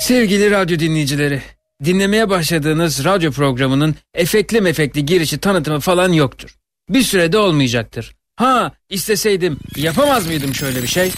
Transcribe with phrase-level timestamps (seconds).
[0.00, 1.42] Sevgili radyo dinleyicileri,
[1.84, 6.56] dinlemeye başladığınız radyo programının efekli mefekli girişi tanıtımı falan yoktur.
[6.88, 8.14] Bir sürede olmayacaktır.
[8.36, 11.12] Ha, isteseydim yapamaz mıydım şöyle bir şey?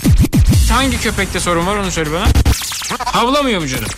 [0.73, 2.27] Hangi köpekte sorun var onu söyle bana.
[2.99, 3.89] Havlamıyor mu canım?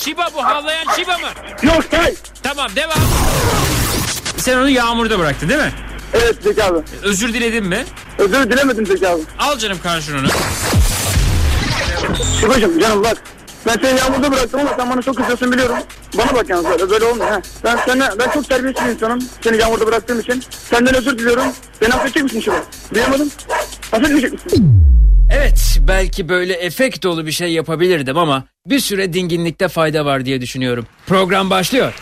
[0.00, 1.28] Şiba bu havlayan Şiba mı?
[1.62, 2.18] Yok değil.
[2.42, 2.98] Tamam devam.
[4.36, 5.72] Sen onu yağmurda bıraktın değil mi?
[6.14, 6.78] Evet Zeki abi.
[7.02, 7.84] Özür diledin mi?
[8.18, 9.22] Özür dilemedim Zeki abi.
[9.38, 10.28] Al canım karşılığını.
[12.40, 13.22] Şibacım canım bak
[13.68, 15.76] ben seni yağmurda bıraktım ama sen bana çok kızıyorsun biliyorum.
[16.18, 17.30] Bana bak yalnız böyle, böyle olmuyor.
[17.30, 17.40] Ha.
[17.64, 19.18] Ben sana, ben çok terbiyesiz bir insanım.
[19.40, 20.42] Seni yağmurda bıraktığım için.
[20.50, 21.46] Senden özür diliyorum.
[21.80, 22.56] Beni affedecek misin şimdi?
[22.94, 23.30] Duyamadım.
[23.92, 24.82] Affetmeyecek misin?
[25.32, 30.40] Evet belki böyle efekt dolu bir şey yapabilirdim ama bir süre dinginlikte fayda var diye
[30.40, 30.86] düşünüyorum.
[31.06, 31.94] Program başlıyor.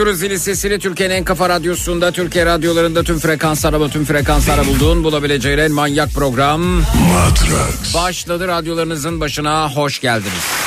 [0.00, 0.38] Müdürü zili
[0.78, 6.60] Türkiye'nin en kafa radyosunda, Türkiye radyolarında tüm frekanslara tüm frekanslara bulduğun bulabileceğin en manyak program.
[6.60, 7.94] Matrax.
[7.94, 10.59] Başladı radyolarınızın başına hoş geldiniz.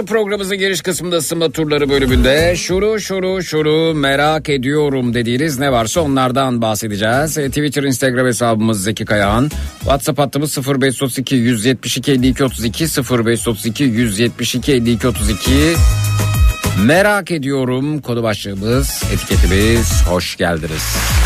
[0.00, 6.00] Kaçıncı programımızın giriş kısmında ısınma turları bölümünde şuru şuru şuru merak ediyorum dediğiniz ne varsa
[6.00, 7.38] onlardan bahsedeceğiz.
[7.38, 9.50] E, Twitter, Instagram hesabımız Zeki Kayahan.
[9.80, 15.50] WhatsApp hattımız 0532 172 52 32 0532 172 52 32.
[16.84, 20.02] Merak ediyorum konu başlığımız, etiketimiz.
[20.08, 21.19] Hoş geldiniz.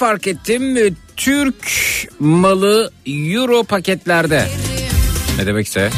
[0.00, 0.76] Fark ettim.
[0.76, 1.54] e, Türk
[2.20, 4.46] malı euro paketlerde.
[5.38, 5.90] Ne demekse.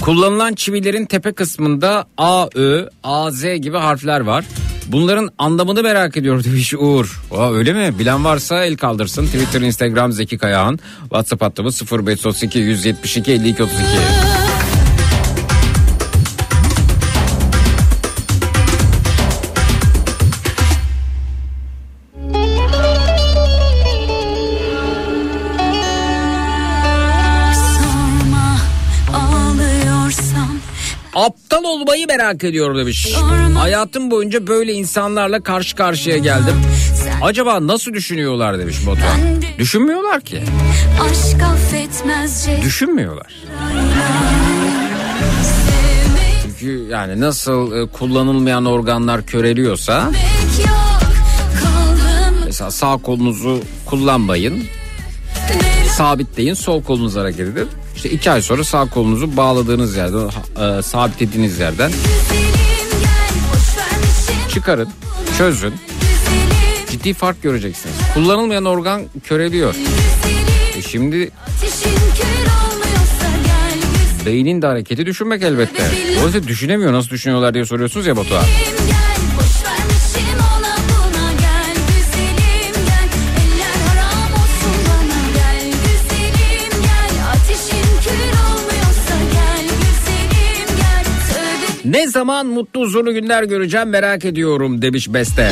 [0.00, 4.44] Kullanılan çivilerin tepe kısmında A, Ö, A, Z gibi harfler var.
[4.86, 7.22] Bunların anlamını merak ediyor demiş Uğur.
[7.32, 7.98] Aa, öyle mi?
[7.98, 9.26] Bilen varsa el kaldırsın.
[9.26, 10.78] Twitter, Instagram Zeki Kayağan.
[11.00, 13.82] WhatsApp hattımız 0532 172 52 32.
[32.26, 33.14] merak ediyor demiş.
[33.58, 36.54] Hayatım boyunca böyle insanlarla karşı karşıya geldim.
[37.22, 39.20] Acaba nasıl düşünüyorlar demiş Batuhan.
[39.58, 40.42] Düşünmüyorlar ki.
[41.00, 43.34] aşk affetmezce Düşünmüyorlar.
[46.42, 50.10] Çünkü yani nasıl e, kullanılmayan organlar köreliyorsa
[52.44, 54.64] mesela sağ kolunuzu kullanmayın.
[55.96, 57.68] Sabitleyin sol kolunuz hareket edin.
[57.96, 60.30] İşte iki ay sonra sağ kolunuzu bağladığınız yerden
[60.78, 61.92] e, sabitlediğiniz yerden
[64.54, 64.88] çıkarın
[65.38, 65.74] çözün
[66.90, 67.96] ciddi fark göreceksiniz.
[68.14, 69.74] Kullanılmayan organ köreliyor.
[70.76, 71.30] E şimdi
[74.26, 75.82] beynin de hareketi düşünmek elbette.
[76.18, 78.44] Dolayısıyla düşünemiyor nasıl düşünüyorlar diye soruyorsunuz ya Batuhan.
[92.06, 95.50] Ne zaman mutlu huzurlu günler göreceğim merak ediyorum demiş Beste.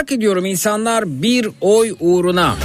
[0.00, 2.56] Merak ediyorum insanlar bir oy uğruna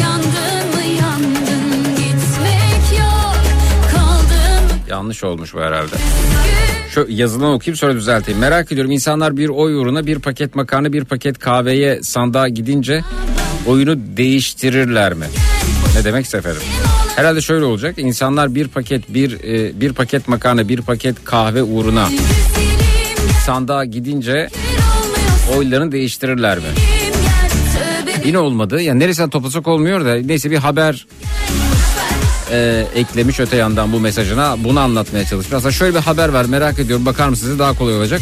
[0.00, 3.36] Yandın mı yandın gitmek yok
[3.92, 5.96] Kaldım yanlış olmuş bu herhalde.
[6.90, 8.40] Şu yazılan okuyayım sonra düzelteyim.
[8.40, 13.04] Merak ediyorum insanlar bir oy uğruna bir paket makarna bir paket kahveye sandığa gidince
[13.66, 15.26] oyunu değiştirirler mi?
[15.96, 16.62] Ne demek efendim?
[17.16, 17.98] Herhalde şöyle olacak.
[17.98, 22.08] İnsanlar bir paket bir e, bir paket makarna bir paket kahve uğruna
[23.46, 24.48] sandığa gidince
[25.56, 26.64] oylarını değiştirirler mi?
[28.24, 28.82] Yine olmadı.
[28.82, 31.06] Yani neresinden toplasak olmuyor da neyse bir haber
[32.52, 35.54] e, eklemiş öte yandan bu mesajına bunu anlatmaya çalışmış.
[35.54, 38.20] Aslında şöyle bir haber var merak ediyorum bakar mısınız daha kolay olacak.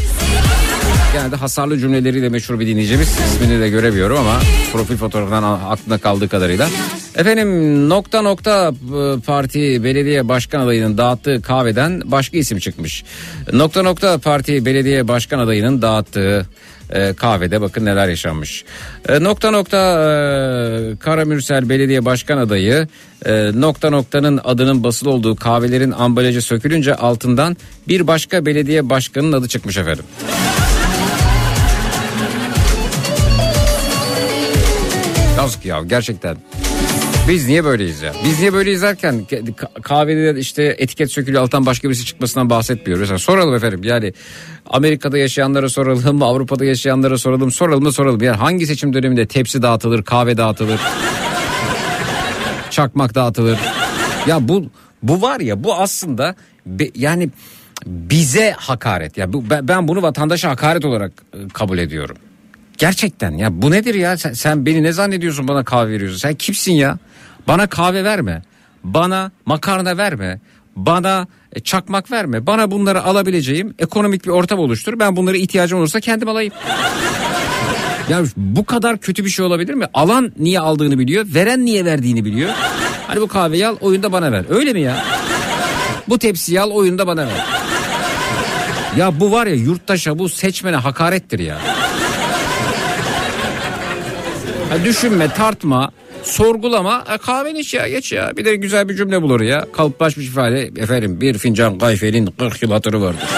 [1.12, 4.40] Genelde hasarlı cümleleriyle meşhur bir dinleyicimiz ismini de göremiyorum ama
[4.72, 6.68] profil fotoğrafından a- aklında kaldığı kadarıyla.
[7.16, 13.04] Efendim nokta nokta e, parti belediye başkan adayının dağıttığı kahveden başka isim çıkmış.
[13.52, 16.46] Nokta nokta parti belediye başkan adayının dağıttığı
[16.94, 18.64] e, kahvede bakın neler yaşanmış.
[19.08, 22.88] E, nokta nokta e, Karamürsel Belediye Başkan adayı
[23.26, 27.56] e, nokta noktanın adının basılı olduğu kahvelerin ambalajı sökülünce altından
[27.88, 30.04] bir başka belediye başkanının adı çıkmış efendim.
[35.36, 36.36] Yazık ya gerçekten.
[37.28, 38.12] Biz niye böyleyiz ya?
[38.24, 43.00] Biz niye böyleyiz derken ka- kahvede işte etiket sökülüyor alttan başka birisi çıkmasından bahsetmiyoruz.
[43.00, 44.12] Mesela soralım efendim yani
[44.66, 48.22] Amerika'da yaşayanlara soralım, Avrupa'da yaşayanlara soralım, soralım da soralım.
[48.22, 50.80] Yani hangi seçim döneminde tepsi dağıtılır, kahve dağıtılır,
[52.70, 53.58] çakmak dağıtılır.
[54.26, 54.66] Ya bu
[55.02, 56.34] bu var ya bu aslında
[56.66, 57.30] be- yani
[57.86, 59.16] bize hakaret.
[59.16, 62.16] Ya bu, ben, ben bunu vatandaşa hakaret olarak e, kabul ediyorum.
[62.78, 66.72] Gerçekten ya bu nedir ya sen, sen beni ne zannediyorsun bana kahve veriyorsun sen kimsin
[66.72, 66.98] ya
[67.48, 68.42] bana kahve verme
[68.84, 70.40] bana makarna verme
[70.76, 76.00] bana e, çakmak verme bana bunları alabileceğim ekonomik bir ortam oluştur ben bunları ihtiyacım olursa
[76.00, 76.52] kendim alayım.
[78.08, 79.86] Ya bu kadar kötü bir şey olabilir mi?
[79.94, 82.50] Alan niye aldığını biliyor, veren niye verdiğini biliyor.
[83.06, 84.44] Hani bu kahveyi al, oyunda bana ver.
[84.48, 85.04] Öyle mi ya?
[86.08, 87.46] Bu tepsiyi al, oyunda bana ver.
[88.96, 91.58] Ya bu var ya yurttaşa bu seçmene hakarettir ya.
[94.70, 95.90] Ha, düşünme, tartma,
[96.24, 97.04] sorgulama.
[97.14, 98.36] E, kahveni iç ya, geç ya.
[98.36, 99.66] Bir de güzel bir cümle bulur ya.
[99.72, 100.70] Kalıplaşmış ifade.
[100.76, 103.28] Efendim bir fincan kayferin 40 yıl hatırı vardır.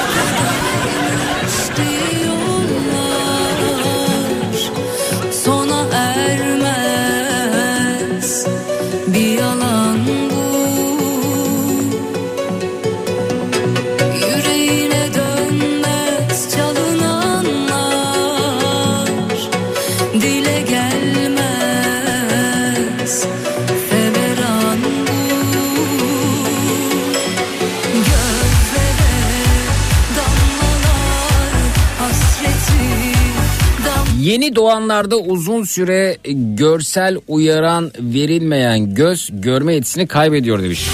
[34.27, 36.17] Yeni doğanlarda uzun süre
[36.55, 40.87] görsel uyaran verilmeyen göz görme yetisini kaybediyor demiş.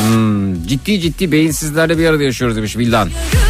[0.00, 3.08] Hmm, ciddi ciddi beyinsizlerle bir arada yaşıyoruz demiş Vildan.
[3.08, 3.47] Gülüş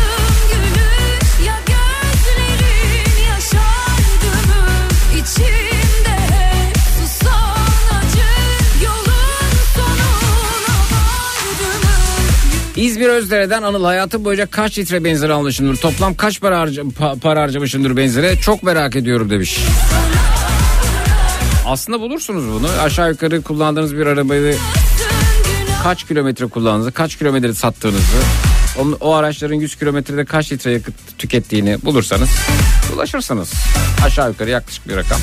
[12.79, 15.77] İzmir Özdere'den Anıl hayatım boyunca kaç litre benzin almışımdır?
[15.77, 18.37] Toplam kaç para, harca, pa- para harcamışımdır benzine?
[18.37, 19.59] Çok merak ediyorum demiş.
[21.67, 22.69] Aslında bulursunuz bunu.
[22.83, 24.57] Aşağı yukarı kullandığınız bir arabayı
[25.83, 28.17] kaç kilometre kullandığınızı, kaç kilometre sattığınızı,
[28.79, 32.29] o, o araçların 100 kilometrede kaç litre yakıt tükettiğini bulursanız
[32.95, 33.53] ulaşırsınız.
[34.05, 35.19] Aşağı yukarı yaklaşık bir rakam.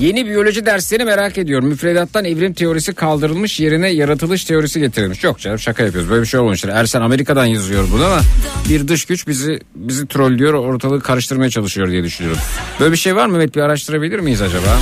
[0.00, 1.68] Yeni biyoloji derslerini merak ediyorum.
[1.68, 5.24] Müfredattan evrim teorisi kaldırılmış yerine yaratılış teorisi getirilmiş.
[5.24, 6.10] Yok canım şaka yapıyoruz.
[6.10, 6.68] Böyle bir şey olmamıştır.
[6.68, 8.20] Ersen Amerika'dan yazıyor bunu ama
[8.68, 12.40] bir dış güç bizi bizi trollüyor, ortalığı karıştırmaya çalışıyor diye düşünüyorum.
[12.80, 13.54] Böyle bir şey var mı Mehmet?
[13.54, 14.78] Bir araştırabilir miyiz acaba?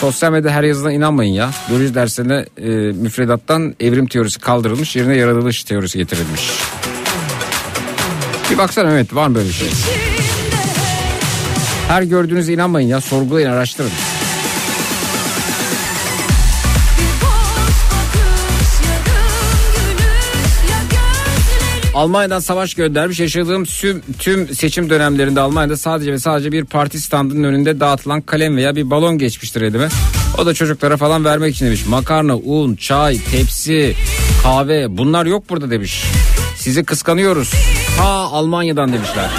[0.00, 1.50] Sosyal medyada her yazılan inanmayın ya.
[1.68, 6.50] Biyoloji derslerine e, müfredattan evrim teorisi kaldırılmış yerine yaratılış teorisi getirilmiş.
[8.50, 9.68] Bir baksana Mehmet var mı böyle bir şey?
[11.90, 13.00] Her gördüğünüze inanmayın ya.
[13.00, 13.90] Sorgulayın, araştırın.
[21.94, 23.20] Almanya'dan savaş göndermiş.
[23.20, 28.56] Yaşadığım tüm, tüm seçim dönemlerinde Almanya'da sadece ve sadece bir parti standının önünde dağıtılan kalem
[28.56, 29.88] veya bir balon geçmiştir elime.
[30.38, 31.86] O da çocuklara falan vermek için demiş.
[31.86, 33.94] Makarna, un, çay, tepsi,
[34.42, 36.04] kahve bunlar yok burada demiş.
[36.56, 37.52] Sizi kıskanıyoruz.
[37.98, 39.30] Ha Almanya'dan demişler.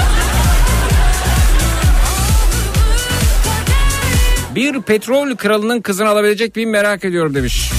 [4.55, 7.71] Bir petrol kralının kızını alabilecek miyim merak ediyorum demiş.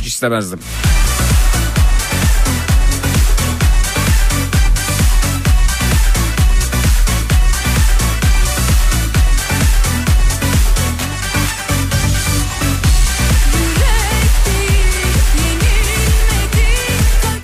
[0.00, 0.60] Hiç istemezdim.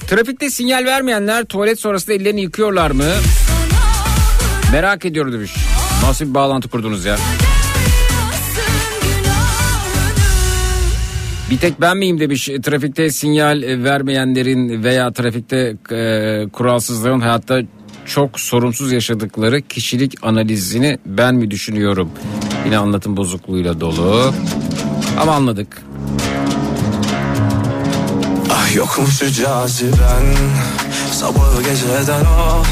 [0.09, 3.05] Trafikte sinyal vermeyenler tuvalet sonrasında ellerini yıkıyorlar mı?
[4.73, 5.53] Merak ediyorum demiş.
[6.03, 7.17] Nasıl bir bağlantı kurdunuz ya?
[11.51, 17.61] Bir tek ben miyim demiş trafikte sinyal e, vermeyenlerin veya trafikte e, kuralsızların hayatta
[18.07, 22.11] çok sorumsuz yaşadıkları kişilik analizini ben mi düşünüyorum?
[22.65, 24.35] Yine anlatım bozukluğuyla dolu.
[25.21, 25.83] Ama anladık.
[28.51, 30.35] Ah yokmuş caziben
[31.13, 32.63] Sabahı geceden o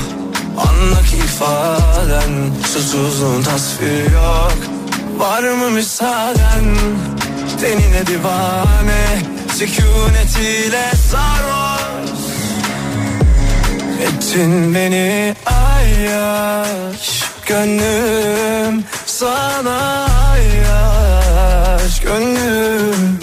[0.60, 4.58] Andaki ifaden Susuzluğun tasviri yok
[5.18, 6.64] Var mı müsaaden
[7.60, 9.18] Tenine divane
[9.54, 12.10] Sükunetiyle sarhoş.
[14.02, 23.20] Ettin beni ayyaş Gönlüm sana ayyaş Gönlüm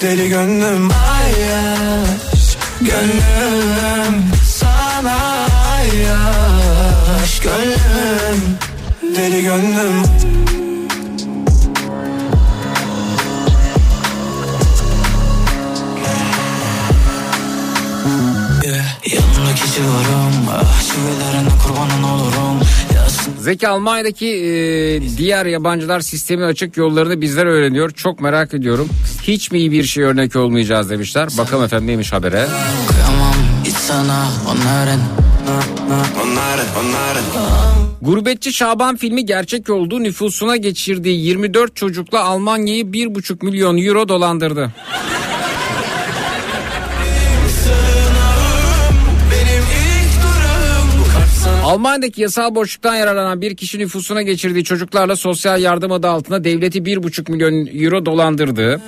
[0.00, 4.24] Deli gönlüm ayyaş Gönlüm
[4.58, 8.58] sana ayyaş Gönlüm
[9.16, 10.33] Deli gönlüm
[19.74, 22.60] Civarım Ah çivilerine kurbanın olurum
[23.38, 27.90] Zeki Almanya'daki e, diğer yabancılar sistemin açık yollarını bizler öğreniyor.
[27.90, 28.88] Çok merak ediyorum.
[29.22, 31.28] Hiç mi iyi bir şey örnek olmayacağız demişler.
[31.38, 32.46] Bakalım efendim neymiş habere.
[32.88, 33.34] Kıyamam
[33.64, 35.00] hiç sana onların
[36.22, 37.24] Onların onların
[38.02, 44.70] Gurbetçi Şaban filmi gerçek olduğu nüfusuna geçirdiği 24 çocukla Almanya'yı 1,5 milyon euro dolandırdı.
[51.64, 57.30] Almanya'daki yasal boşluktan yararlanan bir kişi nüfusuna geçirdiği çocuklarla sosyal yardım adı altında devleti 1,5
[57.30, 58.80] milyon euro dolandırdı.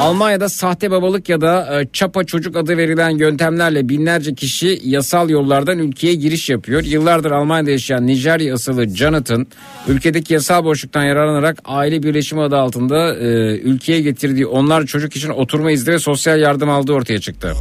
[0.00, 5.78] Almanya'da sahte babalık ya da e, çapa çocuk adı verilen yöntemlerle binlerce kişi yasal yollardan
[5.78, 6.84] ülkeye giriş yapıyor.
[6.84, 9.46] Yıllardır Almanya'da yaşayan Nijerya asıllı Jonathan
[9.88, 13.26] ülkedeki yasal boşluktan yararlanarak aile birleşimi adı altında e,
[13.58, 17.52] ülkeye getirdiği onlar çocuk için oturma izni ve sosyal yardım aldığı ortaya çıktı.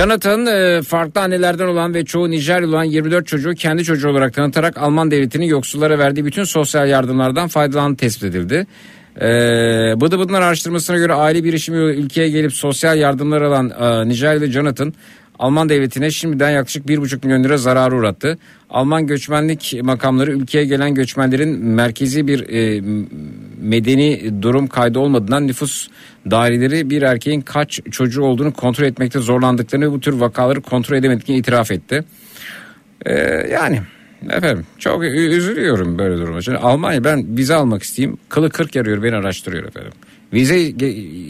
[0.00, 4.78] Jonathan e, farklı annelerden olan ve çoğu Nijeryalı olan 24 çocuğu kendi çocuğu olarak tanıtarak
[4.78, 8.66] Alman devletinin yoksullara verdiği bütün sosyal yardımlardan faydalandığı tespit edildi.
[9.16, 9.20] Ee,
[10.00, 14.94] Bıdı Bıdılar araştırmasına göre aile birişimi ülkeye gelip sosyal yardımlar alan e, Nijeryalı Jonathan
[15.40, 18.38] Alman devletine şimdiden yaklaşık 1,5 milyon lira zararı uğrattı.
[18.70, 22.82] Alman göçmenlik makamları ülkeye gelen göçmenlerin merkezi bir e,
[23.60, 25.88] medeni durum kaydı olmadığından nüfus
[26.30, 31.40] daireleri bir erkeğin kaç çocuğu olduğunu kontrol etmekte zorlandıklarını ve bu tür vakaları kontrol edemediklerini
[31.40, 32.04] itiraf etti.
[33.06, 33.12] Ee,
[33.52, 33.80] yani
[34.30, 36.42] efendim çok üzülüyorum böyle duruma.
[36.42, 38.18] Şimdi Almanya ben vize almak isteyeyim.
[38.28, 39.92] Kılı kırk yarıyor beni araştırıyor efendim.
[40.32, 40.60] Vize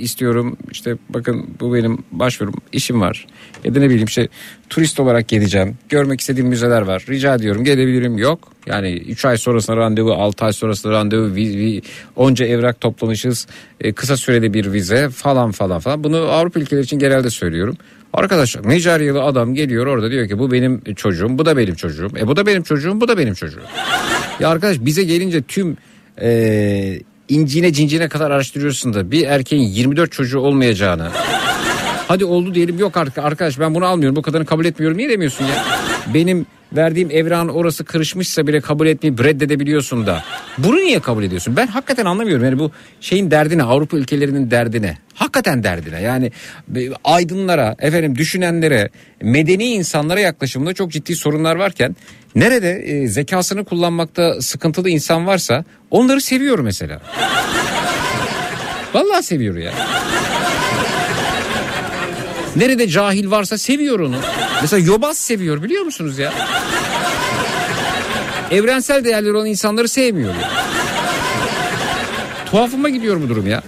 [0.00, 3.26] istiyorum işte bakın bu benim başvurum işim var.
[3.64, 4.28] Ya da ne bileyim işte
[4.70, 5.76] turist olarak geleceğim.
[5.88, 7.04] Görmek istediğim müzeler var.
[7.08, 8.52] Rica ediyorum gelebilirim yok.
[8.66, 11.82] Yani 3 ay sonrasında randevu 6 ay sonrasında randevu vi, vi-
[12.16, 13.46] onca evrak toplamışız.
[13.80, 16.04] E, kısa sürede bir vize falan falan falan.
[16.04, 17.76] Bunu Avrupa ülkeleri için genelde söylüyorum.
[18.12, 22.10] Arkadaşlar Nijeryalı adam geliyor orada diyor ki bu benim çocuğum bu da benim çocuğum.
[22.18, 23.62] E bu da benim çocuğum bu da benim çocuğum.
[24.40, 25.76] ya arkadaş bize gelince tüm
[26.22, 31.08] e, incine cincine kadar araştırıyorsun da bir erkeğin 24 çocuğu olmayacağını.
[32.08, 35.44] Hadi oldu diyelim yok artık arkadaş ben bunu almıyorum bu kadarını kabul etmiyorum niye demiyorsun
[35.44, 35.64] ya?
[36.14, 40.24] Benim verdiğim evran orası kırışmışsa bile kabul etmeyip reddedebiliyorsun da.
[40.58, 41.56] Bunu niye kabul ediyorsun?
[41.56, 42.44] Ben hakikaten anlamıyorum.
[42.44, 44.98] Yani bu şeyin derdine Avrupa ülkelerinin derdine.
[45.14, 46.02] Hakikaten derdine.
[46.02, 46.32] Yani
[46.76, 48.90] e, aydınlara, efendim düşünenlere,
[49.22, 51.96] medeni insanlara yaklaşımında çok ciddi sorunlar varken
[52.34, 57.00] nerede e, zekasını kullanmakta sıkıntılı insan varsa onları seviyor mesela.
[58.94, 59.72] Vallahi seviyor ya.
[62.56, 64.16] Nerede cahil varsa seviyor onu.
[64.62, 66.32] Mesela Yobaz seviyor biliyor musunuz ya?
[68.50, 70.34] Evrensel değerleri olan insanları sevmiyor.
[70.34, 70.50] ya.
[72.50, 73.62] Tuhafıma gidiyor bu durum ya.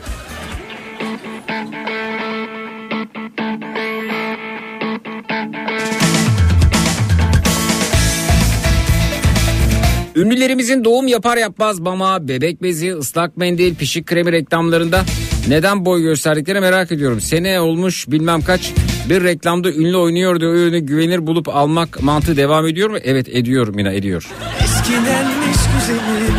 [10.17, 15.05] Ünlülerimizin doğum yapar yapmaz mama, bebek bezi, ıslak mendil, pişik kremi reklamlarında
[15.49, 17.21] neden boy gösterdiklerini merak ediyorum.
[17.21, 18.73] Sene olmuş bilmem kaç
[19.09, 20.47] bir reklamda ünlü oynuyordu.
[20.47, 22.97] O ürünü güvenir bulup almak mantığı devam ediyor mu?
[23.05, 24.29] Evet ediyor Mina ediyor.
[24.65, 26.35] Eskidenmiş güzelim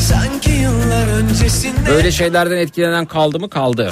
[0.00, 3.50] Sanki yıllar öncesinde Böyle şeylerden etkilenen kaldı mı?
[3.50, 3.90] Kaldı.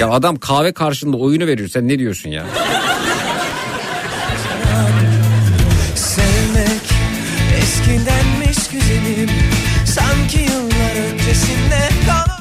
[0.00, 1.68] Ya adam kahve karşılığında oyunu veriyor.
[1.68, 2.44] Sen ne diyorsun ya?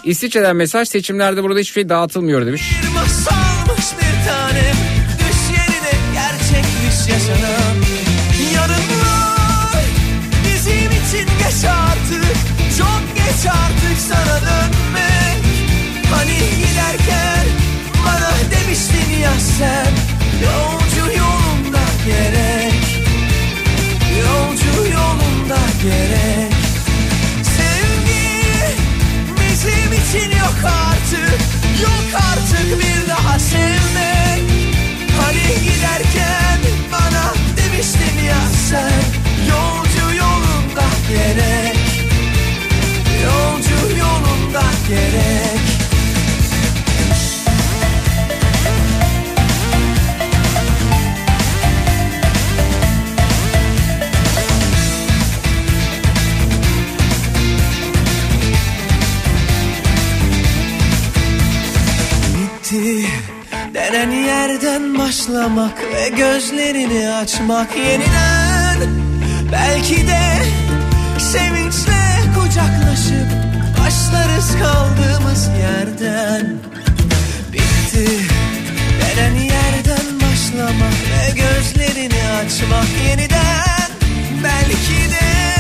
[0.10, 2.62] İsviçre'den mesaj seçimlerde burada hiçbir şey dağıtılmıyor demiş.
[2.84, 4.76] bir masalmış bir tanem
[5.20, 7.76] Düş yerine gerçekmiş yaşanan
[8.56, 9.84] Yarınlar
[10.46, 12.36] bizim için geç artık
[12.78, 13.79] Çok geç artık
[65.10, 68.78] başlamak ve gözlerini açmak yeniden.
[69.52, 70.22] Belki de
[71.20, 72.02] sevinçle
[72.36, 73.28] kucaklaşıp
[73.80, 76.58] başlarız kaldığımız yerden.
[77.54, 78.08] Bitti.
[79.02, 83.90] Denen yerden başlamak ve gözlerini açmak yeniden.
[84.44, 85.56] Belki de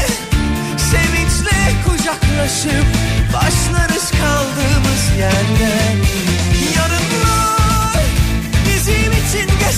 [0.78, 2.86] sevinçle kucaklaşıp
[3.34, 6.19] başlarız kaldığımız yerden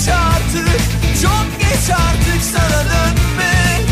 [0.02, 0.80] geç artık
[1.22, 3.88] Çok geç artık sana dönmek.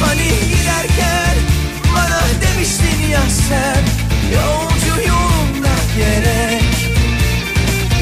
[0.00, 1.36] Hani giderken
[1.94, 3.82] bana demiştin ya sen
[4.34, 6.62] Yolcu yolunda gerek.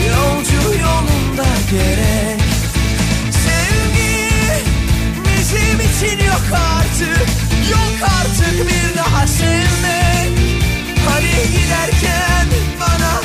[0.08, 2.40] Yolcu yolunda gerek.
[3.30, 4.64] Sevgi
[5.24, 7.28] bizim için yok artık
[7.70, 10.38] Yok artık bir daha sevmek.
[11.08, 12.46] Hani giderken
[12.80, 13.20] bana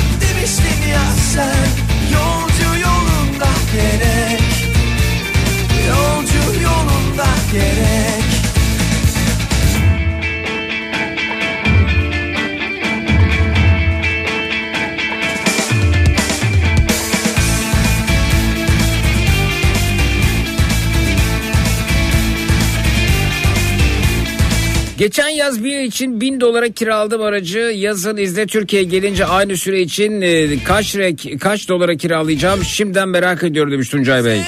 [25.02, 27.58] Geçen yaz bir için bin dolara kiraladım aracı.
[27.58, 33.42] Yazın izle Türkiye gelince aynı süre için e, kaç rek, kaç dolara kiralayacağım şimdiden merak
[33.42, 34.40] ediyorum demiş Tuncay Bey.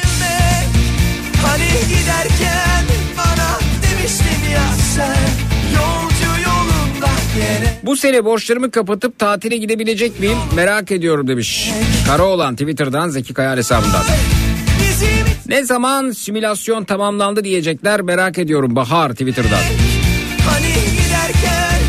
[1.43, 2.85] Hani giderken
[3.17, 5.17] bana demiştin ya sen
[7.83, 11.71] Bu sene borçlarımı kapatıp tatile gidebilecek miyim merak ediyorum demiş.
[12.07, 14.03] Karaoğlan Twitter'dan Zeki Kayar hesabından.
[15.49, 19.94] Ne zaman simülasyon tamamlandı diyecekler merak ediyorum Bahar Twitter'dan.
[20.49, 21.81] Hani giderken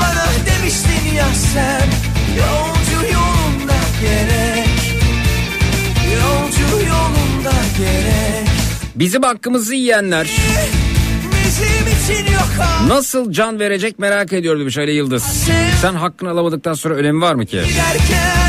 [0.00, 1.88] bana demiştin ya sen
[2.38, 4.68] Yolcu yolunda gerek.
[6.14, 8.48] Yolcu yolunda gerek.
[8.94, 10.30] Bizim hakkımızı yiyenler.
[12.86, 15.22] Nasıl can verecek merak ediyorum demiş Ali Yıldız.
[15.82, 17.56] Sen hakkını alamadıktan sonra önemi var mı ki?
[17.68, 18.43] Giderken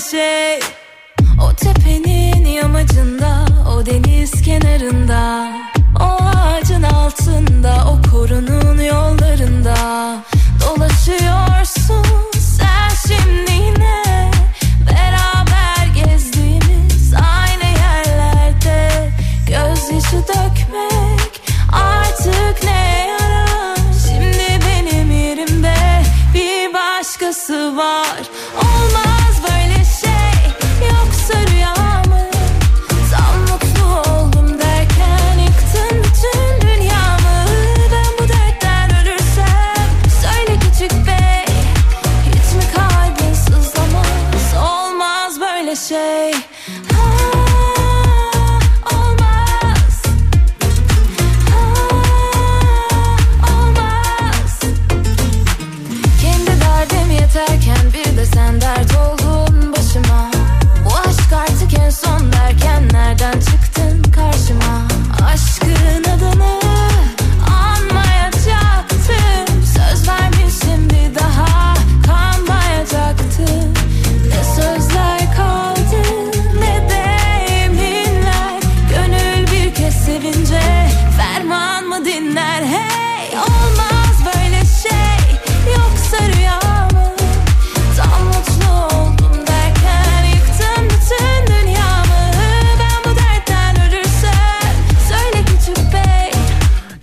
[0.00, 0.60] şey.
[1.42, 3.44] O tepenin yamacında
[3.76, 5.52] o deniz kenarında
[6.00, 9.76] O ağacın altında o korunun yollarında
[10.60, 11.79] Dolaşıyorsun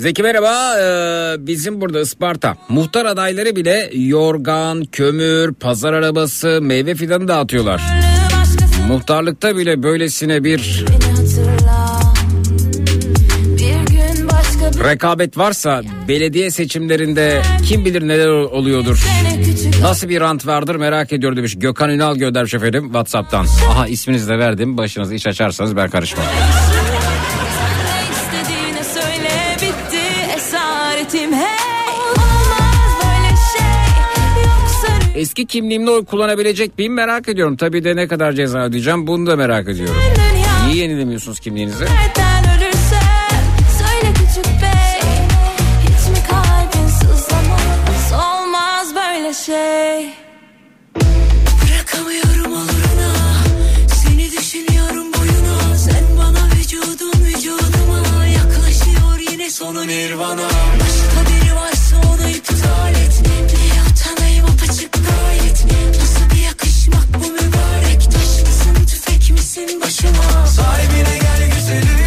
[0.08, 7.28] Zeki merhaba Ee, bizim burada Isparta muhtar adayları bile yorgan, kömür, pazar arabası, meyve fidanı
[7.28, 7.82] dağıtıyorlar.
[8.88, 10.86] Muhtarlıkta bile böylesine bir
[14.84, 19.06] rekabet varsa belediye seçimlerinde kim bilir neler oluyordur.
[19.82, 21.56] Nasıl bir rant vardır merak ediyor demiş.
[21.58, 23.46] Gökhan Ünal göndermiş efendim Whatsapp'tan.
[23.70, 24.78] Aha isminizi de verdim.
[24.78, 26.26] Başınızı iş açarsanız ben karışmam.
[35.18, 37.58] Eski kimliğimle oy kullanabilecek miyim merak ediyorum.
[37.58, 39.96] Tabii de ne kadar ceza ödeyeceğim bunu da merak ediyorum.
[40.68, 41.86] Niye yenilemiyorsunuz kimliğinizi?
[49.46, 50.10] Şey
[50.96, 53.14] Bırakamıyorum oluruna
[53.88, 60.48] Seni düşünüyorum boyuna Sen bana vücudun vücuduma Yaklaşıyor yine sonu nirvana
[69.58, 72.07] misin başıma Sahibine gel güzelim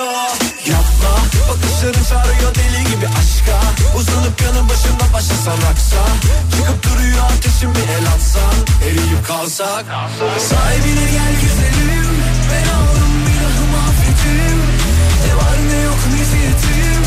[0.00, 1.14] sarıyor Yapma
[1.48, 3.60] bakışların sarıyor deli gibi aşka.
[3.98, 6.02] Uzanıp yanın başımda başlasan aksa.
[6.50, 9.84] Çıkıp duruyor ateşim bir el atsan Eriyip kalsak.
[10.48, 12.10] Sahibine gel güzelim.
[12.50, 14.58] Ben aldım günahımı affetim.
[15.26, 17.02] Ne var ne yok niziyetim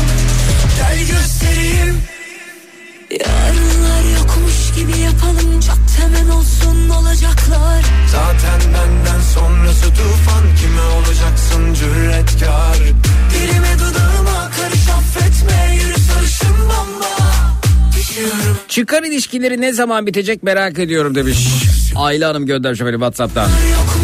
[0.76, 2.02] Gel göstereyim.
[3.10, 5.60] Yarınlar yokmuş gibi yapalım.
[5.60, 7.82] Çok hemen olsun olacaklar.
[8.12, 10.44] Zaten benden sonrası tufan.
[10.60, 12.76] Kime olacaksın cüretkar?
[13.34, 15.74] Dilime dudağıma karış affetme.
[15.74, 17.06] Yürü sarışın bomba.
[17.96, 18.58] Düşüyorum.
[18.68, 21.48] Çıkar ilişkileri ne zaman bitecek merak ediyorum demiş.
[21.96, 23.48] Ayla Hanım göndermiş efendim Whatsapp'tan.
[23.48, 24.03] Yokmuş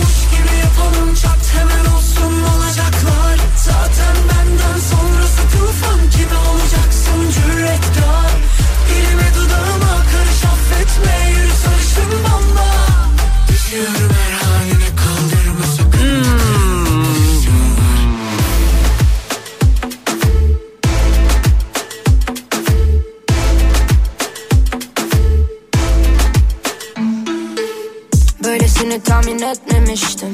[29.42, 30.32] etmemiştim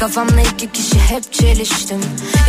[0.00, 2.00] Kafamla iki kişi hep çeliştim.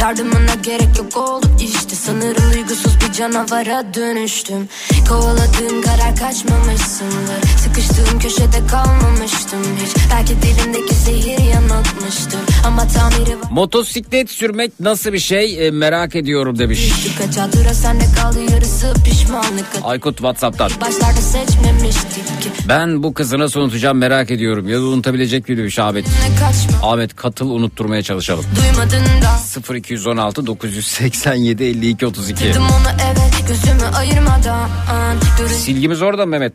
[0.01, 1.95] Yardımına gerek yok oldu işte.
[1.95, 4.69] Sanırım duygusuz bir canavara dönüştüm.
[5.09, 7.47] Kovaladığım karar kaçmamışsındır.
[7.63, 9.95] Sıkıştığım köşede kalmamıştım hiç.
[10.11, 12.39] Belki dilindeki zehir yanıltmıştır.
[12.65, 13.47] Ama tamiri var.
[13.51, 15.67] Motosiklet sürmek nasıl bir şey?
[15.67, 16.91] E, merak ediyorum demiş.
[17.05, 19.65] Birkaç hatıra sende kaldı yarısı pişmanlık.
[19.83, 20.71] Aykut Whatsapp'tan.
[20.81, 22.49] Başlarda seçmemiştik ki.
[22.69, 24.67] Ben bu kızı nasıl unutacağım merak ediyorum.
[24.69, 26.05] Ya unutabilecek mi demiş Ahmet.
[26.07, 26.87] Ne kaçma
[27.37, 28.45] Katıl unutturmaya çalışalım.
[28.55, 32.43] duymadın da 0216 987 52 32.
[32.43, 34.69] Dedim ona evet gözümü ayırmadan
[35.37, 36.53] Görün Silgimiz orada mı Mehmet.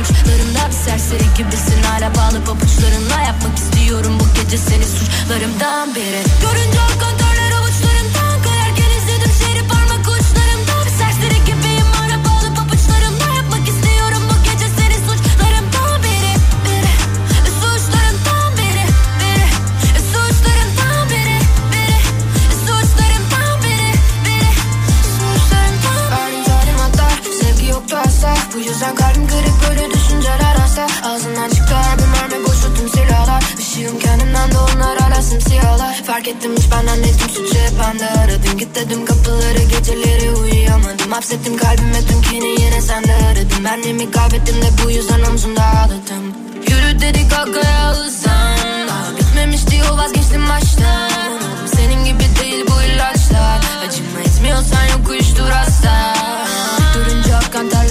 [0.00, 6.78] Uçlarımda Bir serseri gibisin hala bağlı pabuçlarınla Yapmak istiyorum bu gece seni suçlarımdan biri Görünce
[6.96, 7.00] o
[28.54, 33.44] Bu yüzden kalbim kırık böyle düşünceler hasta Ağzından çıktı harbi mermi boşu tüm silahlar.
[33.58, 38.58] Işığım kendimden de onlar hala simsiyahlar Fark ettim hiç benden nezdim suçu hep bende aradım.
[38.58, 41.12] Git dedim kapıları geceleri uyuyamadım.
[41.12, 46.34] Hapsettim kalbime tüm kini yine sende aradım Benliğimi kaybettim de bu yüzden omzumda ağladım.
[46.68, 51.10] Yürü dedik arkaya hızlan Daha bitmemişti o vazgeçtim baştan.
[51.76, 53.58] Senin gibi değil bu ilaçlar.
[53.86, 55.69] Acıma etmiyorsan yok uyuştur Durunca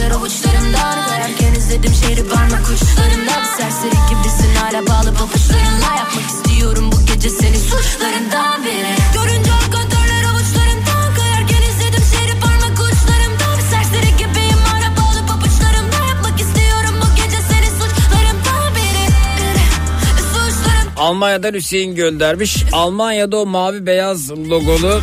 [0.09, 6.91] terler avuçlarımdan Kayarken izledim şehri parmak uçlarımda Bir serseri gibisin hala bağlı pabuçlarınla Yapmak istiyorum
[6.91, 8.95] bu gece seni suçlarından biri.
[9.13, 15.99] Görünce akan terler avuçlarımdan Kayarken izledim şehri parmak uçlarımda Bir serseri gibiyim hala bağlı pabuçlarımla
[16.09, 19.05] Yapmak istiyorum bu gece seni suçlarımdan biri.
[19.39, 22.63] Biri Suçlarım Almanya'dan Hüseyin göndermiş.
[22.71, 25.01] Almanya'da o mavi beyaz logolu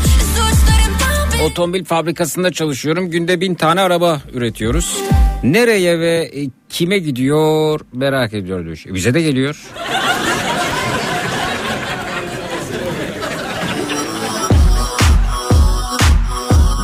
[1.45, 3.11] otomobil fabrikasında çalışıyorum.
[3.11, 4.99] Günde bin tane araba üretiyoruz.
[5.43, 8.83] Nereye ve e, kime gidiyor merak ediyor diyor.
[8.87, 9.57] E, bize de geliyor.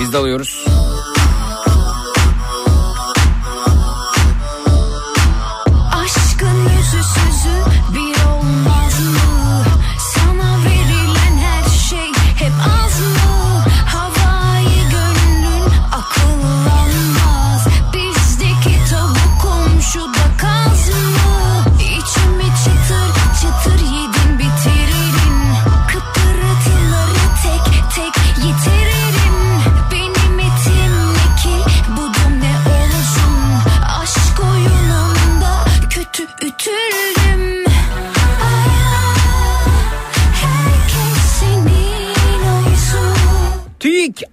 [0.01, 0.65] Biz de alıyoruz.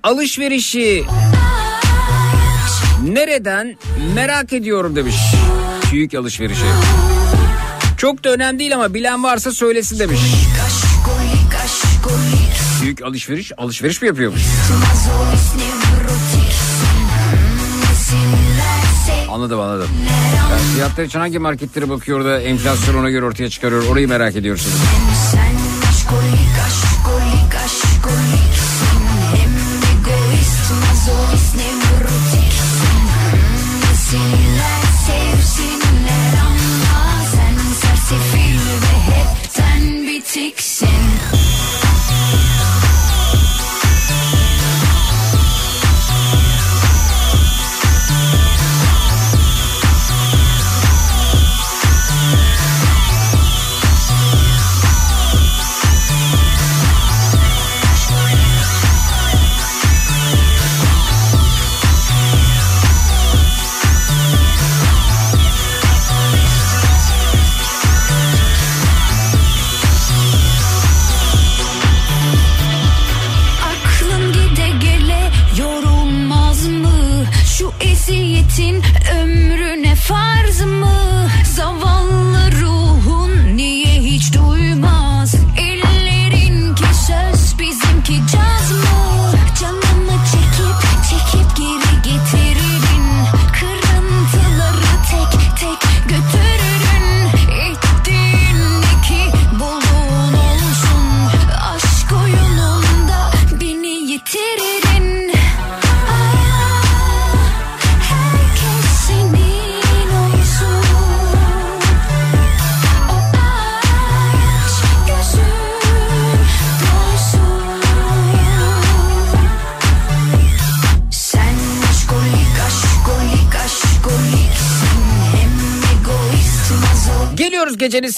[0.04, 1.06] Alışverişi
[3.08, 3.78] nereden
[4.16, 5.16] merak ediyorum demiş.
[5.90, 6.66] TÜİK alışverişi.
[7.98, 10.20] Çok da önemli değil ama bilen varsa söylesin demiş.
[12.82, 14.42] TÜİK alışveriş alışveriş mi yapıyormuş?
[19.30, 19.88] Anladım anladım.
[20.52, 24.78] Yani fiyatlar için hangi marketlere bakıyor da enflasyon ona göre ortaya çıkarıyor orayı merak ediyorsunuz.
[25.32, 25.52] Sen
[25.86, 26.39] kaşkolik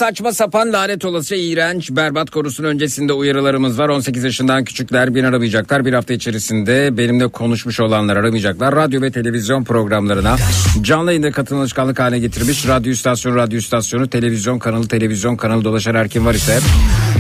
[0.02, 3.90] saçma sapan lanet olası iğrenç berbat konusunun öncesinde uyarılarımız var.
[3.90, 5.86] 18 yaşından küçükler beni aramayacaklar.
[5.86, 8.76] Bir hafta içerisinde benimle konuşmuş olanlar aramayacaklar.
[8.76, 10.36] Radyo ve televizyon programlarına
[10.82, 12.68] canlı yayında katılım alışkanlık haline getirmiş.
[12.68, 16.60] Radyo istasyonu, radyo istasyonu, televizyon kanalı, televizyon kanalı dolaşan her kim var ise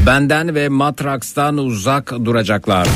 [0.05, 2.88] benden ve Matrax'tan uzak duracaklar.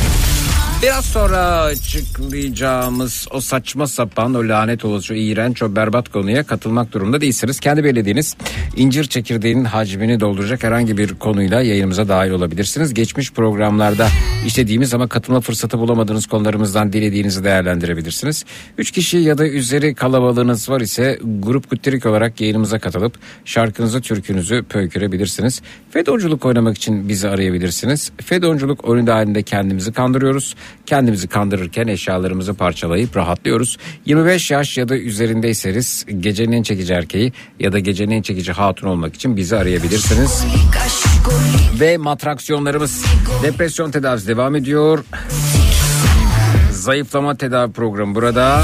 [0.84, 6.94] Biraz sonra açıklayacağımız o saçma sapan, o lanet olası, o iğrenç, o berbat konuya katılmak
[6.94, 7.60] durumunda değilsiniz.
[7.60, 8.36] Kendi belirlediğiniz
[8.76, 12.94] incir çekirdeğinin hacmini dolduracak herhangi bir konuyla yayınımıza dahil olabilirsiniz.
[12.94, 14.08] Geçmiş programlarda
[14.46, 18.46] işlediğimiz ama katılma fırsatı bulamadığınız konularımızdan dilediğinizi değerlendirebilirsiniz.
[18.78, 23.14] Üç kişi ya da üzeri kalabalığınız var ise grup kutterik olarak yayınımıza katılıp
[23.46, 25.62] şarkınızı, türkünüzü pöykürebilirsiniz.
[25.92, 28.12] Fedonculuk oynamak için bizi arayabilirsiniz.
[28.26, 30.56] Fedonculuk oyunu halinde kendimizi kandırıyoruz.
[30.86, 33.78] Kendimizi kandırırken eşyalarımızı parçalayıp rahatlıyoruz.
[34.06, 38.88] 25 yaş ya da üzerindeyseniz gecenin en çekici erkeği ya da gecenin en çekici hatun
[38.88, 40.46] olmak için bizi arayabilirsiniz.
[41.80, 43.06] Ve matraksiyonlarımız
[43.44, 45.06] depresyon tedavisi devam ediyor.
[46.72, 48.64] Zayıflama tedavi programı burada.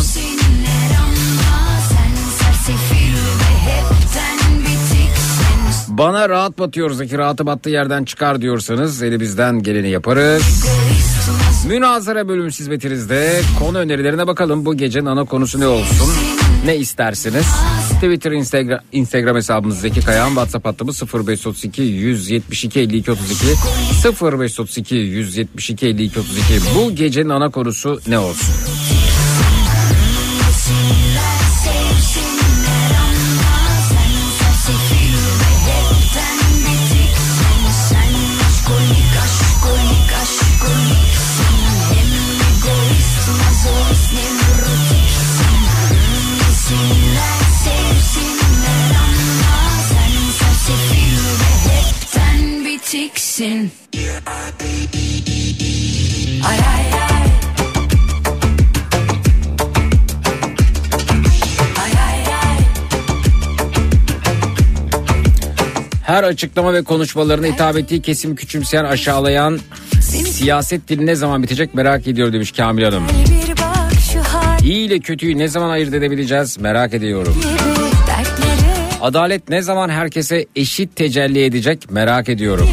[5.88, 10.66] Bana rahat batıyor Zeki rahatı battığı yerden çıkar diyorsanız elimizden geleni yaparız.
[11.68, 14.66] Münazara bölümü hizmetinizde konu önerilerine bakalım.
[14.66, 16.10] Bu gecenin ana konusu ne olsun?
[16.66, 17.46] Ne istersiniz?
[17.96, 20.28] Twitter, Instagram, Instagram hesabımız Zeki Kayağan.
[20.28, 23.46] WhatsApp hattımız 0532 172 52 32
[24.22, 26.42] 0532 172 52 32.
[26.76, 28.56] Bu gecenin ana konusu ne olsun?
[53.12, 53.72] Bitiksin
[56.50, 57.28] Ay ay ay
[66.04, 69.60] Her açıklama ve konuşmalarına hitap ettiği kesim küçümseyen, aşağılayan
[70.30, 73.04] siyaset dili ne zaman bitecek merak ediyor demiş Kamil Hanım.
[74.64, 77.42] İyi ile kötüyü ne zaman ayırt edebileceğiz merak ediyorum.
[79.02, 82.70] Adalet ne zaman herkese eşit tecelli edecek merak ediyorum.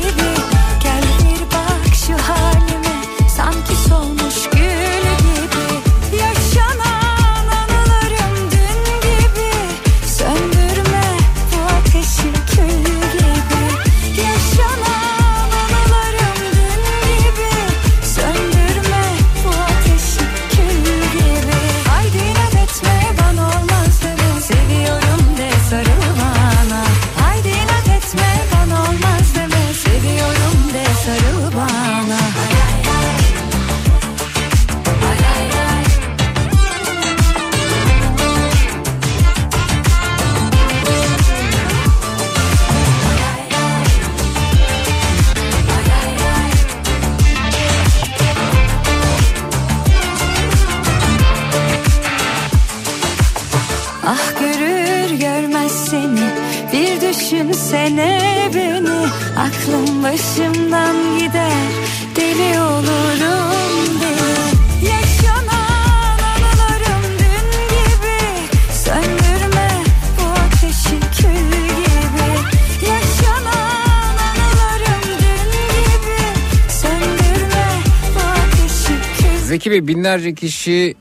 [79.59, 80.95] Zeki Bey binlerce kişi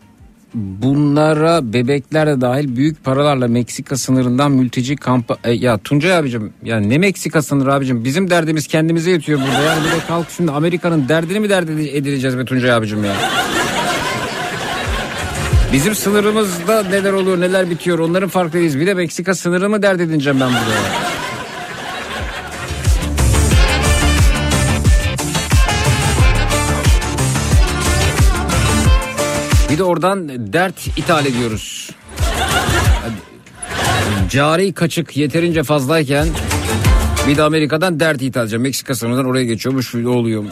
[0.54, 5.38] bunlara bebekler de dahil büyük paralarla Meksika sınırından mülteci kampa...
[5.44, 9.62] E, ya Tuncay abicim ya ne Meksika sınırı abicim bizim derdimiz kendimize yetiyor burada.
[9.62, 13.14] Yani de kalk şimdi Amerika'nın derdini mi dert edi- edileceğiz be Tuncay abicim ya.
[15.74, 18.80] Bizim sınırımızda neler oluyor neler bitiyor onların farklıyız.
[18.80, 21.17] Bir de Meksika sınırı mı dert edineceğim ben burada.
[29.78, 31.90] Bir de oradan dert ithal ediyoruz.
[34.30, 36.28] Cari kaçık yeterince fazlayken
[37.28, 38.64] bir de Amerika'dan dert ithal edeceğim.
[38.64, 40.44] Meksika sınırından oraya geçiyormuş oluyor.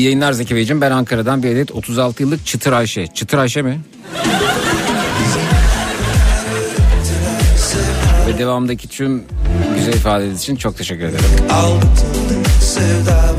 [0.00, 0.80] İyi yayınlar Zeki Beyciğim.
[0.80, 3.06] Ben Ankara'dan bir adet 36 yıllık Çıtır Ayşe.
[3.06, 3.80] Çıtır Ayşe mi?
[8.28, 9.24] Ve devamındaki tüm
[9.76, 11.24] güzel ifadeler için çok teşekkür ederim.
[12.60, 13.34] Sevda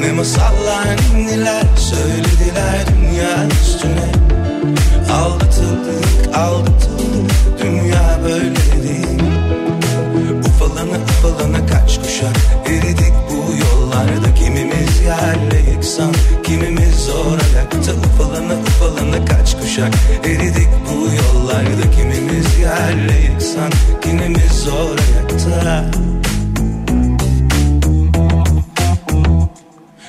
[0.00, 4.12] Ne masallar neler söylediler dünya üstüne
[5.12, 9.22] Aldatıldık aldatıldık dünya böyle değil
[10.48, 19.24] Ufalana ufalana kaç kuşak eridik bu yollarda Kimimiz yerle yeksan kimimiz zor ayakta Ufalana ufalana
[19.24, 19.94] kaç kuşak
[20.24, 21.90] eridik bu yollarda.
[21.96, 25.84] Kimimiz yerle yeksan kimimiz zor ayakta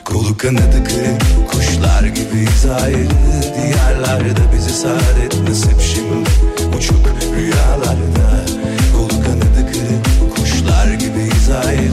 [0.05, 3.09] Kolu kanadı kırık kuşlar gibiyiz ayrı.
[3.55, 6.29] Diyarlarda bizi saadet nasip şimdi
[6.77, 8.45] Uçuk rüyalarda.
[8.97, 11.91] Kolu kanadı kırık kuşlar gibiyiz ayrı.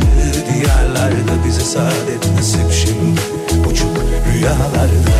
[0.55, 1.32] Diyarlarda
[1.65, 3.21] saadet nasip şimdi
[3.71, 3.97] Uçuk
[4.33, 5.13] rüyalarda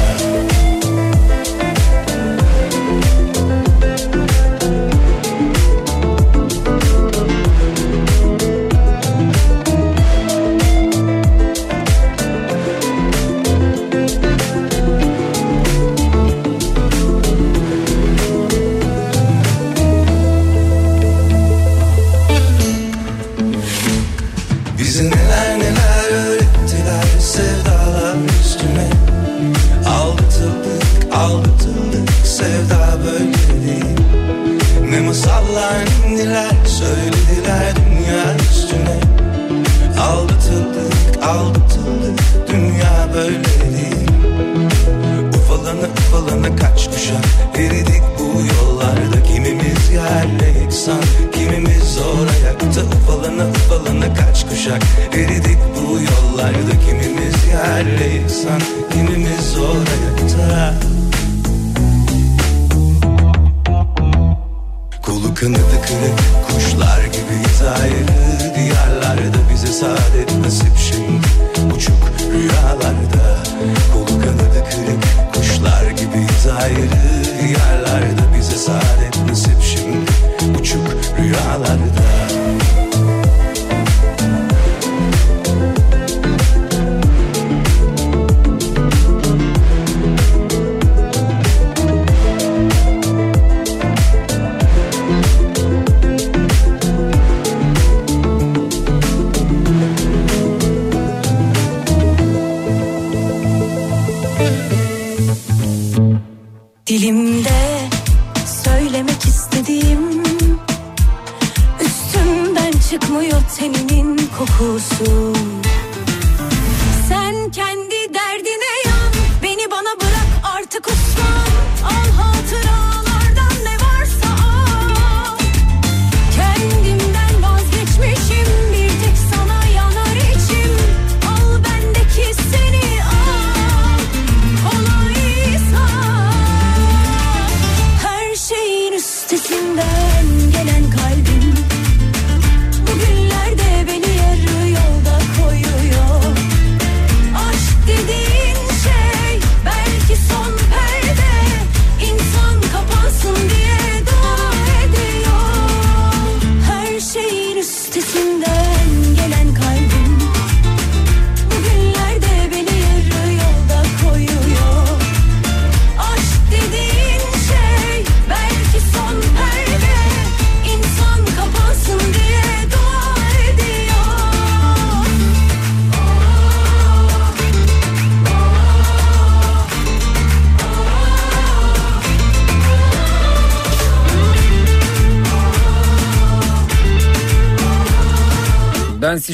[54.81, 58.61] kuşak eridik bu yollarda Kimimiz yerle yeksan
[58.93, 59.77] kimimiz zor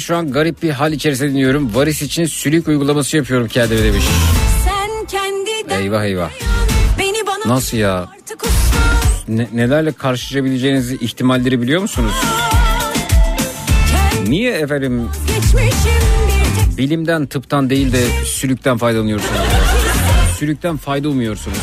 [0.09, 1.75] şu an garip bir hal içerisinde dinliyorum.
[1.75, 4.05] Varis için sülük uygulaması yapıyorum kendime demiş.
[4.65, 6.31] Sen kendiden Eyvah eyvah.
[6.99, 8.09] Beni bana Nasıl ya?
[9.29, 12.13] Ne- nelerle karşılaşabileceğinizi ihtimalleri biliyor musunuz?
[14.29, 15.09] Niye efendim
[16.79, 19.41] bilimden tıptan değil de sülükten faydalanıyorsunuz?
[20.39, 21.59] Sülükten fayda umuyorsunuz.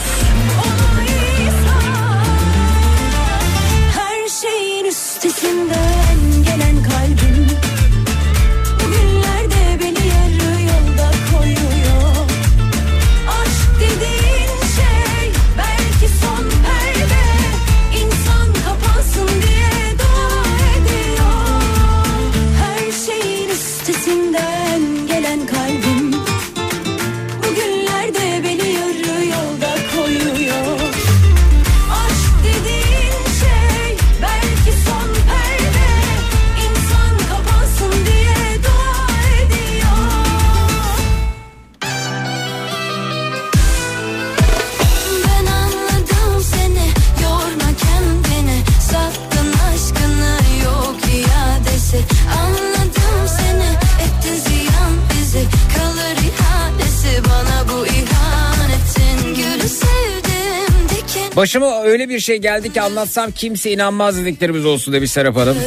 [61.35, 65.57] Başıma öyle bir şey geldi ki anlatsam kimse inanmaz dediklerimiz olsun demiş Serap Hanım.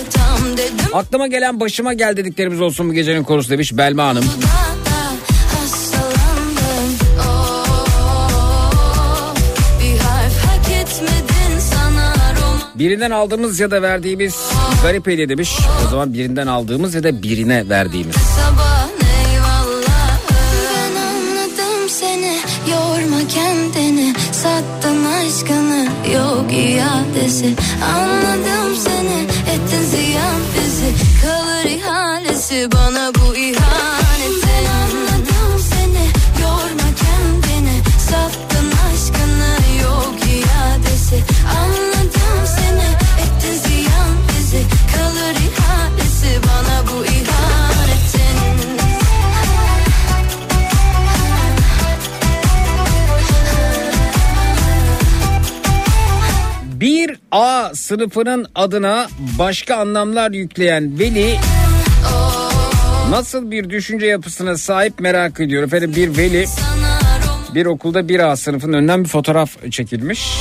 [0.92, 4.24] Aklıma gelen başıma gel dediklerimiz olsun bu gecenin konusu demiş Belma Hanım.
[7.20, 9.34] Oh,
[12.74, 14.36] Birinden aldığımız ya da verdiğimiz
[14.82, 15.52] garip hediye demiş.
[15.86, 18.14] O zaman birinden aldığımız ya da birine verdiğimiz.
[18.16, 18.77] sabah
[27.18, 27.54] iadesi
[27.94, 28.38] Anladım.
[28.44, 28.57] seni
[57.32, 59.06] A sınıfının adına
[59.38, 61.36] başka anlamlar yükleyen Veli
[63.10, 65.62] nasıl bir düşünce yapısına sahip merak ediyor.
[65.62, 66.44] Efendim bir Veli
[67.54, 70.38] bir okulda bir A sınıfının önünden bir fotoğraf çekilmiş.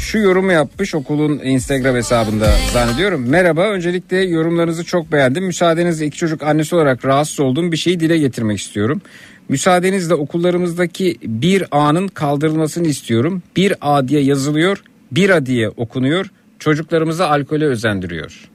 [0.00, 3.28] Şu yorumu yapmış okulun Instagram hesabında zannediyorum.
[3.28, 5.44] Merhaba öncelikle yorumlarınızı çok beğendim.
[5.44, 9.02] Müsaadenizle iki çocuk annesi olarak rahatsız olduğum bir şeyi dile getirmek istiyorum.
[9.48, 13.42] Müsaadenizle okullarımızdaki bir A'nın kaldırılmasını istiyorum.
[13.56, 16.26] Bir A diye yazılıyor, bir A diye okunuyor.
[16.58, 18.50] Çocuklarımızı alkole özendiriyor.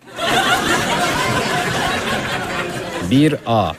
[3.12, 3.72] Bir A.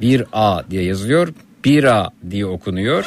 [0.00, 1.28] Bir A diye yazılıyor.
[1.64, 3.04] Bir A diye okunuyor.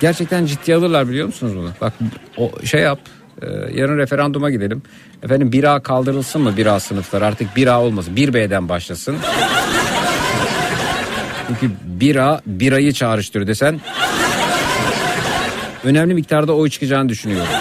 [0.00, 1.70] Gerçekten ciddiye alırlar biliyor musunuz bunu?
[1.80, 1.92] Bak
[2.36, 2.98] o şey yap.
[3.42, 4.82] e, yarın referanduma gidelim.
[5.22, 9.16] Efendim 1A kaldırılsın mı 1A sınıflar artık 1A olmasın 1B'den başlasın.
[11.46, 13.80] Çünkü 1A birayı çağrıştır desen
[15.86, 17.52] önemli miktarda oy çıkacağını düşünüyorum.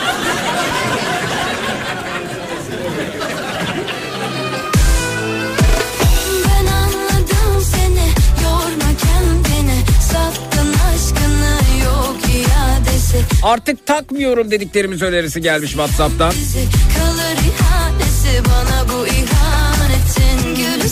[13.43, 16.31] Artık takmıyorum dediklerimiz önerisi gelmiş WhatsApp'tan.
[16.97, 20.89] Kalır ihanesi bana bu ihanetin Gülü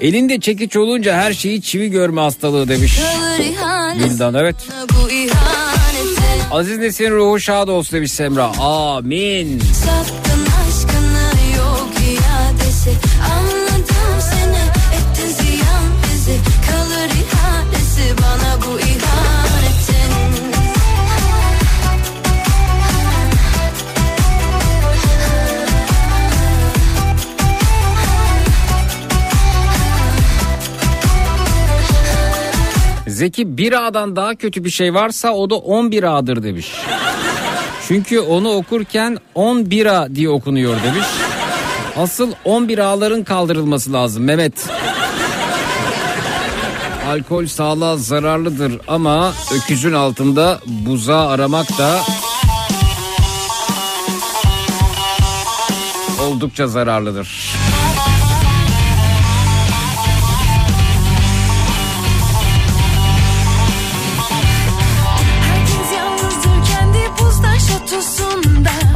[0.00, 2.98] Elinde çekiç olunca her şeyi çivi görme hastalığı demiş.
[4.04, 4.56] Bildan evet.
[6.50, 8.44] Aziz Nesin ruhu şad olsun demiş Semra.
[8.58, 9.60] Amin.
[9.60, 12.90] Sattın aşkını yok iadesi
[33.22, 36.72] Zeki bir A'dan daha kötü bir şey varsa o da 11 A'dır demiş.
[37.88, 41.06] Çünkü onu okurken 10 bira diye okunuyor demiş.
[41.96, 44.68] Asıl 11 A'ların kaldırılması lazım Mehmet.
[47.08, 52.00] Alkol sağlığa zararlıdır ama öküzün altında buza aramak da
[56.22, 57.54] oldukça zararlıdır.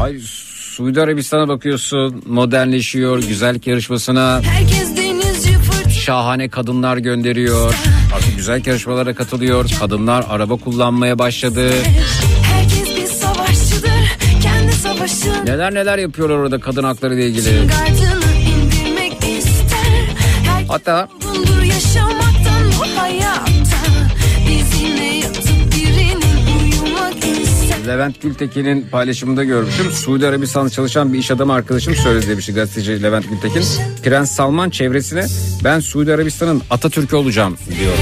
[0.07, 4.43] Ay Suudi Arabistan'a bakıyorsun modernleşiyor güzellik yarışmasına
[5.91, 7.75] şahane kadınlar gönderiyor.
[8.17, 9.71] Artık güzel yarışmalara katılıyor.
[9.81, 11.71] Kadınlar araba kullanmaya başladı.
[15.45, 17.69] Neler neler yapıyorlar orada kadın hakları ile ilgili.
[20.69, 21.63] Hatta yorgundur
[27.87, 29.91] Levent Gültekin'in paylaşımında görmüştüm.
[29.93, 33.63] Suudi Arabistan'da çalışan bir iş adamı arkadaşım söyledi demişti gazeteci Levent Gültekin.
[34.05, 35.27] Prens Salman çevresine
[35.65, 37.93] ben Suudi Arabistan'ın Atatürk'ü olacağım diyor.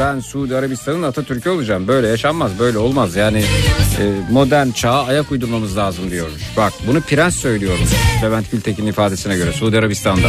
[0.00, 1.88] Ben Suudi Arabistan'ın Atatürk'ü olacağım.
[1.88, 3.16] Böyle yaşanmaz, böyle olmaz.
[3.16, 6.42] Yani e, modern çağa ayak uydurmamız lazım diyormuş.
[6.56, 7.90] Bak bunu prens söylüyormuş.
[8.22, 10.28] Levent Gültekin'in ifadesine göre Suudi Arabistan'da.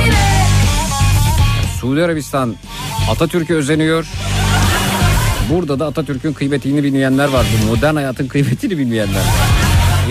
[1.82, 2.55] Suudi Arabistan
[3.09, 4.05] Atatürk'e özeniyor.
[5.50, 7.45] Burada da Atatürk'ün kıymetini bilmeyenler var.
[7.64, 9.48] Bu modern hayatın kıymetini bilmeyenler var.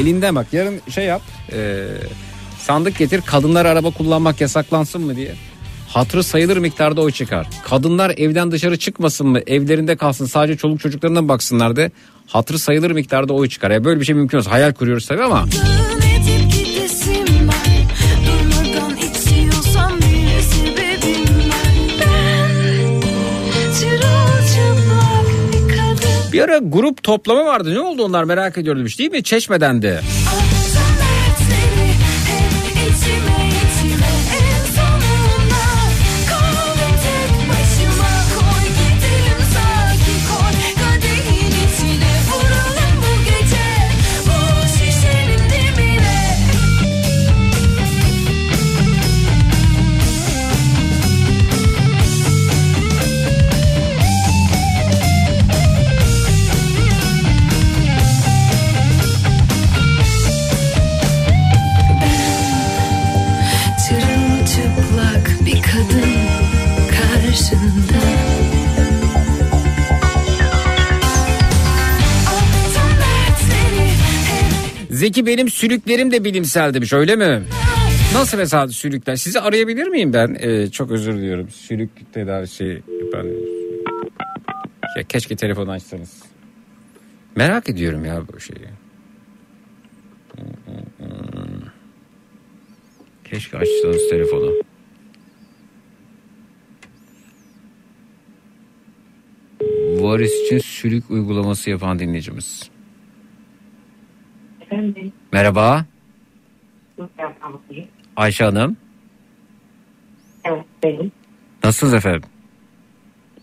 [0.00, 1.22] Elinden bak yarın şey yap.
[1.52, 1.84] e,
[2.58, 5.34] sandık getir kadınlar araba kullanmak yasaklansın mı diye.
[5.88, 7.48] Hatırı sayılır miktarda oy çıkar.
[7.64, 9.40] Kadınlar evden dışarı çıkmasın mı?
[9.46, 11.90] Evlerinde kalsın sadece çoluk çocuklarına baksınlar de.
[12.26, 13.70] Hatırı sayılır miktarda oy çıkar.
[13.70, 15.46] Ya böyle bir şey mümkün olsa hayal kuruyoruz tabii ama.
[26.36, 27.74] Bir ara grup toplama vardı.
[27.74, 29.22] Ne oldu onlar merak ediyordum işte değil mi?
[29.22, 30.00] Çeşmeden de.
[75.06, 77.42] Hep Zeki benim sülüklerim de bilimsel demiş öyle mi?
[78.14, 79.16] Nasıl mesela sülükler?
[79.16, 80.36] Sizi arayabilir miyim ben?
[80.40, 81.48] Ee, çok özür diliyorum.
[81.50, 83.26] Sülük tedavisi yapan...
[84.96, 86.22] Ya keşke telefonu açsanız.
[87.36, 88.68] Merak ediyorum ya bu şeyi.
[93.24, 94.52] Keşke açsanız telefonu.
[100.00, 102.75] Varis için sülük uygulaması yapan dinleyicimiz.
[104.70, 105.84] Efendim, Merhaba?
[108.16, 108.76] Ayşe Hanım.
[110.44, 111.12] Evet, benim.
[111.64, 112.22] Nasılsınız efendim?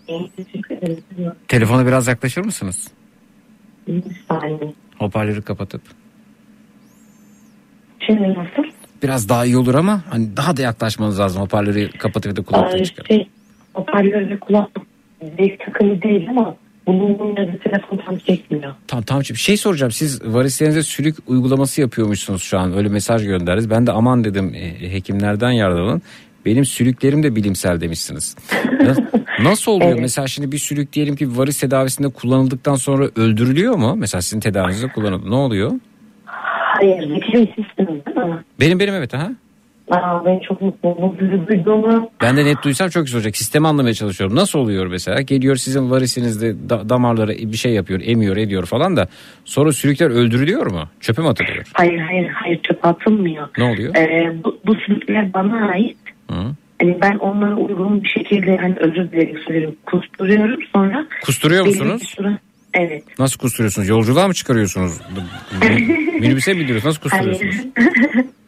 [0.08, 1.34] İyi, teşekkür ederim.
[1.48, 2.92] Telefona biraz yaklaşır mısınız?
[3.88, 4.74] Bir saniye.
[4.98, 5.82] Hoparlörü kapatıp.
[8.00, 8.64] Şimdi nasıl?
[9.04, 11.42] Biraz daha iyi olur ama hani daha da yaklaşmanız lazım.
[11.42, 13.08] Hoparlörü kapatıp da kulaklığı çıkarıp.
[13.08, 13.30] şey,
[13.74, 14.84] hoparlör ve kulaklık
[15.38, 16.56] zevk takılı değil ama
[16.88, 18.74] bulunduğum yerde telefon tam çekmiyor.
[18.88, 19.22] Tamam tamam.
[19.22, 19.92] Bir şey soracağım.
[19.92, 22.78] Siz varislerinize sülük uygulaması yapıyormuşsunuz şu an.
[22.78, 23.70] Öyle mesaj gönderdiniz.
[23.70, 26.02] Ben de aman dedim e, hekimlerden yararlanın.
[26.46, 28.36] Benim sülüklerim de bilimsel demişsiniz.
[29.40, 29.92] Nasıl, oluyor?
[29.92, 30.02] Evet.
[30.02, 33.96] Mesela şimdi bir sülük diyelim ki varis tedavisinde kullanıldıktan sonra öldürülüyor mu?
[33.98, 35.30] Mesela sizin tedavinizde kullanıldı.
[35.30, 35.72] Ne oluyor?
[36.26, 38.44] Hayır, zeki sistemi değil mi?
[38.60, 39.32] Benim benim evet ha.
[39.92, 41.16] Aa, ben çok mutlu oldum.
[41.20, 43.38] Sizi duyduğuma Ben de net duysam çok güzel olacak.
[43.38, 44.36] Sistemi anlamaya çalışıyorum.
[44.36, 45.22] Nasıl oluyor mesela?
[45.22, 49.08] Geliyor sizin varisinizde da- damarlara bir şey yapıyor, emiyor, ediyor falan da
[49.46, 50.84] sonra sülükler öldürülüyor mu?
[51.00, 51.64] Çöpe mi atılıyor?
[51.74, 53.48] hayır hayır hayır çöpe atılmıyor.
[53.58, 53.96] Ne oluyor?
[53.96, 55.98] Ee, bu, bu sürükler bana ait.
[56.32, 56.36] Hı.
[56.82, 59.12] Hani ben onlara uygun bir şekilde hani özür
[59.48, 62.14] söylerim kusturuyorum sonra Kusturuyor belli bir musunuz?
[62.18, 62.38] süre-
[62.74, 63.04] Evet.
[63.20, 63.88] Nasıl kusturuyorsunuz?
[63.90, 64.94] Yolculuğa mı çıkarıyorsunuz?
[65.62, 66.86] Min- Minibüse mi bindiriyorsunuz?
[66.86, 67.56] Nasıl kusturuyorsunuz?
[67.76, 68.26] Hayır.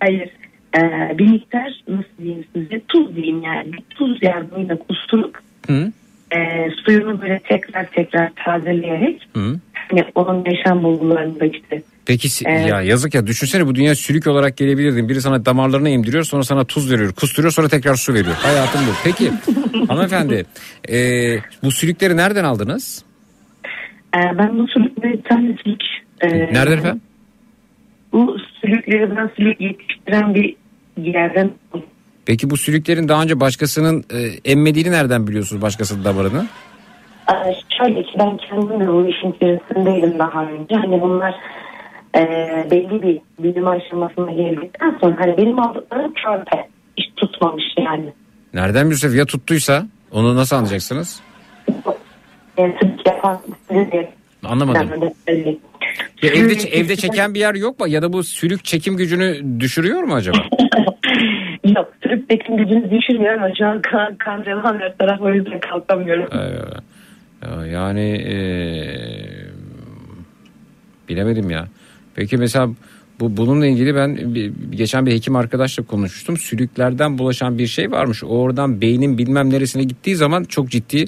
[0.00, 0.28] Hayır.
[0.76, 3.70] Ee, bir miktar nasıl diyeyim size tuz diyeyim yani.
[3.90, 5.92] Tuz yardımıyla kusturup Hı?
[6.36, 9.60] e, suyunu böyle tekrar tekrar tazeleyerek Hı?
[9.72, 12.68] hani onun yaşam bulgularını da işte Peki Evet.
[12.68, 15.08] ya yazık ya düşünsene bu dünya sülük olarak gelebilirdin.
[15.08, 17.12] Biri sana damarlarına emdiriyor sonra sana tuz veriyor.
[17.12, 18.34] Kusturuyor sonra tekrar su veriyor.
[18.34, 18.90] Hayatım bu.
[19.04, 19.30] Peki
[19.88, 20.46] hanımefendi
[20.88, 20.98] e,
[21.62, 23.04] bu sülükleri nereden aldınız?
[24.16, 25.80] Ee, ben bu sülükleri bir tane sülük...
[26.20, 27.00] e, Nerede efendim?
[28.12, 30.56] Bu sülükleri ben sülük yetiştiren bir
[30.96, 31.50] yerden
[32.26, 36.46] Peki bu sülüklerin daha önce başkasının e, emmediğini nereden biliyorsunuz başkasının damarını?
[37.30, 40.74] Ee, şöyle ki ben kendim de bu işin içerisindeydim daha önce.
[40.74, 41.34] Hani bunlar
[42.16, 42.20] e,
[42.70, 46.68] belli bir büyüme aşamasına geldikten sonra hani benim aldıklarım körpe.
[46.96, 48.12] Hiç tutmamış yani.
[48.54, 49.14] Nereden biliyorsunuz?
[49.14, 51.20] Ya tuttuysa onu nasıl anlayacaksınız?
[52.58, 53.40] Yani sülük yapan
[54.44, 55.12] Anlamadım.
[56.22, 57.88] Ya evde evde çeken bir yer yok mu?
[57.88, 60.38] Ya da bu sülük çekim gücünü düşürüyor mu acaba?
[61.76, 65.60] Yok sülük bekim gücünü düşürmüyor ama şu an kan, kan revan her taraf o yüzden
[65.60, 66.28] kalkamıyorum.
[66.32, 69.46] Ee, yani ee,
[71.08, 71.68] bilemedim ya.
[72.14, 72.68] Peki mesela
[73.20, 76.36] bu bununla ilgili ben bir- geçen bir hekim arkadaşla konuşmuştum.
[76.36, 78.24] Sülüklerden bulaşan bir şey varmış.
[78.24, 81.04] Oradan beynin bilmem neresine gittiği zaman çok ciddi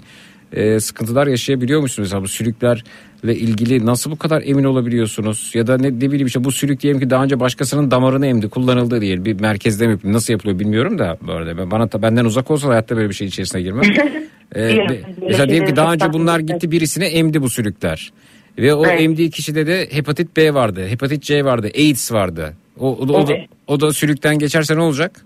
[0.53, 2.07] e, sıkıntılar yaşayabiliyor musunuz?
[2.07, 2.29] Mesela bu
[3.23, 5.51] sülüklerle ilgili nasıl bu kadar emin olabiliyorsunuz?
[5.55, 8.49] Ya da ne, ne bileyim işte bu sülük diyelim ki daha önce başkasının damarını emdi
[8.49, 12.51] kullanıldı diye bir merkezde mi nasıl yapılıyor bilmiyorum da bu arada ben, bana benden uzak
[12.51, 13.85] olsa hayatta böyle bir şey içerisine girmem.
[14.57, 18.13] Ee, be- mesela diyelim ki daha önce bunlar gitti birisine emdi bu sülükler.
[18.59, 19.01] Ve o Evet.
[19.01, 22.55] emdiği kişide de hepatit B vardı, hepatit C vardı, AIDS vardı.
[22.79, 23.33] O, o, o, da,
[23.67, 25.25] o da sülükten geçerse ne olacak?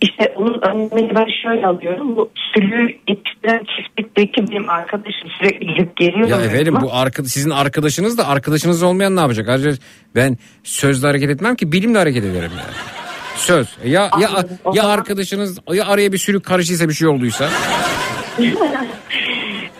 [0.00, 2.16] İşte onun önlemini ben şöyle alıyorum.
[2.16, 6.28] Bu sülüğü yetiştiren çiftlikteki benim arkadaşım sürekli gidip geliyor.
[6.28, 9.48] Ya efendim bu arka, sizin arkadaşınız da arkadaşınız olmayan ne yapacak?
[9.48, 9.72] Ayrıca
[10.14, 12.74] ben sözle hareket etmem ki bilimle hareket ederim yani.
[13.36, 13.68] Söz.
[13.84, 14.58] Ya ya Anladım.
[14.64, 17.48] O ya zaman- arkadaşınız ya araya bir sülük karışıysa bir şey olduysa.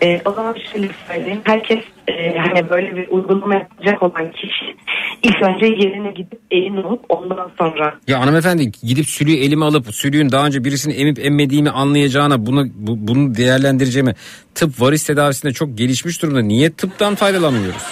[0.02, 1.40] Ee, o zaman şöyle söyleyeyim.
[1.44, 1.78] Herkes
[2.08, 4.76] e, hani böyle bir uygulama yapacak olan kişi
[5.22, 10.32] ilk önce yerine gidip elini alıp ondan sonra Ya hanımefendi gidip sülüğü elime alıp sülüğün
[10.32, 14.14] daha önce birisini emip emmediğimi anlayacağına bunu bu- bunu değerlendireceğimi
[14.54, 16.40] tıp varis tedavisinde çok gelişmiş durumda.
[16.42, 17.82] Niye tıptan faydalanmıyoruz?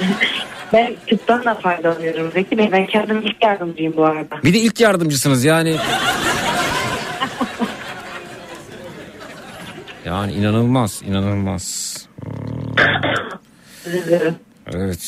[0.72, 2.68] ben tıptan da faydalanıyorum Zeki Bey.
[2.72, 4.42] Ben kendim ilk yardımcıyım bu arada.
[4.44, 5.76] Bir de ilk yardımcısınız yani.
[10.06, 11.96] Yani inanılmaz, inanılmaz.
[14.72, 14.98] Evet.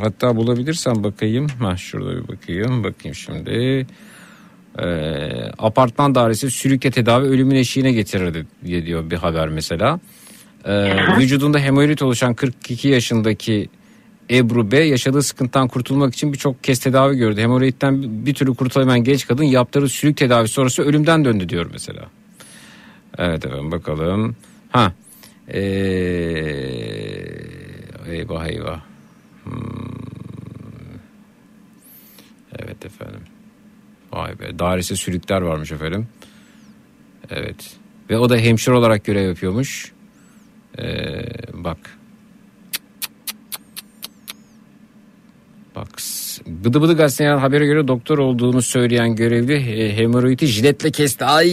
[0.00, 1.46] Hatta bulabilirsem bakayım.
[1.48, 2.84] Ha şurada bir bakayım.
[2.84, 3.86] Bakayım şimdi.
[4.78, 4.86] Ee,
[5.58, 10.00] apartman dairesi sülükle tedavi ölümün eşiğine getirirdi diyor bir haber mesela.
[10.64, 13.68] Ee, vücudunda hemoroid oluşan 42 yaşındaki
[14.30, 17.40] Ebru B yaşadığı sıkıntıdan kurtulmak için birçok kez tedavi gördü.
[17.40, 22.02] Hemoroidden bir türlü kurtulamayan genç kadın yaptığı sülük tedavisi sonrası ölümden döndü diyor mesela.
[23.20, 24.36] Evet efendim bakalım.
[24.70, 24.92] Ha.
[25.48, 25.60] Ee,
[28.06, 28.80] eyvah eyvah.
[29.44, 29.60] Hmm.
[32.58, 33.20] Evet efendim.
[34.12, 34.58] Vay be.
[34.58, 36.08] Dairesi sülükler varmış efendim.
[37.30, 37.76] Evet.
[38.10, 39.92] Ve o da hemşire olarak görev yapıyormuş.
[40.78, 41.98] Ee, bak.
[45.76, 46.00] Bak
[46.50, 51.24] Bıdı Bıdı gazetesinin habere göre doktor olduğunu söyleyen görevli e, hemoroidi jiletle kesti.
[51.24, 51.50] Ay!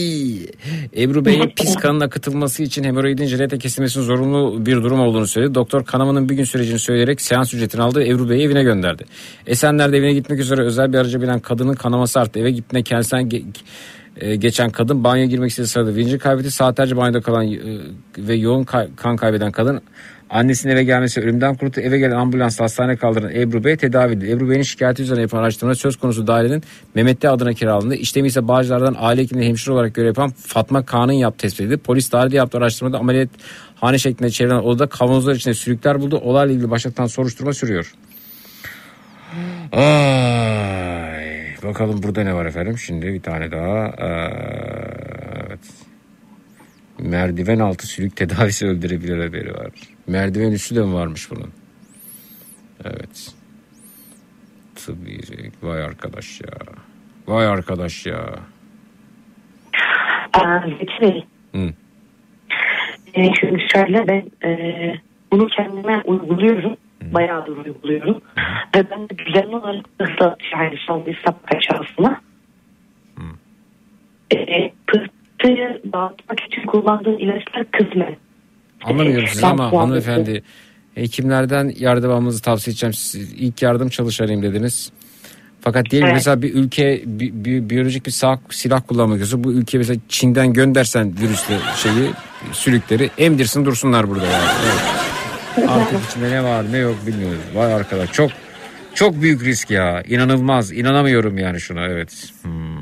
[0.96, 5.54] Ebru Bey'in pis kanın akıtılması için hemoroidin jiletle kesilmesinin zorunlu bir durum olduğunu söyledi.
[5.54, 8.04] Doktor kanamanın bir gün sürecini söyleyerek seans ücretini aldı.
[8.04, 9.04] Ebru Bey'i evine gönderdi.
[9.46, 12.40] Esenler'de evine gitmek üzere özel bir araca binen kadının kanaması arttı.
[12.40, 13.44] Eve gittiğinde kendisinden ge-
[14.16, 16.50] e, geçen kadın banyoya girmek istediği sırada bilincini kaybetti.
[16.50, 17.58] Saatlerce banyoda kalan e,
[18.18, 18.64] ve yoğun
[18.96, 19.80] kan kaybeden kadın
[20.30, 21.80] annesinin eve gelmesi ölümden kurtuldu.
[21.80, 24.30] Eve gelen ambulans hastaneye kaldıran Ebru Bey tedavi edildi.
[24.30, 26.62] Ebru Bey'in şikayeti üzerine yapılan araştırmada söz konusu dairenin
[26.94, 27.94] Mehmet D adına kiralandı.
[27.94, 31.76] İşlemi ise Bağcılar'dan aile hekimliği hemşire olarak görev yapan Fatma Kağan'ın yap tespit edildi.
[31.76, 33.28] Polis dairede yaptığı araştırmada ameliyat
[33.74, 36.16] hane şeklinde çevrilen odada kavanozlar içinde sülükler buldu.
[36.16, 37.94] Olayla ilgili başlatılan soruşturma sürüyor.
[39.72, 42.78] Ay, bakalım burada ne var efendim?
[42.78, 43.86] Şimdi bir tane daha.
[43.86, 44.30] Ee,
[45.46, 45.60] evet.
[46.98, 49.70] Merdiven altı sülük tedavisi öldürebilir haberi var.
[50.08, 51.52] Merdiven üstü de mi varmış bunun?
[52.84, 53.34] Evet.
[54.74, 55.18] Tıbbi.
[55.62, 56.56] Vay arkadaş ya.
[57.26, 58.34] Vay arkadaş ya.
[60.78, 61.24] Zeki Bey.
[61.54, 61.72] Hı.
[63.14, 64.94] E, şimdi şöyle ben e,
[65.32, 66.76] bunu kendime uyguluyorum.
[67.02, 68.22] Bayağıdır uyguluyorum.
[68.76, 72.20] Ve ben de düzenli olarak hızlı yani son bir sabah aşağısına
[74.36, 78.16] e, pıhtıyı dağıtmak için kullandığım ilaçlar kızmen.
[78.84, 80.42] Anlamıyorum sizi ama hanımefendi
[80.94, 82.94] hekimlerden yardım almanızı tavsiye edeceğim.
[82.94, 84.90] Siz ilk yardım çalışanıyım dediniz.
[85.60, 86.14] Fakat diyelim Evet.
[86.16, 90.52] mesela bir ülke bi- bi- biyolojik bir silah, silah kullanmak istiyorsa bu ülke mesela Çin'den
[90.52, 92.10] göndersen virüsle şeyi
[92.52, 94.44] sülükleri emdirsin dursunlar burada yani.
[94.64, 95.68] Evet.
[95.70, 97.38] Artık içinde ne var ne yok bilmiyoruz.
[97.54, 98.30] Vay arkadaş çok
[98.94, 100.02] çok büyük risk ya.
[100.02, 100.72] İnanılmaz.
[100.72, 102.30] İnanamıyorum yani şuna evet.
[102.42, 102.78] Hmm.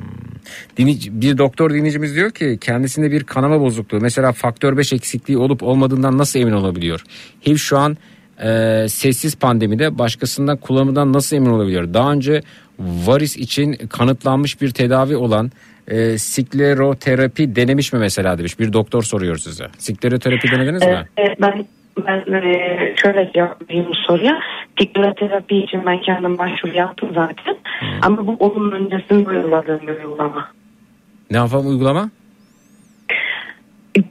[0.79, 5.63] Dinleyici- bir doktor dinleyicimiz diyor ki kendisinde bir kanama bozukluğu mesela faktör 5 eksikliği olup
[5.63, 7.03] olmadığından nasıl emin olabiliyor?
[7.47, 7.97] HIV şu an
[8.43, 11.95] e, sessiz pandemide başkasından kullanımından nasıl emin olabiliyor?
[11.95, 12.43] Daha önce
[12.79, 15.51] varis için kanıtlanmış bir tedavi olan
[15.89, 18.59] e, skleroterapi denemiş mi mesela demiş.
[18.59, 19.67] Bir doktor soruyor size.
[19.79, 21.07] Skleroterapi denediniz mi?
[21.19, 21.67] Ee, ben
[22.07, 24.41] ben e, şöyle cevap vereyim bu soruya.
[24.77, 27.57] Psikoterapi için ben kendim başvuru yaptım zaten.
[28.03, 30.49] Ama bu onun öncesinde uyguladığım bir uygulama.
[31.31, 32.11] Ne yapalım uygulama?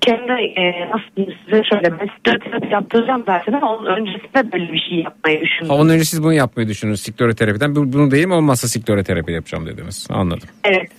[0.02, 4.80] Kendi e, nasıl diyeyim size şöyle ben psikoterapi yaptıracağım zaten ama onun öncesinde böyle bir
[4.90, 5.70] şey yapmayı düşündüm.
[5.70, 7.76] Ha, ondan önce siz bunu yapmayı düşünün skleroterapiden.
[7.76, 10.08] Bu- Bunu değil mi olmazsa skleroterapi yapacağım dediniz.
[10.12, 10.50] Anladım.
[10.64, 10.92] Evet.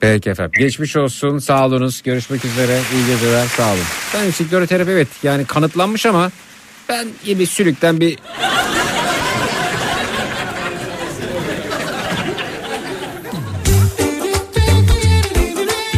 [0.00, 0.52] Peki efendim.
[0.58, 1.38] Geçmiş olsun.
[1.38, 2.02] Sağ olunuz.
[2.02, 2.78] Görüşmek üzere.
[2.94, 3.46] İyi geceler.
[3.46, 3.84] Sağ olun.
[4.14, 6.30] Ben skleroterapi evet yani kanıtlanmış ama
[6.88, 8.18] ben iyi bir sülükten bir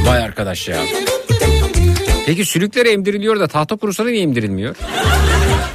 [0.04, 0.78] Vay arkadaş ya.
[2.26, 4.76] Peki sülüklere emdiriliyor da tahta kurusuna niye emdirilmiyor?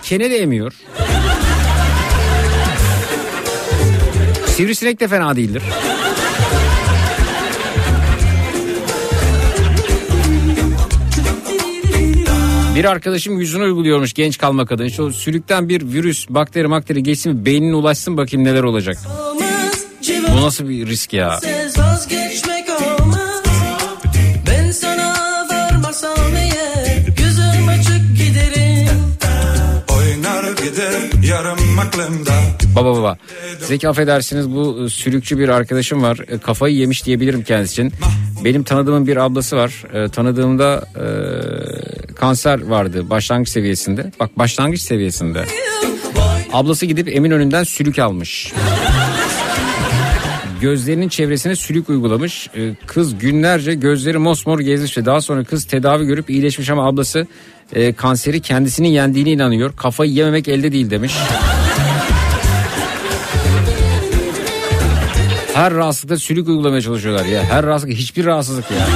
[0.04, 0.74] Kene de emiyor.
[4.48, 5.64] Sivrisinek de fena değildir.
[12.76, 14.88] Bir arkadaşım yüzüne uyguluyormuş genç kalmak adına.
[14.88, 18.98] İşte o sülükten bir virüs, bakteri, bakteri geçsin mi beynine ulaşsın bakayım neler olacak.
[20.34, 21.40] Bu nasıl bir risk ya?
[21.44, 23.44] Siz vazgeçmek olmaz
[24.48, 25.14] Ben sana
[25.52, 28.90] varmasam eğer Gözüm açık giderim
[29.90, 32.34] Oynar gider yarım aklımda
[32.76, 33.18] Baba baba.
[33.68, 36.20] Zeki affedersiniz bu e, sülükçü bir arkadaşım var.
[36.28, 37.94] E, Kafayı yemiş diyebilirim kendisi için.
[38.44, 39.84] Benim tanıdığımın bir ablası var.
[39.94, 41.06] E, Tanıdığımda e,
[42.16, 44.12] kanser vardı başlangıç seviyesinde.
[44.20, 45.46] Bak başlangıç seviyesinde.
[46.54, 48.54] Ablası gidip Eminönü'nden sülük almış.
[50.62, 52.50] Gözlerinin çevresine sülük uygulamış.
[52.58, 57.28] E, Kız günlerce gözleri mosmor gezmiş ve daha sonra kız tedavi görüp iyileşmiş ama ablası
[57.74, 59.74] e, kanseri kendisinin yendiğine inanıyor.
[59.78, 61.14] Kafayı yememek elde değil demiş.
[65.54, 67.43] Her rahatsızlıkta sülük uygulamaya çalışıyorlar ya.
[67.43, 68.88] Her rahatsızlık hiçbir rahatsızlık ya.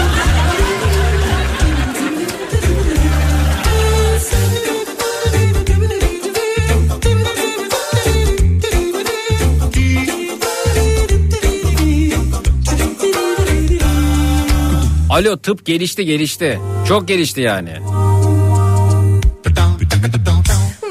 [15.09, 16.59] Alo tıp gelişti gelişti.
[16.87, 17.73] Çok gelişti yani.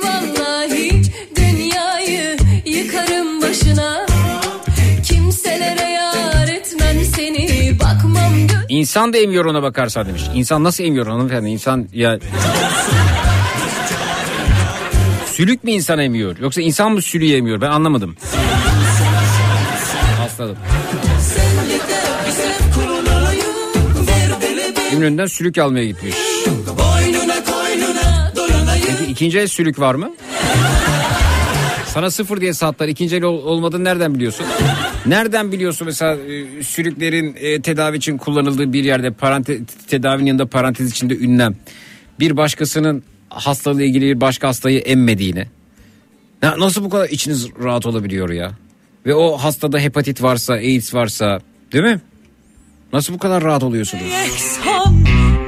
[0.03, 1.03] Vallahi
[1.37, 3.96] dünyayı yıkarım başına
[8.77, 10.23] İnsan da emiyor ona bakarsan demiş.
[10.35, 11.49] İnsan nasıl emiyor hanımefendi?
[11.49, 12.19] İnsan ya...
[15.33, 16.37] Sülük mü insan emiyor?
[16.41, 17.61] Yoksa insan mı sülüğü emiyor?
[17.61, 18.17] Ben anlamadım.
[20.19, 20.57] Hastadım.
[24.93, 26.15] Eminönü'nden sülük almaya gitmiş.
[28.99, 30.11] Peki ikinci el sülük var mı?
[31.95, 32.89] Sana sıfır diye sattılar.
[32.89, 34.47] İkinci el ol- olmadığını nereden biliyorsun?
[35.07, 40.91] Nereden biliyorsun mesela e, sülüklerin e, tedavi için kullanıldığı bir yerde parante, tedavinin yanında parantez
[40.91, 41.55] içinde ünlem.
[42.21, 45.47] Bir başkasının hastalığı ilgili bir başka hastayı emmediğini.
[46.43, 48.53] Nasıl bu kadar içiniz rahat olabiliyor ya?
[49.07, 51.41] Ve o hastada hepatit varsa, AIDS varsa
[51.73, 52.01] değil mi?
[52.93, 54.05] Nasıl bu kadar rahat oluyorsunuz?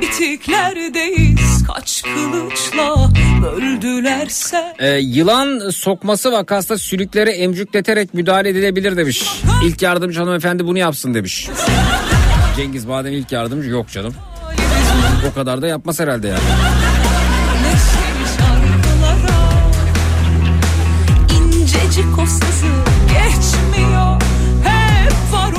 [0.09, 3.11] Yeksan bitiklerdeyiz Kaç kılıçla
[3.43, 9.43] böldülerse Ee, yılan sokması vakasında sülüklere emcükleterek müdahale edilebilir demiş.
[9.65, 11.49] İlk yardımcı hanımefendi bunu yapsın demiş.
[12.57, 14.15] Cengiz Badem ilk yardımcı yok canım.
[15.31, 16.41] O kadar da yapmaz herhalde yani.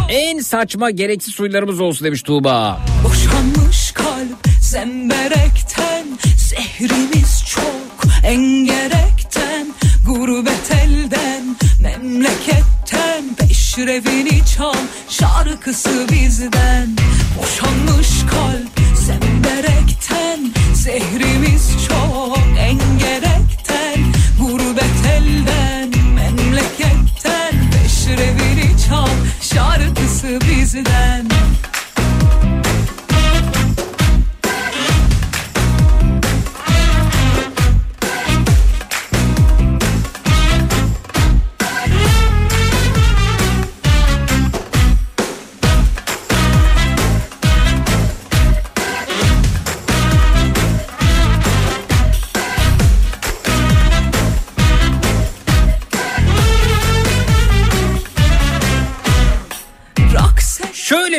[0.09, 2.79] En saçma gereksiz huylarımız olsun demiş Tuğba.
[3.03, 3.58] Boşanmış kalp
[4.69, 6.05] zemberekten
[6.37, 8.13] Zehrimiz çok.
[8.23, 9.67] Engerekten
[10.05, 13.35] Gurbet elden memleketten.
[13.37, 14.73] Peşrevini çal
[15.09, 16.87] şarkısı bizden.
[17.37, 20.39] Boşanmış kalp zemberekten
[20.73, 22.37] Zehrimiz çok.
[22.59, 27.53] Engerekten Gurbet elden memleketten.
[27.71, 29.09] Peşrevini çal
[29.41, 31.29] şarkısı bizden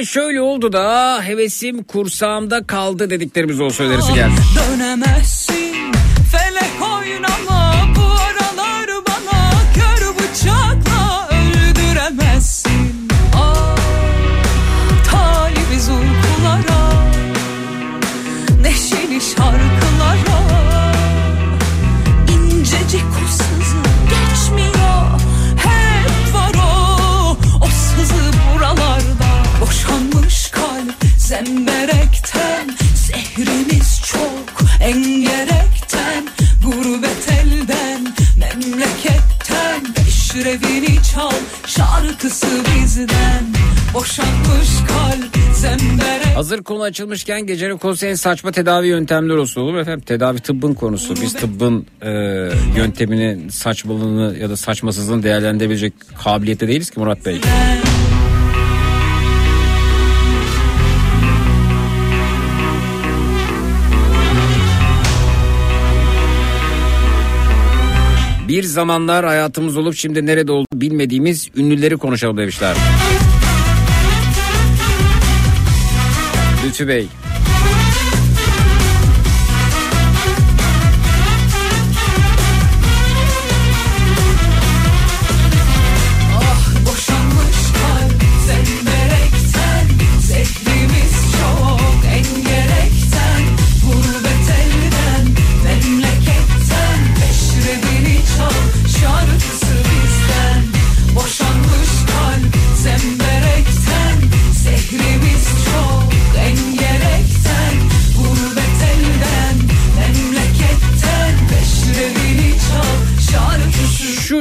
[0.01, 4.41] de şöyle oldu da hevesim kursağımda kaldı dediklerimiz olsa önerisi geldi.
[4.57, 5.60] Dönemezsin
[31.31, 36.25] zemberekten zehrimiz çok engerekten
[36.65, 41.31] gurbet elden memleketten peşrevini çal
[41.67, 43.45] şarkısı bizden
[43.95, 49.81] boşanmış kalp zemberek Hazır konu açılmışken gecenin konusu en saçma tedavi yöntemleri olsun olur mu
[49.81, 50.01] efendim?
[50.01, 51.15] Tedavi tıbbın konusu.
[51.23, 52.11] Biz tıbbın e,
[52.77, 55.93] yöntemini, saçmalığını ya da saçmasızlığını değerlendirebilecek
[56.25, 57.41] kabiliyette değiliz ki Murat Bey.
[68.51, 72.77] Bir zamanlar hayatımız olup şimdi nerede olduğunu bilmediğimiz ünlüleri konuşalım demişler.
[76.67, 77.07] Lütfü Bey.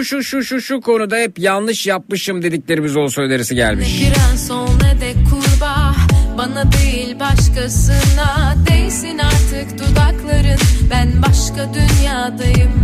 [0.10, 4.02] Şu şu şu şu konuda hep yanlış yapmışım dediklerimiz olsa önerisi gelmiş.
[4.02, 5.96] Ne prens ol ne de kurbağa.
[6.38, 8.56] Bana değil başkasına.
[8.70, 10.60] Değsin artık dudakların.
[10.92, 12.84] Ben başka dünyadayım.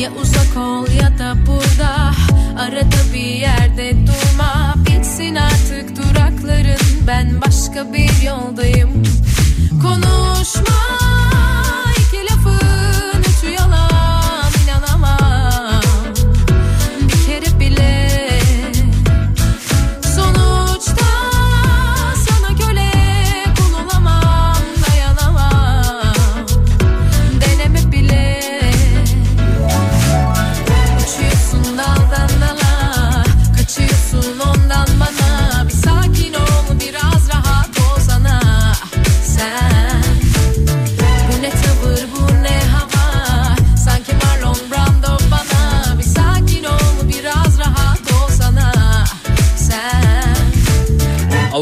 [0.00, 2.12] Ya uzak ol ya da burada.
[2.58, 4.74] Arada bir yerde durma.
[4.76, 7.06] Bitsin artık durakların.
[7.06, 8.90] Ben başka bir yoldayım.
[9.82, 10.85] Konuşma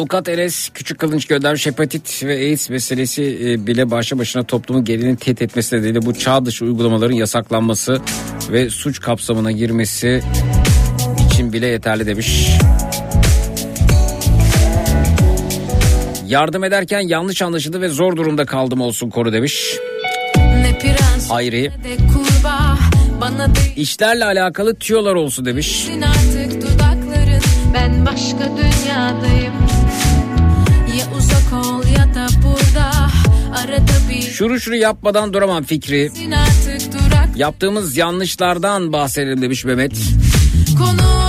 [0.05, 5.17] Avukat Enes Küçük Kılınç göndermiş hepatit ve AIDS meselesi e, bile başlı başına toplumun gerilim
[5.17, 8.01] tehdit etmesi nedeniyle bu çağ dışı uygulamaların yasaklanması
[8.51, 10.23] ve suç kapsamına girmesi
[11.27, 12.51] için bile yeterli demiş.
[16.27, 19.77] Yardım ederken yanlış anlaşıldı ve zor durumda kaldım olsun konu demiş.
[21.29, 21.73] Hayri.
[23.77, 25.89] İşlerle alakalı tüyolar olsun demiş.
[27.75, 28.74] Ben başka dünyadayım
[34.35, 36.11] Şuru şuru yapmadan duramam fikri.
[37.37, 39.93] Yaptığımız yanlışlardan bahsedelim demiş Mehmet.
[40.79, 41.24] Konuşma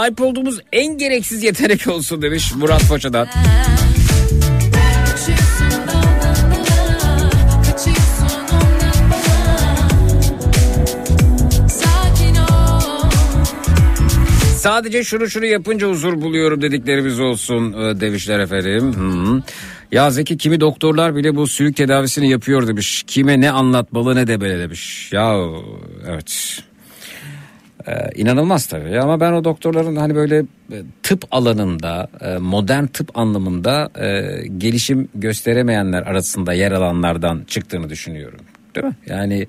[0.00, 3.26] Sahip olduğumuz en gereksiz yetenek olsun demiş Murat ol
[14.56, 18.94] Sadece şunu şunu yapınca huzur buluyorum dediklerimiz olsun e, demişler efendim.
[18.94, 19.42] Hı.
[19.92, 23.04] Ya Zeki kimi doktorlar bile bu sülük tedavisini yapıyor demiş.
[23.06, 25.12] Kime ne anlatmalı ne de böyle demiş.
[25.12, 25.36] Ya
[26.06, 26.62] evet.
[27.90, 30.38] Ee, inanılmaz tabii ama ben o doktorların hani böyle
[30.72, 34.22] e, tıp alanında e, modern tıp anlamında e,
[34.58, 38.40] gelişim gösteremeyenler arasında yer alanlardan çıktığını düşünüyorum.
[38.74, 38.96] Değil mi?
[39.06, 39.46] Yani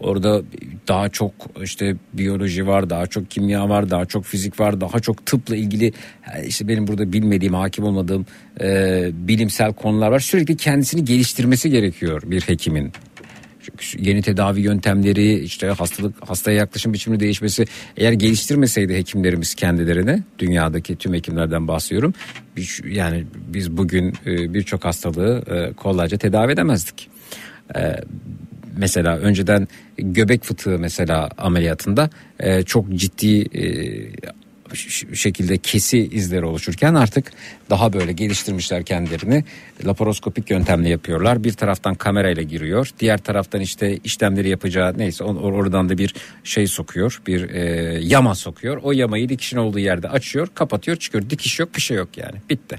[0.00, 0.42] orada
[0.88, 5.26] daha çok işte biyoloji var, daha çok kimya var, daha çok fizik var, daha çok
[5.26, 5.92] tıpla ilgili
[6.46, 8.26] işte benim burada bilmediğim, hakim olmadığım
[8.60, 10.18] e, bilimsel konular var.
[10.18, 12.92] Sürekli kendisini geliştirmesi gerekiyor bir hekimin.
[13.98, 17.66] Yeni tedavi yöntemleri işte hastalık hastaya yaklaşım biçimini değişmesi
[17.96, 22.14] eğer geliştirmeseydi hekimlerimiz kendilerini dünyadaki tüm hekimlerden bahsediyorum
[22.84, 27.10] yani biz bugün e, birçok hastalığı e, kolayca tedavi edemezdik.
[27.76, 27.96] E,
[28.76, 29.68] mesela önceden
[29.98, 32.10] göbek fıtığı mesela ameliyatında
[32.66, 33.48] çok ciddi
[35.14, 37.32] şekilde kesi izleri oluşurken artık
[37.70, 39.44] daha böyle geliştirmişler kendilerini
[39.84, 41.44] laparoskopik yöntemle yapıyorlar.
[41.44, 42.90] Bir taraftan kamerayla giriyor.
[43.00, 46.14] Diğer taraftan işte işlemleri yapacağı neyse or- oradan da bir
[46.44, 47.22] şey sokuyor.
[47.26, 47.60] Bir e,
[48.02, 48.80] yama sokuyor.
[48.82, 51.30] O yamayı dikişin olduğu yerde açıyor, kapatıyor, çıkıyor.
[51.30, 52.36] Dikiş yok, bir şey yok yani.
[52.50, 52.78] Bitti.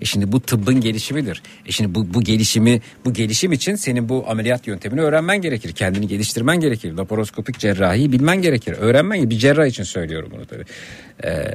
[0.00, 1.42] E şimdi bu tıbbın gelişimidir.
[1.66, 5.72] E şimdi bu bu gelişimi bu gelişim için senin bu ameliyat yöntemini öğrenmen gerekir.
[5.72, 6.92] Kendini geliştirmen gerekir.
[6.92, 8.72] Laparoskopik cerrahiyi bilmen gerekir.
[8.72, 10.64] Öğrenmen bir cerrah için söylüyorum bunu tabii.
[11.24, 11.54] Ee,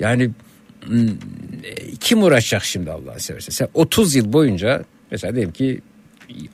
[0.00, 0.30] yani
[2.00, 3.52] kim uğraşacak şimdi Allah'a seversen?
[3.52, 5.80] Sen 30 yıl boyunca mesela diyelim ki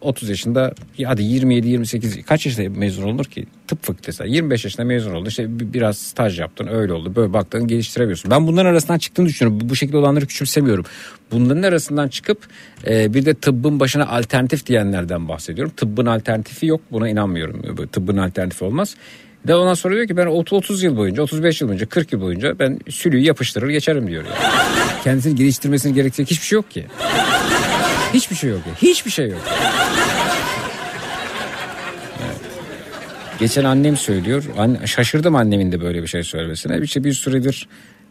[0.01, 3.47] 30 yaşında ya hadi 27 28 kaç yaşında mezun olur ki?
[3.67, 7.67] Tıp fakültesi 25 yaşında mezun oldun işte bi- biraz staj yaptın öyle oldu böyle baktın
[7.67, 8.31] geliştiremiyorsun.
[8.31, 9.61] Ben bunların arasından çıktığını düşünüyorum.
[9.61, 10.85] Bu, bu şekilde olanları küçümsemiyorum.
[11.31, 12.39] Bunların arasından çıkıp
[12.87, 15.73] e, bir de tıbbın başına alternatif diyenlerden bahsediyorum.
[15.77, 17.87] Tıbbın alternatifi yok buna inanmıyorum.
[17.87, 18.97] Tıbbın alternatifi olmaz
[19.47, 22.21] de ondan sonra diyor ki ben 30 30 yıl boyunca 35 yıl boyunca 40 yıl
[22.21, 24.53] boyunca ben sülüğü yapıştırır geçerim diyor yani.
[25.05, 26.87] kendisini geliştirmesini gerektirecek hiçbir şey yok ki
[28.15, 28.61] Hiçbir şey yok.
[28.67, 28.75] ya.
[28.83, 29.41] Hiçbir şey yok.
[33.39, 34.45] Geçen annem söylüyor.
[34.85, 36.79] Şaşırdım annemin de böyle bir şey söylemesine.
[36.83, 37.69] İşte bir süredir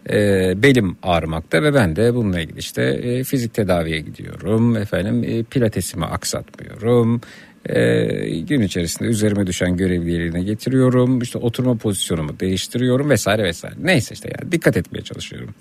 [0.09, 0.15] e,
[0.63, 4.77] belim ağrımakta ve ben de bununla ilgili işte e, fizik tedaviye gidiyorum.
[4.77, 7.21] Efendim e, pilatesimi aksatmıyorum.
[7.69, 11.21] E, gün içerisinde üzerime düşen görevli yerine getiriyorum.
[11.21, 13.75] İşte oturma pozisyonumu değiştiriyorum vesaire vesaire.
[13.83, 15.55] Neyse işte yani dikkat etmeye çalışıyorum.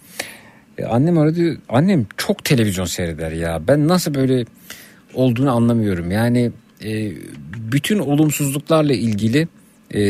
[0.79, 1.59] E, annem aradı.
[1.69, 3.63] Annem çok televizyon seyreder ya.
[3.69, 4.45] Ben nasıl böyle
[5.15, 6.11] olduğunu anlamıyorum.
[6.11, 6.53] Yani
[6.85, 7.13] e,
[7.73, 9.49] bütün olumsuzluklarla ilgili
[9.95, 10.01] e,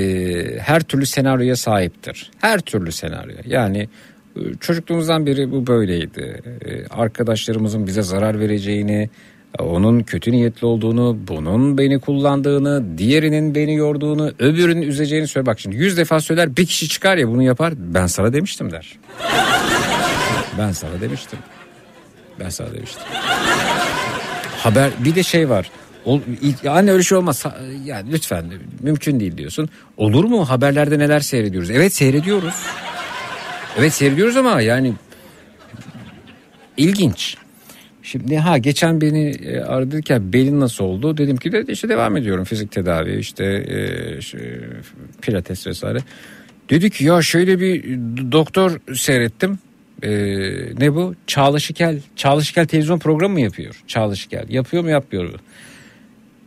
[0.58, 2.30] her türlü senaryoya sahiptir.
[2.38, 3.36] Her türlü senaryo.
[3.46, 3.88] Yani
[4.36, 6.42] e, çocukluğumuzdan beri bu böyleydi.
[6.64, 9.10] E, arkadaşlarımızın bize zarar vereceğini,
[9.58, 15.46] onun kötü niyetli olduğunu, bunun beni kullandığını, diğerinin beni yorduğunu, öbürünün üzeceğini söyle.
[15.46, 17.74] Bak şimdi yüz defa söyler bir kişi çıkar ya bunu yapar.
[17.76, 18.98] Ben sana demiştim der.
[20.58, 21.38] Ben sana demiştim.
[22.40, 23.02] Ben sana demiştim.
[24.58, 25.70] Haber bir de şey var.
[26.68, 27.44] Anne öyle şey olmaz.
[27.84, 28.44] Yani lütfen
[28.80, 29.68] mümkün değil diyorsun.
[29.96, 31.70] Olur mu haberlerde neler seyrediyoruz?
[31.70, 32.54] Evet seyrediyoruz.
[33.78, 34.94] Evet seyrediyoruz ama yani
[36.76, 37.36] ilginç.
[38.02, 41.16] Şimdi ha geçen beni e, aradıkken belin nasıl oldu?
[41.16, 44.40] Dedim ki de işte devam ediyorum fizik tedavi işte e, şey,
[45.22, 45.98] pilates vesaire.
[46.70, 47.98] Dedi ki ya şöyle bir
[48.32, 49.58] doktor seyrettim.
[50.02, 50.10] E,
[50.78, 51.14] ne bu?
[51.26, 52.00] Çağla Şikel.
[52.16, 53.82] Çağla Şikel televizyon programı mı yapıyor?
[53.86, 54.44] Çağla Şikel.
[54.48, 55.36] Yapıyor mu yapmıyor mu?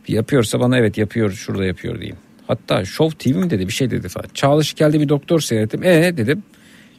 [0.08, 2.16] Yapıyorsa bana evet yapıyor şurada yapıyor diyeyim.
[2.46, 4.26] Hatta Show TV mi dedi bir şey dedi falan.
[4.34, 5.82] Çağla Şikel'de bir doktor seyrettim.
[5.82, 6.42] E dedim.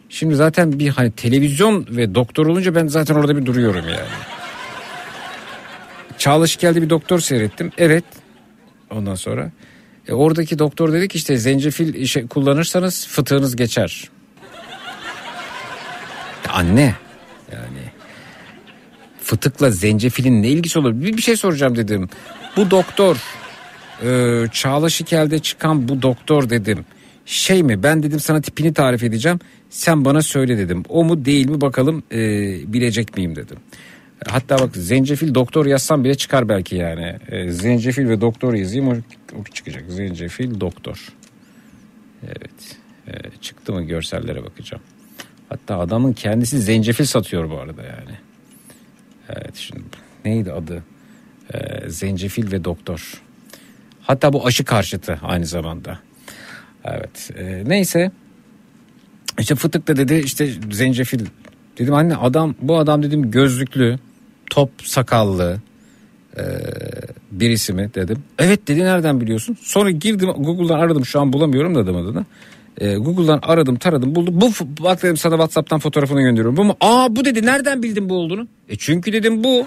[0.10, 4.35] Şimdi zaten bir hani televizyon ve doktor olunca ben zaten orada bir duruyorum yani.
[6.26, 7.72] Çağla Şikel'de bir doktor seyrettim.
[7.78, 8.04] Evet.
[8.92, 9.52] Ondan sonra.
[10.08, 14.10] E, oradaki doktor dedi ki işte zencefil işe kullanırsanız fıtığınız geçer.
[16.50, 16.96] Anne.
[17.52, 17.92] Yani
[19.22, 21.02] fıtıkla zencefilin ne ilgisi olur?
[21.02, 22.10] Bir, bir şey soracağım dedim.
[22.58, 23.18] Bu doktor
[24.04, 26.86] e, Çağla Şikel'de çıkan bu doktor dedim.
[27.26, 29.40] Şey mi ben dedim sana tipini tarif edeceğim.
[29.70, 30.84] Sen bana söyle dedim.
[30.90, 32.18] O mu değil mi bakalım e,
[32.74, 33.58] bilecek miyim dedim.
[34.28, 37.16] Hatta bak zencefil doktor yazsam bile çıkar belki yani.
[37.30, 38.96] E, zencefil ve doktor yazayım o,
[39.40, 39.84] o çıkacak.
[39.88, 41.14] Zencefil doktor.
[42.24, 42.78] Evet.
[43.08, 44.84] E, çıktı mı görsellere bakacağım.
[45.50, 48.18] Hatta adamın kendisi zencefil satıyor bu arada yani.
[49.30, 49.84] Evet şimdi
[50.26, 50.84] neydi adı?
[51.54, 53.22] Ee, zencefil ve doktor.
[54.02, 56.00] Hatta bu aşı karşıtı aynı zamanda.
[56.86, 58.12] Evet e, neyse.
[59.40, 61.26] İşte fıtık da dedi işte zencefil.
[61.78, 64.00] Dedim anne adam bu adam dedim gözlüklü
[64.50, 65.58] top sakallı
[66.38, 66.44] e,
[67.32, 68.24] birisi mi dedim.
[68.40, 69.58] Evet dedi nereden biliyorsun?
[69.62, 72.26] Sonra girdim Google'dan aradım şu an bulamıyorum da adam adını.
[72.78, 74.42] E, Google'dan aradım taradım buldum.
[74.42, 74.52] Bu
[74.84, 76.58] bak dedim sana Whatsapp'tan fotoğrafını gönderiyorum.
[76.58, 76.78] Bu mu?
[76.82, 78.48] Aa bu dedi nereden bildin bu olduğunu?
[78.70, 79.66] E çünkü dedim bu.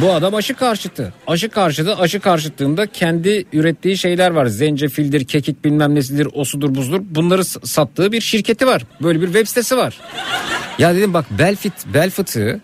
[0.00, 1.12] Bu adam aşı karşıtı.
[1.26, 4.46] Aşı karşıtı, aşı karşıtlığında kendi ürettiği şeyler var.
[4.46, 7.00] Zencefildir, kekik bilmem nesidir, osudur buzdur.
[7.04, 8.82] Bunları sattığı bir şirketi var.
[9.02, 9.98] Böyle bir web sitesi var.
[10.78, 12.60] Ya dedim bak bel, fit, bel fıtığı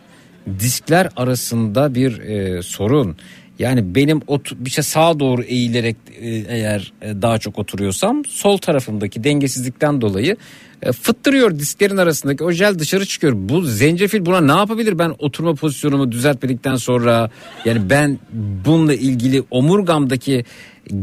[0.60, 3.16] diskler arasında bir e, sorun.
[3.58, 8.58] Yani benim ot bir şey sağa doğru eğilerek e, eğer e, daha çok oturuyorsam sol
[8.58, 10.36] tarafımdaki dengesizlikten dolayı
[10.82, 13.32] e, fıttırıyor disklerin arasındaki o jel dışarı çıkıyor.
[13.36, 17.30] Bu zencefil buna ne yapabilir ben oturma pozisyonumu düzeltmedikten sonra
[17.64, 18.18] yani ben
[18.64, 20.44] bununla ilgili omurgamdaki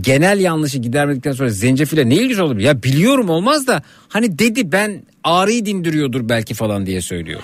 [0.01, 2.57] genel yanlışı gidermedikten sonra zencefile ne ilgisi olur?
[2.57, 7.41] Ya biliyorum olmaz da hani dedi ben ağrıyı dindiriyordur belki falan diye söylüyor.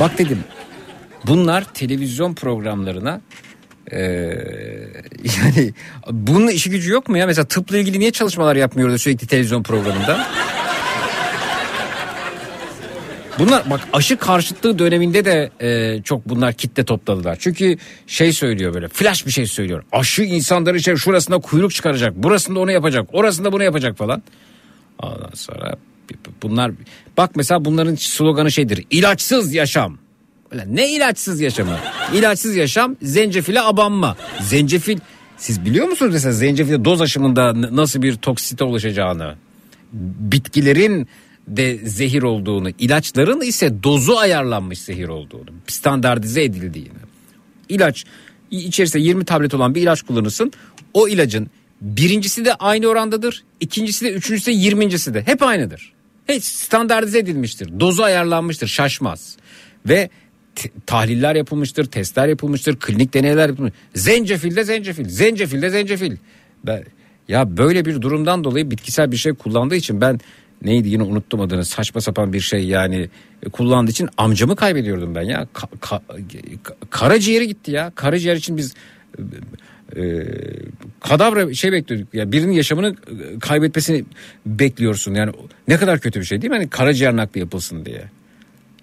[0.00, 0.44] Bak dedim
[1.26, 3.20] bunlar televizyon programlarına
[3.92, 3.98] ee,
[5.24, 5.72] yani
[6.10, 7.26] bunun işi gücü yok mu ya?
[7.26, 10.26] Mesela tıpla ilgili niye çalışmalar yapmıyoruz sürekli televizyon programında?
[13.38, 17.36] Bunlar bak aşı karşıtlığı döneminde de e, çok bunlar kitle topladılar.
[17.40, 19.84] Çünkü şey söylüyor böyle flash bir şey söylüyor.
[19.92, 22.16] Aşı insanları şey şurasında kuyruk çıkaracak.
[22.16, 23.08] Burasında onu yapacak.
[23.12, 24.22] Orasında bunu yapacak falan.
[24.98, 25.76] Ondan sonra
[26.42, 26.72] bunlar
[27.16, 28.84] bak mesela bunların sloganı şeydir.
[28.90, 29.98] İlaçsız yaşam.
[30.66, 31.78] Ne ilaçsız yaşamı?
[32.14, 34.16] İlaçsız yaşam zencefile abanma.
[34.40, 34.98] Zencefil
[35.36, 39.34] siz biliyor musunuz mesela zencefilde doz aşımında nasıl bir toksite ulaşacağını?
[39.92, 41.08] Bitkilerin
[41.48, 46.98] de zehir olduğunu, ilaçların ise dozu ayarlanmış zehir olduğunu, standartize edildiğini.
[47.68, 48.04] İlaç
[48.50, 50.52] içerisinde 20 tablet olan bir ilaç kullanırsın.
[50.94, 51.50] O ilacın
[51.80, 53.44] birincisi de aynı orandadır.
[53.60, 55.92] ikincisi de üçüncüsü de yirmincisi de hep aynıdır.
[56.28, 57.80] Hiç standartize edilmiştir.
[57.80, 59.36] Dozu ayarlanmıştır şaşmaz.
[59.88, 60.10] Ve
[60.86, 63.80] tahliller yapılmıştır, testler yapılmıştır, klinik deneyler yapılmıştır.
[63.94, 66.16] Zencefil de zencefil, zencefil de zencefil.
[66.64, 66.84] Ben,
[67.28, 70.20] ya böyle bir durumdan dolayı bitkisel bir şey kullandığı için ben
[70.62, 73.08] neydi yine unuttum adını saçma sapan bir şey yani
[73.42, 75.48] e, kullandığı için amcamı kaybediyordum ben ya.
[75.54, 76.00] Ka- ka-
[76.64, 77.92] ka- karaciğeri gitti ya.
[77.94, 78.74] Karaciğer için biz
[79.96, 80.26] e,
[81.00, 84.04] kadavra şey bekliyorduk ya birinin yaşamını e, kaybetmesini
[84.46, 85.32] bekliyorsun yani
[85.68, 88.04] ne kadar kötü bir şey değil mi hani karaciğer nakli yapılsın diye.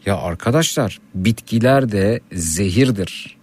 [0.06, 3.38] Ya arkadaşlar bitkiler de zehirdir.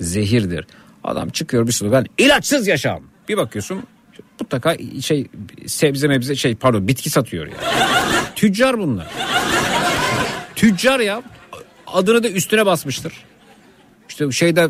[0.00, 0.66] Zehirdir.
[1.04, 3.02] Adam çıkıyor bir slogan ilaçsız yaşam.
[3.28, 3.82] Bir bakıyorsun
[4.40, 5.26] mutlaka şey
[5.66, 7.54] sebze mebze şey pardon bitki satıyor ya.
[8.36, 9.06] Tüccar bunlar.
[10.56, 11.22] Tüccar ya
[11.86, 13.12] adını da üstüne basmıştır.
[14.08, 14.68] İşte şeyde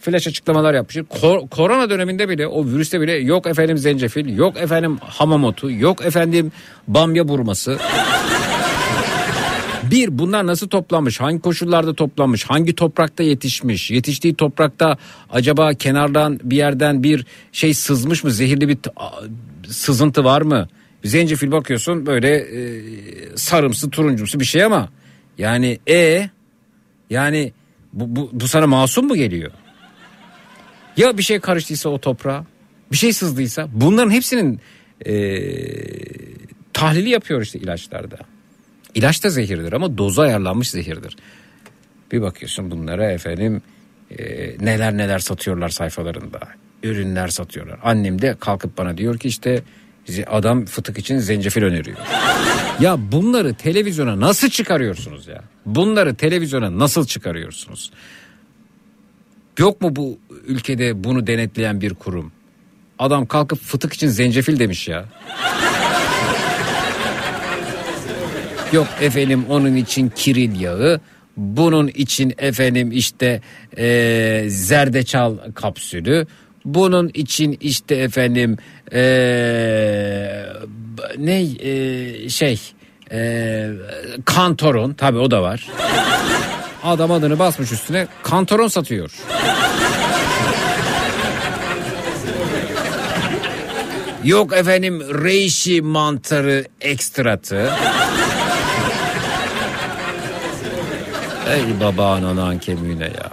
[0.00, 1.04] flash açıklamalar yapmıştır.
[1.04, 6.52] Ko- korona döneminde bile o virüste bile yok efendim zencefil, yok efendim hamamotu, yok efendim
[6.88, 7.78] bamya burması.
[9.90, 11.20] Bir bunlar nasıl toplanmış?
[11.20, 12.44] Hangi koşullarda toplanmış?
[12.44, 13.90] Hangi toprakta yetişmiş?
[13.90, 14.98] Yetiştiği toprakta
[15.30, 18.30] acaba kenardan bir yerden bir şey sızmış mı?
[18.30, 18.90] Zehirli bir t-
[19.68, 20.68] sızıntı var mı?
[21.04, 22.80] Zencefil bakıyorsun böyle e,
[23.36, 24.88] sarımsı turuncumsu bir şey ama
[25.38, 26.30] yani e
[27.10, 27.52] yani
[27.92, 29.50] bu, bu, bu sana masum mu geliyor?
[30.98, 32.44] Ya bir şey karıştıysa o toprağa
[32.92, 34.60] bir şey sızdıysa bunların hepsinin
[35.06, 35.14] e,
[36.72, 38.18] tahlili yapıyor işte ilaçlarda.
[38.94, 41.16] İlaç da zehirdir ama dozu ayarlanmış zehirdir.
[42.12, 43.62] Bir bakıyorsun bunlara efendim
[44.10, 44.24] e,
[44.64, 46.40] neler neler satıyorlar sayfalarında.
[46.82, 47.78] Ürünler satıyorlar.
[47.82, 49.62] Annem de kalkıp bana diyor ki işte
[50.26, 51.98] adam fıtık için zencefil öneriyor.
[52.80, 55.44] ya bunları televizyona nasıl çıkarıyorsunuz ya?
[55.66, 57.90] Bunları televizyona nasıl çıkarıyorsunuz?
[59.58, 60.18] Yok mu bu
[60.48, 62.32] ülkede bunu denetleyen bir kurum?
[62.98, 65.04] Adam kalkıp fıtık için zencefil demiş ya.
[68.72, 71.00] Yok efendim onun için kiril yağı.
[71.36, 73.40] Bunun için efendim işte
[73.78, 76.26] e, zerdeçal kapsülü.
[76.64, 78.56] Bunun için işte efendim
[78.92, 79.00] e,
[81.18, 82.60] ne e, şey
[83.12, 83.70] e,
[84.24, 85.66] kantoron tabi o da var.
[86.84, 89.10] Adam adını basmış üstüne kantoron satıyor.
[94.24, 97.70] Yok efendim reishi mantarı ekstratı.
[101.48, 103.30] Ey baban anan kemiğine ya.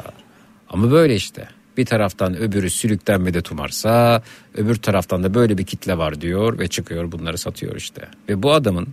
[0.69, 1.47] Ama böyle işte.
[1.77, 4.23] Bir taraftan öbürü sülükten medet umarsa
[4.55, 8.01] öbür taraftan da böyle bir kitle var diyor ve çıkıyor bunları satıyor işte.
[8.29, 8.87] Ve bu adamın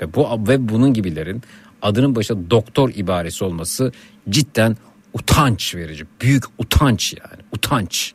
[0.00, 1.42] ve bu ve bunun gibilerin
[1.82, 3.92] adının başında doktor ibaresi olması
[4.30, 4.76] cidden
[5.12, 6.06] utanç verici.
[6.20, 8.14] Büyük utanç yani utanç.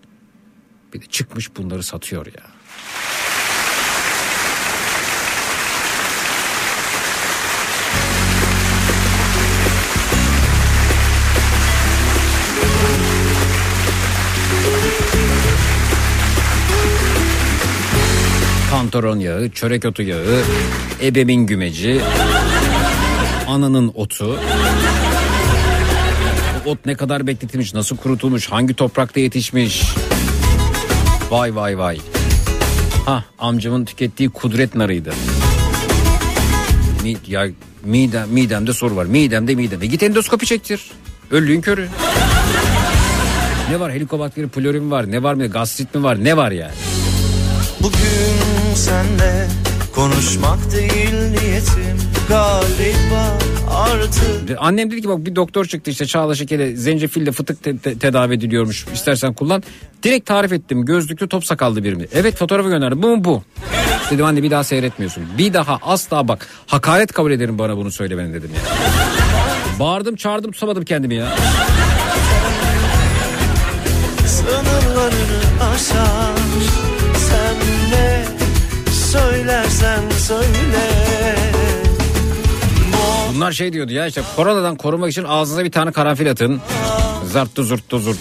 [0.93, 2.50] Bir de çıkmış bunları satıyor ya.
[18.69, 20.41] Kantaron yağı, çörek otu yağı,
[21.03, 22.01] ebemin gümeci,
[23.47, 24.39] ananın otu.
[26.65, 29.83] O ot ne kadar bekletilmiş, nasıl kurutulmuş, hangi toprakta yetişmiş.
[31.29, 31.97] Vay vay vay.
[33.05, 35.13] Ha amcamın tükettiği kudret narıydı.
[37.03, 37.47] Mi, ya
[37.83, 39.05] midem, midemde soru var.
[39.05, 39.85] Midemde midemde.
[39.85, 40.91] Git endoskopi çektir.
[41.31, 41.87] Öllüğün körü.
[43.69, 46.73] Ne var helikobakteri pylori mi var ne var mı gastrit mi var ne var yani.
[47.79, 49.47] Bugün senle
[49.95, 51.97] konuşmak değil niyetim
[52.29, 53.37] galiba
[53.69, 57.97] artık Annem dedi ki bak bir doktor çıktı işte çağla şekeri zencefille fıtık te- te-
[57.99, 59.63] tedavi ediliyormuş istersen kullan.
[60.03, 62.07] Direkt tarif ettim gözlüklü top sakallı birini.
[62.13, 63.43] Evet fotoğrafı gönderdim bu mu bu.
[64.11, 65.23] Dedim anne bir daha seyretmiyorsun.
[65.37, 68.61] Bir daha asla bak hakaret kabul ederim bana bunu söylemeni dedim ya.
[69.79, 71.27] Bağırdım çağırdım tutamadım kendimi ya.
[74.27, 76.35] sınırlarını aşar
[77.29, 77.55] Sen
[77.91, 78.25] ne
[78.91, 80.80] söylersen söyle
[83.41, 86.61] Bunlar şey diyordu ya işte koronadan korumak için ağzınıza bir tane karanfil atın.
[87.25, 88.17] Zarttı zurttu zurt.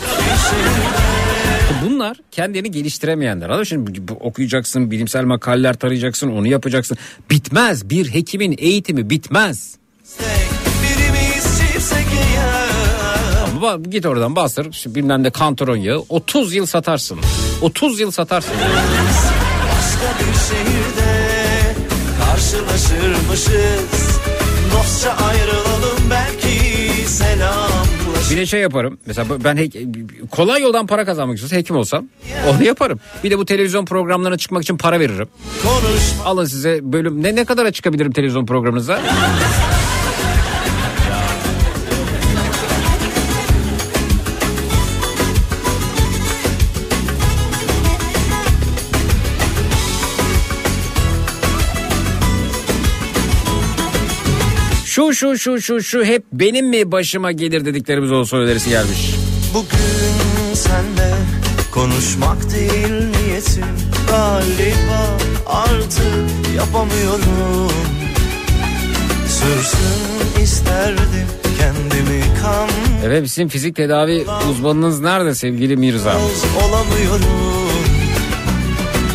[1.84, 3.59] Bunlar kendini geliştiremeyenler.
[3.59, 3.66] Mı?
[3.66, 6.97] Şimdi okuyacaksın, bilimsel makaleler tarayacaksın, onu yapacaksın.
[7.30, 7.90] Bitmez.
[7.90, 9.76] Bir hekimin eğitimi bitmez.
[13.56, 17.18] Ama git oradan bastır şu bilmem ne kantaron yağı 30 yıl satarsın.
[17.62, 18.55] 30 yıl satarsın.
[19.70, 21.74] Başka bir şehirde
[22.24, 23.99] karşılaşırmışız
[24.72, 28.98] Dostça ayrılalım belki selamlaşır Bir de şey yaparım.
[29.06, 29.76] Mesela ben hek-
[30.30, 32.05] kolay yoldan para kazanmak istiyorsam hekim olsam
[32.48, 33.01] onu yaparım.
[33.24, 35.28] Bir de bu televizyon programlarına çıkmak için para veririm.
[35.62, 39.01] Konuşma Alın size bölüm ne ne kadara çıkabilirim televizyon programınıza?
[55.01, 59.10] Şu şu şu şu şu hep benim mi başıma gelir dediklerimiz olsa önerisi gelmiş.
[59.55, 61.14] Bugün senle
[61.70, 63.64] konuşmak değil niyetim.
[64.09, 67.72] Galiba artık yapamıyorum.
[69.28, 71.27] Sürsün isterdim
[71.59, 72.68] kendimi kan.
[73.05, 76.16] Evet bizim fizik tedavi uzmanınız nerede sevgili Mirza?
[76.68, 77.70] olamıyorum.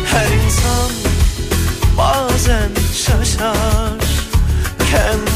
[0.06, 0.90] Her insan
[1.98, 3.98] bazen şaşar.
[4.90, 5.35] Kendi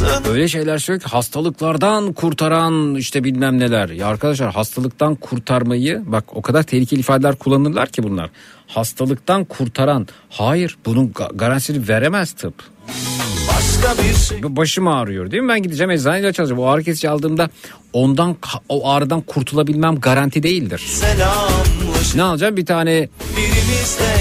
[0.00, 3.88] sınır Öyle şeyler söylüyor ki hastalıklardan kurtaran işte bilmem neler.
[3.88, 8.30] Ya arkadaşlar hastalıktan kurtarmayı bak o kadar tehlikeli ifadeler kullanırlar ki bunlar.
[8.66, 12.54] Hastalıktan kurtaran hayır bunun ga- garantisini veremez tıp.
[13.48, 15.48] başka bir şey Başım ağrıyor değil mi?
[15.48, 16.60] Ben gideceğim eczaneye ilaç alacağım.
[16.60, 17.50] O ağrı kesici aldığımda
[17.92, 18.36] ondan
[18.68, 20.78] o ağrıdan kurtulabilmem garanti değildir.
[20.78, 22.56] selamlaşır Ne alacağım?
[22.56, 24.19] Bir tane Birimiz tek biri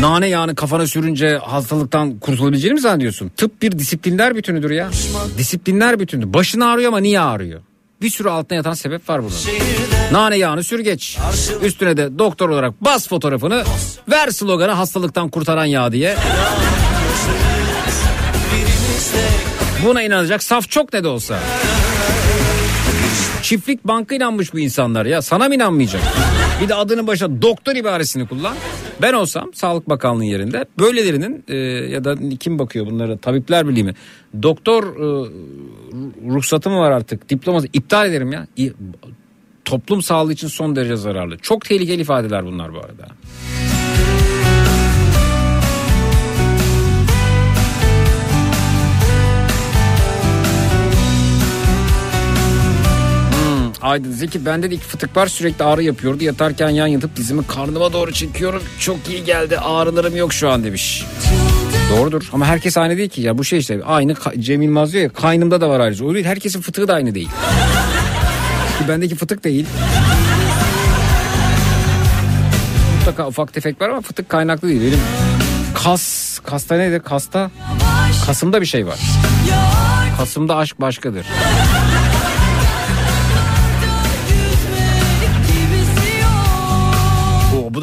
[0.00, 3.28] nane yağını kafana sürünce hastalıktan kurtulabileceğini mi zannediyorsun?
[3.28, 4.90] Tıp bir disiplinler bütünüdür ya.
[5.38, 6.34] Disiplinler bütünü.
[6.34, 7.60] Başın ağrıyor ama niye ağrıyor?
[8.02, 9.32] Bir sürü altına yatan sebep var bunun.
[10.12, 11.18] Nane yağını sür geç.
[11.62, 13.64] Üstüne de doktor olarak bas fotoğrafını.
[14.10, 16.16] Ver sloganı hastalıktan kurtaran yağ diye.
[19.86, 21.38] Buna inanacak saf çok ne de olsa.
[23.42, 25.22] Çiftlik banka inanmış bu insanlar ya.
[25.22, 26.02] Sana mı inanmayacak?
[26.62, 28.54] Bir de adının başına doktor ibaresini kullan.
[29.02, 31.56] Ben olsam Sağlık Bakanlığı yerinde böylelerinin e,
[31.92, 33.94] ya da kim bakıyor bunlara tabipler birliği mi?
[34.42, 35.30] Doktor e,
[36.30, 38.46] ruhsatı mı var artık diploması iptal ederim ya.
[39.64, 41.38] Toplum sağlığı için son derece zararlı.
[41.38, 43.06] Çok tehlikeli ifadeler bunlar bu arada.
[53.84, 56.24] Aydın Zeki bende de iki fıtık var sürekli ağrı yapıyordu.
[56.24, 58.62] Yatarken yan yatıp dizimi karnıma doğru çekiyorum.
[58.78, 61.04] Çok iyi geldi ağrılarım yok şu an demiş.
[61.90, 65.08] Doğrudur ama herkes aynı değil ki ya bu şey işte aynı Cem Yılmaz diyor ya
[65.08, 66.04] kaynımda da var ayrıca.
[66.04, 67.28] O değil herkesin fıtığı da aynı değil.
[68.78, 69.66] Ki bendeki fıtık değil.
[72.98, 74.80] Mutlaka ufak tefek var ama fıtık kaynaklı değil.
[74.80, 75.00] Benim
[75.74, 77.00] kas, kasta nedir?
[77.00, 77.50] Kasta,
[78.26, 78.98] kasımda bir şey var.
[80.18, 81.26] Kasımda aşk başkadır.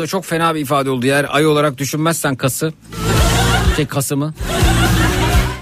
[0.01, 1.05] Da çok fena bir ifade oldu.
[1.05, 2.73] Eğer ay olarak düşünmezsen kası.
[3.75, 4.33] Şey Kasım'ı.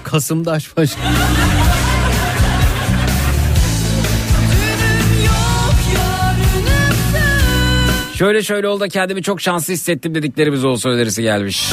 [0.04, 1.00] Kasım'da aşk başka.
[8.14, 11.70] Şöyle şöyle oldu kendimi çok şanslı hissettim dediklerimiz olsa önerisi gelmiş.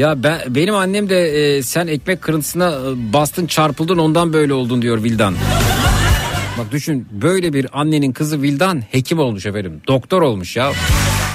[0.00, 4.82] Ya ben benim annem de e, sen ekmek kırıntısına e, bastın çarpıldın ondan böyle oldun
[4.82, 5.34] diyor Vildan.
[6.58, 9.80] Bak düşün böyle bir annenin kızı Vildan hekim olmuş efendim.
[9.86, 10.72] Doktor olmuş ya.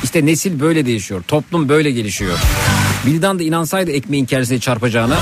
[0.04, 1.24] İşte nesil böyle değişiyor.
[1.28, 2.40] Toplum böyle gelişiyor.
[3.06, 5.18] Vildan da inansaydı ekmeğin kersine çarpacağına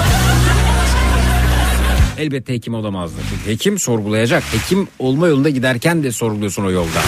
[2.18, 3.18] elbette hekim olamazdı.
[3.30, 4.44] Çünkü hekim sorgulayacak.
[4.54, 7.00] Hekim olma yolunda giderken de sorguluyorsun o yolda.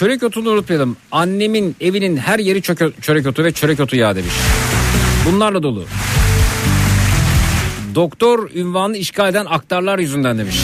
[0.00, 0.96] Çörek otunu unutmayalım.
[1.12, 4.34] Annemin evinin her yeri çöke- çörek otu ve çörek otu yağı demiş.
[5.26, 5.84] Bunlarla dolu.
[7.94, 10.56] Doktor ünvanını işgal eden aktarlar yüzünden demiş.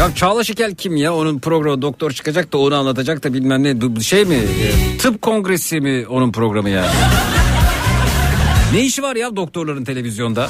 [0.00, 1.14] Ya Çağla Şekel kim ya?
[1.14, 4.00] Onun programı doktor çıkacak da onu anlatacak da bilmem ne.
[4.00, 4.34] Şey mi?
[4.34, 6.86] E, Tıp kongresi mi onun programı ya?
[8.72, 10.48] Ne işi var ya doktorların televizyonda?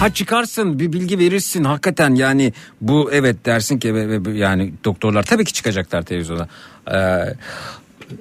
[0.00, 3.94] Ha çıkarsın bir bilgi verirsin hakikaten yani bu evet dersin ki
[4.34, 6.48] yani doktorlar tabii ki çıkacaklar televizyona.
[6.92, 7.34] Ee,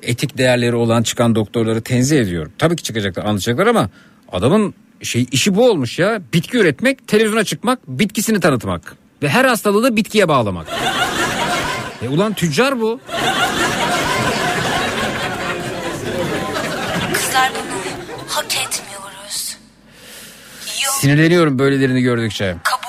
[0.03, 2.51] etik değerleri olan çıkan doktorları tenzih ediyorum.
[2.57, 3.89] Tabii ki çıkacaklar anlatacaklar ama
[4.31, 6.21] adamın şey işi bu olmuş ya.
[6.33, 10.67] Bitki üretmek, televizyona çıkmak, bitkisini tanıtmak ve her hastalığı da bitkiye bağlamak.
[12.01, 12.99] E ulan tüccar bu.
[17.13, 17.79] Kızlar bunu
[18.27, 19.57] hak etmiyoruz.
[20.85, 22.55] Yok Sinirleniyorum böylelerini gördükçe.
[22.63, 22.80] kabul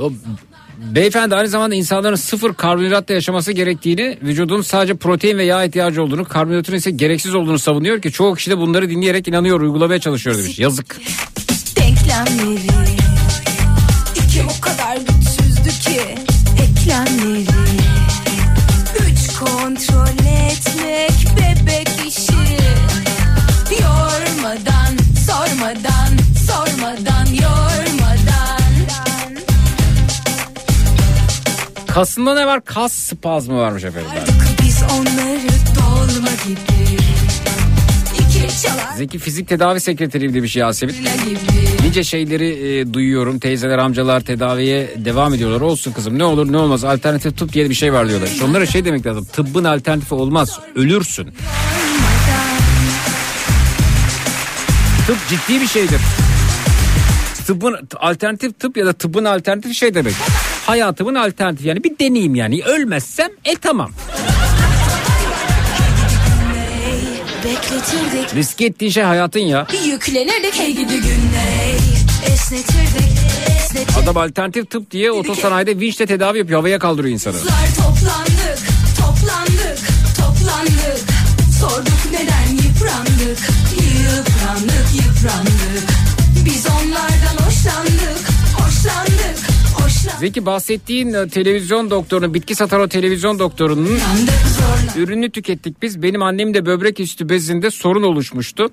[0.00, 0.12] O
[0.94, 6.24] beyefendi aynı zamanda insanların sıfır karbonhidratla yaşaması gerektiğini, vücudun sadece protein ve yağ ihtiyacı olduğunu,
[6.24, 10.58] karbonhidratın ise gereksiz olduğunu savunuyor ki çoğu kişi de bunları dinleyerek inanıyor, uygulamaya çalışıyor demiş.
[10.58, 11.00] Yazık.
[11.76, 12.83] Denklemleri
[31.94, 32.64] Kasında ne var?
[32.64, 34.10] Kas spazmı varmış efendim.
[38.96, 40.94] Zeki fizik tedavi sekreteriyim demiş Yasemin.
[41.84, 43.38] Nice şeyleri e, duyuyorum.
[43.38, 45.60] Teyzeler, amcalar tedaviye devam ediyorlar.
[45.60, 46.84] Olsun kızım ne olur ne olmaz.
[46.84, 48.26] Alternatif tıp diye bir şey var diyorlar.
[48.26, 49.24] İşte onlara şey demek lazım.
[49.32, 50.60] Tıbbın alternatifi olmaz.
[50.74, 51.24] Ölürsün.
[55.06, 56.00] Tıp ciddi bir şeydir.
[57.46, 60.14] Tıbbın alternatif tıp ya da tıbbın alternatifi şey demek.
[60.66, 62.62] Hayatımın alternatifi yani bir deneyim yani.
[62.64, 63.90] Ölmezsem e tamam.
[67.44, 69.66] Bekletirdik Riske ettiğin şey hayatın ya.
[69.86, 71.74] Yüklenirdik hey gidi günler
[72.32, 73.12] Esnetirdik
[73.56, 76.58] esnetirdik Adam alternatif tıp diye otosanayide vinçle tedavi yapıyor.
[76.60, 77.36] Havaya kaldırıyor insanı.
[77.36, 78.58] Toplandık
[78.98, 79.78] toplandık
[80.16, 80.98] toplandık
[81.60, 83.38] Sorduk neden yıprandık
[83.72, 85.88] Yıprandık yıprandık
[86.44, 88.28] Biz onlardan Hoşlandık
[88.58, 89.43] hoşlandık
[90.18, 93.98] Zeki bahsettiğin e, televizyon doktorunun, bitki satan o televizyon doktorunun
[94.96, 96.02] ürününü tükettik biz.
[96.02, 98.70] Benim annem de böbrek üstü bezinde sorun oluşmuştu.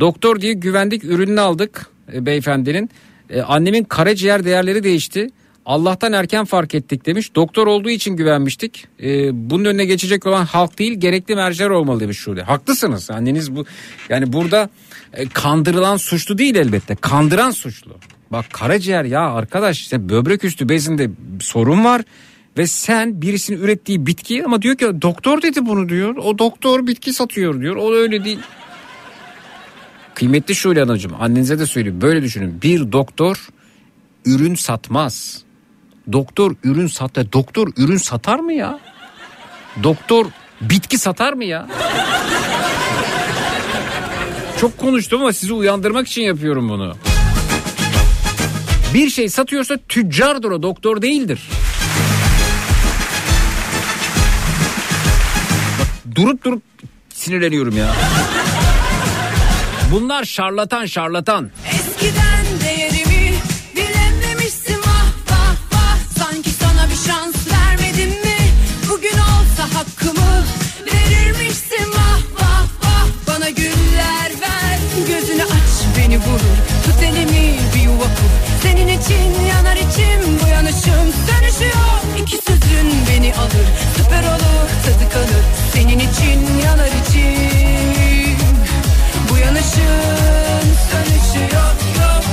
[0.00, 2.90] Doktor diye güvendik ürününü aldık e, beyefendinin.
[3.30, 5.28] E, annemin karaciğer değerleri değişti.
[5.66, 7.34] Allah'tan erken fark ettik demiş.
[7.34, 8.86] Doktor olduğu için güvenmiştik.
[9.02, 12.42] E, bunun önüne geçecek olan halk değil gerekli merciler olmalı demiş Şule.
[12.42, 13.10] Haklısınız.
[13.10, 13.64] Anneniz bu
[14.08, 14.70] yani burada
[15.12, 16.94] e, kandırılan suçlu değil elbette.
[16.94, 17.96] Kandıran suçlu.
[18.32, 22.02] Bak karaciğer ya arkadaş işte böbrek üstü bezinde sorun var.
[22.58, 26.16] Ve sen birisinin ürettiği bitki ama diyor ki doktor dedi bunu diyor.
[26.16, 27.76] O doktor bitki satıyor diyor.
[27.76, 28.38] O öyle değil.
[30.14, 32.62] Kıymetli Şule Hanımcığım annenize de söyleyeyim böyle düşünün.
[32.62, 33.48] Bir doktor
[34.24, 35.42] ürün satmaz.
[36.12, 37.32] Doktor ürün satar.
[37.32, 38.80] Doktor ürün satar mı ya?
[39.82, 40.26] Doktor
[40.60, 41.68] bitki satar mı ya?
[44.60, 46.96] Çok konuştum ama sizi uyandırmak için yapıyorum bunu.
[48.94, 51.40] Bir şey satıyorsa tüccardır o doktor değildir.
[55.80, 56.62] Bak, durup durup
[57.14, 57.94] sinirleniyorum ya.
[59.92, 61.50] Bunlar şarlatan şarlatan.
[61.74, 63.34] Eskiden değerimi
[63.76, 68.38] bilememişsin vah vah vah Sanki sana bir şans vermedim mi
[68.90, 70.44] Bugün olsa hakkımı
[70.86, 78.04] verirmişsin vah vah vah Bana güller ver gözünü aç beni vurur Tut elimi bir yuva
[78.04, 83.66] kur Senin için yanar içim bu yanışım sönüşüyor İki sözün beni alır.
[83.96, 85.44] Süper olur tadı kalır.
[85.72, 88.36] Senin için yanar içim.
[89.32, 92.24] Bu yanışın sönüşü yok yok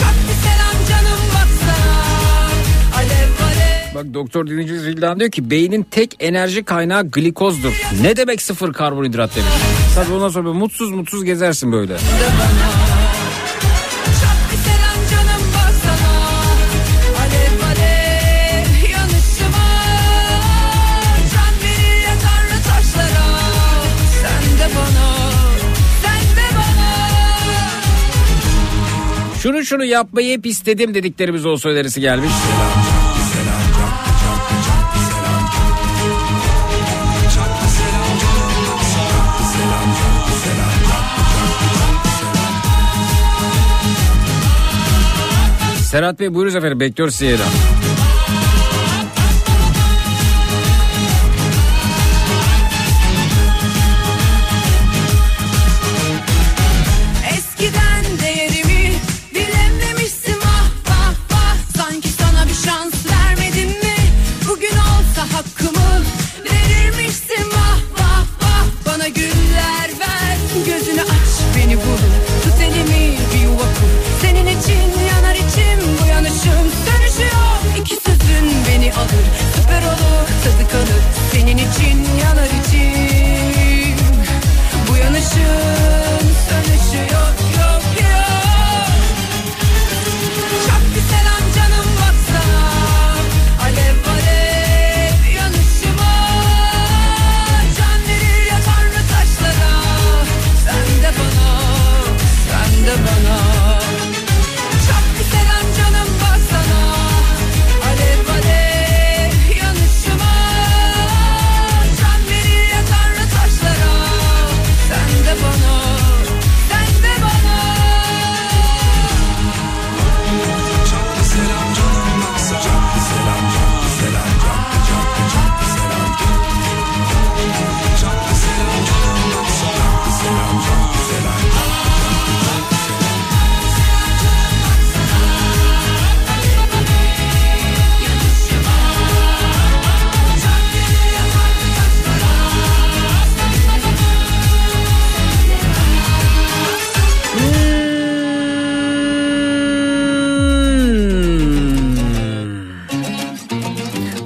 [0.00, 2.02] Çok bir selam canım baksana
[2.96, 3.94] Alev alev.
[3.94, 7.82] Bak Doktor dinleyicimiz Vildan diyor ki beynin tek enerji kaynağı glikozdur.
[8.02, 9.50] Ne demek sıfır karbonhidrat demiş.
[9.94, 11.96] Tabii ondan sonra mutsuz mutsuz gezersin böyle.
[29.42, 32.30] Şunu şunu yapmayı hep istedim dediklerimiz olsa önerisi gelmiş.
[45.90, 47.38] Serhat Bey buyurunuz efendim bekliyoruz sizi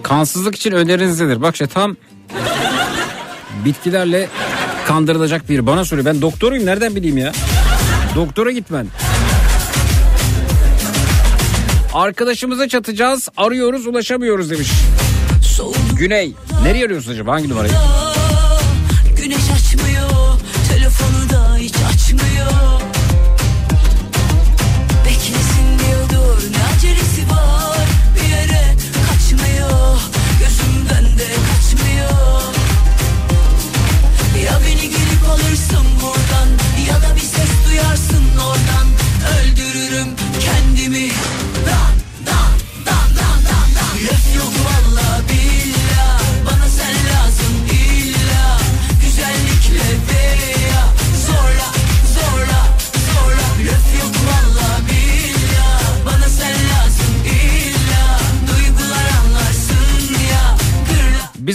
[0.07, 1.43] Kansızlık için öneriniz nedir?
[1.43, 1.97] Bak işte tam
[3.65, 4.29] bitkilerle
[4.87, 6.07] kandırılacak bir bana soruyor.
[6.07, 7.33] Ben doktoruyum nereden bileyim ya?
[8.15, 8.87] Doktora gitmen.
[11.95, 14.71] Arkadaşımıza çatacağız arıyoruz ulaşamıyoruz demiş.
[15.99, 16.35] Güney.
[16.63, 17.73] Nereye arıyorsun acaba hangi numarayı?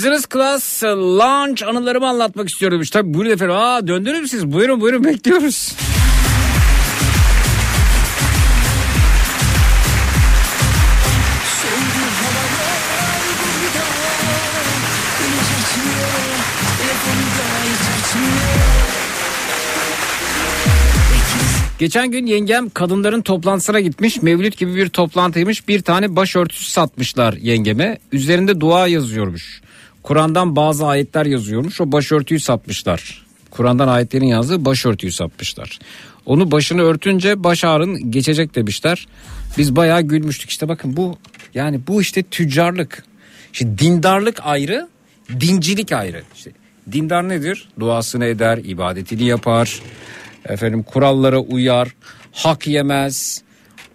[0.02, 2.82] Business Class Launch anılarımı anlatmak istiyorum.
[2.92, 3.56] Tabii buyurun efendim.
[3.56, 4.54] Aa döndünüz mü siz?
[4.54, 5.76] Buyurun buyurun bekliyoruz.
[21.80, 24.22] Geçen gün yengem kadınların toplantısına gitmiş.
[24.22, 25.68] Mevlüt gibi bir toplantıymış.
[25.68, 27.98] Bir tane başörtüsü satmışlar yengeme.
[28.12, 29.62] Üzerinde dua yazıyormuş.
[30.04, 31.82] Kur'an'dan bazı ayetler yazıyormuş.
[31.82, 33.26] O başörtüyü satmışlar.
[33.52, 35.80] Kur'an'dan ayetlerin yazdığı başörtüyü satmışlar.
[36.26, 39.08] Onu başını örtünce baş ağrın geçecek demişler.
[39.58, 40.50] Biz bayağı gülmüştük.
[40.50, 41.18] İşte bakın bu
[41.54, 43.04] yani bu işte tüccarlık.
[43.54, 44.90] İşte dindarlık ayrı,
[45.40, 46.24] dincilik ayrı.
[46.36, 46.52] İşte
[46.92, 47.70] dindar nedir?
[47.80, 49.80] Duasını eder, ibadetini yapar.
[50.46, 51.96] Efendim kurallara uyar,
[52.32, 53.42] hak yemez,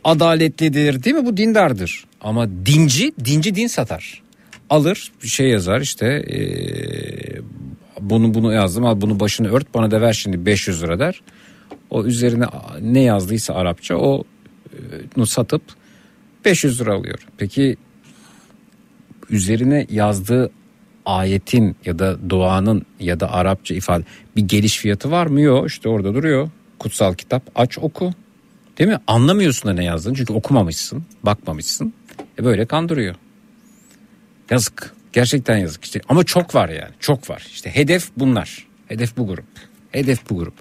[0.05, 1.27] adaletlidir değil mi?
[1.27, 2.05] Bu dindardır.
[2.21, 4.23] Ama dinci, dinci din satar.
[4.71, 7.41] Alır bir şey yazar işte eee,
[8.01, 11.23] bunu bunu yazdım al bunu başını ört bana da ver şimdi 500 lira der.
[11.91, 12.45] O üzerine
[12.81, 14.25] ne yazdıysa Arapça o
[14.73, 14.79] e,
[15.17, 15.63] onu satıp
[16.45, 17.19] 500 lira alıyor.
[17.39, 17.77] Peki
[19.31, 20.51] üzerine yazdığı
[21.07, 24.05] ayetin ya da duanın ya da Arapça ifade
[24.37, 25.41] bir geliş fiyatı var mı?
[25.41, 26.51] Yok işte orada duruyor.
[26.79, 28.13] Kutsal kitap aç oku.
[28.79, 28.99] Değil mi?
[29.07, 31.95] Anlamıyorsun da ne yazdığını çünkü okumamışsın, bakmamışsın.
[32.39, 33.15] E böyle kandırıyor.
[34.51, 34.95] Yazık.
[35.13, 36.01] Gerçekten yazık işte.
[36.09, 36.93] Ama çok var yani.
[37.01, 37.47] Çok var.
[37.53, 38.67] İşte hedef bunlar.
[38.89, 39.45] Hedef bu grup.
[39.91, 40.55] Hedef bu grup.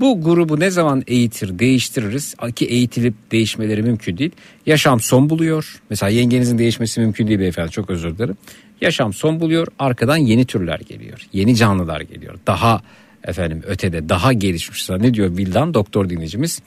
[0.00, 4.30] Bu grubu ne zaman eğitir, değiştiririz ki eğitilip değişmeleri mümkün değil.
[4.66, 5.82] Yaşam son buluyor.
[5.90, 8.36] Mesela yengenizin değişmesi mümkün değil beyefendi çok özür dilerim.
[8.80, 9.66] Yaşam son buluyor.
[9.78, 11.26] Arkadan yeni türler geliyor.
[11.32, 12.34] Yeni canlılar geliyor.
[12.46, 12.82] Daha
[13.24, 14.90] efendim ötede daha gelişmiş.
[14.90, 16.62] Ne diyor Vildan doktor dinleyicimiz?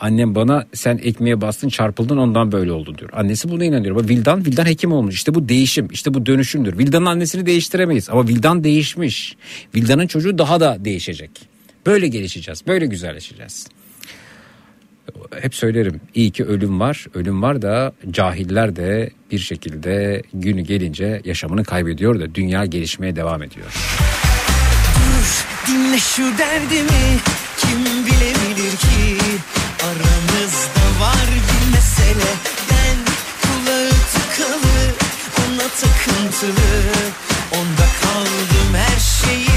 [0.00, 3.10] Annem bana sen ekmeğe bastın çarpıldın ondan böyle oldu diyor.
[3.12, 3.96] Annesi buna inanıyor.
[3.96, 5.14] Ama Vildan, Vildan hekim olmuş.
[5.14, 6.78] İşte bu değişim, işte bu dönüşümdür.
[6.78, 9.36] Vildan'ın annesini değiştiremeyiz ama Vildan değişmiş.
[9.74, 11.30] Vildan'ın çocuğu daha da değişecek.
[11.86, 13.66] Böyle gelişeceğiz, böyle güzelleşeceğiz.
[15.40, 17.06] Hep söylerim iyi ki ölüm var.
[17.14, 23.42] Ölüm var da cahiller de bir şekilde günü gelince yaşamını kaybediyor da dünya gelişmeye devam
[23.42, 23.66] ediyor.
[25.66, 27.18] Dinle şu derdimi.
[27.58, 29.18] Kim bilebilir ki?
[29.82, 32.30] Aramızda var bir mesele.
[32.70, 32.96] Ben
[33.42, 34.94] kulağı tıkalı
[35.38, 36.82] ona takıntılı.
[37.52, 39.55] Onda kaldım her şeyinle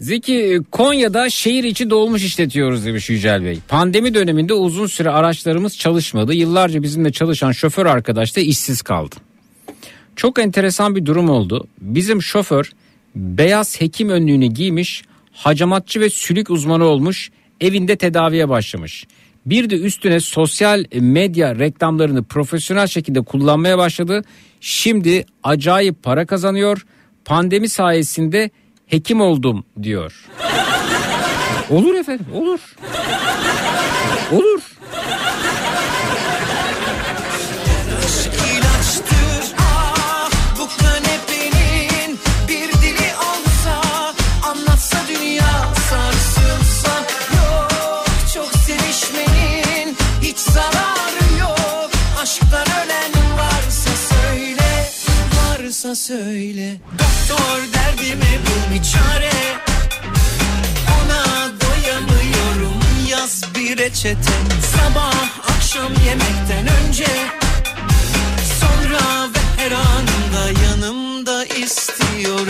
[0.00, 3.58] Zeki Konya'da şehir içi dolmuş işletiyoruz demiş Yücel Bey.
[3.68, 6.34] Pandemi döneminde uzun süre araçlarımız çalışmadı.
[6.34, 9.16] Yıllarca bizimle çalışan şoför arkadaş da işsiz kaldı.
[10.16, 11.66] Çok enteresan bir durum oldu.
[11.80, 12.72] Bizim şoför
[13.14, 17.30] beyaz hekim önlüğünü giymiş, hacamatçı ve sülük uzmanı olmuş,
[17.60, 19.06] evinde tedaviye başlamış.
[19.46, 24.24] Bir de üstüne sosyal medya reklamlarını profesyonel şekilde kullanmaya başladı.
[24.60, 26.86] Şimdi acayip para kazanıyor.
[27.24, 28.50] Pandemi sayesinde
[28.88, 30.14] hekim oldum diyor.
[31.70, 32.60] Olur efendim olur.
[34.32, 34.62] Olur.
[55.78, 56.76] Varsa söyle.
[56.92, 59.30] Doktor derdime bul bir çare.
[60.98, 64.32] Ona doyamıyorum yaz bir reçete.
[64.76, 65.14] Sabah
[65.56, 67.06] akşam yemekten önce.
[68.60, 72.48] Sonra ve her anında yanımda istiyorum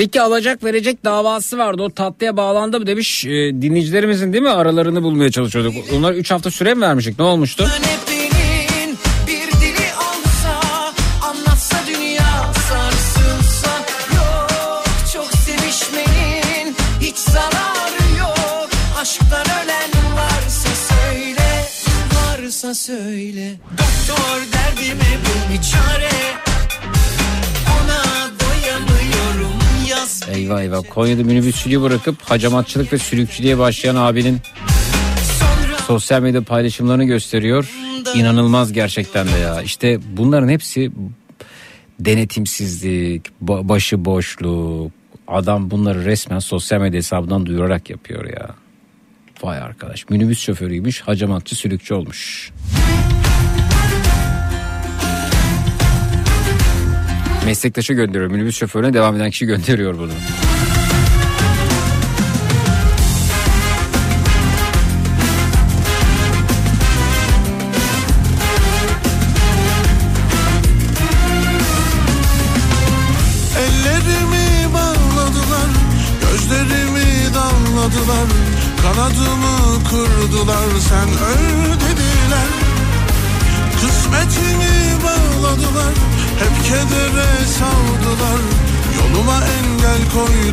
[0.00, 1.82] Zeki alacak verecek davası vardı.
[1.82, 3.28] O tatlıya bağlandı mı demiş e,
[3.62, 4.50] dinleyicilerimizin değil mi?
[4.50, 5.74] Aralarını bulmaya çalışıyorduk.
[5.96, 7.18] Onlar 3 hafta süre mi vermiştik?
[7.18, 7.68] Ne olmuştu?
[22.74, 26.10] Söyle Doktor derdime bul bir çare
[27.84, 28.39] Ona
[30.32, 30.82] Eyvah eyvah.
[30.90, 34.38] Konya'da minibüsçülüğü bırakıp hacamatçılık ve sülükçülüğe başlayan abinin
[35.86, 37.70] sosyal medya paylaşımlarını gösteriyor.
[38.14, 39.62] İnanılmaz gerçekten de ya.
[39.62, 40.90] İşte bunların hepsi
[42.00, 44.92] denetimsizlik, ba- başıboşluk.
[45.28, 48.50] Adam bunları resmen sosyal medya hesabından duyurarak yapıyor ya.
[49.42, 52.50] Vay arkadaş minibüs şoförüymüş hacamatçı sülükçü olmuş.
[57.50, 60.12] Meslektaşı gönderiyor minibüs şoförüne devam eden kişi gönderiyor bunu.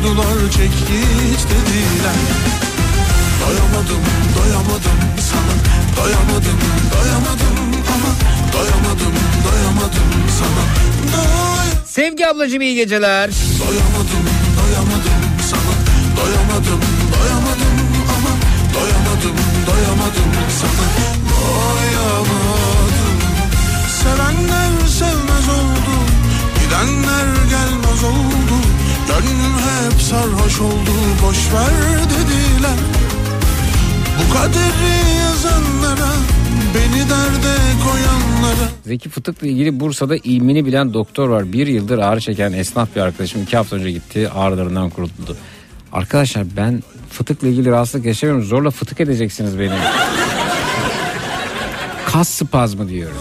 [0.08, 0.72] Koydular, çek
[1.50, 2.18] dediler.
[3.40, 4.02] Doyamadım,
[4.36, 4.98] doyamadım
[5.30, 5.54] sana.
[5.96, 6.58] Doyamadım,
[6.94, 7.56] doyamadım
[7.94, 8.10] ama.
[8.52, 9.14] Doyamadım,
[9.44, 10.08] doyamadım
[10.38, 10.64] sana.
[11.12, 13.30] Doy Sevgi ablacığım iyi geceler.
[13.60, 14.24] Doyamadım,
[14.58, 15.20] doyamadım
[15.50, 15.74] sana.
[16.18, 16.80] Doyamadım,
[17.14, 17.76] doyamadım
[18.16, 18.32] ama.
[18.74, 19.36] Doyamadım,
[19.66, 20.30] doyamadım
[20.60, 20.86] sana.
[21.30, 22.48] Doyamadım
[24.02, 25.94] Sevenler sevmez oldu
[26.60, 28.47] Gidenler gelmez oldu
[29.08, 30.90] Gönlüm hep sarhoş oldu
[31.22, 31.70] boşver
[32.04, 32.78] dediler
[34.18, 36.12] Bu kaderi yazanlara
[36.74, 37.54] beni derde
[37.84, 41.52] koyanlara Zeki Fıtık'la ilgili Bursa'da ilmini bilen doktor var.
[41.52, 45.36] Bir yıldır ağrı çeken esnaf bir arkadaşım iki hafta önce gitti ağrılarından kurtuldu.
[45.92, 48.44] Arkadaşlar ben fıtıkla ilgili rahatsızlık yaşamıyorum.
[48.44, 49.78] Zorla fıtık edeceksiniz beni.
[52.06, 53.16] Kas spazmı diyorum.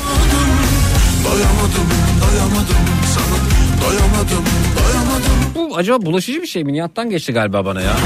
[1.26, 1.90] Doyamadım,
[2.22, 2.78] doyamadım
[3.16, 3.57] sana.
[3.86, 4.46] Doyamadım
[4.78, 6.74] doyamadım Bu acaba bulaşıcı bir şey mi?
[6.74, 7.98] Nihat'tan geçti galiba bana ya.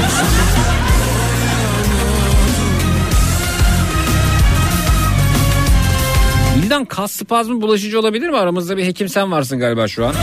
[6.62, 8.36] Bildan kas spazmı bulaşıcı olabilir mi?
[8.36, 10.14] Aramızda bir hekim sen varsın galiba şu an.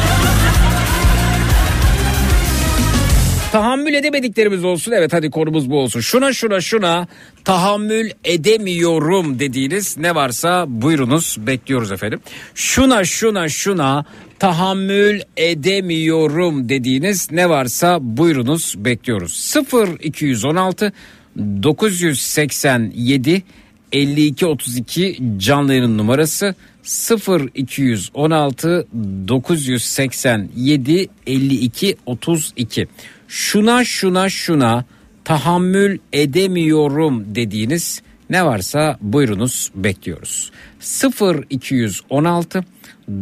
[3.51, 4.91] Tahammül edemediklerimiz olsun.
[4.91, 5.99] Evet hadi konumuz bu olsun.
[5.99, 7.07] Şuna şuna şuna
[7.45, 12.19] tahammül edemiyorum dediğiniz ne varsa buyurunuz bekliyoruz efendim.
[12.55, 14.05] Şuna şuna şuna
[14.39, 19.33] tahammül edemiyorum dediğiniz ne varsa buyurunuz bekliyoruz.
[19.33, 20.93] 0 216
[21.37, 23.43] 987
[23.91, 28.87] 52 32 canlı yayının numarası 0 216
[29.27, 32.87] 987 52 32
[33.27, 34.85] şuna şuna şuna
[35.25, 42.65] tahammül edemiyorum dediğiniz ne varsa buyurunuz bekliyoruz 0 216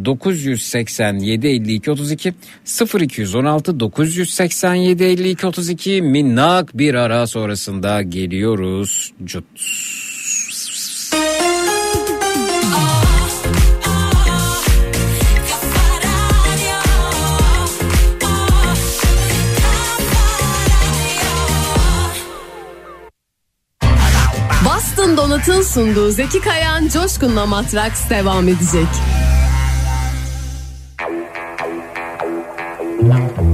[0.04, 2.34] 987 52 32
[2.64, 9.12] 0 216 987 52 32 minnak bir ara sonrasında geliyoruz.
[9.24, 9.44] Cut.
[24.64, 28.88] Boston Donut'un sunduğu Zeki Kayan Coşkun'la Matraks devam edecek.
[33.00, 33.47] Thank you.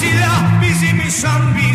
[0.00, 1.69] Silah bizim, şan bizim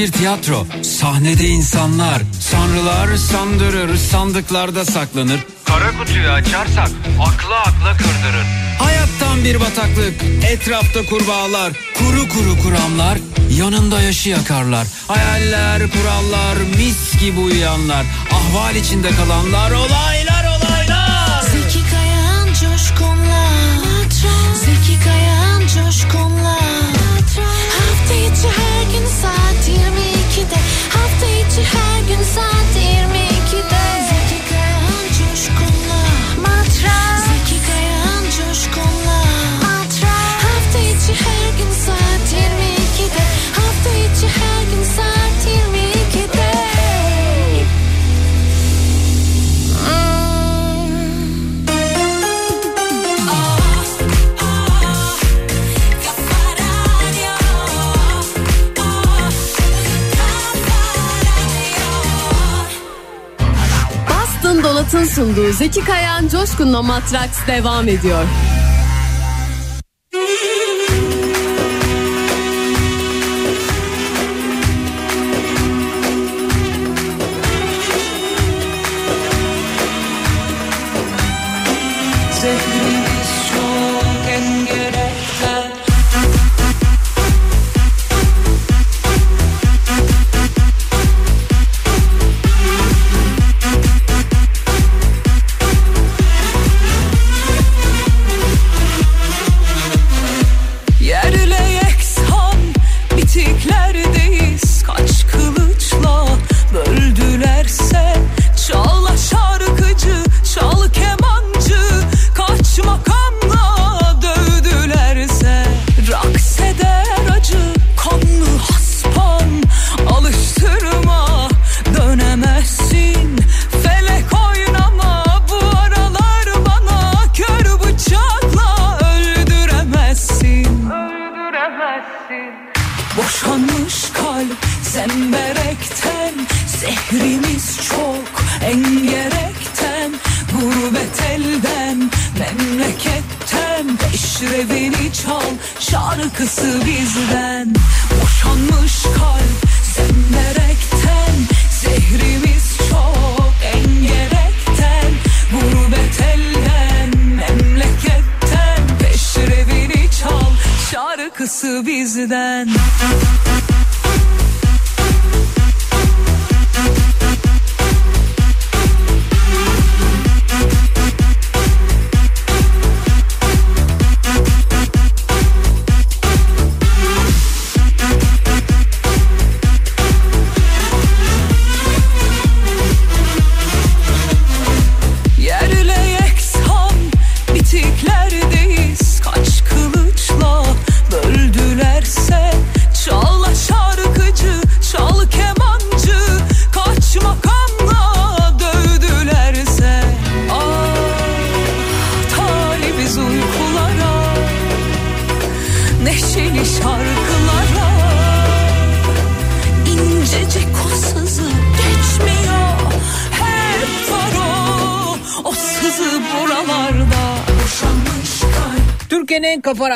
[0.00, 0.66] bir tiyatro.
[0.82, 5.40] Sahnede insanlar Sanrılar sandırır sandıklarda saklanır.
[5.64, 6.88] Kara kutuyu açarsak
[7.20, 8.46] aklı akla kırdırır.
[8.78, 10.14] Hayattan bir bataklık
[10.50, 13.18] etrafta kurbağalar Kuru kuru kuramlar
[13.58, 14.86] yanında yaşı yakarlar.
[15.08, 21.42] Hayaller kurallar mis gibi uyuyanlar Ahval içinde kalanlar olaylar olaylar.
[21.42, 23.48] Zeki Kayan Coşkun'la.
[24.54, 26.58] Zeki Kayan Coşkun'la.
[27.78, 29.49] Hafta içi her gün saat 22'de
[31.20, 32.79] Hafta içi her gün saat 22'de
[65.20, 68.24] sunduğu Zeki Kayan Coşkun'la Matraks devam ediyor.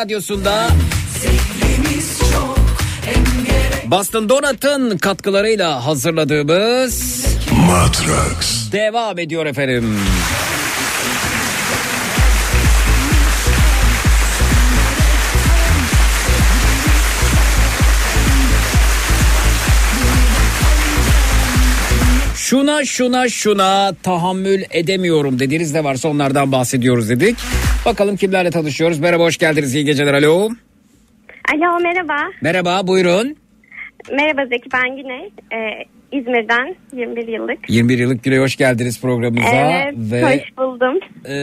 [0.04, 0.68] Radyosunda
[3.86, 7.24] Boston Donat'ın katkılarıyla hazırladığımız
[7.66, 8.72] Matrax.
[8.72, 9.98] devam ediyor efendim.
[22.36, 27.36] Şuna şuna şuna tahammül edemiyorum dediğiniz ne varsa onlardan bahsediyoruz dedik.
[27.84, 28.98] Bakalım kimlerle tanışıyoruz.
[28.98, 30.48] Merhaba hoş geldiniz iyi geceler alo.
[31.54, 32.16] Alo merhaba.
[32.40, 33.36] Merhaba buyurun.
[34.12, 35.24] Merhaba Zeki ben Güney.
[35.52, 37.70] Ee, İzmir'den 21 yıllık.
[37.70, 39.54] 21 yıllık Güney hoş geldiniz programımıza.
[39.56, 40.98] Evet, Ve hoş buldum.
[41.24, 41.34] e,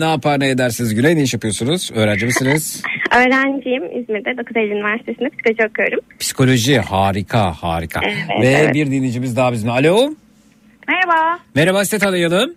[0.00, 1.16] ne yapar ne edersiniz Güney?
[1.16, 1.90] Ne iş yapıyorsunuz?
[1.94, 2.82] Öğrenci misiniz?
[3.16, 3.84] Öğrenciyim.
[4.00, 6.00] İzmir'de 9 Eylül Üniversitesi'nde psikoloji okuyorum.
[6.18, 8.00] Psikoloji harika harika.
[8.04, 8.74] Evet, Ve evet.
[8.74, 9.72] bir dinleyicimiz daha bizimle.
[9.72, 10.10] Alo.
[10.88, 12.54] Merhaba, Merhaba size tanıyalım.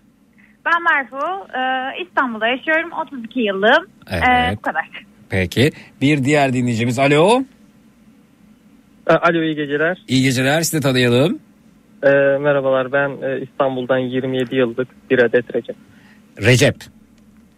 [0.66, 1.48] Ben Merfu.
[1.58, 2.92] Ee, İstanbul'da yaşıyorum.
[2.92, 3.88] 32 yıllığım.
[4.12, 4.24] Evet.
[4.24, 4.90] Ee, bu kadar.
[5.30, 5.72] Peki.
[6.02, 7.00] Bir diğer dinleyicimiz.
[7.00, 7.44] Alo.
[9.08, 9.98] Alo iyi geceler.
[10.08, 11.40] İyi geceler sizi tanıyalım.
[12.04, 12.10] Ee,
[12.40, 15.76] merhabalar ben e, İstanbul'dan 27 yıllık bir adet Recep.
[16.42, 16.76] Recep.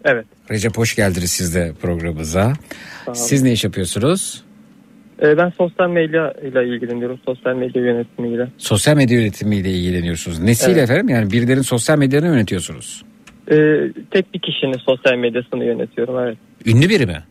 [0.04, 0.26] Evet.
[0.50, 2.52] Recep hoş geldiniz siz de programımıza.
[3.12, 4.44] Siz ne iş yapıyorsunuz?
[5.22, 7.18] Ee, ben sosyal medya ile ilgileniyorum.
[7.26, 8.48] Sosyal medya yönetimiyle.
[8.58, 10.38] Sosyal medya yönetimiyle ilgileniyorsunuz.
[10.38, 10.90] Nesiyle Evet.
[10.90, 11.08] efendim?
[11.08, 13.02] Yani birilerinin sosyal medyalarını yönetiyorsunuz.
[13.50, 13.54] Ee,
[14.10, 16.38] tek bir kişinin sosyal medyasını yönetiyorum evet.
[16.66, 17.22] Ünlü biri mi?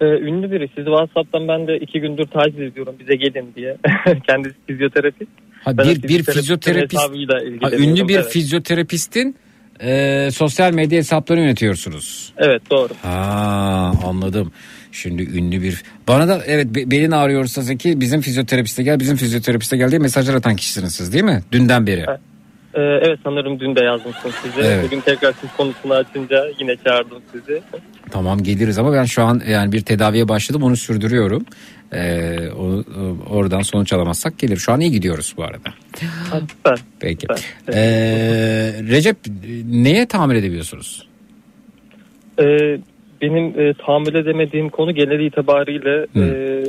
[0.00, 0.68] Ee, ünlü biri.
[0.68, 3.76] Sizi WhatsApp'tan ben de iki gündür taciz ediyorum bize gelin diye.
[4.26, 5.30] Kendisi fizyoterapist.
[5.64, 7.02] Ha, Ben bir, bir fizyoterapist
[7.62, 8.28] Ha, ünlü bir evet.
[8.28, 9.36] fizyoterapistin
[9.82, 12.32] e, sosyal medya hesaplarını yönetiyorsunuz.
[12.38, 12.92] Evet doğru.
[13.02, 14.52] Ha anladım.
[14.92, 19.76] Şimdi ünlü bir bana da evet be- belin ağrıyorsa Zeki bizim fizyoterapiste gel bizim fizyoterapiste
[19.76, 21.42] gel diye mesajlar atan kişisiniz siz değil mi?
[21.52, 22.00] Dünden beri.
[22.74, 24.68] Ee, evet sanırım dün de yazmıştım size.
[24.68, 24.84] Evet.
[24.84, 27.62] Bugün tekrar siz konusunu açınca yine çağırdım sizi.
[28.10, 31.44] Tamam geliriz ama ben şu an yani bir tedaviye başladım onu sürdürüyorum.
[31.92, 32.84] Ee, o-
[33.30, 34.56] oradan sonuç alamazsak gelir.
[34.56, 35.68] Şu an iyi gidiyoruz bu arada.
[36.48, 36.78] Süper.
[37.00, 37.26] Peki.
[37.74, 37.74] Ee,
[38.88, 39.16] Recep
[39.70, 41.08] neye tahammül edebiliyorsunuz?
[42.40, 42.78] Ee,
[43.22, 46.64] benim e, tahammül edemediğim konu genel itibariyle e,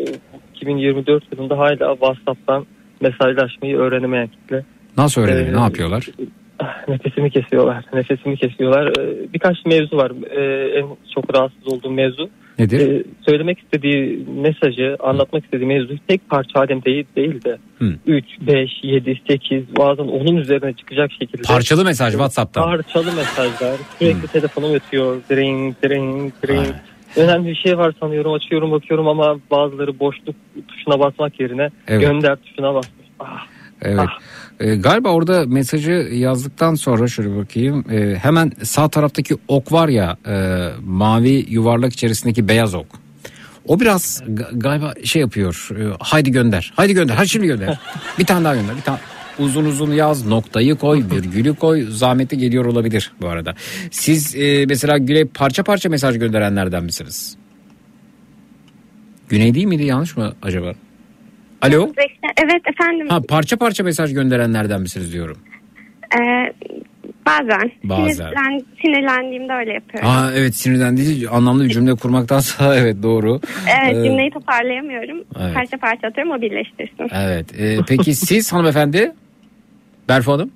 [0.56, 2.66] 2024 yılında hala WhatsApp'tan
[3.02, 4.64] mesajlaşmayı öğrenemeyen kitle.
[4.98, 5.48] Nasıl öğreniyor?
[5.48, 6.08] Ee, ne yapıyorlar?
[6.88, 7.86] Nefesimi kesiyorlar.
[7.94, 8.88] Nefesimi kesiyorlar.
[8.88, 10.12] Ee, birkaç mevzu var.
[10.32, 12.30] Ee, en çok rahatsız olduğum mevzu.
[12.62, 12.90] Nedir?
[12.92, 17.94] Ee, söylemek istediği mesajı, anlatmak istediği mevzu tek parça halinde değil, değil de Hı.
[18.08, 21.42] 3, 5, 7, 8 bazen onun üzerine çıkacak şekilde.
[21.42, 22.64] Parçalı mesaj WhatsApp'tan.
[22.64, 23.76] Parçalı mesajlar.
[24.00, 25.18] Sürekli telefonum ötüyor.
[25.32, 26.68] Dring, dring, dring.
[27.16, 28.34] Önemli bir şey var sanıyorum.
[28.34, 30.36] Açıyorum bakıyorum ama bazıları boşluk
[30.68, 32.02] tuşuna basmak yerine Evet.
[32.02, 33.08] gönder tuşuna basmış.
[33.20, 33.46] Ah,
[33.82, 34.00] Evet.
[34.62, 37.86] Ee, galiba orada mesajı yazdıktan sonra şöyle bakayım.
[37.92, 42.86] Ee, hemen sağ taraftaki ok var ya e, mavi yuvarlak içerisindeki beyaz ok.
[43.68, 45.70] O biraz ga- galiba şey yapıyor.
[45.72, 46.74] e, haydi gönder.
[46.76, 47.14] Haydi gönder.
[47.16, 47.80] Hadi şimdi gönder.
[48.20, 48.76] bir tane daha gönder.
[48.78, 49.00] Bir tane
[49.40, 53.56] uzun uzun yaz noktayı koy virgülü koy zahmeti geliyor olabilir bu arada.
[53.92, 57.36] Siz e, mesela Güney parça parça mesaj gönderenlerden misiniz?
[59.30, 60.74] Güney değil miydi yanlış mı acaba?
[61.62, 61.92] Alo?
[62.46, 63.08] Evet efendim.
[63.10, 65.38] Ha parça parça mesaj gönderenlerden misiniz diyorum.
[66.20, 66.54] Ee,
[67.26, 67.72] bazen.
[67.84, 68.14] Bazen.
[68.14, 70.10] Sinirlen, sinirlendiğimde öyle yapıyorum.
[70.10, 73.40] Ha evet sinirlendiği anlamlı bir cümle kurmaktansa evet doğru.
[73.84, 75.24] Evet Ee, cümleyi toparlayamıyorum.
[75.42, 75.54] Evet.
[75.56, 77.10] Parça parça atıyorum o birleştirsin.
[77.14, 77.60] Evet.
[77.60, 79.12] Ee, peki siz hanımefendi?
[80.10, 80.52] Berfu Hanım?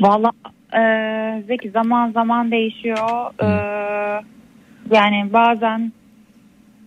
[0.00, 0.30] Valla
[0.76, 3.30] e, Zeki zaman zaman değişiyor.
[3.42, 3.46] E,
[4.94, 5.92] yani bazen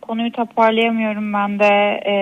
[0.07, 2.13] konuyu toparlayamıyorum ben de e,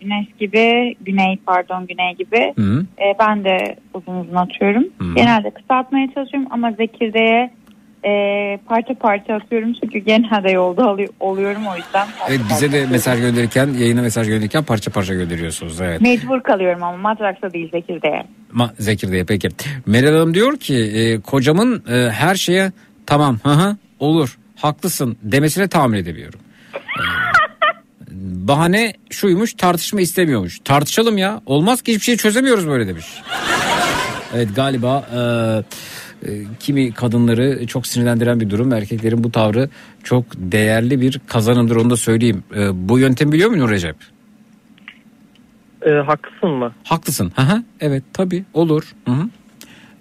[0.00, 2.54] Güneş gibi, Güney pardon Güney gibi.
[2.56, 2.86] Hı.
[2.98, 4.84] E, ben de uzun uzun atıyorum.
[4.98, 5.14] Hı.
[5.14, 7.50] Genelde kısaltmaya çalışıyorum ama Zekirde'ye
[8.04, 12.06] e, parça parça atıyorum çünkü genelde yolda oluyorum o yüzden.
[12.28, 15.80] Evet bize de mesaj gönderirken yayına mesaj gönderirken parça parça gönderiyorsunuz.
[15.80, 16.00] Evet.
[16.00, 18.22] Mecbur kalıyorum ama Matraks'a değil Zekirde'ye.
[18.52, 19.48] Ma Zekirde'ye peki.
[19.86, 22.72] Meral Hanım diyor ki e, kocamın e, her şeye
[23.06, 26.40] tamam hı hı, olur haklısın demesine tahammül edemiyorum.
[28.30, 30.58] E, bahane şuymuş tartışma istemiyormuş.
[30.64, 33.06] Tartışalım ya olmaz ki hiçbir şey çözemiyoruz böyle demiş.
[34.34, 35.20] Evet galiba e,
[36.30, 38.72] e, kimi kadınları çok sinirlendiren bir durum.
[38.72, 39.68] Erkeklerin bu tavrı
[40.04, 42.44] çok değerli bir kazanımdır onu da söyleyeyim.
[42.56, 43.96] E, bu yöntemi biliyor musun Recep?
[45.86, 46.72] e, haklısın mı?
[46.84, 47.32] Haklısın.
[47.36, 47.62] Hı.
[47.80, 48.94] Evet tabii olur.
[49.06, 49.28] Hı hı.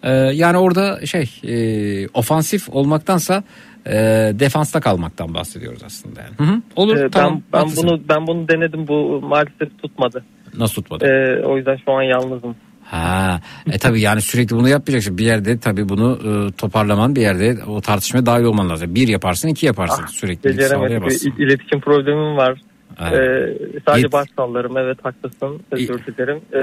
[0.04, 3.44] Ee, yani orada şey e, ofansif olmaktansa
[3.90, 3.96] e,
[4.40, 6.20] defansta kalmaktan bahsediyoruz aslında.
[6.22, 6.50] Yani.
[6.50, 6.62] Hı hı.
[6.76, 7.42] Olur Ee, tamam.
[7.54, 10.24] ben, ben bunu ben bunu denedim bu maalesef tutmadı.
[10.58, 11.06] Nasıl tutmadı?
[11.06, 12.56] Ee, o yüzden şu an yalnızım.
[12.84, 13.40] Ha,
[13.72, 15.18] e tabii yani sürekli bunu yapmayacaksın.
[15.18, 18.96] Bir yerde tabii bunu e, toparlaman bir yerde o tartışmaya dahil olman lazım.
[18.96, 20.50] Bir yaparsın iki yaparsın sürekli.
[20.50, 21.04] Beceremedim.
[21.38, 22.62] iletişim problemim var.
[23.02, 23.14] Evet.
[23.14, 24.78] Ee, sadece Yet- baş sallarım.
[24.78, 25.62] Evet haklısın.
[25.72, 26.42] Özür dilerim.
[26.54, 26.60] Ee,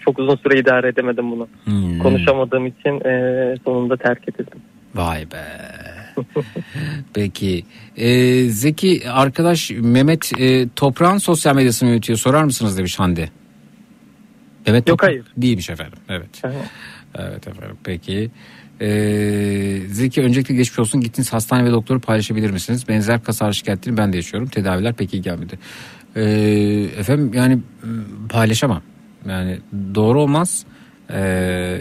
[0.00, 1.48] çok uzun süre idare edemedim bunu.
[1.64, 1.98] Hmm.
[1.98, 4.60] Konuşamadığım için e, sonunda terk edildim.
[4.94, 5.44] Vay be.
[7.14, 7.64] Peki.
[7.96, 12.18] Ee, Zeki arkadaş Mehmet e, Toprağın sosyal medyasını yönetiyor.
[12.18, 13.28] Sorar mısınız demiş Hande.
[14.66, 14.88] Evet.
[14.88, 15.24] Yok, hayır.
[15.36, 15.98] Değilmiş efendim.
[16.08, 16.42] Evet.
[17.14, 17.76] Evet efendim.
[17.84, 18.30] Peki.
[18.80, 21.00] Ee, Zeki öncelikle geçmiş olsun.
[21.00, 22.88] Gittiniz hastane ve doktoru paylaşabilir misiniz?
[22.88, 24.48] Benzer kas ağrı şikayetlerini ben de yaşıyorum.
[24.48, 25.58] Tedaviler pek iyi gelmedi.
[26.16, 26.22] Ee,
[26.98, 27.62] efendim yani m,
[28.28, 28.82] paylaşamam.
[29.28, 29.58] Yani
[29.94, 30.64] doğru olmaz.
[31.10, 31.78] Ee,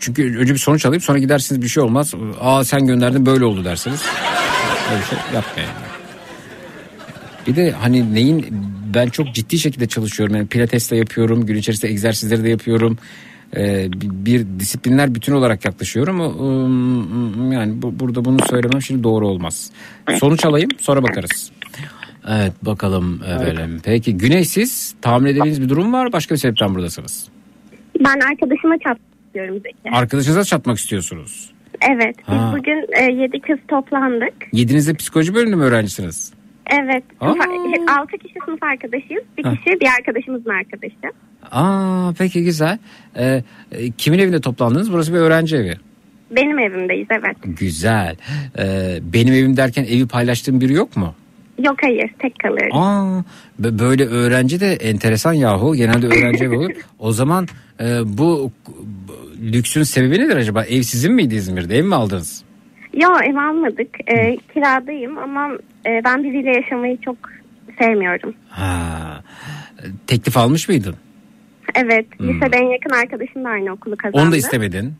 [0.00, 2.14] çünkü önce bir sonuç alayım sonra gidersiniz bir şey olmaz.
[2.40, 4.02] Aa sen gönderdin böyle oldu dersiniz.
[4.90, 5.70] Öyle bir şey yapmayın.
[7.46, 8.46] Bir de hani neyin
[8.94, 10.36] ben çok ciddi şekilde çalışıyorum.
[10.36, 11.46] Yani pilates de yapıyorum.
[11.46, 12.98] Gün içerisinde egzersizleri de yapıyorum.
[13.56, 16.20] Ee, bir, disiplinler bütün olarak yaklaşıyorum.
[16.20, 19.70] Um, Yani bu, burada bunu söylemem şimdi doğru olmaz.
[20.20, 21.52] Sonuç alayım sonra bakarız.
[22.28, 23.80] Evet bakalım efendim.
[23.84, 27.28] Peki Güney siz tahmin edebildiğiniz bir durum var başka bir sebepten buradasınız.
[28.00, 29.96] Ben arkadaşıma çatmak istiyorum Zeki.
[29.96, 31.50] Arkadaşınıza çatmak istiyorsunuz.
[31.94, 32.16] Evet.
[32.18, 32.54] Biz Ha.
[32.58, 34.34] bugün e, yedi kız toplandık.
[34.52, 36.32] Yedinizde psikoloji bölümünde mi öğrencisiniz?
[36.82, 37.04] Evet.
[37.20, 37.26] Aa.
[38.00, 39.22] Altı kişi sınıf arkadaşıyız.
[39.38, 39.54] Bir Ha.
[39.54, 40.94] kişi bir arkadaşımızın arkadaşı.
[41.50, 42.78] Aa peki güzel.
[43.16, 43.42] Ee,
[43.72, 44.92] e, kimin evinde toplandınız?
[44.92, 45.74] Burası bir öğrenci evi.
[46.30, 47.36] Benim evimdeyiz evet.
[47.44, 48.16] Güzel.
[48.58, 51.14] Ee, benim evim derken evi paylaştığım biri yok mu?
[51.58, 52.72] Yok hayır tek kalıyoruz.
[52.76, 53.22] Aa
[53.62, 55.74] bö- böyle öğrenci de enteresan yahu.
[55.74, 56.70] Genelde öğrenci olur.
[56.98, 57.48] O zaman
[57.80, 59.12] e, bu, bu
[59.52, 60.64] lüksün sebebi nedir acaba?
[60.64, 61.76] Ev sizin miydi İzmir'de?
[61.78, 62.44] Ev mi aldınız?
[62.94, 64.10] Yok ev almadık.
[64.10, 65.48] E, kiradayım ama
[65.86, 67.16] e, ben biriyle yaşamayı çok
[67.78, 68.34] sevmiyorum.
[68.48, 69.20] Ha.
[70.06, 70.94] Teklif almış mıydın?
[71.74, 72.06] Evet.
[72.16, 72.28] Hmm.
[72.28, 74.24] Lisede en yakın arkadaşım da aynı okulu kazandı.
[74.24, 74.94] Onu da istemedin.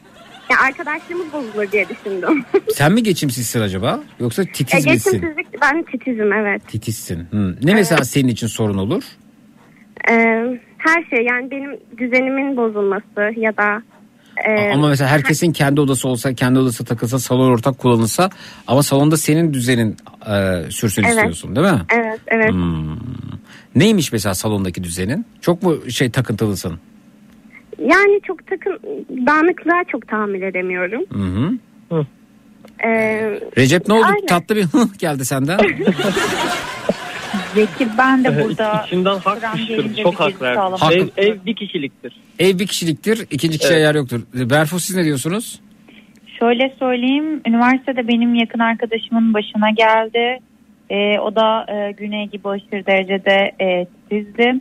[0.52, 2.44] Ya arkadaşlığımız bozulur diye düşündüm.
[2.74, 4.00] Sen mi geçimsizsin acaba?
[4.20, 5.12] Yoksa e, titiz misin?
[5.12, 6.68] geçimsizlik ben titizim evet.
[6.68, 7.26] Titizsin.
[7.30, 7.56] Hı.
[7.62, 9.02] Ne mesela senin için sorun olur?
[10.10, 10.14] E,
[10.78, 13.82] her şey yani benim düzenimin bozulması ya da
[14.46, 18.30] e, Ama mesela herkesin kendi odası olsa, kendi odası takılsa, salon ortak kullanılsa
[18.66, 19.96] ama salonda senin düzenin
[20.26, 21.14] e, sürsün Evet.
[21.14, 21.80] istiyorsun değil mi?
[21.94, 22.50] Evet evet.
[22.50, 22.96] Hmm.
[23.74, 25.26] Neymiş mesela salondaki düzenin?
[25.40, 26.78] Çok mu şey takıntılısın?
[27.84, 28.78] Yani çok takın
[29.26, 31.02] dağınıklığa çok tahammül edemiyorum.
[31.12, 31.52] Hı hı.
[32.84, 34.04] Ee, Recep ne oldu?
[34.06, 34.26] Aynen.
[34.26, 34.66] Tatlı bir
[34.98, 35.58] geldi senden.
[37.54, 40.02] Zeki ben de burada İçimden hak fışkırdı.
[40.02, 41.10] Çok bir hak verdim.
[41.16, 42.20] Ev, ev bir kişiliktir.
[42.38, 43.86] Ev bir kişiliktir, ikinci kişiye Evet.
[43.86, 44.20] yer yoktur.
[44.34, 45.60] Berfu siz ne diyorsunuz?
[46.38, 50.38] Şöyle söyleyeyim, üniversitede benim yakın arkadaşımın başına geldi.
[50.90, 54.60] Ee, o da e, Güney gibi aşırı derecede e, titizdi.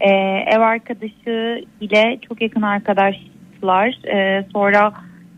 [0.00, 0.10] Ee,
[0.56, 3.98] ev arkadaşı ile çok yakın arkadaşlar.
[4.12, 4.92] Ee, sonra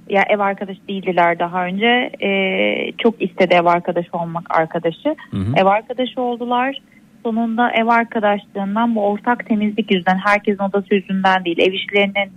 [0.09, 2.11] ya ev arkadaşı değildiler daha önce.
[2.23, 5.17] Ee, çok istedi ev arkadaşı olmak arkadaşı.
[5.57, 6.79] Ev arkadaşı oldular.
[7.23, 12.33] Sonunda ev arkadaşlığından bu ortak temizlik yüzünden herkesin odası yüzünden değil ev işlerinin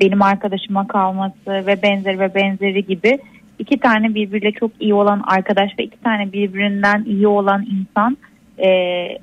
[0.00, 3.18] benim arkadaşıma kalması ve benzeri ve benzeri gibi
[3.58, 8.16] iki tane birbiriyle çok iyi olan arkadaş ve iki tane birbirinden iyi olan insan
[8.58, 8.68] e,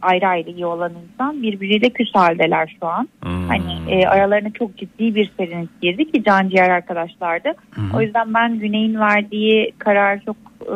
[0.01, 3.09] ayrı ayrı iyi olan insan birbiriyle küs haldeler şu an.
[3.21, 7.49] Hani e, aralarına çok ciddi bir serinlik girdi ki can ciğer arkadaşlardı.
[7.95, 10.75] O yüzden ben Güney'in verdiği karar çok e,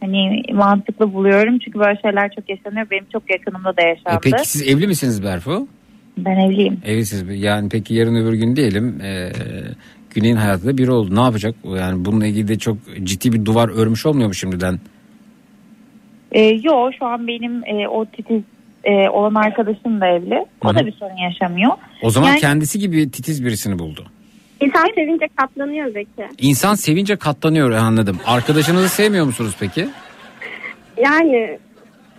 [0.00, 1.58] hani mantıklı buluyorum.
[1.58, 2.86] Çünkü böyle şeyler çok yaşanıyor.
[2.90, 4.18] Benim çok yakınımda da E, yaşandı.
[4.22, 5.68] peki siz evli misiniz Berfu?
[6.18, 6.78] Ben evliyim.
[6.84, 7.42] Evlisiniz.
[7.42, 9.30] Yani peki yarın öbür gün diyelim e,
[10.14, 11.16] Güney'in hayatında biri oldu.
[11.16, 11.54] Ne yapacak?
[11.64, 14.78] Yani bununla ilgili de çok ciddi bir duvar örmüş olmuyor mu şimdiden?
[16.32, 18.42] E, yo şu an benim e, o titiz
[18.84, 20.46] e, olan arkadaşım da evli.
[20.64, 20.74] O hı.
[20.74, 21.72] da bir sorun yaşamıyor.
[22.02, 24.06] O zaman Yani- kendisi gibi titiz birisini buldu.
[24.60, 26.08] insan sevince katlanıyor Zeki.
[26.38, 28.18] İnsan sevince katlanıyor anladım.
[28.26, 29.88] Arkadaşınızı sevmiyor musunuz peki?
[31.02, 31.58] Yani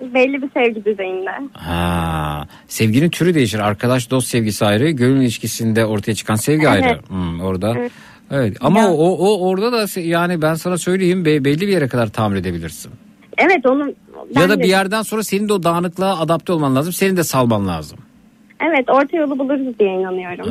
[0.01, 1.29] belli bir sevgi düzeyinde.
[1.53, 3.59] Ha, sevginin türü değişir.
[3.59, 6.83] Arkadaş dost sevgisi ayrı, gönül ilişkisinde ortaya çıkan sevgi Evet.
[6.85, 6.99] ayrı.
[7.07, 7.73] Hmm, orada.
[7.77, 7.91] Evet.
[8.31, 8.57] Evet.
[8.61, 12.07] Ama Ya- o, o orada da yani ben sana söyleyeyim be- belli bir yere kadar
[12.07, 12.91] tahammül edebilirsin.
[13.37, 13.93] Evet onu
[14.35, 16.93] ben ya da de- bir yerden sonra senin de o dağınıklığa adapte olman lazım.
[16.93, 17.99] Senin de salman lazım.
[18.61, 20.49] Evet orta yolu buluruz diye inanıyorum.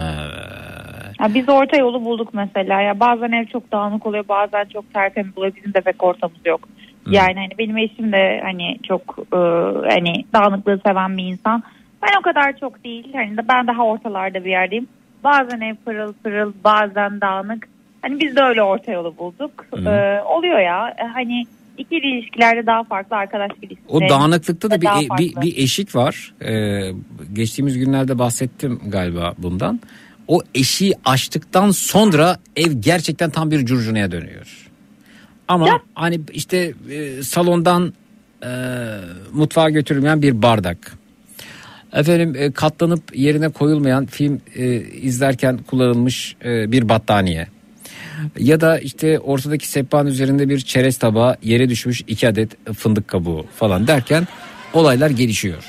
[1.20, 2.80] Ya biz orta yolu bulduk mesela.
[2.80, 5.52] Ya bazen ev çok dağınık oluyor, bazen çok tertemiz oluyor.
[5.56, 6.60] Bizim de pek ortamız yok.
[7.10, 9.36] Yani hani benim eşim de hani çok e,
[9.94, 11.62] hani dağınıklığı seven bir insan.
[12.02, 13.08] Ben o kadar çok değil.
[13.12, 14.86] Hani de ben daha ortalarda bir yerdeyim.
[15.24, 17.68] Bazen ev pırıl pırıl, bazen dağınık.
[18.02, 19.66] Hani biz de öyle orta yolu bulduk.
[19.86, 20.94] E, oluyor ya.
[20.98, 21.46] E, hani
[21.78, 23.88] ikili ilişkilerde daha farklı, arkadaş ilişkileri.
[23.88, 26.34] O dağınıklıkta da bir, e- bir, bir eşik var.
[26.42, 26.92] Ee,
[27.32, 29.80] geçtiğimiz günlerde bahsettim galiba bundan.
[30.28, 34.68] O eşiği açtıktan sonra ev gerçekten tam bir curcunaya dönüyor.
[35.48, 37.92] Ama hani işte e, salondan
[38.42, 38.48] e,
[39.32, 40.98] mutfağa götürülmeyen bir bardak.
[41.92, 47.46] Efendim e, katlanıp yerine koyulmayan film e, izlerken kullanılmış e, bir battaniye.
[48.38, 53.46] Ya da işte ortadaki sehpanın üzerinde bir çerez tabağı yere düşmüş iki adet fındık kabuğu
[53.56, 54.26] falan derken
[54.72, 55.56] olaylar gelişiyor.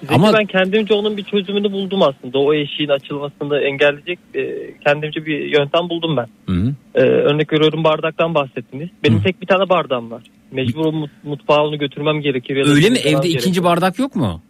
[0.00, 2.38] Zeki Ama- ben kendimce onun bir çözümünü buldum aslında.
[2.38, 6.26] O eşiğin açılmasını engelleyecek e, kendimce bir yöntem buldum ben.
[6.54, 6.74] Hı hı.
[6.94, 8.88] E, örnek veriyorum bardaktan bahsettiniz.
[9.04, 10.22] Benim tek bir tane bardağım var.
[10.50, 12.56] Mecbur mut- mutfağa onu götürmem gerekir.
[12.56, 13.28] Ya Öyle mi evde gerekir.
[13.38, 14.42] ikinci bardak yok mu?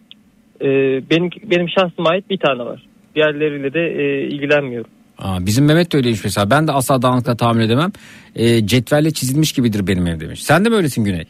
[0.61, 0.67] e,
[1.11, 2.87] benim benim şahsıma ait bir tane var.
[3.15, 4.91] Diğerleriyle de e, ilgilenmiyorum.
[5.21, 6.51] Aa, bizim Mehmet de öyleymiş mesela.
[6.51, 7.93] Ben de asla dağınıklığa tahammül edemem.
[8.37, 10.43] E, cetvelle çizilmiş gibidir benim ev demiş.
[10.43, 11.27] Sen de mi öylesin Güney?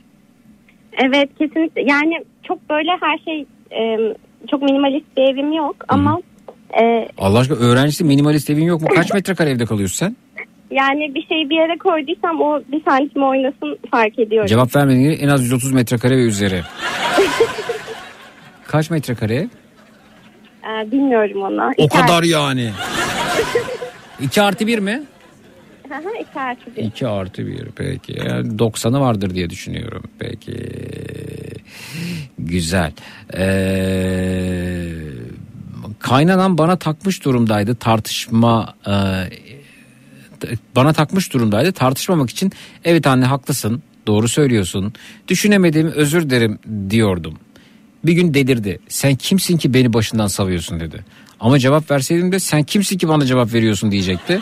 [1.04, 3.40] Evet kesinlikle yani çok böyle her şey
[3.70, 4.14] e,
[4.50, 6.20] çok minimalist bir evim yok ama
[6.82, 8.88] e, Allah aşkına öğrencisi minimalist evin yok mu?
[8.94, 10.16] Kaç metrekare evde kalıyorsun sen?
[10.70, 14.46] yani bir şeyi bir yere koyduysam o bir santim oynasın fark ediyorum.
[14.46, 16.62] Cevap vermediğin en az 130 metrekare ve üzeri.
[18.66, 19.34] Kaç metrekare?
[19.34, 19.46] ev?
[20.86, 21.66] E, bilmiyorum onu.
[21.78, 22.70] O İki kadar yani.
[24.22, 25.02] 2 artı 1 mi?
[25.88, 26.82] Hı hı, iki artı bir.
[26.82, 28.18] 2 artı 1 peki.
[28.18, 30.02] Yani 90'ı vardır diye düşünüyorum.
[30.18, 30.56] Peki.
[32.38, 32.92] Güzel.
[33.36, 34.88] Ee,
[35.98, 38.92] kaynanan bana takmış durumdaydı tartışma e,
[40.76, 42.52] bana takmış durumdaydı tartışmamak için
[42.84, 44.92] evet anne haklısın doğru söylüyorsun
[45.28, 46.58] düşünemedim özür dilerim
[46.90, 47.38] diyordum.
[48.04, 51.04] Bir gün delirdi sen kimsin ki beni başından savuyorsun dedi.
[51.40, 54.40] Ama cevap verseydim de sen kimsin ki bana cevap veriyorsun diyecekti.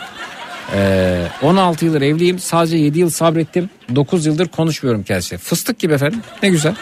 [0.75, 2.39] Ee, 16 yıldır evliyim.
[2.39, 3.71] Sadece 7 yıl sabrettim.
[3.95, 5.39] 9 yıldır konuşmuyorum kendisiyle.
[5.39, 6.23] Fıstık gibi efendim.
[6.43, 6.75] Ne güzel.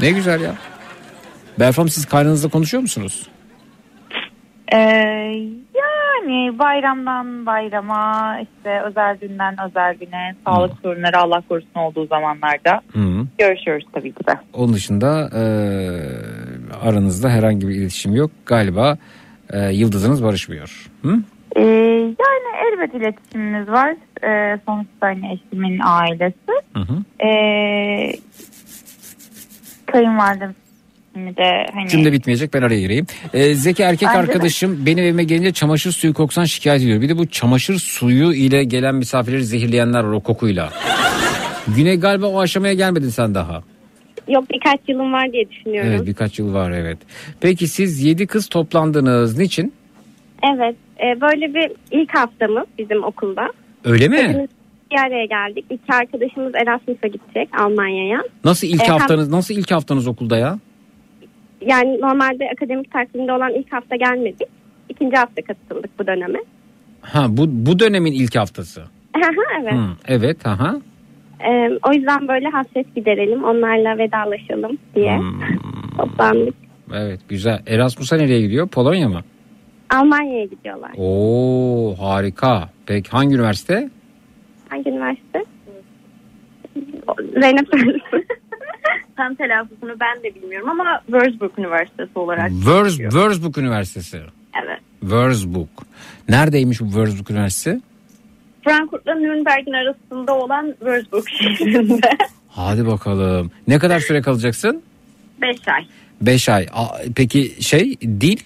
[0.00, 0.54] Ne güzel ya.
[1.58, 3.26] Berfam siz kaynanızla konuşuyor musunuz?
[4.74, 4.78] Ee,
[6.20, 13.26] yani bayramdan bayrama işte özel günden özel güne sağlık sorunları Allah korusun olduğu zamanlarda Hı.
[13.38, 14.32] görüşüyoruz tabii ki de.
[14.52, 15.42] Onun dışında e,
[16.88, 18.30] aranızda herhangi bir iletişim yok.
[18.46, 18.96] Galiba
[19.52, 20.90] e, yıldızınız barışmıyor.
[21.02, 21.16] Hı?
[21.56, 21.62] Ee,
[22.00, 23.96] yani elbet iletişimimiz var.
[24.24, 26.52] Ee, sonuçta hani eşimin ailesi.
[26.74, 27.24] Hı hı.
[27.26, 28.12] Ee,
[29.86, 30.54] kayınvalidem
[31.14, 33.06] şimdi de hani Cümle bitmeyecek ben araya gireyim.
[33.34, 34.20] Ee, Zeki erkek Bence de.
[34.32, 37.00] arkadaşım benim evime gelince çamaşır suyu koksan şikayet ediyor.
[37.00, 40.70] Bir de bu çamaşır suyu ile gelen misafirleri zehirleyenler var o kokuyla.
[41.76, 43.62] Güney galiba o aşamaya gelmedin sen daha.
[44.28, 45.90] Yok birkaç yılım var diye düşünüyorum.
[45.90, 46.98] Evet birkaç yıl var evet.
[47.40, 49.38] Peki siz yedi kız toplandınız.
[49.38, 49.72] Niçin?
[50.54, 53.48] Evet, e, böyle bir ilk haftamız bizim okulda.
[53.84, 54.16] Öyle mi?
[54.16, 54.48] Hepimiz
[54.90, 55.64] bir araya geldik.
[55.70, 58.22] İki arkadaşımız Erasmus'a gidecek Almanya'ya.
[58.44, 60.58] Nasıl ilk E, hem- haftanız nasıl ilk haftanız okulda ya?
[61.60, 64.48] Yani normalde akademik takvimde olan ilk hafta gelmedik.
[64.88, 66.38] İkinci hafta katıldık bu döneme.
[67.00, 68.82] Ha bu bu dönemin ilk haftası.
[69.60, 69.72] evet.
[69.72, 70.76] Hı, evet aha.
[71.40, 71.50] E,
[71.88, 75.40] o yüzden böyle hasret giderelim, onlarla vedalaşalım diye Hmm.
[75.96, 76.54] toplandık.
[76.94, 77.62] Evet güzel.
[77.66, 78.68] Erasmus'a nereye gidiyor?
[78.68, 79.20] Polonya mı?
[79.90, 80.90] Almanya'ya gidiyorlar.
[80.98, 82.68] Oo harika.
[82.86, 83.88] Peki hangi üniversite?
[84.68, 85.44] Hangi üniversite?
[87.40, 88.26] Zeynep söylesin.
[89.20, 92.50] Tam telaffuzunu ben de bilmiyorum ama Würzburg Üniversitesi olarak.
[92.50, 94.20] Würz, Würzburg Üniversitesi.
[94.64, 94.80] Evet.
[95.00, 95.68] Würzburg.
[96.28, 97.80] Neredeymiş bu Würzburg Üniversitesi?
[98.64, 102.10] Frankfurt'la Nürnberg'in arasında olan Würzburg şehrinde.
[102.48, 103.50] Hadi bakalım.
[103.68, 104.82] Ne kadar süre kalacaksın?
[105.40, 105.86] 5 ay.
[106.20, 106.66] 5 ay.
[107.16, 108.38] Peki şey dil?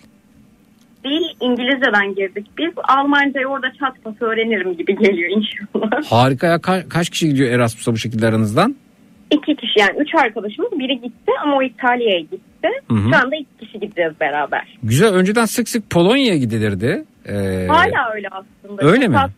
[1.05, 2.47] Dil İngilizceden girdik.
[2.59, 6.05] Biz Almancayı orada çat pat öğrenirim gibi geliyor inşallah.
[6.13, 6.57] Harika ya.
[6.57, 8.77] Ka- kaç kişi gidiyor Erasmus'a bu şekilde aranızdan?
[9.31, 12.69] İki kişi yani üç arkadaşımız biri gitti ama o İtalya'ya gitti.
[12.91, 13.11] Hı hı.
[13.11, 14.79] Şu anda iki kişi gideceğiz beraber.
[14.83, 15.15] Güzel.
[15.15, 17.05] Önceden sık sık Polonya'ya gidilirdi.
[17.27, 18.87] Ee, Hala öyle aslında.
[18.87, 19.15] Öyle mi?
[19.15, 19.31] Fakat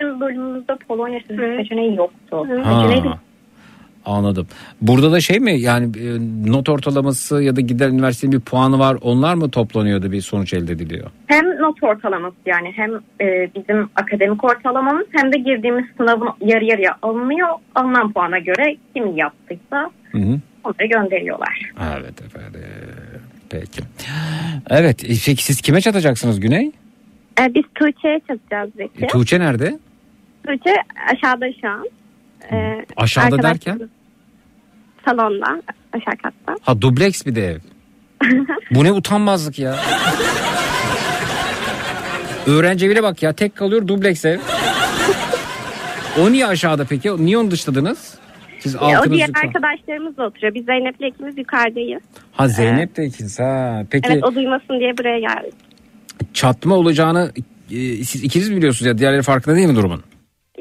[0.00, 2.46] Bizim bölümümüzde Polonya seçeneği yoktu.
[2.48, 3.02] Seçeneği
[4.10, 4.46] anladım.
[4.80, 6.18] Burada da şey mi yani e,
[6.50, 8.96] not ortalaması ya da giden üniversitenin bir puanı var.
[9.00, 11.10] Onlar mı toplanıyordu bir sonuç elde ediliyor?
[11.26, 16.96] hem not ortalaması yani hem e, bizim akademik ortalamamız hem de girdiğimiz sınavın yarı yarıya
[17.02, 17.48] alınıyor.
[17.74, 20.40] Alınan puana göre kim yaptıysa Hı hı.
[20.64, 21.70] onları gönderiyorlar.
[21.98, 22.60] Evet efendim.
[23.50, 23.80] Peki.
[24.70, 25.04] Evet.
[25.04, 26.70] e, Peki siz kime çatacaksınız Güney?
[27.40, 29.04] E, biz Tuğçe'ye çatacağız Zeki.
[29.04, 29.78] E, Tuğçe nerede?
[30.46, 30.74] Tuğçe
[31.12, 31.86] aşağıda şu an.
[32.52, 33.80] E, Aşağıda derken?
[35.04, 35.62] Salonda
[35.92, 36.54] aşağı katta.
[36.62, 37.58] Ha dubleks bir de ev.
[38.70, 39.76] Bu ne utanmazlık ya.
[42.46, 44.38] Öğrenci evine bak ya tek kalıyor dubleks ev.
[46.20, 47.24] O niye aşağıda peki?
[47.26, 48.14] Niye onu dışladınız?
[48.58, 49.24] Siz E, o diğer altınızı...
[49.44, 50.54] arkadaşlarımız da oturuyor.
[50.54, 52.02] Biz Zeynep'le ikimiz yukarıdayız.
[52.32, 53.82] Ha Zeynep de ikiniz ha.
[53.90, 55.54] Peki Evet o duymasın diye buraya geldik.
[56.34, 57.32] çatma olacağını
[57.70, 60.02] e, siz ikiniz biliyorsunuz ya diğerleri farkında değil mi durumun?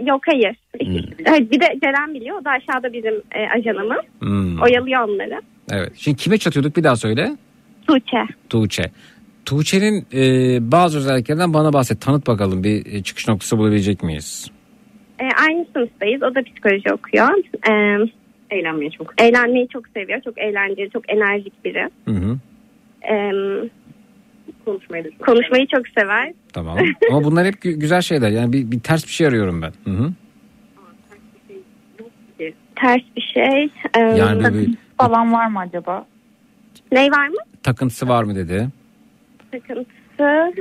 [0.05, 0.55] Yok hayır.
[0.79, 1.49] Hmm.
[1.51, 2.41] Bir de Ceren biliyor.
[2.41, 3.97] O da aşağıda bizim e, ajanımız.
[4.19, 4.61] Hmm.
[4.61, 5.41] Oyalıyor onları.
[5.71, 5.91] Evet.
[5.95, 7.37] Şimdi kime çatıyorduk bir daha söyle.
[7.87, 8.23] Tuğçe.
[8.49, 8.83] Tuğçe.
[9.45, 10.21] Tuğçe'nin e,
[10.71, 12.01] bazı özelliklerinden bana bahset.
[12.01, 14.51] Tanıt bakalım bir e, çıkış noktası bulabilecek miyiz?
[15.19, 16.23] E, aynı sınıftayız.
[16.23, 17.29] O da psikoloji okuyor.
[17.69, 17.97] E,
[18.51, 20.21] Eğlenmeyi çok eğlenmeyi çok seviyor.
[20.21, 21.89] Çok eğlenceli, çok enerjik biri.
[22.05, 22.37] Hı hı.
[23.13, 23.15] E,
[24.71, 26.33] konuşmayı da konuşmayı çok sever.
[26.53, 26.77] Tamam.
[27.11, 28.29] Ama bunlar hep gü- güzel şeyler.
[28.29, 29.73] Yani bir, bir ters bir şey arıyorum ben.
[29.83, 30.11] Hı hı.
[32.75, 33.63] Ters bir şey.
[33.97, 36.05] E, Yani bir- bir- falan var mı acaba?
[36.91, 37.35] Ney var mı?
[37.63, 38.67] Takıntısı var mı dedi.
[39.53, 40.53] Sıkıntısı.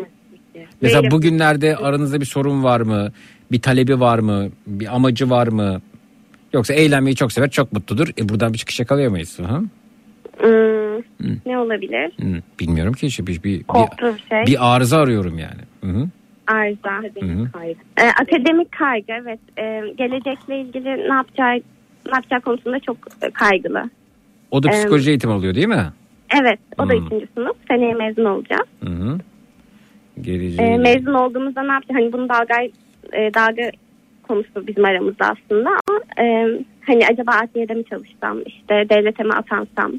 [0.81, 1.11] Mesela Değilim.
[1.11, 3.13] bugünlerde aranızda bir sorun var mı?
[3.53, 4.49] Bir talebi var mı?
[4.67, 5.81] Bir amacı var mı?
[6.53, 8.09] Yoksa eğlenmeyi çok sever, çok mutludur.
[8.19, 9.39] E buradan bir çıkış yakalayamayız.
[9.39, 9.63] Hı?
[10.41, 12.13] Hmm, Ne olabilir?
[12.21, 14.45] Hı, Bilmiyorum ki işte bir, bir, bir şey.
[14.47, 15.61] bir arıza arıyorum yani.
[15.85, 16.09] Hı hı.
[16.47, 16.99] Arıza.
[17.21, 17.49] Hı hı.
[17.99, 19.41] Ee, akademik kaygı evet.
[19.59, 21.55] Ee, gelecekle ilgili ne yapacağı
[22.07, 23.91] ne yapacağı konusunda çok e, kaygılı.
[24.51, 25.85] O da Ee, psikoloji eğitimi alıyor değil mi?
[26.43, 27.07] Evet o da Hmm.
[27.07, 27.57] ikinci sınıf.
[27.69, 28.69] Seneye mezun olacağız.
[28.85, 29.19] Hı hı.
[30.21, 30.67] Geleceği.
[30.69, 32.01] Ee, mezun olduğumuzda ne yapacağız?
[32.01, 32.63] Hani bunu dalga,
[33.13, 33.71] e, dalga
[34.23, 36.47] konusu bizim aramızda aslında ama e,
[36.87, 39.93] hani acaba adliyede mi çalışsam işte devlete mi atansam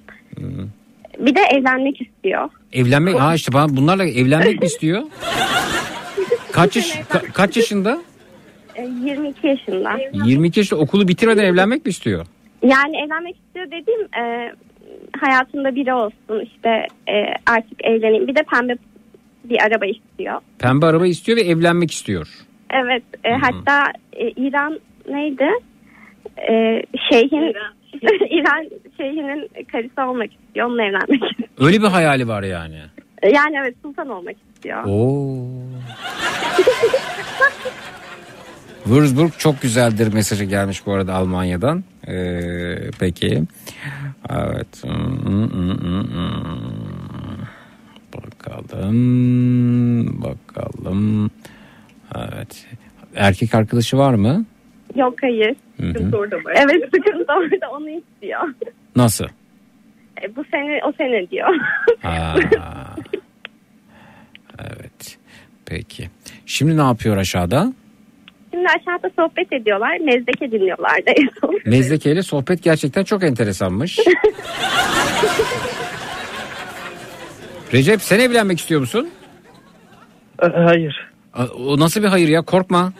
[1.19, 2.49] bir de evlenmek istiyor.
[2.73, 5.01] Evlenmek, ha işte bana bunlarla evlenmek mi istiyor?
[6.51, 8.01] Kaç yaş, ka- kaç yaşında?
[8.75, 9.97] E, 22 yaşında.
[10.25, 12.25] 22 yaşında okulu bitirmeden evlenmek mi istiyor?
[12.63, 14.53] Yani evlenmek istiyor dediğim e,
[15.19, 16.69] hayatında biri olsun işte
[17.09, 17.13] e,
[17.45, 18.27] artık evleneyim.
[18.27, 18.73] Bir de pembe
[19.43, 20.41] bir araba istiyor.
[20.59, 22.27] Pembe araba istiyor ve evlenmek istiyor.
[22.69, 24.79] Evet e, hatta e, İran
[25.09, 25.49] neydi?
[26.49, 27.73] E, şeyhin İran
[28.97, 30.67] şeyhinin karısı olmak istiyor.
[30.67, 31.49] Onunla evlenmek istiyor.
[31.59, 32.79] Öyle bir hayali var yani.
[33.23, 34.83] Yani evet sultan olmak istiyor.
[34.85, 35.47] Oo.
[38.85, 41.83] Würzburg çok güzeldir mesajı gelmiş bu arada Almanya'dan.
[42.07, 43.43] Ee, peki.
[44.29, 44.83] Evet.
[48.13, 48.97] Bakalım.
[50.23, 51.31] Bakalım.
[52.15, 52.65] Evet.
[53.15, 54.45] Erkek arkadaşı var mı?
[54.95, 55.55] Yok hayır.
[55.81, 56.29] Hı hı.
[56.55, 58.41] Evet sıkıntı orada onu istiyor.
[58.95, 59.25] Nasıl?
[60.23, 61.49] E, bu sene o sene diyor.
[62.01, 62.35] Ha.
[64.59, 65.17] evet.
[65.65, 66.09] Peki.
[66.45, 67.73] Şimdi ne yapıyor aşağıda?
[68.51, 69.97] Şimdi aşağıda sohbet ediyorlar.
[69.99, 71.59] Mezdeke dinliyorlar da en son.
[71.65, 73.99] Mezdeke ile sohbet gerçekten çok enteresanmış.
[77.73, 79.09] Recep sen evlenmek istiyor musun?
[80.41, 81.09] Hayır.
[81.67, 82.93] O nasıl bir hayır ya korkma.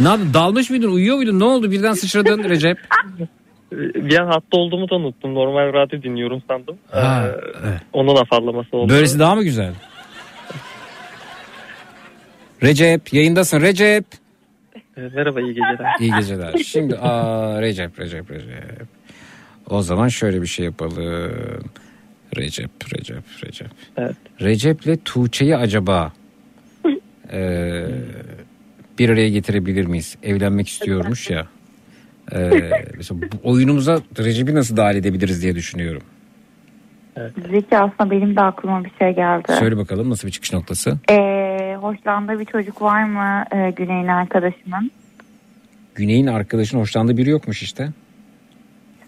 [0.00, 2.78] Ne yaptın dalmış mıydın uyuyor muydun ne oldu birden sıçradın Recep?
[3.72, 5.34] Bir an hatta olduğumu da unuttum.
[5.34, 6.76] Normal radyo dinliyorum sandım.
[6.90, 7.24] Ha,
[7.64, 8.92] Ee, Onun afallaması oldu.
[8.92, 9.72] Böylesi daha mı güzel?
[12.62, 14.04] Recep yayındasın Recep.
[14.96, 15.94] Ee, merhaba iyi geceler.
[16.00, 16.52] İyi geceler.
[16.66, 18.82] Şimdi aa, Recep Recep Recep.
[19.70, 21.32] O zaman şöyle bir şey yapalım.
[22.36, 23.68] Recep Recep Recep.
[23.96, 24.16] Evet.
[24.40, 26.12] Recep'le Tuğçe'yi acaba
[27.32, 27.40] e,
[28.98, 30.16] bir araya getirebilir miyiz?
[30.22, 31.46] Evlenmek istiyormuş ya.
[32.32, 32.50] E,
[32.96, 36.02] mesela bu oyunumuza Recep'i nasıl dahil edebiliriz diye düşünüyorum.
[37.50, 39.52] Zeki aslında benim de aklıma bir şey geldi.
[39.58, 40.98] Söyle bakalım nasıl bir çıkış noktası?
[41.10, 44.90] Ee, hoşlandığı bir çocuk var mı e, Güney'in arkadaşının?
[45.94, 47.88] Güney'in arkadaşının hoşlandığı biri yokmuş işte.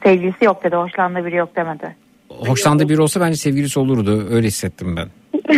[0.03, 1.97] Sevgilisi yok dedi, hoşlandığı biri yok demedi.
[2.29, 4.27] Hoşlandığı biri olsa bence sevgilisi olurdu.
[4.31, 5.09] Öyle hissettim ben.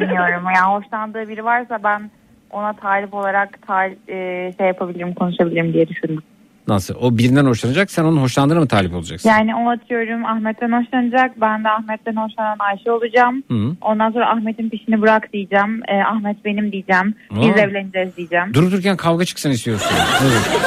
[0.00, 0.44] Bilmiyorum.
[0.54, 2.10] Yani hoşlandığı biri varsa ben
[2.54, 6.22] ona talip olarak tal, e, şey yapabilirim, konuşabilirim diye düşündüm.
[6.68, 6.94] Nasıl?
[7.00, 9.28] O birinden hoşlanacak sen onun hoşlandığına mı talip olacaksın?
[9.28, 11.40] Yani o atıyorum Ahmet'ten hoşlanacak.
[11.40, 13.42] Ben de Ahmet'ten hoşlanan Ayşe olacağım.
[13.50, 13.76] Hı.
[13.80, 15.82] Ondan sonra Ahmet'in peşini bırak diyeceğim.
[15.88, 17.14] E, Ahmet benim diyeceğim.
[17.30, 17.60] Biz Aa.
[17.60, 18.54] evleneceğiz diyeceğim.
[18.54, 19.96] Durup dururken kavga çıksın istiyorsun.
[20.22, 20.60] Evet.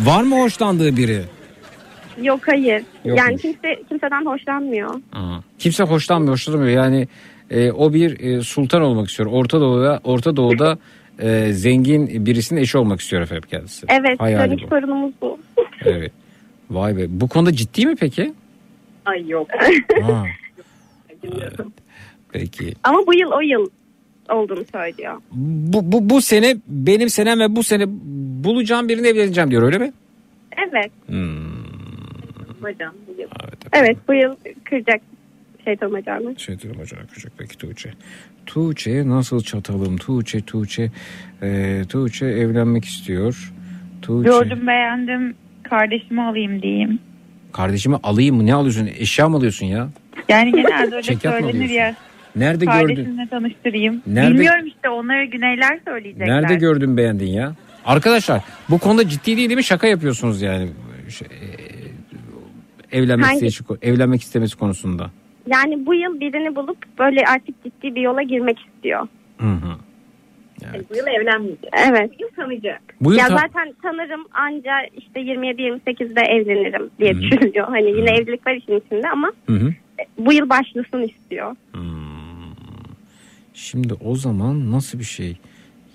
[0.00, 1.20] Var mı hoşlandığı biri?
[2.22, 2.82] Yok hayır.
[3.04, 4.94] Yok yani kimse kimseden hoşlanmıyor.
[5.12, 5.38] Aa.
[5.58, 6.70] Kimse hoşlanmıyor, hoşlanmıyor.
[6.70, 7.08] Yani
[7.50, 9.28] e, o bir e, sultan olmak istiyor.
[9.32, 10.78] Orta Doğu'da, Orta Doğu'da
[11.18, 13.86] e, zengin birisinin eşi olmak istiyor efendim kendisi.
[13.88, 14.68] Evet Hayali dönüş bu.
[14.68, 15.38] sorunumuz bu.
[15.84, 16.12] Evet.
[16.70, 17.06] Vay be.
[17.08, 18.32] Bu konuda ciddi mi peki?
[19.04, 19.48] Ay yok.
[20.02, 20.24] Ha.
[21.24, 21.60] Evet.
[22.32, 22.72] Peki.
[22.84, 23.66] Ama bu yıl o yıl
[24.30, 25.14] olduğunu söylüyor.
[25.32, 27.84] Bu, bu, bu sene benim senem ve bu sene
[28.44, 29.92] bulacağım birini evleneceğim diyor öyle mi?
[30.58, 30.90] Evet.
[31.06, 31.60] Hmm.
[32.62, 33.28] Hocam bu yıl.
[33.72, 35.00] Evet bu yıl kıracak
[35.70, 36.34] şeytan bacağını.
[36.38, 37.90] Şeytanım hocam küçük peki Tuğçe.
[38.46, 39.96] Tuğçe'ye nasıl çatalım?
[39.96, 40.90] Tuğçe, Tuğçe.
[41.42, 43.52] E, Tuğçe evlenmek istiyor.
[44.02, 44.28] Tuğçe.
[44.30, 45.34] Gördüm beğendim.
[45.62, 46.98] Kardeşimi alayım diyeyim.
[47.52, 48.46] Kardeşimi alayım mı?
[48.46, 48.88] Ne alıyorsun?
[48.98, 49.88] Eşya mı alıyorsun ya?
[50.28, 51.94] Yani genelde öyle mı söylenir ya.
[52.36, 52.78] Nerede gördün?
[52.86, 54.02] Kardeşimle tanıştırayım.
[54.06, 56.28] Nerede- Bilmiyorum işte onları güneyler söyleyecekler.
[56.28, 57.54] Nerede gördün beğendin ya?
[57.84, 59.64] Arkadaşlar bu konuda ciddi değil mi?
[59.64, 60.68] Şaka yapıyorsunuz yani.
[61.08, 65.10] Şey, e, evlenmek, Hangi- isteyişi, evlenmek istemesi konusunda.
[65.46, 69.08] Yani bu yıl birini bulup böyle artık ciddi bir yola girmek istiyor.
[69.38, 69.70] Hı hı.
[70.90, 71.70] Bu yıl evlenmeyecek.
[71.90, 72.10] Evet.
[72.18, 72.82] Bu yıl tanıyacak.
[73.00, 77.20] Bu yıl ya ta- zaten tanırım anca işte 27-28'de evlenirim diye Hı.
[77.20, 77.68] düşünüyor.
[77.68, 79.70] Hani yine evlilik var işin içinde ama Hı hı.
[80.18, 81.56] bu yıl başlasın istiyor.
[83.54, 85.36] Şimdi o zaman nasıl bir şey?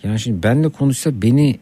[0.03, 1.55] Yani şimdi benle konuşsa beni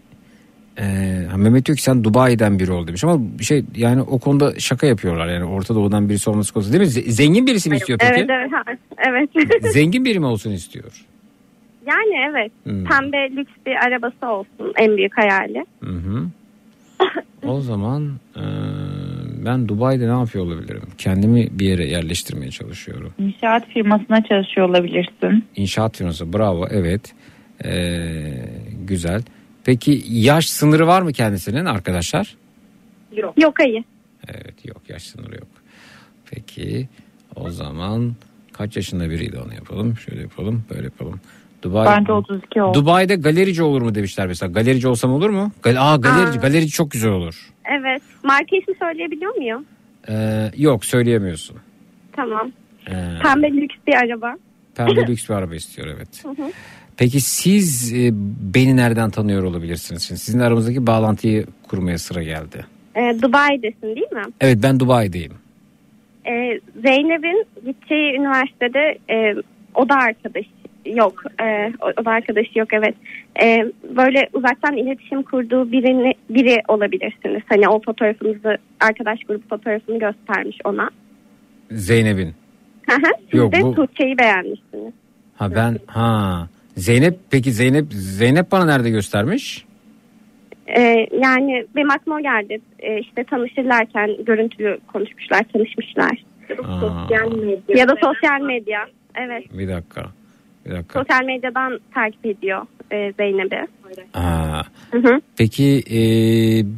[0.80, 4.60] Ee, Mehmet diyor ki sen Dubai'den biri ol demiş ama bir şey yani o konuda
[4.60, 7.02] şaka yapıyorlar yani Orta Doğu'dan birisi olması konusunda değil mi?
[7.02, 8.28] Z- zengin birisi mi istiyor peki?
[8.30, 9.30] Evet evet.
[9.38, 9.54] evet.
[9.74, 11.06] Zengin biri mi olsun istiyor?
[11.86, 12.52] yani evet.
[12.64, 12.84] Hmm.
[12.84, 15.66] Pembe lüks bir arabası olsun en büyük hayali.
[15.84, 16.28] Hı hı.
[17.48, 18.44] O zaman e,
[19.46, 20.82] ben Dubai'de ne yapıyor olabilirim?
[20.98, 23.14] Kendimi bir yere yerleştirmeye çalışıyorum.
[23.20, 25.46] İnşaat firmasına çalışıyor olabilirsin.
[25.56, 27.14] İnşaat firması bravo evet.
[27.66, 28.34] Ee,
[28.88, 29.22] güzel.
[29.64, 32.36] Peki yaş sınırı var mı kendisinin arkadaşlar?
[33.14, 33.34] Yok.
[33.42, 33.84] Yok hayır.
[34.28, 35.48] Evet yok yaş sınırı yok.
[36.32, 36.90] Peki
[37.36, 38.14] o zaman
[38.54, 39.98] kaç yaşında biriydi onu yapalım.
[39.98, 41.20] Şöyle yapalım böyle yapalım.
[41.64, 42.78] Dubai, Bence 32 oldu.
[42.80, 44.52] Dubai'de galerici olur mu demişler mesela.
[44.52, 45.52] Galerici olsam olur mu?
[45.62, 46.42] Gal Aa galerici, Aa.
[46.42, 47.50] galerici çok güzel olur.
[47.80, 48.02] Evet.
[48.24, 49.66] Marka ismi söyleyebiliyor muyum?
[50.10, 51.58] Ee, yok söyleyemiyorsun.
[52.16, 52.52] Tamam.
[52.88, 52.92] Ee,
[53.24, 54.36] Pembe lüks bir araba.
[54.76, 56.24] pembe lüks bir araba istiyor evet.
[56.26, 56.52] Hı hı.
[56.98, 58.10] Peki siz e,
[58.56, 60.04] beni nereden tanıyor olabilirsiniz?
[60.04, 62.66] Şimdi sizin aramızdaki bağlantıyı kurmaya sıra geldi.
[62.96, 64.22] Ee, Dubai'desin değil mi?
[64.42, 65.34] Evet ben Dubai'deyim.
[66.28, 69.36] Ee, Zeynep'in gideceği üniversitede e,
[69.76, 70.46] oda arkadaş
[70.86, 71.24] yok.
[71.42, 72.96] E, o- oda arkadaşı yok evet.
[73.44, 73.66] E,
[73.96, 77.42] böyle uzaktan iletişim kurduğu birini biri olabilirsiniz.
[77.50, 80.90] Hani o fotoğrafınızı arkadaş grubu fotoğrafını göstermiş ona.
[81.72, 82.34] Zeynep'in.
[83.32, 84.94] Siz Yok, de bu- Tuğçe'yi beğenmişsiniz.
[85.36, 86.48] Ha ben ha
[86.78, 89.66] Zeynep peki Zeynep Zeynep bana nerede göstermiş?
[90.68, 90.82] E,
[91.22, 92.62] yani benim aklıma o geldi.
[92.80, 96.24] E, işte tanışırlarken görüntülü konuşmuşlar, tanışmışlar.
[96.64, 97.08] Aa,
[97.70, 98.80] Ya da sosyal medya.
[99.16, 99.44] Evet.
[99.60, 100.06] bir dakika.
[100.66, 101.00] Bir dakika.
[101.00, 103.68] Sosyal medyadan takip ediyor e, Zeynep'i.
[104.14, 105.22] Aa, Hı hı.
[105.38, 106.00] peki e,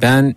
[0.02, 0.34] ben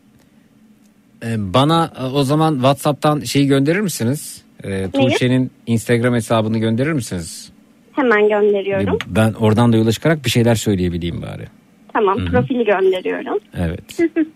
[1.26, 4.44] e, bana e, o zaman WhatsApp'tan şeyi gönderir misiniz?
[4.64, 7.52] E, Tuğçe'nin Instagram hesabını gönderir misiniz?
[8.00, 8.98] Hemen gönderiyorum.
[9.08, 11.48] Ben oradan da yola çıkarak bir şeyler söyleyebileyim bari.
[11.94, 12.26] Tamam Hı hı.
[12.32, 13.40] profili gönderiyorum.
[13.58, 14.00] Evet.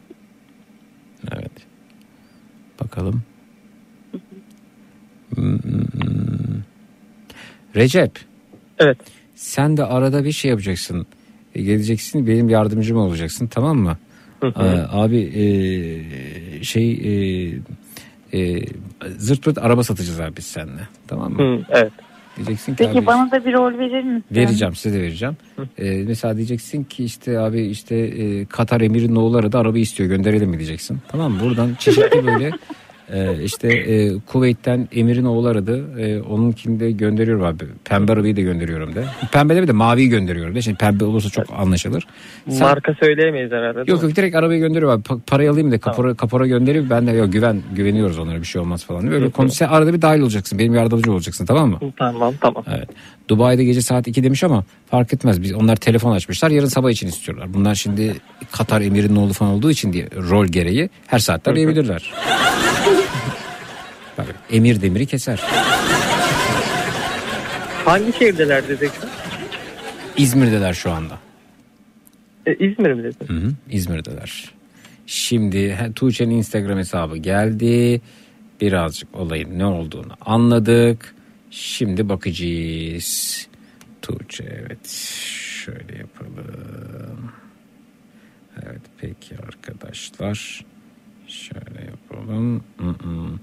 [1.38, 1.52] Evet.
[2.84, 3.22] Bakalım.
[5.36, 5.58] Hmm.
[7.76, 8.12] Recep.
[8.80, 8.98] Evet.
[9.36, 11.08] Sen de arada bir şey yapacaksın.
[11.56, 13.98] E, Geleceksin benim yardımcım olacaksın tamam mı?
[14.40, 14.64] Hı hı.
[14.64, 15.44] Ee, abi e,
[16.64, 18.62] şey e, e,
[19.18, 20.88] zırt pırt araba satacağız abi biz seninle.
[21.08, 21.42] Tamam mı?
[21.44, 21.92] Hı, evet.
[22.38, 24.24] Diyeceksin ki Peki abi, bana da bir rol verir misin?
[24.32, 25.38] Vereceğim size de vereceğim.
[25.78, 30.50] Ee, mesela diyeceksin ki işte abi işte e, Katar emirinin oğulları aradı araba istiyor gönderelim
[30.50, 31.00] mi diyeceksin.
[31.08, 31.40] Tamam mı?
[31.44, 32.52] Buradan çeşitli böyle
[33.14, 36.00] e, işte e, Kuveyt'ten emirin oğlu aradı.
[36.00, 37.64] E, onunkini de gönderiyorum abi.
[37.86, 39.06] Pembe arabayı da gönderiyorum de.
[39.32, 40.62] Pembe de de maviyi gönderiyorum de.
[40.62, 42.08] Şimdi pembe olursa çok anlaşılır.
[42.50, 43.80] Sen- Marka söyleyemeyiz herhalde.
[43.92, 45.04] Yok yok direkt arabayı gönderiyorum abi.
[45.08, 46.90] Pa- parayı alayım da kapora, kapora göndereyim.
[46.90, 49.12] Ben de yok güven güveniyoruz onlara bir şey olmaz falan.
[49.12, 50.60] Böyle konu sen arada bir dahil olacaksın.
[50.60, 51.80] Benim yardımcı olacaksın tamam mı?
[51.98, 52.64] Tamam tamam.
[52.78, 52.90] Evet.
[53.30, 55.42] Dubai'de gece saat 2 demiş ama fark etmez.
[55.42, 56.52] Biz onlar telefon açmışlar.
[56.52, 57.54] Yarın sabah için istiyorlar.
[57.54, 58.14] Bunlar şimdi
[58.52, 62.14] Katar emirinin oğlu falan olduğu için diye rol gereği her saatte arayabilirler.
[64.18, 65.42] Bak, emir demiri keser.
[67.86, 69.10] Hangi şehirdeler diyeceksin?
[70.18, 71.20] İzmir'deler şu anda.
[72.46, 73.28] E, İzmir mi dedin?
[73.28, 74.52] Hı hı, İzmir'deler.
[75.08, 78.02] Şimdi Tuğçe'nin Instagram hesabı geldi.
[78.62, 81.16] Birazcık olayın ne olduğunu anladık.
[81.52, 83.48] Şimdi bakacağız.
[84.02, 84.90] Tuğçe evet.
[85.66, 87.32] Şöyle yapalım.
[88.64, 90.66] Evet peki arkadaşlar.
[91.34, 92.64] Şöyle yapalım.
[92.78, 93.40] Hı hı.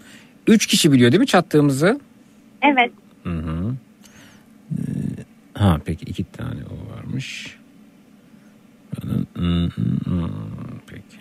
[0.46, 2.00] Üç kişi biliyor değil mi çattığımızı?
[2.62, 2.92] Evet.
[3.22, 3.74] Hı hı.
[4.72, 4.80] Ee,
[5.54, 7.56] Ha peki iki tane o varmış.
[9.02, 9.70] Hı hı
[10.06, 10.30] hı.
[10.86, 11.18] Peki.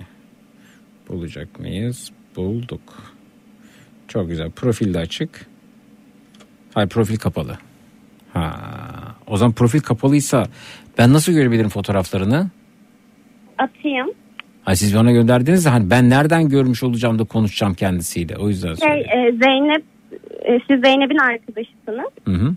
[1.10, 2.12] Bulacak mıyız?
[2.36, 3.14] Bulduk.
[4.08, 4.52] Çok güzel.
[4.52, 5.46] Profil de açık.
[6.74, 7.58] Hayır profil kapalı.
[8.34, 8.60] Ha.
[9.28, 10.48] O zaman profil kapalıysa
[10.98, 12.50] ben nasıl görebilirim fotoğraflarını?
[13.58, 14.08] Atayım.
[14.70, 18.38] Ha siz bana gönderdiniz de hani ben nereden görmüş olacağım da konuşacağım kendisiyle.
[18.38, 19.12] O yüzden Şey, söylüyorum.
[19.12, 19.84] e, Zeynep
[20.46, 22.12] e, siz Zeynep'in arkadaşısınız.
[22.26, 22.56] Hı hı.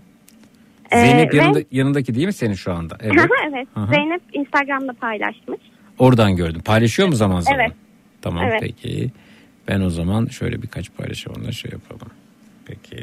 [0.91, 2.97] Ee, Zeynep ve- yanında, yanındaki değil mi senin şu anda?
[3.01, 3.25] Evet.
[3.49, 3.67] evet.
[3.73, 3.93] Hı hı.
[3.93, 5.59] Zeynep Instagram'da paylaşmış.
[5.99, 6.61] Oradan gördüm.
[6.65, 7.59] Paylaşıyor mu zaman zaman?
[7.59, 7.71] Evet.
[8.21, 8.59] Tamam Evet.
[8.61, 9.11] peki.
[9.67, 12.11] Ben o zaman şöyle birkaç paylaşım onunla şey yapalım.
[12.65, 12.97] Peki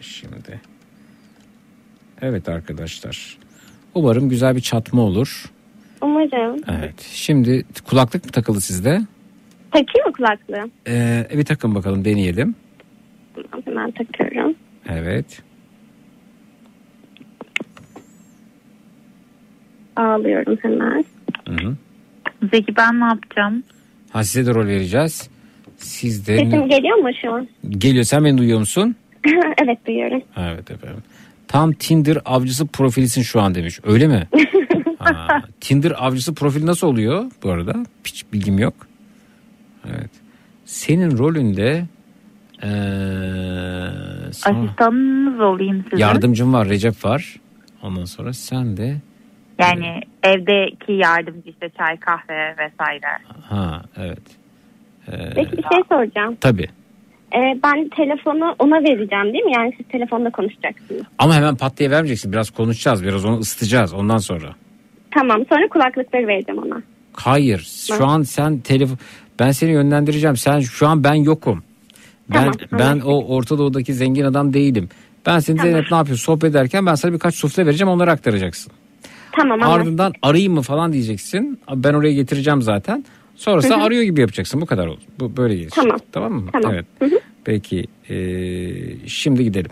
[0.00, 0.60] şimdi.
[2.22, 3.38] Evet arkadaşlar.
[3.94, 5.44] Umarım güzel bir çatma olur.
[6.10, 6.56] Umarım.
[6.78, 7.00] Evet.
[7.12, 9.00] Şimdi kulaklık mı takılı sizde?
[9.70, 10.70] Takayım mı kulaklığı?
[10.88, 12.54] Ee, bir takın bakalım deneyelim.
[13.34, 14.54] Tamam, Hemen takıyorum.
[14.88, 15.42] Evet.
[19.96, 21.04] Ağlıyorum hemen.
[21.48, 21.76] Hı hı.
[22.52, 23.62] Zeki ben ne yapacağım?
[24.10, 25.30] Ha size de rol vereceğiz.
[25.76, 27.48] Siz de Sesim geliyor mu şu an?
[27.68, 28.04] geliyor.
[28.04, 28.96] Sen beni duyuyor musun?
[29.62, 30.22] evet duyuyorum.
[30.36, 31.02] Evet efendim.
[31.48, 33.80] Tam Tinder avcısı profilisin şu an demiş.
[33.84, 34.28] Öyle mi?
[35.14, 37.74] Ha, Tinder avcısı profil nasıl oluyor bu arada?
[38.06, 38.74] Hiç bilgim yok.
[39.88, 40.10] Evet.
[40.64, 41.84] Senin rolünde
[42.62, 42.68] eee,
[44.32, 45.96] sonra- Asistanınız olayım sizin.
[45.96, 47.36] yardımcım var Recep var.
[47.82, 48.96] Ondan sonra sen de
[49.58, 53.06] Yani evdeki yardımcı işte çay kahve vesaire.
[53.42, 54.22] ha evet.
[55.08, 56.36] Ee, Peki bir şey soracağım.
[56.40, 56.66] tabii.
[57.34, 59.52] Ee, ben telefonu ona vereceğim değil mi?
[59.56, 61.02] Yani siz telefonda konuşacaksınız.
[61.18, 62.32] Ama hemen pat diye vermeyeceksin.
[62.32, 63.02] Biraz konuşacağız.
[63.04, 64.48] Biraz onu ısıtacağız ondan sonra.
[65.18, 66.82] Tamam sonra kulaklıkları vereceğim ona.
[67.12, 67.68] Hayır.
[67.98, 68.98] Şu an sen telefon
[69.38, 70.36] ben seni yönlendireceğim.
[70.36, 71.62] Sen şu an ben yokum.
[72.30, 74.88] Ben Tamam, ben o Orta Doğu'daki zengin adam değilim.
[75.26, 75.72] Ben seni Tamam.
[75.72, 78.72] Zeynep ne yapıyor sohbet ederken ben sana birkaç sufle vereceğim onları aktaracaksın.
[79.32, 79.80] Tamam anlaştık.
[79.80, 81.60] Ardından arayayım mı falan diyeceksin.
[81.74, 83.04] Ben oraya getireceğim zaten.
[83.36, 83.84] Sonrasında Hı hı.
[83.84, 84.60] arıyor gibi yapacaksın.
[84.60, 85.02] Bu kadar olur.
[85.20, 85.70] Bu böyle gelir.
[85.70, 85.98] Tamam.
[86.12, 86.50] Tamam mı?
[86.52, 86.72] Tamam.
[86.74, 86.86] Evet.
[87.44, 89.70] Peki ee, şimdi gidelim.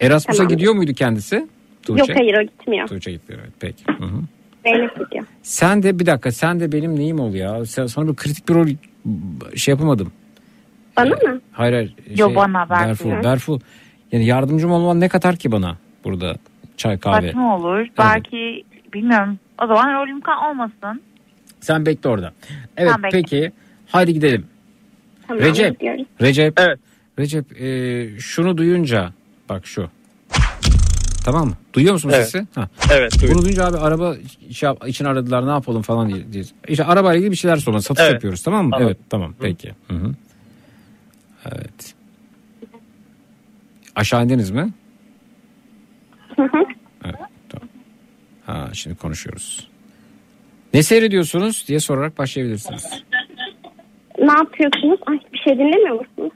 [0.00, 0.52] Erasmus'a Tamam.
[0.52, 1.48] gidiyor muydu kendisi?
[1.82, 2.00] Tuğçe?
[2.00, 2.88] Yok hayır o gitmiyor.
[2.88, 3.42] Tuğçe gitmiyor.
[3.42, 3.52] Evet.
[3.60, 3.84] Peki.
[3.98, 4.06] Hı
[4.62, 5.24] Zeynep gidiyor.
[5.42, 7.66] Sen de bir dakika sen de benim neyim ol ya?
[7.66, 8.66] Sen, sana bir kritik bir rol
[9.56, 10.12] şey yapamadım.
[10.96, 11.40] Bana mı?
[11.52, 11.94] Hayır hayır.
[12.16, 13.10] Yo, bana, Berfu.
[13.10, 13.24] Berfu.
[13.24, 13.58] Berfu.
[14.12, 16.36] Yani yardımcım olman ne katar ki bana burada
[16.76, 17.26] çay kahve?
[17.26, 17.86] Saçma olur.
[17.98, 18.64] Belki
[18.94, 19.38] bilmiyorum.
[19.62, 21.02] O zaman rolüm olmasın.
[21.60, 22.32] Sen bekle orada.
[22.76, 23.18] Evet Tamam, bekle.
[23.18, 23.52] peki.
[23.86, 24.46] Haydi gidelim.
[25.28, 25.82] Tamam, Recep.
[26.20, 26.60] Recep.
[26.60, 26.78] Evet.
[27.18, 29.12] Recep e, şunu duyunca
[29.48, 29.90] bak şu.
[31.24, 31.54] Tamam mı?
[31.72, 32.24] Duyuyor musun Evet.
[32.28, 32.46] sesi?
[32.54, 32.68] Ha.
[32.92, 33.42] Evet, Bunu duyuyorum.
[33.44, 34.14] duyunca abi araba
[34.52, 36.32] şey için aradılar ne yapalım falan diye.
[36.32, 36.44] diye.
[36.68, 37.78] İşte arabayla ilgili bir şeyler sorun.
[37.78, 38.12] Satış Evet.
[38.14, 38.76] yapıyoruz tamam mı?
[38.76, 38.86] Anladım.
[38.86, 39.72] Evet tamam peki.
[39.88, 40.14] Hı hı.
[41.52, 41.94] Evet.
[43.96, 44.72] Aşağı indiniz mi?
[47.04, 47.14] Evet
[47.48, 47.68] tamam.
[48.46, 49.68] Ha şimdi konuşuyoruz.
[50.74, 53.02] Ne seyrediyorsunuz diye sorarak başlayabilirsiniz.
[54.18, 55.00] Ne yapıyorsunuz?
[55.06, 56.32] Ay bir şey dinlemiyor musunuz?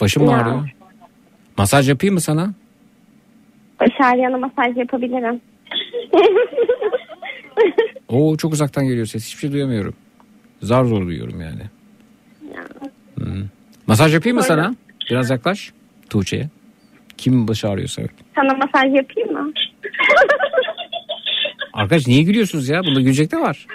[0.00, 0.36] Başım mı Ya.
[0.38, 0.68] ağrıyor?
[1.58, 2.54] Masaj yapayım mı sana?
[3.80, 5.40] Başarıyan'a masaj yapabilirim.
[8.08, 9.26] Oo çok uzaktan geliyor ses.
[9.26, 9.94] Hiçbir şey duyamıyorum.
[10.62, 11.62] Zar zor duyuyorum yani.
[13.14, 13.44] Hmm.
[13.86, 14.74] Masaj yapayım mı sana?
[15.10, 15.72] Biraz yaklaş
[16.10, 16.48] Tuğçe'ye.
[17.16, 18.02] Kim başı ağrıyorsa.
[18.34, 19.52] Sana masaj yapayım mı?
[21.72, 22.84] Arkadaş niye gülüyorsunuz ya?
[22.84, 23.66] Bunda gülecek de var.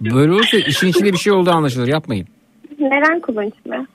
[0.00, 1.88] Böyle olursa işin içinde bir şey olduğu anlaşılır.
[1.88, 2.26] Yapmayın.
[2.78, 3.86] Neren kullanışlı?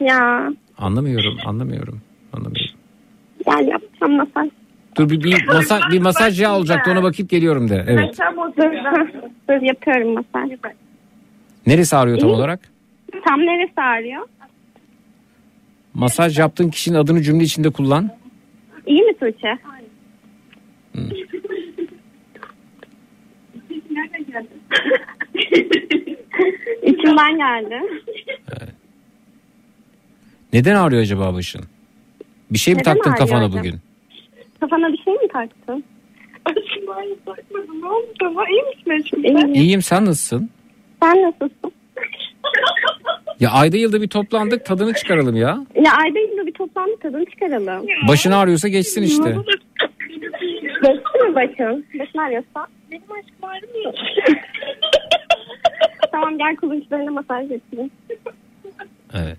[0.00, 2.00] Ya Anlamıyorum, anlamıyorum.
[2.32, 2.74] Anlamıyorum.
[3.46, 4.50] gel yapacağım masaj.
[4.96, 7.84] Dur bir, bir, masaj, bir masaj yağı olacaktı ona bakıp geliyorum de.
[7.88, 8.18] Evet.
[8.56, 8.70] Dur,
[9.48, 10.50] dur yapıyorum masaj.
[11.66, 12.34] Neresi ağrıyor tam İyi.
[12.34, 12.60] olarak?
[13.28, 14.26] Tam neresi ağrıyor?
[15.94, 18.10] Masaj yaptığın kişinin adını cümle içinde kullan.
[18.86, 19.58] İyi mi Tuğçe?
[26.82, 27.80] İçimden geldi.
[30.52, 31.62] Neden ağrıyor acaba başın?
[32.50, 33.58] Bir şey mi Neden taktın kafana acaba?
[33.58, 33.74] bugün?
[34.60, 35.84] Kafana bir şey mi taktın?
[36.94, 37.80] Hayır takmadım.
[37.82, 38.44] Ne oldu sana?
[38.50, 39.58] İyi misin şimdi?
[39.58, 40.50] İyiyim sen nasılsın?
[41.02, 41.72] Sen nasılsın?
[43.40, 45.64] Ya ayda yılda bir toplandık tadını çıkaralım ya.
[45.74, 47.86] Ya ayda yılda bir toplantı tadını çıkaralım.
[48.08, 49.36] Başın ağrıyorsa geçsin işte.
[50.82, 51.86] Geçti mi başın?
[51.98, 52.66] Başın ağrıyorsa?
[52.92, 53.94] Benim aşkım ağrımıyor.
[56.12, 57.90] tamam gel kulunçlarına masaj yapayım.
[59.14, 59.38] Evet.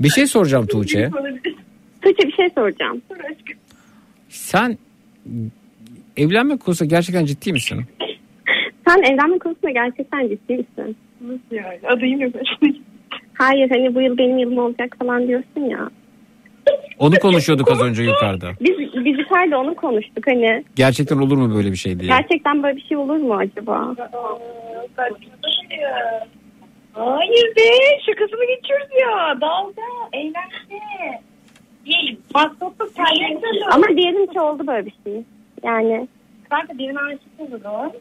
[0.00, 1.10] Bir şey soracağım Tuğçe.
[2.02, 3.02] Tuğçe bir şey soracağım.
[4.28, 4.78] Sen
[6.16, 7.84] evlenme konusunda gerçekten ciddi misin?
[8.88, 10.96] Sen evlenme konusunda gerçekten ciddi misin?
[11.20, 11.78] Nasıl yani?
[11.88, 12.34] Adayım yok.
[13.34, 15.90] Hayır hani bu yıl benim yılım olacak falan diyorsun ya.
[16.98, 18.50] Onu konuşuyorduk az önce yukarıda.
[18.60, 20.64] Biz, biz yukarıda onu konuştuk hani.
[20.76, 22.08] Gerçekten olur mu böyle bir şey diye.
[22.08, 23.94] Gerçekten böyle bir şey olur mu acaba?
[26.94, 29.40] Hayır be şakasını geçiyoruz ya.
[29.40, 29.82] Dalga,
[30.12, 30.82] eğlence.
[31.86, 32.18] Değil.
[32.34, 33.64] Masrafı kendisi.
[33.72, 35.22] Ama diyelim ki oldu böyle bir şey.
[35.62, 36.08] Yani.
[36.50, 37.92] Kanka birine aşık olurum.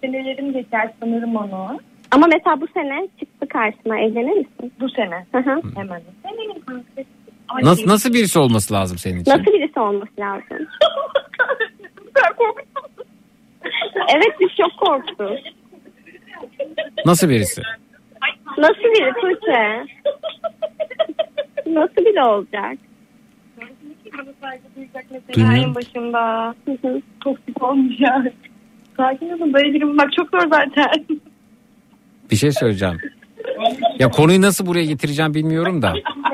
[0.00, 1.78] Senelerim geçer sanırım onu.
[2.10, 4.72] Ama mesela bu sene çıktı karşına evlenir misin?
[4.80, 5.26] Bu sene.
[5.32, 5.60] Hı hı.
[5.74, 6.02] Hemen.
[6.22, 7.02] Senin kanka.
[7.62, 9.30] Nasıl, nasıl birisi olması lazım senin için?
[9.30, 10.46] Nasıl birisi olması lazım?
[12.16, 12.64] Ben korktum.
[14.14, 15.38] Evet biz çok korktuk.
[17.06, 17.62] Nasıl birisi?
[18.58, 19.86] Nasıl biri Tuğçe?
[21.66, 22.78] Nasıl biri olacak?
[25.32, 25.64] Duymuyorum.
[25.64, 26.54] en başında.
[27.20, 28.32] Toksik olmayacak.
[28.96, 31.06] Sakin olun böyle biri bulmak çok zor zaten.
[32.30, 32.98] Bir şey söyleyeceğim.
[33.98, 35.94] Ya konuyu nasıl buraya getireceğim bilmiyorum da.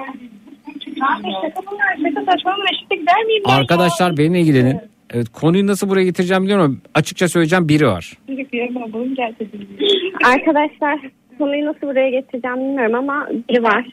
[3.45, 4.81] Arkadaşlar benimle ilgilenin.
[5.11, 8.13] Evet konuyu nasıl buraya getireceğim biliyorum ama açıkça söyleyeceğim biri var.
[10.25, 11.01] Arkadaşlar
[11.39, 13.87] konuyu nasıl buraya getireceğim bilmiyorum ama biri var.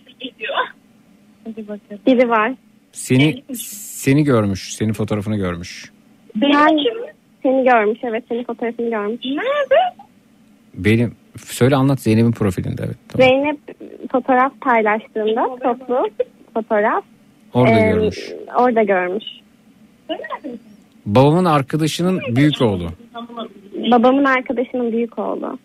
[2.07, 2.53] Biri var.
[2.91, 4.73] Seni seni görmüş.
[4.73, 5.91] Senin fotoğrafını görmüş.
[6.35, 6.77] Ben
[7.43, 9.25] seni görmüş evet senin fotoğrafını görmüş.
[9.25, 9.95] Nerede?
[10.73, 12.97] Benim söyle anlat Zeynep'in profilinde evet.
[13.09, 13.27] Tamam.
[13.27, 13.57] Zeynep
[14.11, 16.09] fotoğraf paylaştığında toplu
[16.53, 17.03] fotoğraf.
[17.53, 18.31] Orada e, görmüş.
[18.59, 19.23] Orada görmüş.
[21.05, 22.89] Babamın arkadaşının büyük oğlu.
[23.91, 25.59] Babamın arkadaşının büyük oğlu.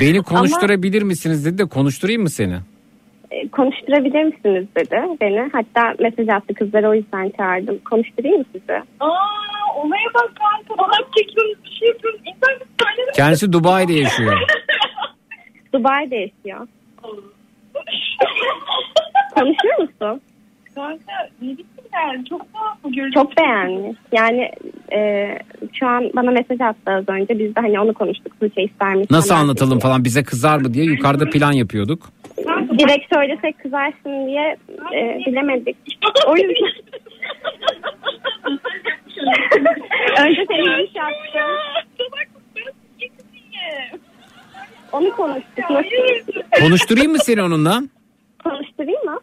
[0.00, 2.56] Beni konuşturabilir misiniz dedi de konuşturayım mı seni?
[3.30, 5.50] E, konuşturabilir misiniz dedi beni.
[5.52, 7.78] Hatta mesaj attı kızları o yüzden çağırdım.
[7.90, 8.72] Konuşturayım mı sizi?
[9.00, 9.10] Aa,
[9.76, 10.82] olaya bak kanka.
[10.82, 12.22] Bana çekiyorsunuz bir şey yapıyorsunuz.
[13.16, 14.38] Kendisi Dubai'de yaşıyor.
[15.72, 16.68] Dubai'de yaşıyor.
[19.34, 20.20] Konuşuyor musun?
[20.74, 22.24] Kanka ne bileyim ben.
[22.24, 23.14] Çok tuhaf bu görüntü.
[23.14, 23.96] Çok beğenmiş.
[24.12, 24.50] Yani
[24.92, 25.28] e,
[25.72, 27.38] şu an bana mesaj attı az önce.
[27.38, 28.40] Biz de hani onu konuştuk.
[28.40, 29.14] Tuğçe ister misin?
[29.14, 32.08] Nasıl anlatalım falan bize kızar mı diye yukarıda plan yapıyorduk.
[32.78, 34.56] Direkt söylesek kızarsın diye
[34.94, 35.76] e, bilemedik.
[36.26, 36.72] O yüzden.
[40.26, 41.50] önce seni iş yaptım.
[44.92, 45.70] Onu konuştuk.
[45.70, 46.42] Nasıl?
[46.60, 47.82] Konuşturayım mı seni onunla?
[48.44, 49.18] Konuşturayım mı?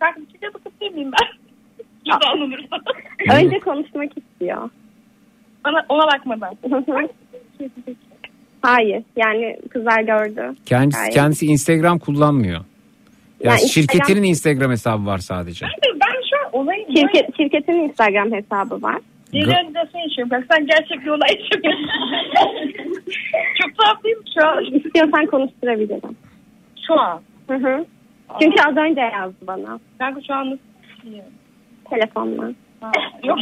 [0.00, 1.28] Kanka bir şeye bakıp miyim ben?
[2.32, 2.76] Anılırsa.
[3.34, 4.70] Önce konuşmak istiyor.
[5.68, 6.56] Ona, ona bakmadan.
[8.62, 9.02] Hayır.
[9.16, 10.54] Yani kızlar gördü.
[10.66, 11.12] Kendisi, Hayır.
[11.14, 12.60] kendisi Instagram kullanmıyor.
[13.40, 15.66] Ya Ya şirketinin Instagram hesabı var sadece.
[16.00, 18.98] Ben şu an olayı Şirket, şirketin Instagram hesabı var.
[19.34, 20.30] Realizasyon yaşıyorum.
[20.30, 21.88] Bak sen gerçek bir olay yaşamıyorsun.
[23.62, 24.64] Çok tuhaf değil mi şu an?
[24.64, 26.16] İstiyorsan konuşturabilirim.
[26.86, 27.22] Şu an.
[27.48, 27.84] Hı hı.
[28.40, 29.80] Çünkü az önce yazdı bana.
[29.98, 30.62] Kanka şu an nasıl?
[31.90, 32.52] Telefonla.
[33.24, 33.38] Yok.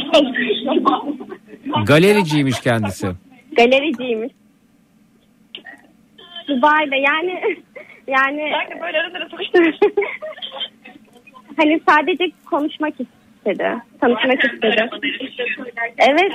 [1.87, 3.07] Galericiymiş kendisi.
[3.57, 4.33] Galericiymiş.
[6.47, 7.41] Dubai'de yani
[8.07, 9.27] yani Kanka böyle aralara
[11.57, 12.93] hani sadece konuşmak
[13.41, 13.75] istedi.
[14.01, 14.89] Tanışmak istedi.
[15.97, 16.31] Evet.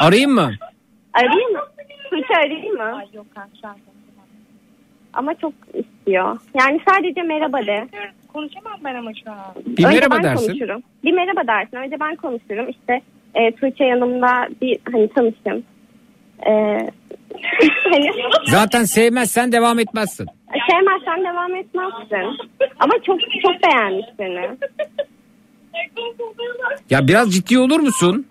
[0.00, 0.50] Arayayım mı?
[1.12, 1.60] Arayayım mı?
[2.10, 3.02] Tuğçe arayayım mı?
[3.12, 3.26] Yok.
[5.14, 6.38] Ama çok istiyor.
[6.60, 7.88] Yani sadece merhaba de.
[8.32, 9.38] Konuşamam ben ama şu an.
[9.66, 10.46] Bir Önce merhaba ben dersin.
[10.46, 10.82] konuşurum.
[11.04, 11.76] Bir merhaba dersin.
[11.76, 12.68] Önce ben konuşurum.
[12.68, 13.00] İşte
[13.34, 15.64] e, Tuğçe yanımda bir hani tanıştım.
[16.46, 16.50] E,
[17.92, 18.10] hani,
[18.46, 20.26] Zaten sevmezsen devam etmezsin.
[20.70, 22.38] sevmezsen devam etmezsin.
[22.78, 24.48] Ama çok çok beğenmiş seni.
[26.90, 28.26] Ya biraz ciddi olur musun?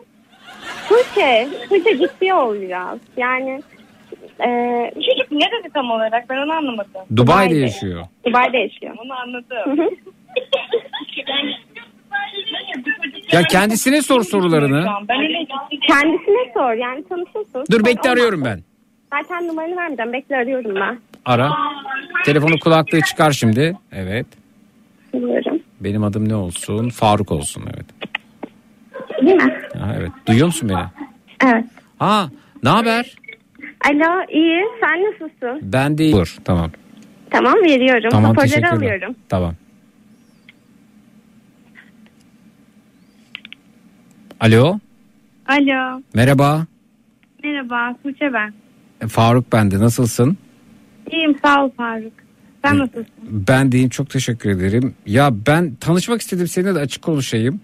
[0.90, 3.00] Tuğçe, Tuğçe ciddi ol biraz.
[3.18, 3.62] Yani
[4.40, 4.48] e,
[4.96, 6.92] Çocuk ne dedi tam olarak ben onu anlamadım.
[7.16, 8.06] Dubai'de yaşıyor.
[8.26, 8.96] Dubai'de yaşıyor.
[9.06, 9.90] Onu anladım.
[13.32, 14.86] Ya kendisine sor sorularını.
[15.88, 17.64] Kendisine sor yani tanışırsın.
[17.72, 18.64] Dur bekle arıyorum ben.
[19.14, 20.14] Zaten numaranı vermeyeceğim.
[20.14, 21.00] Bekle arıyorum ben.
[21.26, 21.52] Ara.
[22.26, 23.78] Telefonu kulaklığı çıkar şimdi.
[23.92, 24.26] Evet.
[25.14, 25.61] Biliyorum.
[25.82, 26.90] Benim adım ne olsun?
[26.90, 27.86] Faruk olsun evet.
[29.26, 29.62] Değil mi?
[29.80, 30.12] Ha, evet.
[30.28, 30.80] Duyuyor musun beni?
[31.54, 31.66] Evet.
[32.00, 32.30] Ha,
[32.64, 33.16] ne haber?
[33.86, 34.62] Alo iyi.
[34.82, 35.60] Sen nasılsın?
[35.74, 36.16] Ben değil.
[36.16, 36.72] Dur, tamam.
[37.30, 38.10] Tamam veriyorum.
[38.12, 38.78] Tamam, Hoparlörü teşekkürler.
[38.78, 39.16] alıyorum.
[39.30, 39.56] Tamam.
[44.40, 44.80] Alo,
[45.48, 46.02] Alo.
[46.14, 46.66] merhaba.
[47.44, 47.96] Merhaba.
[48.04, 48.54] Tuğçe ben.
[49.02, 49.80] E, Faruk bende.
[49.80, 50.38] Nasılsın?
[51.12, 52.14] İyiyim sağ ol Faruk.
[52.62, 53.06] Sen nasılsın?
[53.24, 54.94] Ben deyim çok teşekkür ederim.
[55.06, 57.60] Ya ben tanışmak istedim seninle de açık konuşayım.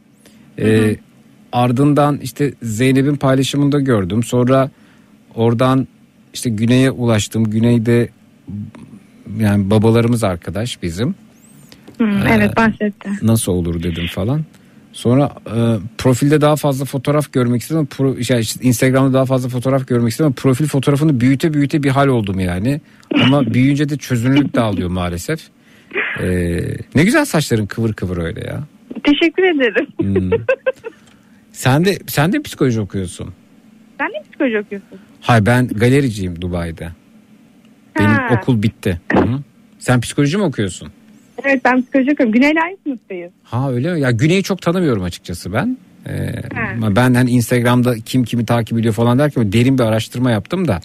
[0.60, 0.96] Ee,
[1.52, 4.24] ardından işte Zeynep'in paylaşımında gördüm.
[4.24, 4.70] Sonra
[5.36, 5.88] oradan
[6.34, 7.44] işte güneye ulaştım.
[7.50, 8.10] Güneyde
[9.40, 11.16] yani babalarımız arkadaş bizim.
[11.98, 13.10] Hı, Ee, evet bahsetti.
[13.22, 14.46] Nasıl olur dedim falan.
[14.98, 15.58] Sonra e,
[15.98, 17.86] profilde daha fazla fotoğraf görmek istedim.
[17.86, 20.34] Pro, yani işte Instagram'da daha fazla fotoğraf görmek istedim.
[20.34, 22.82] Profil fotoğrafını büyüte büyüte bir hal oldum yani.
[23.24, 25.40] Ama büyüyünce de çözünürlük dağılıyor maalesef.
[26.20, 26.60] Ee,
[26.96, 28.64] ne güzel saçların kıvır kıvır öyle ya.
[29.04, 29.88] Teşekkür ederim.
[30.00, 30.32] Hmm.
[31.52, 33.34] Sen de sen de psikoloji okuyorsun.
[33.98, 35.00] Sen ne psikoloji okuyorsun?
[35.22, 36.92] Hayır ben galericiyim Dubai'de.
[38.00, 38.40] Benim Ha.
[38.42, 39.02] okul bitti.
[39.14, 39.40] Hı-hı.
[39.80, 40.92] Sen psikoloji mi okuyorsun?
[41.44, 42.34] Evet ben psikoloji okuyorum.
[42.34, 43.32] Güney'le aynı sınıftayız.
[43.44, 44.02] Ha öyle mi?
[44.02, 45.78] Ya Güney'i çok tanımıyorum açıkçası ben.
[46.10, 46.12] Ee,
[46.56, 46.96] Ha.
[46.96, 50.80] ben hani Instagram'da kim kimi takip ediyor falan derken derin bir araştırma yaptım da.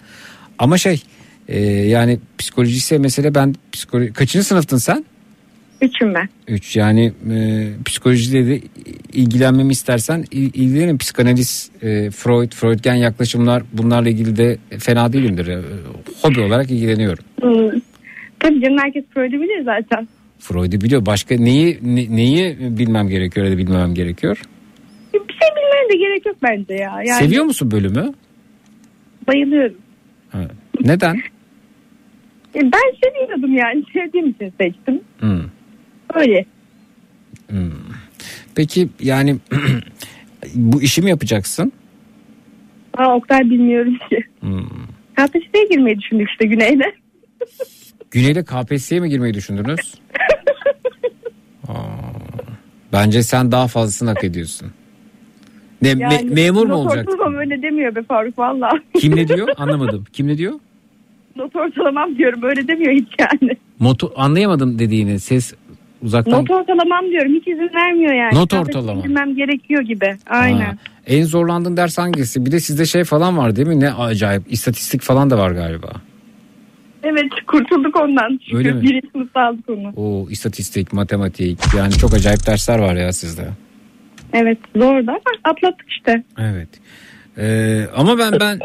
[0.58, 1.02] Ama şey
[1.48, 5.04] e, yani psikoloji ise mesele ben psikoloji kaçıncı sınıftın sen?
[5.80, 6.28] Üçüm ben.
[6.48, 8.60] 3 yani e, psikolojiyle de
[9.12, 10.98] ilgilenmemi istersen il- ilgilenirim.
[10.98, 15.46] Psikanaliz, e, Freud, Freudgen yaklaşımlar bunlarla ilgili de fena değilimdir.
[15.46, 15.58] E,
[16.22, 17.24] hobi olarak ilgileniyorum.
[17.42, 17.80] Hmm.
[18.40, 20.08] Tabii canım herkes Freud'u bilir zaten.
[20.42, 21.06] Freud'u biliyor.
[21.06, 24.42] Başka neyi ne- neyi bilmem gerekiyor ya da bilmemem gerekiyor?
[25.14, 27.02] Bir şey bilmeye de gerek yok bence ya.
[27.06, 28.12] Yani, Seviyor musun bölümü?
[29.28, 29.76] Bayılıyorum.
[30.80, 31.16] Neden?
[32.54, 33.84] E, Ben seviyordum yani.
[33.92, 35.00] Sevdiğim için seçtim.
[35.18, 35.40] Hmm.
[36.14, 36.44] Öyle.
[38.54, 39.36] Peki yani
[40.54, 41.72] bu işi mi yapacaksın?
[42.96, 44.24] Aa, Oktay bilmiyorum ki.
[44.40, 44.64] Hmm.
[45.16, 46.84] KPSS'ye girmeyi düşündük işte Güney'de.
[48.12, 49.94] Güney'de KPSS'ye mi girmeyi düşündünüz?
[51.68, 51.72] Aa,
[52.92, 54.72] bence sen daha fazlasını hak ediyorsun.
[55.82, 57.12] Ne, me- memur mu not olacaksın?
[57.12, 58.70] ortalamam öyle demiyor be Faruk valla.
[58.98, 59.48] Kim ne diyor?
[59.56, 60.04] Anlamadım.
[60.12, 60.52] Kim ne diyor?
[61.36, 63.56] Not ortalamam diyorum öyle demiyor hiç yani.
[63.78, 65.20] Moto anlayamadım dediğini.
[65.20, 65.54] Ses
[66.02, 66.32] uzaktan.
[66.40, 68.34] Not ortalamam diyorum hiç izin vermiyor yani.
[68.34, 69.00] Not ortalama.
[69.02, 70.16] Girmem gerekiyor gibi.
[70.26, 70.60] Aynen.
[70.60, 70.74] Ha,
[71.06, 72.46] En zorlandığın ders hangisi?
[72.46, 73.80] Bir de sizde şey falan var değil mi?
[73.80, 74.42] Ne acayip.
[74.52, 75.92] İstatistik falan da var galiba.
[77.02, 78.40] Evet kurtulduk ondan.
[78.44, 78.82] Şükür Öyle mi?
[78.82, 79.92] birinci sınıfta aldık onu.
[79.96, 83.42] O istatistik, matematik yani çok acayip dersler var ya sizde.
[84.32, 86.22] Evet zordu ama atlattık işte.
[86.40, 86.68] Evet.
[87.38, 88.58] Ee, ama ben ben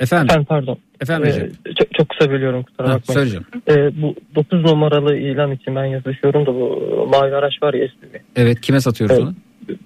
[0.00, 0.78] efendim Efendim pardon.
[1.00, 1.30] Efendim
[1.66, 3.18] Ee, çok, çok kısa bölüyorum kusura Ha, bakmayın.
[3.18, 3.44] söyleyeceğim.
[3.68, 6.78] Ee, bu 9 numaralı ilan için ben yazışıyorum da bu
[7.12, 8.18] mavi araç var ya SUV.
[8.36, 9.24] Evet kime satıyoruz Evet.
[9.28, 9.34] onu?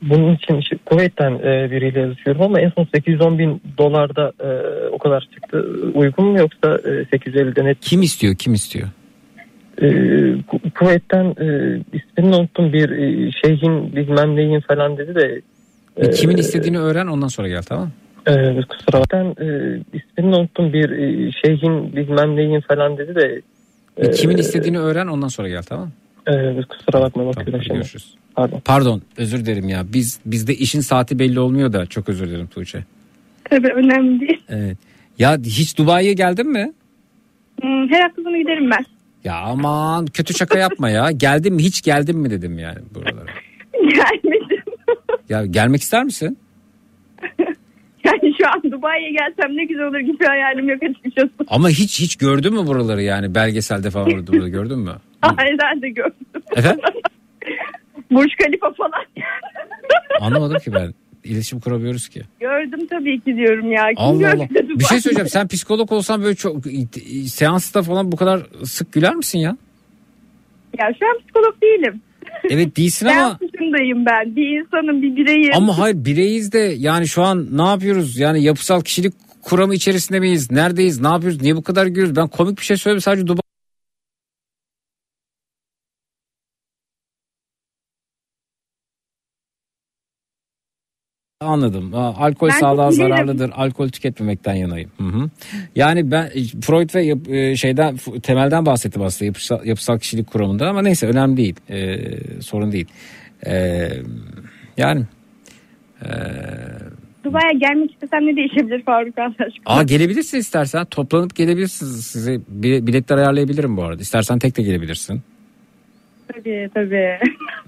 [0.03, 4.49] Bunun için işte Kuveyt'ten e, biriyle yazışıyorum ama en son 810 bin dolarda e,
[4.89, 5.67] o kadar çıktı.
[5.95, 7.81] Uygun mu yoksa e, 850'de net?
[7.81, 8.35] Kim istiyor?
[8.35, 8.89] Kim istiyor?
[9.83, 9.87] E,
[10.49, 15.41] Ku- Kuveyt'ten e, ismini unuttum bir e, şeyhin bilmem neyin falan dedi de.
[16.11, 17.93] Kimin e, istediğini öğren ondan sonra gel tamam mı?
[18.27, 23.43] e, kusura bakmayın e, ismini unuttum bir e, şeyhin bilmem neyin falan dedi de.
[24.03, 25.93] Bir Kimin e, istediğini öğren ondan sonra gel tamam mı?
[26.27, 27.69] e, kusura Hadi şimdi.
[27.69, 28.15] görüşürüz.
[28.39, 28.61] Pardon.
[28.65, 29.85] Pardon özür dilerim ya.
[29.93, 32.85] Biz bizde işin saati belli olmuyor da çok özür dilerim Tuğçe.
[33.45, 34.43] Tabii önemli değil.
[34.49, 34.77] Evet.
[35.19, 36.73] Ya hiç Dubai'ye geldin mi?
[37.63, 38.85] Hmm, her hafta sonu giderim ben.
[39.25, 41.11] Ya aman kötü şaka yapma ya.
[41.11, 43.31] Geldin mi hiç geldin mi dedim yani buralara.
[43.73, 44.59] Gelmedim.
[45.29, 46.39] Ya gelmek ister misin?
[48.05, 51.31] Yani şu an Dubai'ye gelsem ne güzel olur gibi hayalim yok açıkçası.
[51.49, 54.93] Ama hiç hiç gördün mü buraları yani belgeselde falan orada gördün mü?
[55.23, 56.15] Aynen de gördüm.
[56.57, 56.81] Efendim?
[58.11, 59.05] Burj Khalifa falan.
[60.21, 60.95] Anlamadım ki ben.
[61.25, 62.23] İletişim kuramıyoruz ki.
[62.41, 63.89] Gördüm tabii ki diyorum ya.
[63.89, 64.49] Kim Allah Allah.
[64.51, 65.29] Bir şey söyleyeceğim.
[65.29, 66.57] Sen psikolog olsan böyle çok
[67.27, 69.57] seansta falan bu kadar sık güler misin ya?
[70.79, 72.01] Ya şu an psikolog değilim.
[72.51, 74.37] Evet değilsin Ben ama dışındayım ben.
[74.37, 75.51] Bir insanım bir bireyim.
[75.55, 78.19] ama hayır bireyiz de yani şu an ne yapıyoruz?
[78.19, 80.51] Yani yapısal kişilik kuramı içerisinde miyiz?
[80.51, 81.01] Neredeyiz?
[81.01, 81.43] Ne yapıyoruz?
[81.43, 82.17] Niye bu kadar gülüyoruz?
[82.17, 83.41] Ben komik bir şey söylüyorum sadece Dubai
[91.49, 91.95] Anladım.
[91.95, 93.51] Alkol Ben sağlığa zararlıdır.
[93.57, 94.91] Alkol tüketmemekten yanayım.
[94.99, 95.31] Hı hı.
[95.77, 100.83] Yani ben Freud ve yap- e, şeyden temelden bahsettim aslında yapısal, yapısal kişilik kuramında ama
[100.83, 101.55] neyse önemli değil.
[101.71, 101.99] Ee,
[102.41, 102.87] sorun değil.
[103.47, 103.89] Ee,
[104.77, 105.03] yani
[106.03, 106.09] ee,
[107.25, 109.47] Dubai'ye gelmek istesem ne değişebilir Faruk aşkına?
[109.67, 110.85] Aa gelebilirsin istersen.
[110.85, 112.07] Toplanıp gelebilirsiniz.
[112.07, 114.03] Size bi- biletler ayarlayabilirim bu arada.
[114.03, 115.23] İstersen tek de gelebilirsin.
[116.35, 117.19] Tabii tabii.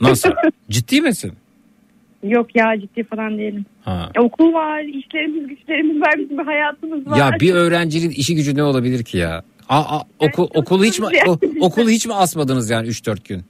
[0.01, 0.31] Nasıl?
[0.71, 1.33] Ciddi misin?
[2.23, 3.67] Yok ya ciddi falan değilim.
[3.85, 4.11] Ha.
[4.19, 7.19] Okul var, işlerimiz, güçlerimiz var, bizim bir hayatımız var.
[7.19, 9.43] Ya bir öğrencinin işi gücü ne olabilir ki ya?
[9.69, 13.43] Aa, aa, okul, okulu hiç mi o- okulu hiç mi asmadınız yani 3-4 gün?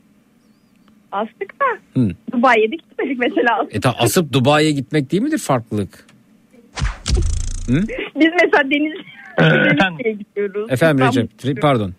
[1.12, 2.08] Astık da Hı.
[2.32, 3.66] Dubai'ye de gitmedik mesela.
[3.70, 6.07] E ta asıp Dubai'ye gitmek değil midir farklılık?
[7.66, 7.74] Hı?
[8.16, 8.92] Biz mesela deniz
[9.40, 10.70] denizliğe gidiyoruz.
[10.73, 11.92] Efendim Recep, pardon.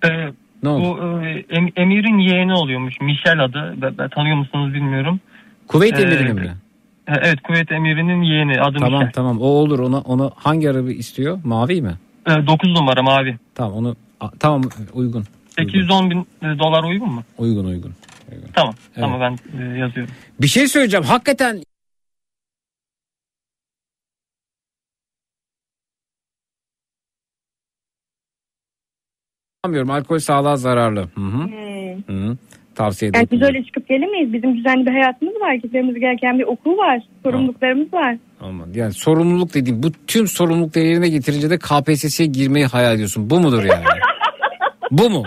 [0.63, 0.83] ne oldu?
[1.01, 3.01] Bu e, em- emirin yeğeni oluyormuş.
[3.01, 3.75] Michel adı.
[3.81, 5.19] Ben, ben tanıyor musunuz bilmiyorum.
[5.67, 6.55] Kuveyt Ee, emirinin mi?
[7.21, 9.11] Evet Kuveyt emirinin yeğeni adı Tamam Michel.
[9.13, 11.39] tamam o olur ona onu hangi araba istiyor?
[11.43, 11.93] Mavi mi?
[12.27, 13.37] 9 numara mavi.
[13.55, 14.61] Tamam onu a- tamam
[14.93, 15.23] uygun.
[15.55, 17.23] 810 bin e, dolar uygun mu?
[17.37, 17.93] Uygun uygun.
[18.53, 18.73] Tamam.
[18.87, 18.95] Evet.
[18.95, 20.13] Tamam ben e, yazıyorum.
[20.41, 21.05] Bir şey söyleyeceğim.
[21.05, 21.63] Hakikaten
[29.63, 29.91] Anlamıyorum.
[29.91, 30.99] Alkol sağlığa zararlı.
[31.15, 31.43] Hı hı.
[31.43, 32.31] Hmm.
[32.31, 32.37] Hı
[32.81, 33.41] Tavsiye Yani ederim.
[33.41, 34.33] biz öyle çıkıp gelemeyiz.
[34.33, 35.53] Bizim düzenli bir hayatımız var.
[35.53, 36.99] Gitmemiz gereken bir okul var.
[37.23, 38.17] Sorumluluklarımız var.
[38.41, 38.67] Aman.
[38.73, 43.29] Yani sorumluluk dediğim bu tüm sorumlulukları yerine getirince de KPSS'ye girmeyi hayal ediyorsun.
[43.29, 43.85] Bu mudur yani?
[44.91, 45.23] bu mu?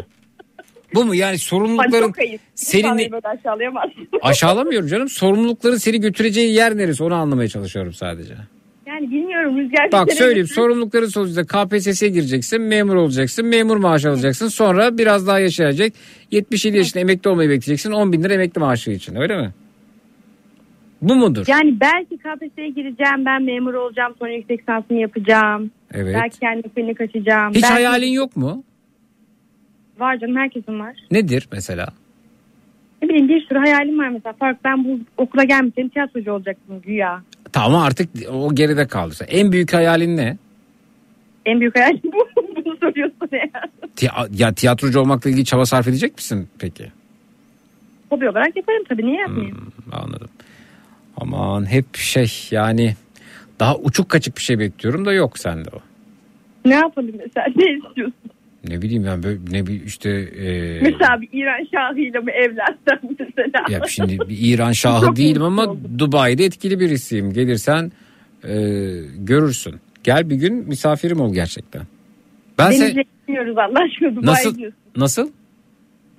[0.94, 1.14] Bu mu?
[1.14, 2.12] Yani sorumlulukların
[3.24, 4.08] aşağılayamazsın.
[4.22, 5.08] aşağılamıyorum canım.
[5.08, 8.34] Sorumlulukların seni götüreceği yer neresi onu anlamaya çalışıyorum sadece.
[8.94, 9.92] Yani bilmiyorum Rüzgar.
[9.92, 10.54] Bak söyleyeyim götürür.
[10.54, 15.92] sorumlulukların sonucunda KPSS'ye gireceksin memur olacaksın memur maaşı alacaksın sonra biraz daha yaşayacak
[16.30, 19.50] 77 yaşında emekli olmayı bekleyeceksin 10 bin lira emekli maaşı için öyle mi?
[21.02, 21.44] Bu mudur?
[21.48, 23.26] Yani belki KPSS'ye gireceğim.
[23.26, 24.14] Ben memur olacağım.
[24.18, 25.70] Sonra yüksek lisansımı yapacağım.
[25.94, 26.16] Evet.
[26.22, 27.50] Belki kendi klinik açacağım.
[27.54, 27.74] Hiç belki...
[27.74, 28.64] hayalin yok mu?
[29.98, 30.96] Var canım herkesin var.
[31.10, 31.86] Nedir mesela?
[33.04, 34.32] Ne bileyim bir sürü hayalim var mesela.
[34.32, 37.22] Fark ben bu okula gelmiştim tiyatrocu olacaktım güya.
[37.52, 39.14] Tamam artık o geride kaldı.
[39.28, 40.36] En büyük hayalin ne?
[41.46, 42.28] En büyük hayalim bu.
[42.64, 44.26] Bunu soruyorsun ya.
[44.32, 46.92] Ya tiyatrocu olmakla ilgili çaba sarf edecek misin peki?
[48.10, 49.06] Hobi olarak yaparım tabii.
[49.06, 49.56] Niye yapmayayım?
[49.56, 49.94] Hmm.
[50.02, 50.28] Anladım.
[51.16, 52.94] Aman hep şey yani
[53.60, 55.78] daha uçuk kaçık bir şey bekliyorum da yok sende o.
[56.68, 57.46] Ne yapalım mesela?
[57.56, 58.23] Ne istiyorsun?
[58.68, 63.64] Ne bileyim yani böyle ne bir işte e, Mesela bir İran şahıyla mı evlensen mesela?
[63.70, 67.32] ya şimdi bir İran şahı Çok değilim ama Dubai'de etkili birisiyim.
[67.32, 67.92] Gelirsen
[68.44, 68.54] e,
[69.18, 69.74] görürsün.
[70.04, 71.82] Gel bir gün misafirim ol gerçekten.
[72.58, 74.78] Ben Denizli'ye se- gitmiyoruz Allah aşkına Dubai'ye nasıl diyorsun.
[74.96, 75.28] nasıl?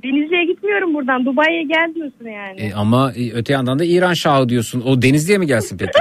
[0.03, 1.25] Denizli'ye gitmiyorum buradan.
[1.25, 2.61] Dubai'ye gel diyorsun yani.
[2.61, 4.81] E, ama e, öte yandan da İran şahı diyorsun.
[4.85, 5.91] O Denizli'ye mi gelsin peki?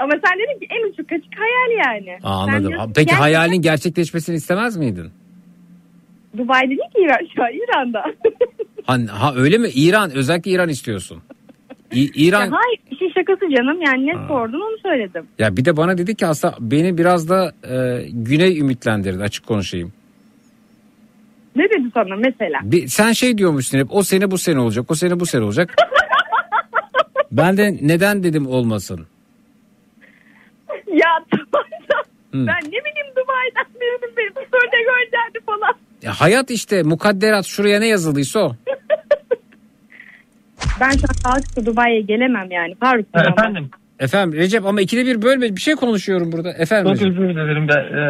[0.00, 2.18] Ama sen dedin ki en uçuk kaçık hayal yani.
[2.22, 2.68] Aa, anladım.
[2.68, 5.10] diyorsun, Peki gel- hayalin gerçekleşmesini istemez miydin?
[6.38, 8.04] Dubai dedi ki İran şahı İran'da.
[8.84, 9.68] Ha, ha öyle mi?
[9.74, 11.22] İran özellikle İran istiyorsun.
[11.92, 15.26] İ- İran Ya hayır işin şakası canım yani ne sordun onu söyledim.
[15.38, 19.92] ya bir de bana dedi ki aslında beni biraz da e, güney ümitlendirdi açık konuşayım.
[21.56, 22.58] Ne dedi sana mesela?
[22.62, 25.74] Bir, sen şey diyormuşsun hep o sene bu sene olacak o sene bu sene olacak.
[27.32, 29.06] ben de neden dedim olmasın.
[30.92, 31.08] Ya
[32.32, 32.46] Hı.
[32.46, 35.74] ben ne bileyim Dubai'den birinin beni bu soruda gönderdi falan.
[36.02, 38.56] Ya hayat işte mukadderat şuraya ne yazıldıysa o.
[40.80, 42.74] Ben şu an da Dubai'ye gelemem yani.
[42.74, 43.06] Faruk.
[43.14, 46.52] Efendim Efendim Recep ama ikide bir bölme bir şey konuşuyorum burada.
[46.52, 47.18] Efendim çok Recep.
[47.18, 48.02] özür dilerim de e,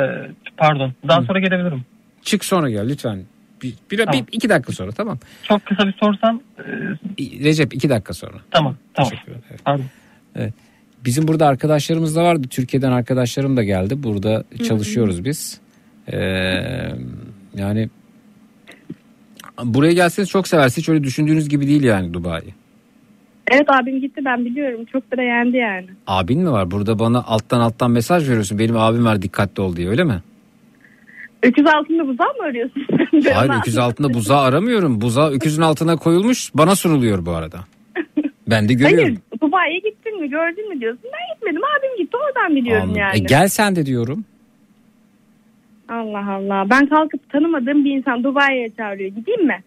[0.57, 0.93] pardon.
[1.09, 1.85] Daha sonra gelebilirim.
[2.23, 3.25] Çık sonra gel lütfen.
[3.63, 4.13] Bir, bir, Tamam.
[4.15, 5.19] bir- iki dakika sonra tamam.
[5.43, 6.41] Çok kısa bir sorsam
[7.19, 8.37] İ- Recep iki dakika sonra.
[8.51, 9.11] tamam tamam.
[9.11, 9.45] Teşekkür ederim.
[9.51, 9.61] Evet.
[9.65, 9.85] Pardon.
[11.05, 12.49] Bizim burada arkadaşlarımız da vardı.
[12.51, 14.03] Türkiye'den arkadaşlarım da geldi.
[14.03, 15.61] Burada çalışıyoruz biz.
[16.13, 16.19] Ee,
[17.57, 17.89] yani
[19.65, 20.79] buraya gelseniz çok seversiniz.
[20.79, 22.43] Hiç öyle düşündüğünüz gibi değil yani Dubai.
[23.51, 24.85] Evet abim gitti ben biliyorum.
[24.93, 25.87] Çok da beğendi yani.
[26.07, 26.71] Abin mi var?
[26.71, 28.59] Burada bana alttan alttan mesaj veriyorsun.
[28.59, 30.23] Benim abim var dikkatli ol diye öyle mi?
[31.43, 32.87] Öküz altında buzağı mı arıyorsun?
[33.35, 35.01] Hayır öküz altında buzağı aramıyorum.
[35.01, 37.59] Buzağı öküzün altına koyulmuş bana sunuluyor bu arada.
[38.51, 39.05] Ben de görüyorum.
[39.05, 41.05] Hayır Dubai'ye gittin mi gördün mü diyorsun.
[41.05, 43.01] Ben gitmedim abim gitti oradan biliyorum Anladım.
[43.01, 43.17] yani.
[43.17, 44.25] E gel sen de diyorum.
[45.89, 49.63] Allah Allah ben kalkıp tanımadığım bir insan Dubai'ye çağırıyor gideyim mi?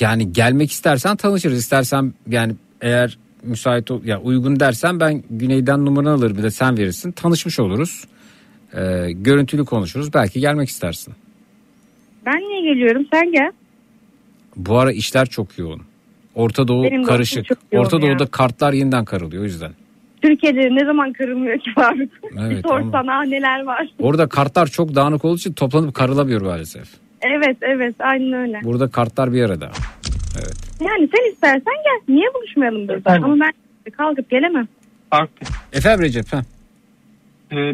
[0.00, 1.58] Yani gelmek istersen tanışırız.
[1.58, 6.78] İstersen yani eğer müsait ol, ya uygun dersen ben güneyden numaranı alırım bir de sen
[6.78, 7.12] verirsin.
[7.12, 8.04] Tanışmış oluruz.
[8.74, 10.14] Ee, görüntülü konuşuruz.
[10.14, 11.14] Belki gelmek istersin.
[12.26, 13.52] Ben niye geliyorum sen gel.
[14.56, 15.82] Bu ara işler çok yoğun.
[16.38, 17.46] Orta Doğu Benim karışık.
[17.46, 18.02] çok Orta ya.
[18.02, 19.72] Doğu'da kartlar yeniden karılıyor o yüzden.
[20.22, 22.10] Türkiye'de ne zaman karılmıyor ki Faruk?
[22.38, 23.88] Evet, bir sorsan ah neler var.
[23.98, 26.88] Orada kartlar çok dağınık olduğu için toplanıp karılamıyor maalesef.
[27.22, 28.60] Evet evet aynen öyle.
[28.64, 29.70] Burada kartlar bir arada.
[30.80, 32.14] Yani sen istersen gel.
[32.14, 32.98] Niye buluşmayalım burada?
[32.98, 33.24] Efendim?
[33.24, 34.68] Ama ben kalkıp gelemem.
[35.10, 35.30] Fark
[35.72, 36.32] Efendim Recep.
[36.32, 36.42] Ha.
[37.52, 37.72] Ee,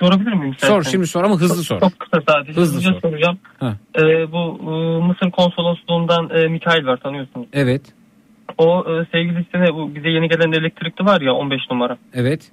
[0.00, 0.54] sorabilir miyim?
[0.58, 0.90] Sor istersen?
[0.90, 1.80] şimdi sor ama hızlı sor.
[1.80, 2.52] Çok kısa sadece.
[2.52, 3.00] Hızlı Hızlıca sor.
[3.00, 3.38] soracağım.
[3.60, 3.76] Ha.
[3.96, 4.00] Ee,
[4.32, 7.46] bu e, Mısır konsolosluğundan e, Mikail var tanıyorsunuz.
[7.52, 7.82] Evet.
[8.58, 11.98] O e, sevgilisine bu bize yeni gelen elektrikli var ya 15 numara.
[12.14, 12.48] Evet.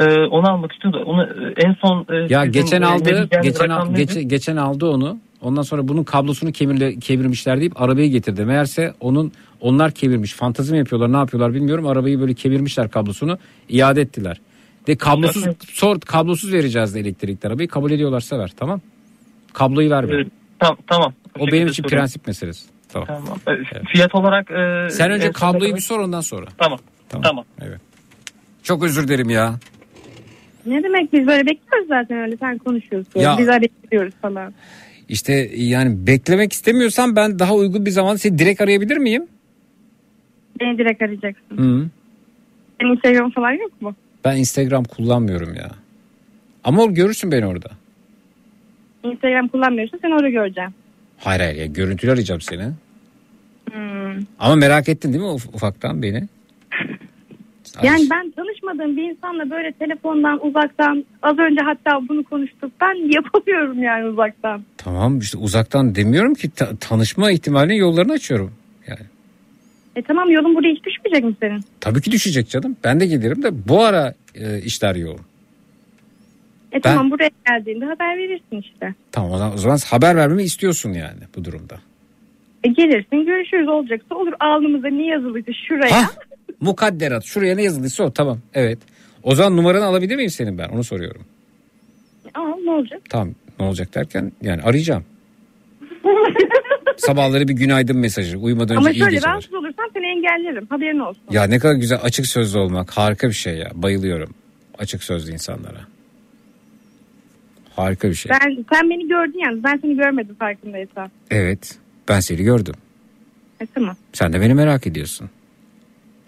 [0.00, 1.02] E, onu almak istiyordu.
[1.06, 3.98] Onu e, en son e, Ya sizin, geçen e, aldı, geçen al- neydi?
[4.06, 5.18] geçe- geçen aldı onu.
[5.42, 8.44] Ondan sonra bunun kablosunu kemirle, kevirmişler deyip arabayı getirdi.
[8.44, 10.32] Meğerse onun onlar kevirmiş.
[10.32, 11.86] Fantezi mi yapıyorlar, ne yapıyorlar bilmiyorum.
[11.86, 14.40] Arabayı böyle kevirmişler kablosunu, iade ettiler.
[14.86, 17.68] De kablosuz sor kablosuz vereceğiz de elektrikli arabayı.
[17.68, 18.80] Kabul ediyorlarsa ver, tamam?
[19.52, 20.14] Kabloyu verme.
[20.14, 20.26] Evet,
[20.58, 21.12] Tamam tamam.
[21.38, 22.00] o benim için sorayım.
[22.00, 22.66] prensip meselesi.
[22.88, 23.06] Tamam.
[23.08, 23.38] Tamam.
[23.48, 26.46] E, Fiyat olarak e, Sen önce ne kabloyu bir sor ondan sonra.
[26.58, 26.78] Tamam.
[27.22, 27.44] Tamam.
[27.60, 27.80] Evet.
[28.62, 29.54] Çok özür dilerim ya.
[30.66, 33.20] Ne demek biz böyle bekliyoruz zaten öyle sen konuşuyorsun.
[33.20, 34.54] Ya- Biz bekliyoruz falan.
[35.08, 39.26] İşte yani beklemek istemiyorsan ben daha uygun bir zaman seni direkt arayabilir miyim?
[40.60, 41.56] Beni direkt arayacaksın.
[41.56, 41.86] Hı.
[42.80, 43.94] Senin Instagram falan yok mu?
[44.24, 45.70] Ben Instagram kullanmıyorum ya.
[46.64, 47.68] Ama görürsün beni orada.
[49.04, 50.70] Instagram kullanmıyorsun sen orada göreceğim.
[51.18, 52.64] Hayır hayır ya, görüntülü arayacağım seni.
[53.72, 54.24] Hmm.
[54.38, 56.28] Ama merak ettin değil mi uf- ufaktan beni?
[57.82, 62.72] Yani ben tanışmadığım bir insanla böyle telefondan uzaktan az önce hatta bunu konuştuk.
[62.80, 64.62] Ben yapamıyorum yani uzaktan.
[64.76, 68.52] Tamam işte uzaktan demiyorum ki ta- tanışma ihtimalinin yollarını açıyorum.
[69.96, 71.64] E tamam yolun buraya hiç düşmeyecek mi senin?
[71.80, 72.76] Tabii ki düşecek canım.
[72.84, 75.20] Ben de gelirim de bu ara e, işler yoğun.
[76.72, 78.94] E tamam buraya geldiğinde haber verirsin işte.
[79.12, 81.80] Tamam o zaman, o zaman haber vermemi istiyorsun yani bu durumda.
[82.64, 86.02] E gelirsin görüşürüz olacaksa olur alnımıza ne yazılıydı şuraya.
[86.02, 86.08] Hah,
[86.60, 88.78] mukadderat şuraya ne yazıldıysa o tamam evet.
[89.22, 91.22] O zaman numaranı alabilir miyim senin ben onu soruyorum.
[92.34, 93.00] Al ne olacak?
[93.10, 95.04] Tamam ne olacak derken yani arayacağım.
[96.96, 99.30] Sabahları bir günaydın mesajı uyumadan önce Ama iyi şöyle geceler.
[99.32, 101.22] rahatsız olursan seni engellerim haberin olsun.
[101.30, 104.34] Ya ne kadar güzel açık sözlü olmak harika bir şey ya bayılıyorum
[104.78, 105.80] açık sözlü insanlara.
[107.78, 108.32] Harika bir şey.
[108.32, 109.64] Ben, sen beni gördün yani.
[109.64, 111.10] Ben seni görmedim farkındaysan.
[111.30, 112.74] Evet ben seni gördüm.
[113.60, 113.96] E, tamam.
[114.12, 115.30] Sen de beni merak ediyorsun.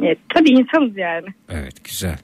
[0.02, 1.26] Evet, tabii insanız yani.
[1.48, 2.18] Evet güzel.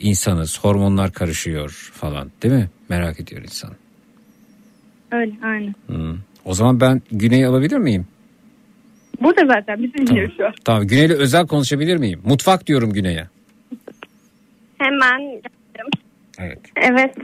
[0.00, 2.68] İnsanız hormonlar karışıyor falan değil mi?
[2.88, 3.70] Merak ediyor insan.
[5.12, 5.74] Öyle aynen.
[5.86, 6.16] Hı.
[6.44, 8.06] O zaman ben Güney'i alabilir miyim?
[9.20, 10.52] Burada zaten bizi dinliyor şu an.
[10.64, 12.20] Tamam Güney'le özel konuşabilir miyim?
[12.24, 13.26] Mutfak diyorum Güney'e.
[14.78, 15.42] Hemen
[16.38, 16.58] Evet.
[16.76, 17.14] evet.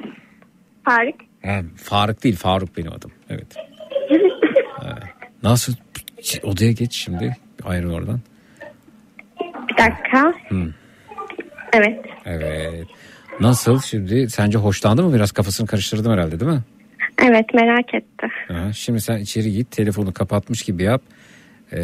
[0.84, 1.14] Faruk.
[1.44, 3.10] Ha, Faruk değil Faruk benim adım.
[3.30, 3.56] Evet.
[4.84, 5.02] Evet.
[5.42, 5.72] Nasıl?
[6.42, 7.36] Odaya geç şimdi.
[7.64, 8.20] Ayrı oradan.
[9.68, 10.34] Bir dakika.
[10.48, 10.72] Hı.
[11.72, 12.00] Evet.
[12.24, 12.86] Evet.
[13.40, 14.30] Nasıl şimdi?
[14.30, 15.14] Sence hoşlandı mı?
[15.14, 16.60] Biraz kafasını karıştırdım herhalde değil mi?
[17.22, 18.26] Evet merak etti.
[18.48, 21.02] Ha, şimdi sen içeri git telefonu kapatmış gibi yap.
[21.72, 21.78] Ee,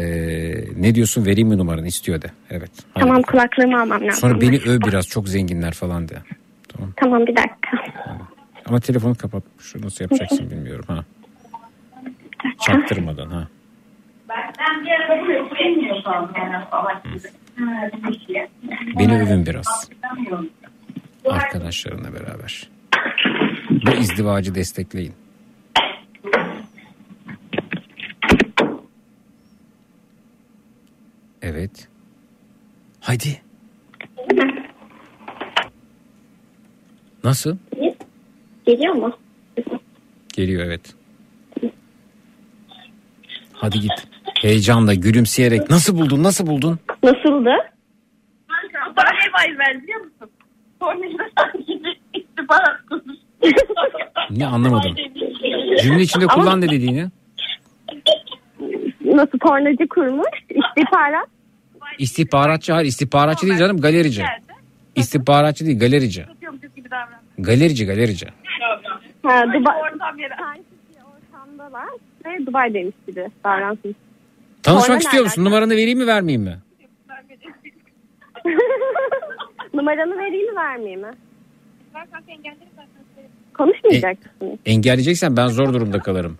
[0.77, 2.27] ne diyorsun vereyim mi numaranı istiyor de.
[2.49, 2.71] Evet.
[2.93, 3.05] Hadi.
[3.05, 4.19] Tamam kulaklığımı almam lazım.
[4.21, 6.15] Sonra beni öv biraz çok zenginler falan de.
[6.95, 7.77] Tamam bir dakika.
[8.69, 9.75] Ama telefonu kapatmış.
[9.75, 11.05] Nasıl yapacaksın bilmiyorum ha.
[12.61, 13.47] Çaktırmadan ha.
[18.99, 19.89] Beni övün biraz.
[21.25, 22.69] Arkadaşlarına beraber.
[23.85, 25.13] Bu izdivacı destekleyin.
[31.41, 31.87] Evet.
[32.99, 33.41] Haydi.
[37.23, 37.57] Nasıl?
[38.69, 39.17] Geliyor mu?
[40.33, 40.81] Geliyor evet.
[43.53, 44.07] Hadi git.
[44.41, 46.79] Heyecanla gülümseyerek nasıl buldun nasıl buldun?
[47.03, 47.49] Nasıldı?
[48.97, 50.29] Bana ne vay ver biliyor musun?
[50.79, 51.79] Tornacıda sanki
[52.13, 52.79] istihbarat.
[54.29, 54.95] Ne anlamadım.
[55.83, 57.07] Cümle içinde Ama- kullan ne dediğini.
[59.05, 60.27] Nasıl tornacı kurmuş?
[60.49, 61.27] İstihbarat.
[61.99, 64.23] İstihbaratçı hayır istihbaratçı değil canım galerici.
[64.95, 66.25] İstihbaratçı değil galerici.
[66.75, 67.19] gibi davran.
[67.37, 68.27] Galerici galerici.
[69.23, 69.81] Ha, Dubai.
[69.81, 70.33] Ortam yere.
[70.33, 71.89] Bir ortamdalar
[72.25, 73.95] ve Dubai'deymiş gibi davransın.
[74.63, 75.45] Tanışmak Sonra istiyor musun?
[75.45, 76.57] Numaranı vereyim mi vermeyeyim mi?
[79.73, 81.11] Numaranı vereyim mi vermeyeyim mi?
[83.53, 84.59] Konuşmayacak mısın?
[84.65, 86.37] Engelleyeceksen ben zor durumda kalırım.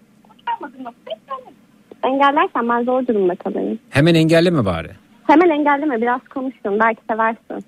[2.03, 3.79] Engellersen ben zor durumda kalırım.
[3.89, 4.89] Hemen engelleme bari.
[5.27, 7.65] Hemen engelleme biraz konuşsun belki seversin.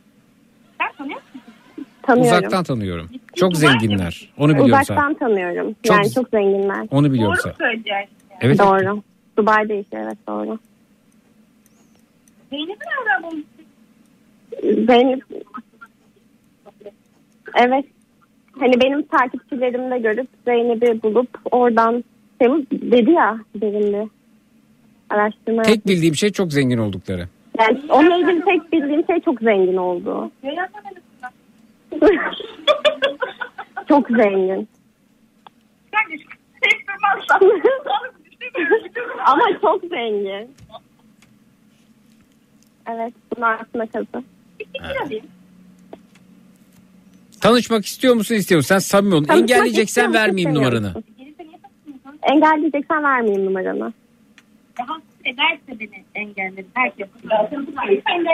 [2.03, 2.37] Tanıyorum.
[2.37, 3.09] Uzaktan tanıyorum.
[3.35, 4.29] Çok zenginler.
[4.37, 5.13] Onu biliyorum Uzaktan sen.
[5.13, 5.75] tanıyorum.
[5.83, 6.87] Çok- Yani çok zenginler.
[6.91, 7.53] Onu biliyorum sen.
[8.41, 8.59] Evet.
[8.59, 9.01] Doğru.
[9.37, 10.59] Dubai'de işte evet doğru.
[12.49, 14.85] Zeynep'i nereden bulmuşsun?
[14.87, 15.23] Zeynep
[17.55, 17.85] Evet.
[18.59, 22.03] Hani benim takipçilerimde görüp Zeynep'i bulup oradan
[22.41, 24.09] şey dedi ya derin bir
[25.09, 27.27] araştırma Tek bildiğim şey çok zengin oldukları.
[27.59, 30.31] Yani onunla ilgili tek bildiğim şey çok zengin oldu.
[33.89, 34.67] çok zengin.
[39.25, 40.55] Ama çok zengin.
[42.89, 44.23] Evet bunun altına kazı.
[47.41, 48.67] Tanışmak istiyor musun istiyor musun?
[48.67, 49.23] Sen samimi ol.
[49.23, 50.87] Tanışmak Engelleyeceksen istiyor musun, vermeyeyim istemiyor numaranı.
[50.87, 51.03] musun?
[52.23, 53.93] Engelleyeceksen vermeyeyim numaranı.
[55.25, 56.65] Ederse beni engelledim.
[56.73, 57.07] Herkes.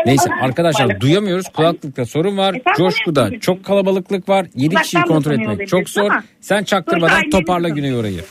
[0.06, 1.50] Neyse arkadaşlar duyamıyoruz.
[1.50, 2.54] Kulaklıkta sorun var.
[2.54, 4.46] E Coşkuda çok kalabalıklık var.
[4.56, 6.12] 7 Uzaktan kişiyi kontrol etmek çok zor.
[6.12, 8.22] ama Sen çaktırmadan toparla Güney orayı.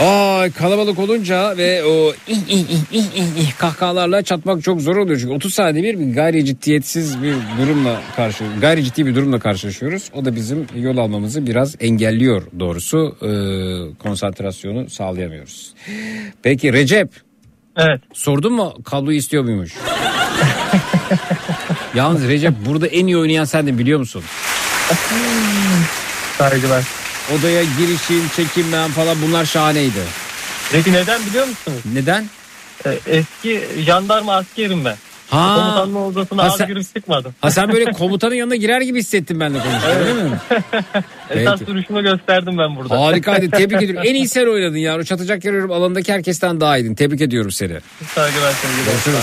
[0.00, 4.96] Ay kalabalık olunca ve o ih ih ih ih ih ih kahkahalarla çatmak çok zor
[4.96, 5.20] oluyor.
[5.20, 10.10] Çünkü 30 saniye bir, bir gayri ciddiyetsiz bir durumla karşı gayri ciddi bir durumla karşılaşıyoruz.
[10.14, 13.16] O da bizim yol almamızı biraz engelliyor doğrusu.
[13.22, 13.28] Ee,
[13.98, 15.72] konsantrasyonu sağlayamıyoruz.
[16.42, 17.10] Peki Recep.
[17.76, 18.00] Evet.
[18.12, 19.74] Sordun mu kabloyu istiyor muymuş?
[21.94, 24.22] Yalnız Recep burada en iyi oynayan sendin biliyor musun?
[26.38, 26.84] Saygılar.
[27.34, 30.02] Odaya girişin, çekinmen falan bunlar şahaneydi.
[30.72, 31.78] Peki neden biliyor musunuz?
[31.92, 32.26] Neden?
[32.86, 34.96] Ee, eski jandarma askerim ben.
[35.30, 35.54] Ha.
[35.56, 37.34] Komutanma odasına Ha, az sen- gürüm sıkmadım.
[37.40, 40.38] Ha sen böyle komutanın yanına girer gibi hissettim ben de konuşurken değil mi?
[41.30, 43.00] Esas duruşumu gösterdim ben burada.
[43.00, 44.02] Harikaydı tebrik ediyorum.
[44.06, 44.96] En iyi sen oynadın ya.
[44.98, 46.94] O çatacak yarıyorum alanındaki herkesten daha iyiydin.
[46.94, 47.76] Tebrik ediyorum seni.
[48.14, 48.84] Saygılar sevgiler.
[48.92, 49.18] Görüşürüz.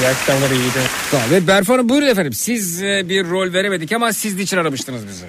[0.00, 0.88] İyi akşamlar iyi günler.
[1.10, 1.20] Sağ ol.
[1.30, 2.32] Ve Berfu Hanım buyurun efendim.
[2.32, 5.24] Siz e, bir rol veremedik ama siz niçin aramıştınız bizi?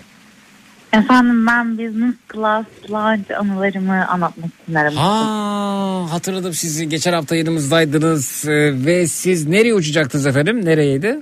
[0.97, 5.03] Efendim ben business class lounge anılarımı anlatmak için aramıştım.
[5.03, 6.89] Ha hatırladım sizi.
[6.89, 10.65] Geçen hafta yanımızdaydınız e, ve siz nereye uçacaktınız efendim?
[10.65, 11.21] Nereyeydi?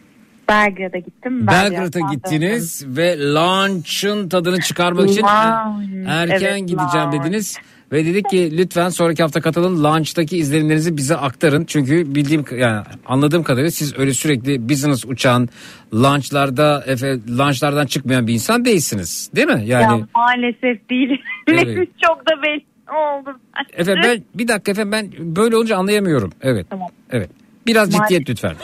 [0.49, 1.47] Belgrad'a gittim.
[1.47, 7.19] Belgrad'a gittiniz ve lunch'ın tadını çıkarmak için Lounge, erken evet, gideceğim lounge.
[7.19, 7.57] dediniz.
[7.93, 11.65] Ve dedik ki lütfen sonraki hafta katılın launch'taki izlenimlerinizi bize aktarın.
[11.65, 15.49] Çünkü bildiğim yani anladığım kadarıyla siz öyle sürekli business uçağın
[15.93, 19.31] launchlarda efe, launchlardan çıkmayan bir insan değilsiniz.
[19.35, 19.63] Değil mi?
[19.65, 21.21] Yani Ya maalesef değil.
[21.47, 21.89] Evet.
[22.07, 23.39] Çok da belli oldu.
[23.73, 26.31] efendim ben bir dakika efendim ben böyle olunca anlayamıyorum.
[26.41, 26.67] Evet.
[26.69, 26.89] Tamam.
[27.11, 27.29] Evet.
[27.67, 28.09] Biraz Maalesef.
[28.09, 28.55] ciddiyet lütfen.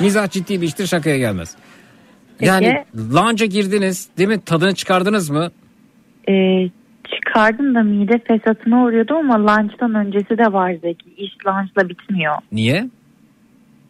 [0.00, 1.56] Mizah ciddi bir iştir şakaya gelmez.
[2.40, 4.40] Yani launch'a girdiniz değil mi?
[4.44, 5.50] Tadını çıkardınız mı?
[6.28, 6.32] Ee,
[7.14, 11.10] çıkardım da mide fesatına uğruyordu ama lunch'tan öncesi de var Zeki.
[11.16, 12.34] İş lunch'la bitmiyor.
[12.52, 12.84] Niye?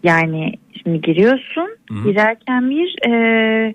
[0.02, 1.68] Yani şimdi giriyorsun.
[1.88, 2.08] Hı hı.
[2.08, 3.74] Girerken bir e,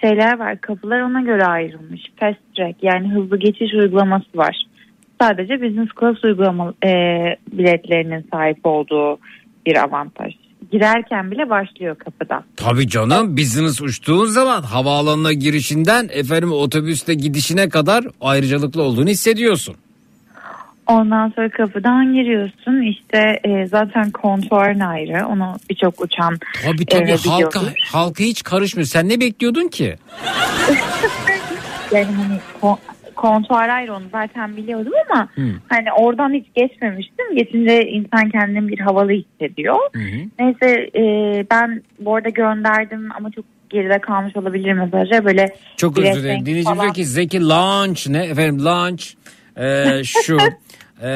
[0.00, 0.60] şeyler var.
[0.60, 2.02] Kapılar ona göre ayrılmış.
[2.16, 4.66] Fast track yani hızlı geçiş uygulaması var.
[5.20, 6.90] Sadece business class uygulama e,
[7.52, 9.18] biletlerinin sahip olduğu
[9.66, 10.34] bir avantaj.
[10.72, 12.44] Girerken bile başlıyor kapıda.
[12.56, 19.74] Tabii canım business uçtuğun zaman havaalanına girişinden efendim otobüste gidişine kadar ayrıcalıklı olduğunu hissediyorsun.
[20.86, 27.16] Ondan sonra kapıdan giriyorsun işte e, zaten kontuarın ayrı onu birçok uçan Tabii tabii e,
[27.16, 27.60] halka,
[27.92, 28.86] halka hiç karışmıyor.
[28.86, 29.96] Sen ne bekliyordun ki?
[31.92, 32.38] Yani hani
[33.24, 35.42] kon, kontuar ayrı onu zaten biliyordum ama Hı.
[35.68, 37.36] hani oradan hiç geçmemiştim.
[37.36, 39.76] Geçince insan kendini bir havalı hissediyor.
[40.38, 41.02] Neyse e,
[41.50, 46.46] ben bu arada gönderdim ama çok geride kalmış olabilir mesajı böyle Çok özür dilerim.
[46.46, 46.82] Dinleyici falan.
[46.82, 48.24] diyor ki Zeki launch ne?
[48.24, 49.04] Efendim launch
[49.56, 50.38] e, şu
[51.02, 51.10] e,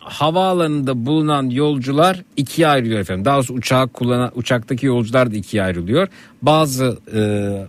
[0.00, 3.24] havaalanında bulunan yolcular ikiye ayrılıyor efendim.
[3.24, 6.08] Daha doğrusu uçağı kullanan uçaktaki yolcular da ikiye ayrılıyor.
[6.42, 7.20] Bazı e,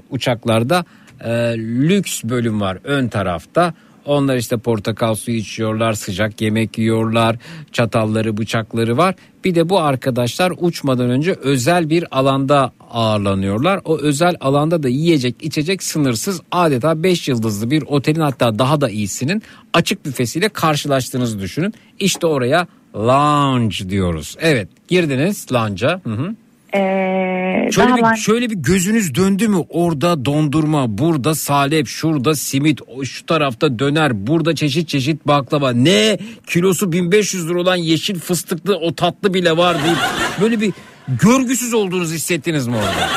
[0.10, 0.86] uçaklarda
[1.24, 3.74] e, lüks bölüm var ön tarafta.
[4.06, 7.36] Onlar işte portakal suyu içiyorlar, sıcak yemek yiyorlar,
[7.72, 9.16] çatalları, bıçakları var.
[9.44, 13.82] Bir de bu arkadaşlar uçmadan önce özel bir alanda ağırlanıyorlar.
[13.86, 18.90] O özel alanda da yiyecek, içecek sınırsız adeta 5 yıldızlı bir otelin hatta daha da
[18.90, 21.74] iyisinin açık büfesiyle karşılaştığınızı düşünün.
[22.00, 24.36] İşte oraya lounge diyoruz.
[24.40, 26.02] Evet, girdiniz lounge'a.
[26.04, 26.36] Hı hı.
[26.76, 29.58] Ee, Şöyle daha bir, ben- şöyle bir gözünüz döndü mü?
[29.70, 35.72] Orada dondurma, burada salep, şurada simit, şu tarafta döner, burada çeşit çeşit baklava.
[35.72, 36.18] Ne?
[36.48, 39.98] Kilosu 1500 lira olan yeşil fıstıklı o tatlı bile var deyip
[40.42, 40.74] böyle bir
[41.22, 43.08] görgüsüz olduğunuzu hissettiniz mi orada?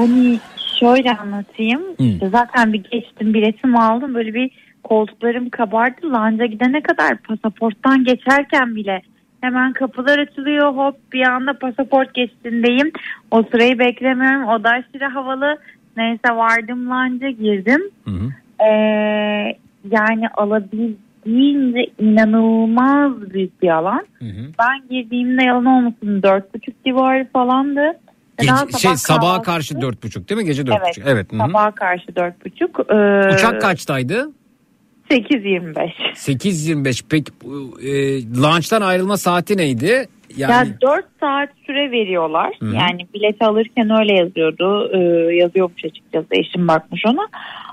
[0.00, 0.38] Yani
[0.80, 1.82] şöyle anlatayım.
[1.98, 4.14] İşte zaten bir geçtim biletimi aldım.
[4.14, 4.50] Böyle bir
[4.84, 6.12] koltuklarım kabardı.
[6.12, 9.02] Lanca gidene kadar pasaporttan geçerken bile
[9.40, 10.74] hemen kapılar açılıyor.
[10.74, 12.92] Hop bir anda pasaport geçtiğindeyim.
[13.30, 14.48] O sırayı beklemiyorum.
[14.48, 15.56] O da aşırı havalı.
[15.96, 17.80] Neyse vardım lanca girdim.
[18.60, 19.56] Ee,
[19.90, 24.06] yani alabildiğince inanılmaz büyük bir alan.
[24.58, 27.92] Ben girdiğimde yalan olmasın dört buçuk civarı falandı.
[28.38, 30.46] Gece, şey sabaha karşı dört buçuk değil mi?
[30.46, 31.04] Gece dört Evet, buçuk.
[31.06, 31.32] Evet.
[31.32, 31.40] hı hı.
[31.40, 32.80] sabaha karşı dört buçuk.
[32.90, 34.30] Ee, Uçak kaçtaydı?
[35.10, 35.90] 8.25.
[36.14, 37.02] 8.25.
[37.10, 37.32] Peki
[37.82, 37.92] e,
[38.42, 40.08] launch'tan ayrılma saati neydi?
[40.36, 42.54] Yani Ya 4 saat süre veriyorlar.
[42.60, 42.74] Hı hı.
[42.74, 44.90] Yani bileti alırken öyle yazıyordu.
[44.94, 44.98] Ee,
[45.34, 47.28] yazıyormuş açıkçası eşim bakmış ona.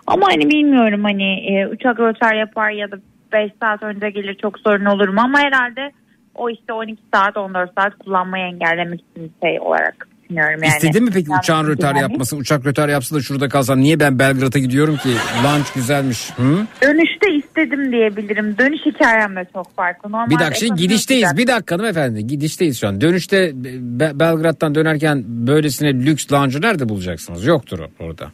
[0.08, 2.96] Ama hani bilmiyorum hani e, uçak rötar yapar ya da
[3.32, 5.22] 5 saat önce gelir çok sorun olur mu?
[5.24, 5.92] Ama herhalde
[6.36, 10.64] o işte 12 saat 14 saat kullanmayı engellemek için bir şey olarak düşünüyorum.
[10.64, 10.74] Yani.
[10.74, 12.02] İstedin mi peki uçağın rötar yani.
[12.02, 12.40] yapmasını?
[12.40, 15.10] Uçak rötar yapsa da şurada kalsam niye ben Belgrad'a gidiyorum ki?
[15.44, 16.30] Launch güzelmiş.
[16.36, 16.68] Hı?
[16.82, 18.58] Dönüşte istedim diyebilirim.
[18.58, 20.12] Dönüş hikayem de çok farklı.
[20.12, 21.38] Normal Bir dakika şimdi gidişteyiz.
[21.38, 22.28] Bir dakika hanımefendi.
[22.28, 23.02] Gidişteyiz şu an.
[23.02, 27.46] Dönüşte Be- Belgrad'dan dönerken böylesine lüks lounge'u nerede bulacaksınız?
[27.46, 28.32] Yoktur orada.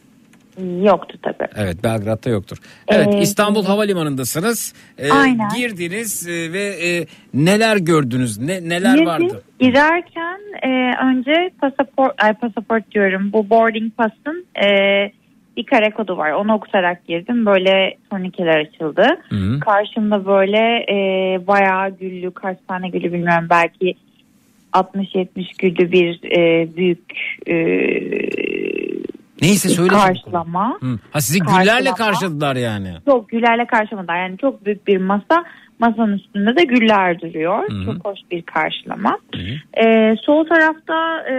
[0.82, 1.48] Yoktu tabii.
[1.56, 2.56] Evet Belgrad'da yoktur.
[2.88, 4.74] Evet Ee, İstanbul Havalimanı'ndasınız.
[4.98, 5.48] Ee, Aynen.
[5.56, 8.38] Girdiniz e, ve e, neler gördünüz?
[8.38, 9.42] Ne, neler Girdim, vardı?
[9.60, 14.68] Girerken e, önce pasaport, ay pasaport diyorum bu boarding pass'ın e,
[15.56, 16.30] bir kare kodu var.
[16.30, 17.46] Onu okutarak girdim.
[17.46, 19.06] Böyle turnikeler açıldı.
[19.28, 19.60] Hı.
[19.60, 20.96] Karşımda böyle e,
[21.46, 23.94] bayağı güllü kaç tane güllü bilmiyorum belki
[24.72, 25.26] 60-70
[25.58, 27.54] güllü bir e, büyük e,
[29.44, 29.88] Neyse söyle.
[29.94, 30.78] karşılama.
[30.80, 30.98] Hı.
[31.10, 31.96] Ha sizi güllerle Karşılama.
[31.96, 32.88] karşıladılar yani.
[33.04, 34.16] Çok güllerle karşılamadılar.
[34.28, 35.44] Yani çok büyük bir masa.
[35.78, 37.70] Masanın üstünde de güller duruyor.
[37.70, 37.84] Hı hı.
[37.84, 39.18] Çok hoş bir karşılama.
[39.84, 41.34] Ee, sol tarafta e,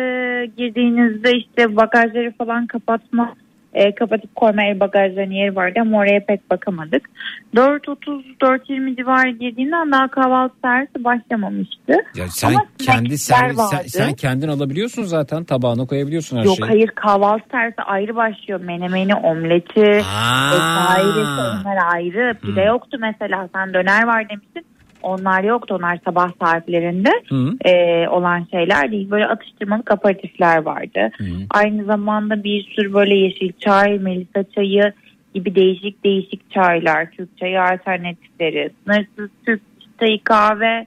[0.57, 3.33] girdiğinizde işte bagajları falan kapatma
[3.75, 7.09] e, kapatıp koyma el bagajlarının yeri vardı ama oraya pek bakamadık.
[7.55, 11.93] 4.30-4.20 civarı girdiğinden daha kahvaltı servisi başlamamıştı.
[12.15, 13.87] Ya sen Ama kendi servis sen, vardı.
[13.87, 16.67] sen kendin alabiliyorsun zaten tabağına koyabiliyorsun her Yok şeyi.
[16.69, 18.59] hayır kahvaltı servisi ayrı başlıyor.
[18.61, 22.33] Menemeni, omleti, vesairesi onlar ayrı.
[22.41, 24.65] Pide yoktu mesela sen döner var demiştin.
[25.05, 27.69] Onlar yoktu onlar sabah saatlerinde Hı.
[27.69, 29.11] e, olan şeyler değil.
[29.11, 31.11] Böyle atıştırmalık aperatifler vardı.
[31.49, 34.93] Aynı zamanda bir sürü böyle yeşil çay, melisa çayı,
[35.33, 39.61] gibi değişik değişik çaylar, Türk çayı alternatifleri, sınırsız Türk
[39.99, 40.85] çayı kahve,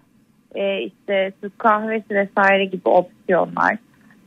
[0.55, 3.77] e, işte Türk kahvesi vesaire gibi opsiyonlar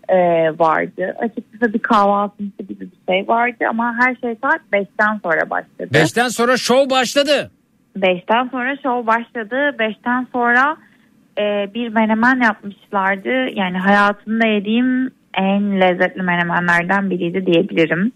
[0.09, 0.17] e,
[0.59, 1.15] vardı.
[1.19, 5.93] Açıkçası bir kahvaltısı gibi bir şey vardı ama her şey saat 5'ten sonra başladı.
[5.93, 7.51] Beşten sonra şov başladı.
[7.97, 9.55] 5'ten sonra show başladı.
[9.55, 10.77] 5'ten sonra
[11.37, 13.59] e, bir menemen yapmışlardı.
[13.59, 18.11] Yani hayatımda yediğim en lezzetli menemenlerden biriydi diyebilirim.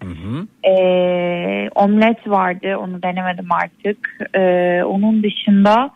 [0.63, 2.77] E, omlet vardı.
[2.77, 4.17] Onu denemedim artık.
[4.35, 5.89] E, onun dışında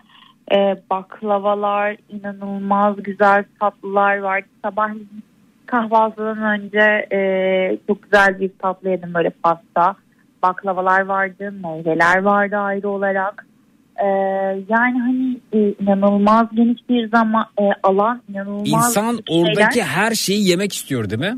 [0.52, 4.48] e, baklavalar, inanılmaz güzel tatlılar vardı.
[4.64, 4.90] Sabah
[5.66, 9.96] kahvaltıdan önce e, çok güzel bir tatlı yedim böyle pasta.
[10.44, 13.46] Baklavalar vardı, meyveler vardı ayrı olarak.
[14.04, 14.06] E,
[14.70, 19.50] yani hani e, inanılmaz geniş bir zaman e, alan, inanılmaz İnsan şeyler.
[19.50, 21.38] oradaki her şeyi yemek istiyor değil mi?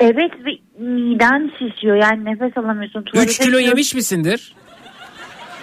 [0.00, 0.50] Evet ve
[0.84, 3.00] miden şişiyor yani nefes alamıyorsun.
[3.00, 3.68] 3 Tuvalete kilo gidiyorsun.
[3.68, 4.54] yemiş misindir?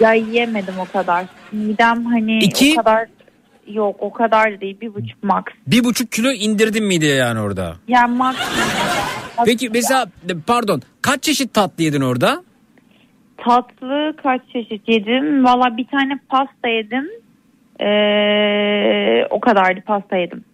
[0.00, 1.24] Ya yiyemedim o kadar.
[1.52, 2.72] Midem hani İki?
[2.72, 3.06] o kadar
[3.66, 5.44] yok o kadar da değil bir buçuk max.
[5.66, 7.74] Bir buçuk kilo indirdin mideye yani orada.
[7.88, 8.36] Yani max.
[9.44, 10.06] Peki mesela
[10.46, 12.42] pardon kaç çeşit tatlı yedin orada?
[13.44, 15.44] Tatlı kaç çeşit yedim?
[15.44, 17.08] Valla bir tane pasta yedim.
[17.80, 20.44] Ee, o kadardı pasta yedim.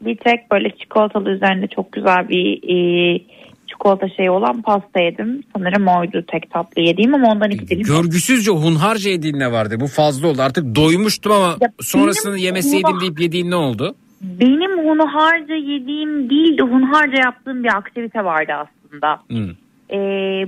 [0.00, 3.20] Bir tek böyle çikolatalı üzerinde çok güzel bir e,
[3.66, 5.42] çikolata şeyi olan pasta yedim.
[5.56, 7.82] Sanırım oydu tek tatlı yediğim ama ondan iki dilim.
[7.82, 9.80] Görgüsüzce hunharca yediğin ne vardı?
[9.80, 10.42] Bu fazla oldu.
[10.42, 13.94] Artık doymuştum ama sonrasını benim yemeseydim hunha- deyip yediğin ne oldu?
[14.22, 19.20] Benim hunharca yediğim değil de hunharca yaptığım bir aktivite vardı aslında.
[19.28, 19.48] Hmm.
[19.90, 19.96] Ee,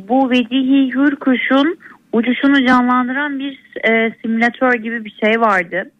[0.08, 1.78] bu Vecihi Hürkuş'un
[2.12, 5.90] uçuşunu canlandıran bir e, simülatör gibi bir şey vardı.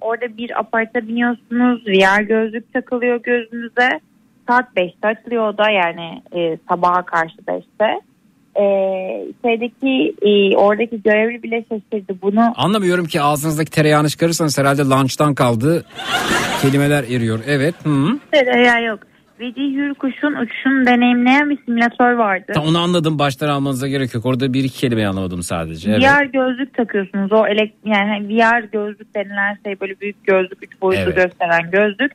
[0.00, 4.00] Orada bir aparta biniyorsunuz, VR gözlük takılıyor gözünüze.
[4.48, 8.00] Saat 5'te açılıyor o da yani e, sabaha karşı 5'te.
[8.60, 12.52] Ee, şeydeki e, oradaki görevli bile şaşırdı bunu.
[12.56, 15.84] Anlamıyorum ki ağzınızdaki tereyağını çıkarırsanız herhalde lunch'tan kaldı.
[16.62, 17.40] Kelimeler eriyor.
[17.46, 17.74] Evet.
[17.84, 18.18] Hı.
[18.64, 19.00] Ya yok.
[19.40, 22.52] Vecihi Hürkuş'un uçuşunu deneyimleyen bir simülatör vardı.
[22.54, 23.18] Ta onu anladım.
[23.18, 24.26] Baştan almanıza gerek yok.
[24.26, 25.90] Orada bir iki kelimeyi anlamadım sadece.
[25.90, 26.02] Evet.
[26.02, 27.32] VR gözlük takıyorsunuz.
[27.32, 31.16] O elek yani VR gözlük denilen şey böyle büyük gözlük, üç boyutlu Evet.
[31.16, 32.12] gösteren gözlük.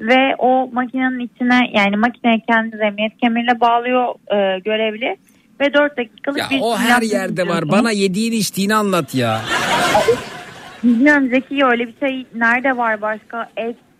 [0.00, 5.16] Ve o makinenin içine yani makineye kendi emniyet kemerine bağlıyor e, görevli.
[5.60, 7.68] Ve 4 dakikalık Ya bir o her yerde var.
[7.68, 9.40] Bana yediğini içtiğini anlat ya.
[10.84, 13.50] Bilmiyorum Zeki öyle bir şey nerede var başka?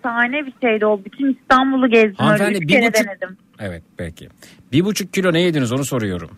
[0.06, 1.00] Efsane bir şeydi o.
[1.04, 2.14] Bütün İstanbul'u gezdim.
[2.18, 3.36] Hanımefendi, üç bir kere buçuk- denedim.
[3.60, 4.28] Evet peki.
[4.72, 6.30] Bir buçuk kilo ne yediniz onu soruyorum.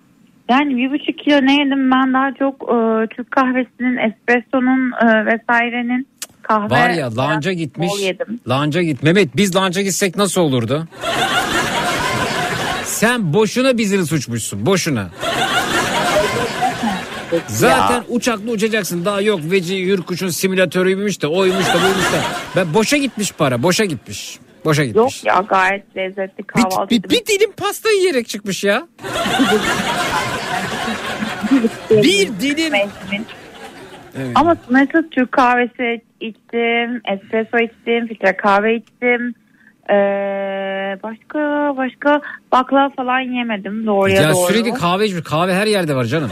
[0.50, 6.06] Yani bir buçuk kilo ne yedim ben daha çok e, Türk kahvesinin, espressonun e, vesairenin
[6.42, 6.70] kahve.
[6.70, 7.92] Var ya lanca gitmiş.
[8.48, 9.02] Lanca git.
[9.02, 10.88] Mehmet biz lanca gitsek nasıl olurdu?
[12.84, 14.66] Sen boşuna bizini suçmuşsun.
[14.66, 15.08] Boşuna.
[17.46, 19.04] Zaten uçakla uçacaksın.
[19.04, 22.22] Daha yok Veci Hürkuş'un simülatörüymüş de oymuş da buymuş da.
[22.56, 23.62] Ben boşa gitmiş para.
[23.62, 24.38] Boşa gitmiş.
[24.64, 25.24] Boşa gitmiş.
[25.24, 26.90] Yok ya gayet lezzetli kahvaltı.
[26.90, 28.86] Bir, bir dilim pasta yiyerek çıkmış ya.
[31.90, 32.72] bir dilim.
[34.18, 34.30] Evet.
[34.34, 39.34] Ama sınırsız Türk kahvesi içtim, espresso içtim, filtre kahve içtim.
[39.90, 41.38] Ee, başka
[41.76, 42.20] başka
[42.52, 44.52] baklava falan yemedim doğruya Ya doğru.
[44.52, 45.24] sürekli kahve içmiş.
[45.24, 46.30] Kahve her yerde var canım.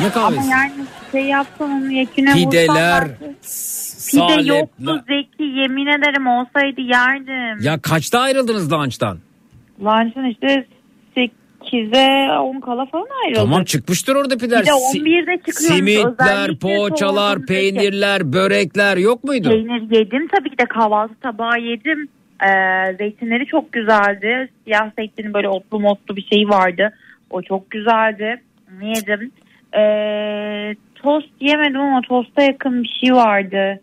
[0.00, 0.50] Ne Ama kahvesi?
[0.50, 0.72] yani
[1.12, 7.64] şey yapsam onu yeküne Pideler, Pide salep, yoktu Zeki yemin ederim olsaydı yerdim.
[7.66, 9.18] Ya kaçta ayrıldınız lunch'tan?
[9.82, 10.66] Lunch'ın işte
[11.16, 13.42] 8'e 10 kala falan ayrıldık.
[13.42, 14.60] Tamam çıkmıştır orada pideler.
[14.62, 15.76] Bir de Si- 11'de çıkıyoruz.
[15.76, 19.48] Simitler, poğaçalar, peynirler, börekler yok muydu?
[19.48, 22.08] Peynir yedim tabii ki de kahvaltı tabağı yedim.
[22.46, 24.48] Ee, zeytinleri çok güzeldi.
[24.64, 26.92] Siyah zeytinin böyle otlu motlu bir şey vardı.
[27.30, 28.42] O çok güzeldi.
[28.82, 29.30] Yedim.
[29.78, 33.80] Ee, tost yemedim ama tosta yakın bir şey vardı.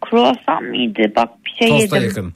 [0.00, 1.02] Kruvasan mıydı?
[1.16, 2.08] Bak bir şey Tosta yedim.
[2.08, 2.34] yakın.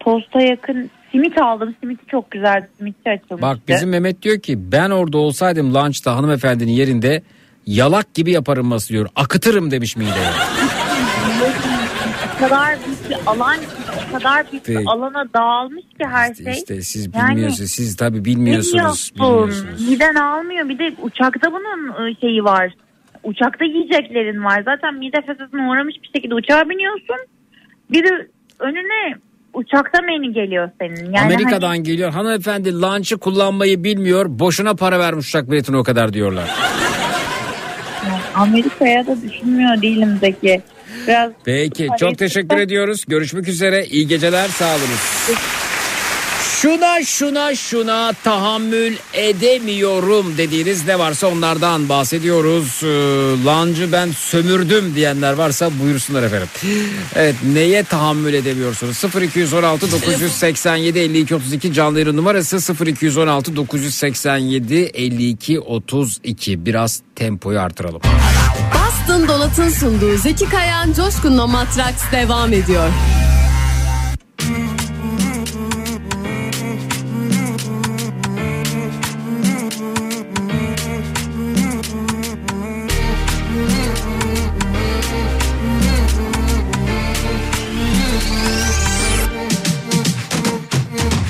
[0.00, 0.90] Tosta yakın.
[1.12, 1.74] Simit aldım.
[1.80, 2.68] Simiti çok güzeldi.
[2.78, 3.42] Simitçi açılmıştı.
[3.42, 7.22] Bak bizim Mehmet diyor ki ben orada olsaydım lunch'ta hanımefendinin yerinde
[7.66, 9.08] yalak gibi yaparım ması diyor.
[9.16, 10.14] Akıtırım demiş mideye.
[12.38, 13.56] kadar büyük bir alan
[14.08, 14.88] o kadar büyük bir Peki.
[14.88, 16.52] alana dağılmış ki her şey.
[16.52, 17.70] İşte siz Yani- bilmiyorsunuz.
[17.70, 18.74] Siz tabii bilmiyorsunuz.
[18.74, 19.16] Bilmiyorsun.
[19.16, 19.88] bilmiyorsunuz.
[19.88, 20.68] Miden almıyor.
[20.68, 22.72] Bir de uçakta bunun e, şeyi var.
[23.24, 24.62] Uçakta yiyeceklerin var.
[24.64, 27.16] Zaten mide fesatına uğramış bir şekilde uçağa biniyorsun.
[27.90, 29.14] Bir de önüne
[29.54, 31.04] uçakta menü geliyor senin.
[31.12, 32.12] Yani Amerika'dan hani- geliyor.
[32.12, 34.26] Hanımefendi lunch'ı kullanmayı bilmiyor.
[34.28, 36.50] Boşuna para vermiş uçak biletine o kadar diyorlar.
[38.34, 40.62] Amerika'ya da düşünmüyor değilim Zeki.
[41.06, 43.04] Biraz Peki çok teşekkür ediyoruz.
[43.08, 43.86] Görüşmek üzere.
[43.86, 45.00] İyi geceler sağ olunuz.
[46.64, 52.80] Şuna şuna şuna tahammül edemiyorum dediğiniz ne varsa onlardan bahsediyoruz.
[52.82, 56.48] Ee, Lancı ben sömürdüm diyenler varsa buyursunlar efendim.
[57.14, 59.04] Evet neye tahammül edemiyorsunuz?
[59.22, 68.00] 0216 987 52 32 canlı yayın numarası 0216 987 52 32 biraz tempoyu artıralım.
[68.74, 72.88] Boston Donat'ın sunduğu Zeki Kayan Coşkun'la Matraks devam ediyor.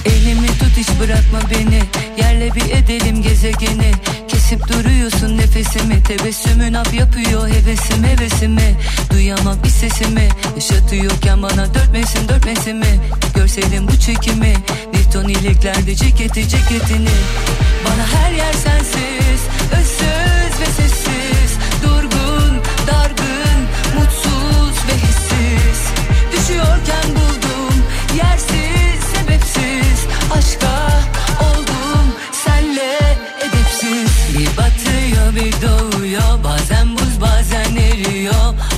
[0.04, 1.82] Elimi tut hiç bırakma beni
[2.18, 3.93] Yerle bir edelim gezegeni
[4.54, 8.76] Kesip duruyorsun nefesimi Tebessümün ap yapıyor hevesim hevesimi
[9.12, 13.00] Duyamam bir sesimi Yaşatıyorken bana dörtmesin dörtmesimi.
[13.34, 14.54] Görseydin bu çekimi
[14.94, 17.14] Newton iliklerde ceketi ceketini.
[17.84, 19.40] Bana her yer sensiz
[19.72, 21.58] Özsüz ve sessiz.
[21.82, 23.60] Durgun, dargın,
[23.94, 25.80] mutsuz ve hissiz.
[26.32, 27.82] Düşüyorken buldum
[28.16, 30.06] yersiz sebepsiz.
[30.38, 30.83] Aşka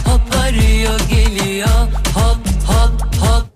[0.05, 1.69] Hop arıyor geliyor
[2.15, 3.47] Hop hop hop.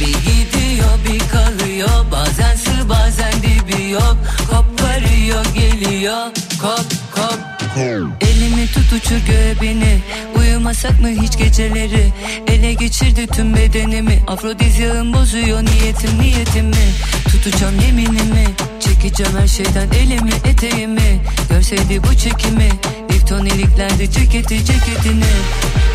[0.00, 4.16] Bir gidiyor bir kalıyor Bazen sır bazen dibi yok.
[4.50, 6.26] Kop arıyor geliyor
[6.60, 7.38] Kop kop.
[8.20, 9.54] Elimi tut uçur göğe
[10.36, 12.12] Uyumasak mı hiç geceleri?
[12.48, 16.92] Ele geçirdi tüm bedenimi Afrodizyağım bozuyor niyetim niyetimi
[17.28, 18.46] Tutacağım yeminimi
[18.80, 21.20] Çekeceğim her şeyden elimi eteğimi.
[21.50, 22.68] Görseydi bu çekimi
[23.32, 25.32] Lifton iliklerde ceketi ceketini.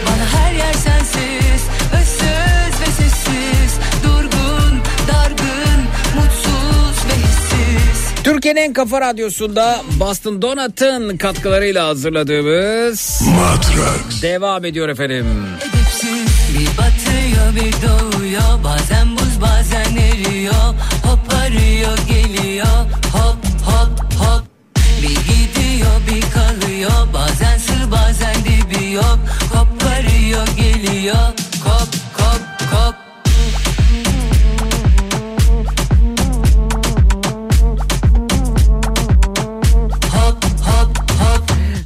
[0.06, 1.62] Bana her yer sensiz
[1.94, 3.80] Özsüz ve sessiz.
[4.04, 5.82] Durgun, dargın,
[6.16, 8.24] mutsuz ve hissiz.
[8.24, 15.26] Türkiye'nin en kafa radyosunda Boston Donat'ın katkılarıyla hazırladığımız Matrax devam ediyor efendim.
[15.62, 18.64] edepsiz Bir batıyor bir doğuyor.
[18.64, 20.74] Bazen buz bazen eriyor.
[21.04, 22.68] Hop arıyor geliyor.
[23.14, 24.44] Hop hop hop.
[25.02, 27.08] Bir gidiyor bir kalıyor
[31.08, 32.96] geliyor Kop kop kop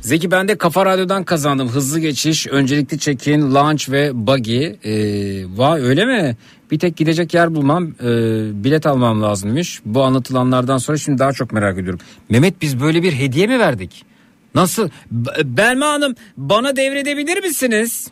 [0.01, 1.69] Zeki ben de Kafa Radyo'dan kazandım.
[1.69, 4.64] Hızlı geçiş, öncelikli check-in, launch ve buggy.
[4.64, 6.38] Ee, vay öyle mi?
[6.72, 8.08] Bir tek gidecek yer bulmam, e,
[8.64, 9.82] bilet almam lazımmış.
[9.85, 12.00] Bu anlatılanlardan sonra şimdi daha çok merak ediyorum.
[12.30, 14.06] Mehmet biz böyle bir hediye mi verdik?
[14.55, 14.89] Nasıl?
[15.11, 18.07] B- Belma Hanım bana devredebilir misiniz?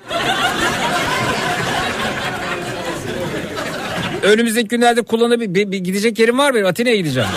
[4.23, 5.53] Önümüzdeki günlerde kullanabilir.
[5.53, 6.65] Bir, bir gidecek yerim var benim.
[6.65, 7.29] Atina'ya gideceğim.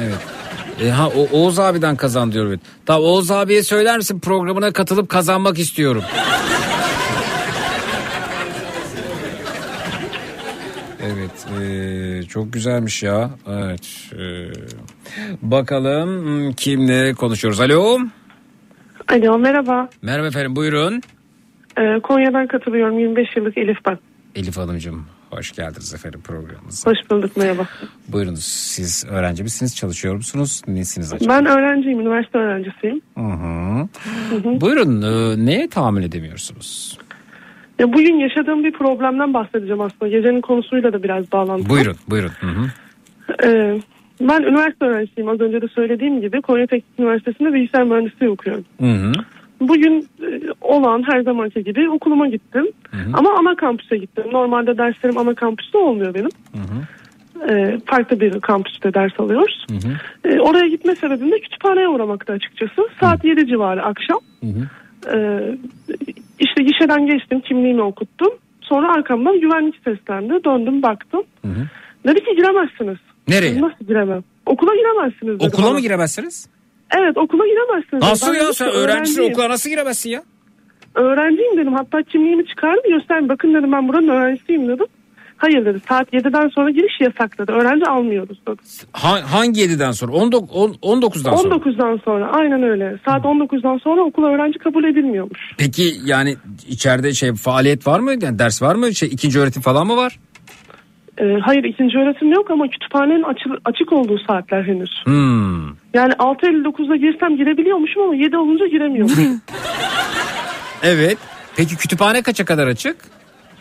[0.00, 0.18] Evet.
[0.82, 2.46] E, ha o, Oğuz abiden kazan diyor.
[2.46, 2.60] Evet.
[2.86, 6.02] Tamam Oğuz abiye söyler misin programına katılıp kazanmak istiyorum.
[11.02, 13.30] Evet e, çok güzelmiş ya.
[13.48, 13.80] Evet.
[14.12, 14.24] e,
[15.42, 17.60] bakalım hmm, kimle konuşuyoruz.
[17.60, 17.98] Alo.
[19.08, 19.88] Alo merhaba.
[20.02, 21.02] Merhaba efendim buyurun.
[21.78, 23.98] Ee, Konya'dan katılıyorum 25 yıllık Elif ben.
[24.34, 26.90] Elif Hanımcığım hoş geldiniz efendim programımıza.
[26.90, 27.66] Hoş bulduk merhaba.
[28.08, 30.62] Buyurunuz siz öğrenci misiniz çalışıyor musunuz?
[30.68, 31.34] Nesiniz acaba?
[31.34, 33.00] Ben öğrenciyim üniversite öğrencisiyim.
[33.14, 33.88] Hı hı.
[34.60, 36.98] Buyurun e, neye tahammül edemiyorsunuz?
[37.78, 40.08] Ya bugün yaşadığım bir problemden bahsedeceğim aslında.
[40.08, 41.68] Gecenin konusuyla da biraz bağlantılı.
[41.68, 42.32] Buyurun buyurun.
[42.40, 42.70] Hı hı.
[43.44, 43.80] Ee,
[44.20, 48.64] ben üniversite öğrencisiyim az önce de söylediğim gibi Konya Teknik Üniversitesi'nde bilgisayar mühendisliği okuyorum.
[48.80, 49.12] Hı hı.
[49.60, 52.66] Bugün e, olan her zamanki gibi okuluma gittim.
[53.12, 54.24] Ama ana kampüse gittim.
[54.32, 56.30] Normalde derslerim ana kampüste olmuyor benim.
[57.50, 59.66] Ee, farklı bir kampüste ders alıyoruz.
[60.24, 62.88] Ee, oraya gitme sebebim de kütüphaneye uğramakta açıkçası.
[63.00, 64.18] Saat 7 civarı akşam.
[65.14, 65.40] Ee,
[66.38, 68.32] işte gişeden geçtim kimliğimi okuttum.
[68.60, 70.44] Sonra arkamdan güvenlik seslendi.
[70.44, 71.22] Döndüm baktım.
[72.06, 72.98] Dedi ki giremezsiniz.
[73.28, 73.60] Nereye?
[73.60, 74.24] Nasıl giremem?
[74.46, 75.72] Okula giremezsiniz dedi Okula bana.
[75.72, 76.48] mı giremezsiniz?
[76.98, 78.02] Evet okula giremezsiniz.
[78.02, 80.22] Nasıl ya sen öğrencisin okula nasıl giremezsin ya?
[80.94, 81.72] Öğrenciyim dedim.
[81.74, 83.28] Hatta kimliğimi çıkardım gösterdim.
[83.28, 84.86] Bakın dedim ben buranın öğrencisiyim dedim.
[85.36, 87.52] Hayır dedi saat 7'den sonra giriş yasak dedi.
[87.52, 88.56] Öğrenci almıyoruz dedi.
[88.92, 90.12] Ha- hangi 7'den sonra?
[90.12, 91.54] 19, on- 19'dan sonra.
[91.54, 92.98] 19'dan sonra aynen öyle.
[93.04, 95.38] Saat 19'dan sonra okula öğrenci kabul edilmiyormuş.
[95.58, 96.36] Peki yani
[96.68, 98.10] içeride şey faaliyet var mı?
[98.22, 98.94] Yani ders var mı?
[98.94, 100.18] Şey ikinci öğretim falan mı var?
[101.18, 104.90] Ee, hayır ikinci öğretim yok ama kütüphanenin açı- açık olduğu saatler henüz.
[105.04, 105.66] Hmm.
[105.94, 109.40] Yani 6.59'da girsem girebiliyormuşum ama 7 olunca giremiyormuşum.
[110.82, 111.18] Evet.
[111.56, 112.96] Peki kütüphane kaça kadar açık?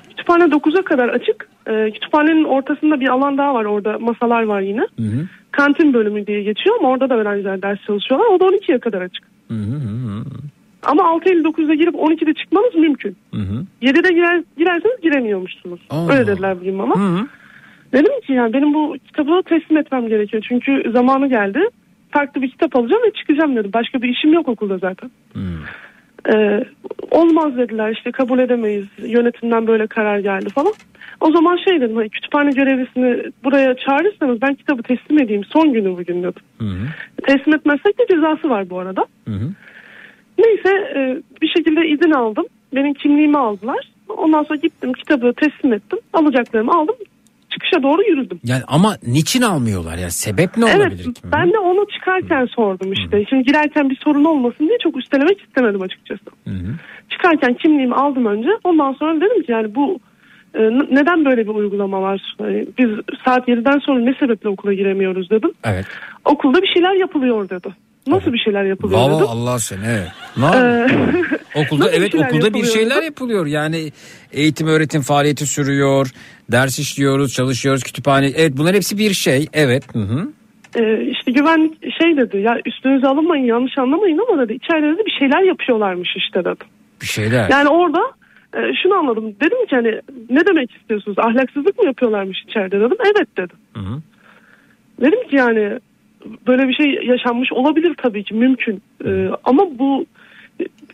[0.09, 1.47] kütüphane 9'a kadar açık.
[1.67, 4.81] Ee, kütüphanenin ortasında bir alan daha var orada masalar var yine.
[4.99, 5.27] Hı hı.
[5.51, 8.27] Kantin bölümü diye geçiyor ama orada da öğrenciler ders çalışıyorlar.
[8.27, 9.23] O da 12'ye kadar açık.
[9.47, 10.23] Hı hı hı.
[10.83, 13.15] Ama 6.59'da girip 12'de çıkmanız mümkün.
[13.33, 13.65] Hı hı.
[13.81, 15.79] 7'de girer, girerseniz giremiyormuşsunuz.
[15.89, 16.11] Aa.
[16.11, 16.95] Öyle dediler bugün ama.
[16.95, 17.27] Hı hı.
[17.95, 20.45] Dedim ki yani benim bu kitabı teslim etmem gerekiyor.
[20.47, 21.59] Çünkü zamanı geldi.
[22.11, 23.73] Farklı bir kitap alacağım ve çıkacağım dedim.
[23.73, 25.11] Başka bir işim yok okulda zaten.
[26.33, 26.63] Ee,
[27.11, 28.85] olmaz dediler işte kabul edemeyiz.
[28.97, 30.73] Yönetimden böyle karar geldi falan.
[31.21, 35.43] O zaman şey dedim hani kütüphane görevlisini buraya çağırırsanız ben kitabı teslim edeyim.
[35.43, 36.43] Son günü bugün dedim.
[36.59, 36.87] Hı hı.
[37.23, 39.05] Teslim etmezsek de cezası var bu arada.
[39.27, 39.49] Hı hı.
[40.37, 42.45] Neyse e, bir şekilde izin aldım.
[42.75, 43.91] Benim kimliğimi aldılar.
[44.09, 45.99] Ondan sonra gittim kitabı teslim ettim.
[46.13, 46.95] Alacaklarımı aldım.
[47.55, 48.39] Çıkışa doğru yürüdüm.
[48.43, 50.09] Yani ama niçin almıyorlar ya?
[50.09, 51.21] Sebep ne evet olabilir ki?
[51.23, 53.25] ben de onu çıkarken sordum işte.
[53.29, 56.25] Şimdi girerken bir sorun olmasın diye çok üstelemek istemedim açıkçası.
[56.47, 56.75] Hı hı.
[57.09, 58.49] Çıkarken kimliğimi aldım önce.
[58.63, 59.99] Ondan sonra dedim ki yani bu
[60.53, 60.61] e,
[60.91, 62.35] neden böyle bir uygulama var?
[62.37, 62.89] Hani biz
[63.25, 65.51] saat 7'den sonra ne sebeple okula giremiyoruz dedim.
[65.63, 65.85] Evet.
[66.25, 67.67] Okulda bir şeyler yapılıyor dedi.
[68.07, 69.27] Nasıl bir şeyler yapılıyor Valla dedim.
[69.29, 70.11] Allah seni evet.
[70.37, 70.87] Ne Ee?
[71.65, 73.05] Okulda bir evet şeyler okulda bir şeyler dedim.
[73.05, 73.45] yapılıyor.
[73.45, 73.91] Yani
[74.31, 76.11] eğitim öğretim faaliyeti sürüyor.
[76.51, 78.27] Ders işliyoruz, çalışıyoruz, kütüphane.
[78.35, 79.47] Evet bunlar hepsi bir şey.
[79.53, 79.95] Evet.
[79.95, 80.27] Hı hı.
[80.75, 85.15] Ee, işte güvenlik şey dedi ya üstünüze alınmayın yanlış anlamayın ama dedi içeride de bir
[85.19, 86.63] şeyler yapıyorlarmış işte dedi.
[87.01, 87.49] Bir şeyler.
[87.49, 87.99] Yani orada
[88.53, 93.27] e, şunu anladım dedim ki hani ne demek istiyorsunuz ahlaksızlık mı yapıyorlarmış içeride dedim evet
[93.37, 93.57] dedim.
[93.73, 94.01] Hı hı.
[95.01, 95.79] Dedim ki yani
[96.47, 100.05] böyle bir şey yaşanmış olabilir tabii ki mümkün Ee, ama bu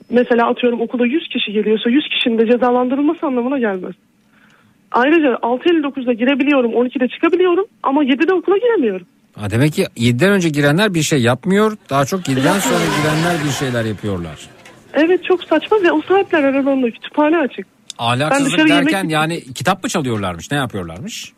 [0.09, 3.93] mesela atıyorum okulda 100 kişi geliyorsa 100 kişinin de cezalandırılması anlamına gelmez.
[4.91, 9.07] Ayrıca 6.59'da girebiliyorum 12'de çıkabiliyorum ama 7'de okula giremiyorum.
[9.35, 11.77] Ha, demek ki 7'den önce girenler bir şey yapmıyor.
[11.89, 14.49] Daha çok 7'den sonra girenler bir şeyler yapıyorlar.
[14.93, 17.67] Evet çok saçma ve o saatler aralığında kütüphane açık.
[17.97, 20.51] Ahlaksızlık dışarı yemek derken yani kitap mı çalıyorlarmış?
[20.51, 21.33] Ne yapıyorlarmış?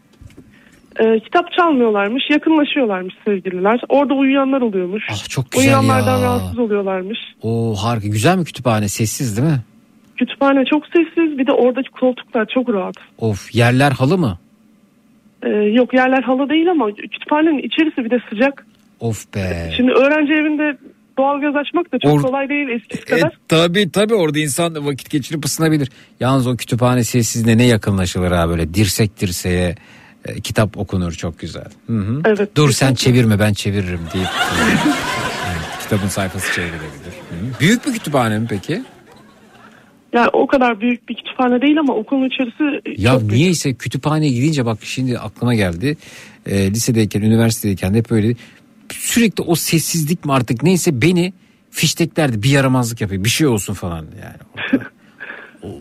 [1.00, 3.80] Ee, kitap çalmıyorlarmış, yakınlaşıyorlarmış sevgililer.
[3.90, 5.04] Orada uyuyanlar oluyormuş.
[5.12, 6.24] Ah, çok güzel Uyuyanlardan ya.
[6.24, 7.20] rahatsız oluyorlarmış.
[7.42, 8.08] Oo harika.
[8.08, 8.88] Güzel mi kütüphane?
[8.90, 9.60] Sessiz değil mi?
[10.18, 12.96] Kütüphane çok sessiz, bir de oradaki koltuklar çok rahat.
[13.18, 14.38] Of yerler halı mı?
[15.44, 18.66] Ee, yok yerler halı değil ama kütüphanenin içerisi bir de sıcak.
[19.00, 19.72] Of be.
[19.78, 20.78] Şimdi öğrenci evinde
[21.18, 23.32] doğalgaz açmak da çok Or- kolay değil eskisi E, kadar.
[23.48, 25.90] tabii tabii orada insan vakit geçirip ısınabilir.
[26.20, 29.76] Yalnız o kütüphane sessizliğine ne yakınlaşılır ha böyle dirsek dirseğe
[30.26, 31.66] e, kitap okunur çok güzel.
[31.88, 32.22] Hı hı.
[32.26, 34.28] Evet, Dur sen çevirme ben çeviririm deyip
[35.48, 37.14] Evet, kitabın sayfası çevrilebilir.
[37.30, 37.60] Hı.
[37.60, 38.84] Büyük bir kütüphane mi peki?
[40.14, 43.34] Yani o kadar büyük bir kütüphane değil ama okulun içerisi Ya çok büyük.
[43.34, 45.98] niyeyse kütüphaneye gidince bak şimdi aklıma geldi.
[46.46, 48.36] E, lisedeyken, üniversitedeyken de hep böyle
[48.92, 51.34] sürekli o sessizlik mi artık neyse beni
[51.72, 54.82] fişteklerdi bir yaramazlık yapıyor bir şey olsun falan yani.
[55.64, 55.80] O-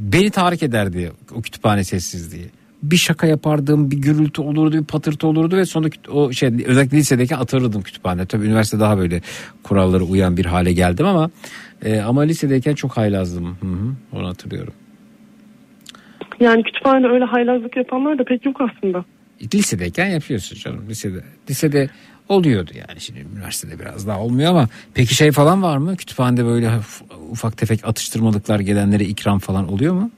[0.00, 2.46] beni tahrik ederdi o kütüphane sessizliği.
[2.90, 7.38] Bir şaka yapardım, bir gürültü olurdu, bir patırtı olurdu ve sonra o şey özellikle lisedeyken
[7.38, 8.26] atırırdım kütüphane.
[8.26, 9.20] Tabii üniversite daha böyle
[9.62, 11.30] kurallara uyan bir hale geldim ama
[11.84, 13.44] e, ama lisedeyken çok haylazdım.
[13.44, 14.74] Hı hı, onu hatırlıyorum.
[16.40, 19.04] Yani kütüphanede öyle haylazlık yapanlar da pek yok aslında.
[19.54, 21.24] lisedeyken yapıyorsun canım lisede.
[21.50, 21.90] Lisede
[22.28, 25.96] oluyordu yani şimdi üniversitede biraz daha olmuyor ama peki şey falan var mı?
[25.96, 26.70] Kütüphanede böyle
[27.30, 30.10] ufak tefek atıştırmalıklar gelenlere ikram falan oluyor mu?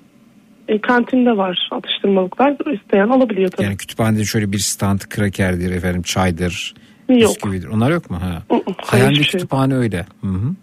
[0.68, 3.64] E, kantinde var atıştırmalıklar isteyen alabiliyor tabii.
[3.66, 6.74] Yani kütüphanede şöyle bir stand krakerdir efendim çaydır,
[7.08, 7.30] Yok.
[7.30, 7.68] bisküvidir.
[7.68, 8.18] Onlar yok mu?
[8.20, 8.42] Ha.
[8.76, 10.06] Hayalde şey kütüphane öyle.
[10.20, 10.54] Hı hı.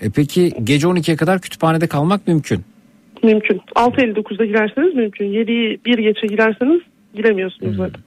[0.00, 2.64] E peki gece 12'ye kadar kütüphanede kalmak mümkün.
[3.22, 3.60] Mümkün.
[3.74, 5.24] 6.59'da girerseniz mümkün.
[5.24, 6.80] 7'yi bir geçe girerseniz
[7.14, 8.00] giremiyorsunuz zaten.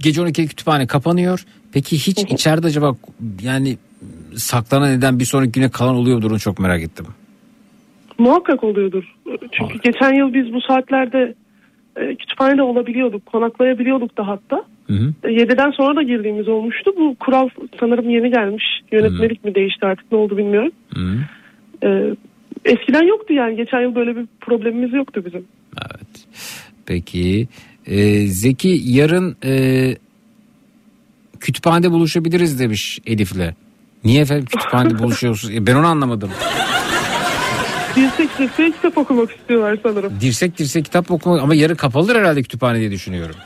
[0.00, 1.44] Gece 12'de kütüphane kapanıyor.
[1.72, 2.96] Peki hiç içeride acaba
[3.42, 3.78] yani
[4.36, 6.38] saklanan neden bir sonraki güne kalan oluyor mu?
[6.38, 7.06] çok merak ettim.
[8.18, 9.14] Muhakkak oluyordur.
[9.52, 11.34] Çünkü geçen yıl biz bu saatlerde
[11.96, 13.26] e, kütüphanede olabiliyorduk.
[13.26, 14.64] Konaklayabiliyorduk da hatta.
[14.86, 15.12] Hı hı.
[15.24, 16.94] E, 7'den sonra da girdiğimiz olmuştu.
[16.98, 17.48] Bu kural
[17.80, 18.64] sanırım yeni gelmiş.
[18.92, 20.72] Yönetmelik mi değişti artık ne oldu bilmiyorum.
[20.94, 21.18] Hı.
[21.86, 22.14] E,
[22.64, 23.56] eskiden yoktu yani.
[23.56, 25.44] Geçen yıl böyle bir problemimiz yoktu bizim.
[26.86, 27.48] Peki
[27.86, 29.52] e, Zeki yarın e,
[31.40, 33.54] kütüphanede buluşabiliriz demiş Elif'le.
[34.04, 35.54] Niye efendim kütüphanede buluşuyorsunuz?
[35.54, 36.30] E, ben onu anlamadım.
[37.96, 40.12] Dirsek dirseğe kitap okumak istiyorlar sanırım.
[40.20, 43.36] Dirsek dirsek kitap okumak ama yarın kapalıdır herhalde kütüphane diye düşünüyorum.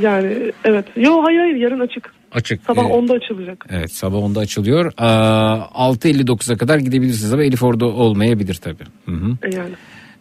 [0.00, 0.84] Yani evet.
[0.96, 2.14] Yo hayır hayır yarın açık.
[2.32, 2.62] Açık.
[2.66, 3.66] Sabah E, 10'da açılacak.
[3.70, 4.92] Evet sabah 10'da açılıyor.
[4.98, 8.84] Aa, 6.59'a kadar gidebilirsiniz ama Elif orada olmayabilir tabii.
[9.06, 9.36] Hı hı.
[9.42, 9.74] E, yani.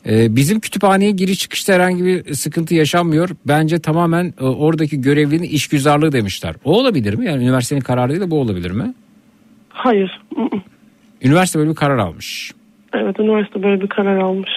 [0.06, 3.30] Ee, bizim kütüphaneye giriş çıkışta herhangi bir sıkıntı yaşanmıyor.
[3.48, 6.56] Bence tamamen e, oradaki görevlinin işgüzarlığı demişler.
[6.64, 7.26] O olabilir mi?
[7.26, 8.94] Yani üniversitenin kararı değil de bu olabilir mi?
[9.70, 10.22] Hayır.
[11.22, 12.52] Üniversite böyle bir karar almış.
[12.94, 14.50] Evet üniversite böyle bir karar almış.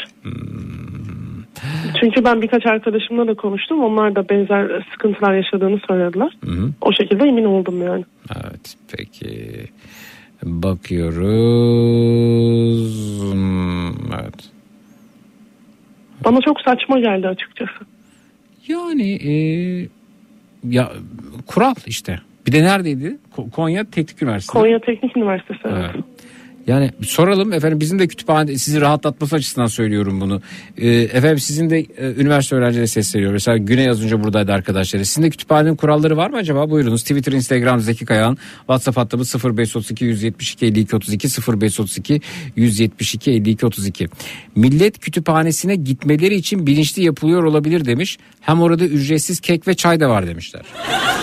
[2.01, 3.85] Çünkü ben birkaç arkadaşımla da konuştum.
[3.85, 6.37] Onlar da benzer sıkıntılar yaşadığını söylediler.
[6.81, 8.05] O şekilde emin oldum yani.
[8.37, 9.51] Evet peki.
[12.05, 13.33] Bakıyoruz.
[13.33, 14.51] Hmm, Evet.
[16.25, 17.73] Bana çok saçma geldi açıkçası.
[18.69, 19.33] Yani e,
[20.69, 20.93] ya
[21.47, 22.21] kural işte.
[22.47, 23.19] Bir de neredeydi?
[23.37, 24.59] Ko- Konya Teknik Üniversitesi.
[24.59, 25.61] Konya Teknik Üniversitesi.
[25.65, 25.91] evet.
[25.95, 26.05] Evet.
[26.67, 30.43] Yani soralım efendim bizim de kütüphane sizi rahatlatması açısından söylüyorum bunu.
[30.79, 31.87] Ee, efendim sizin de e,
[32.17, 33.33] üniversite öğrencileri sesleniyor.
[33.33, 35.05] Mesela Güney az önce buradaydı arkadaşları.
[35.05, 36.71] Sizin de kütüphanenin kuralları var mı acaba?
[36.71, 37.03] Buyurunuz.
[37.03, 38.39] Twitter, Instagram Zeki Kayağan.
[38.59, 42.21] WhatsApp hattımız 0532 172 52 32 0532
[42.57, 44.09] 172 52 32.
[44.57, 48.19] Millet kütüphanesine gitmeleri için bilinçli yapılıyor olabilir demiş.
[48.41, 50.63] Hem orada ücretsiz kek ve çay da var demişler.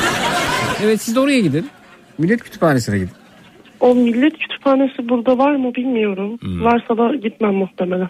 [0.84, 1.70] evet siz de oraya gidin.
[2.18, 3.20] Millet kütüphanesine gidin.
[3.82, 6.38] O millet kütüphanesi burada var mı bilmiyorum.
[6.42, 6.64] Hmm.
[6.64, 8.10] Varsa da gitmem muhtemelen.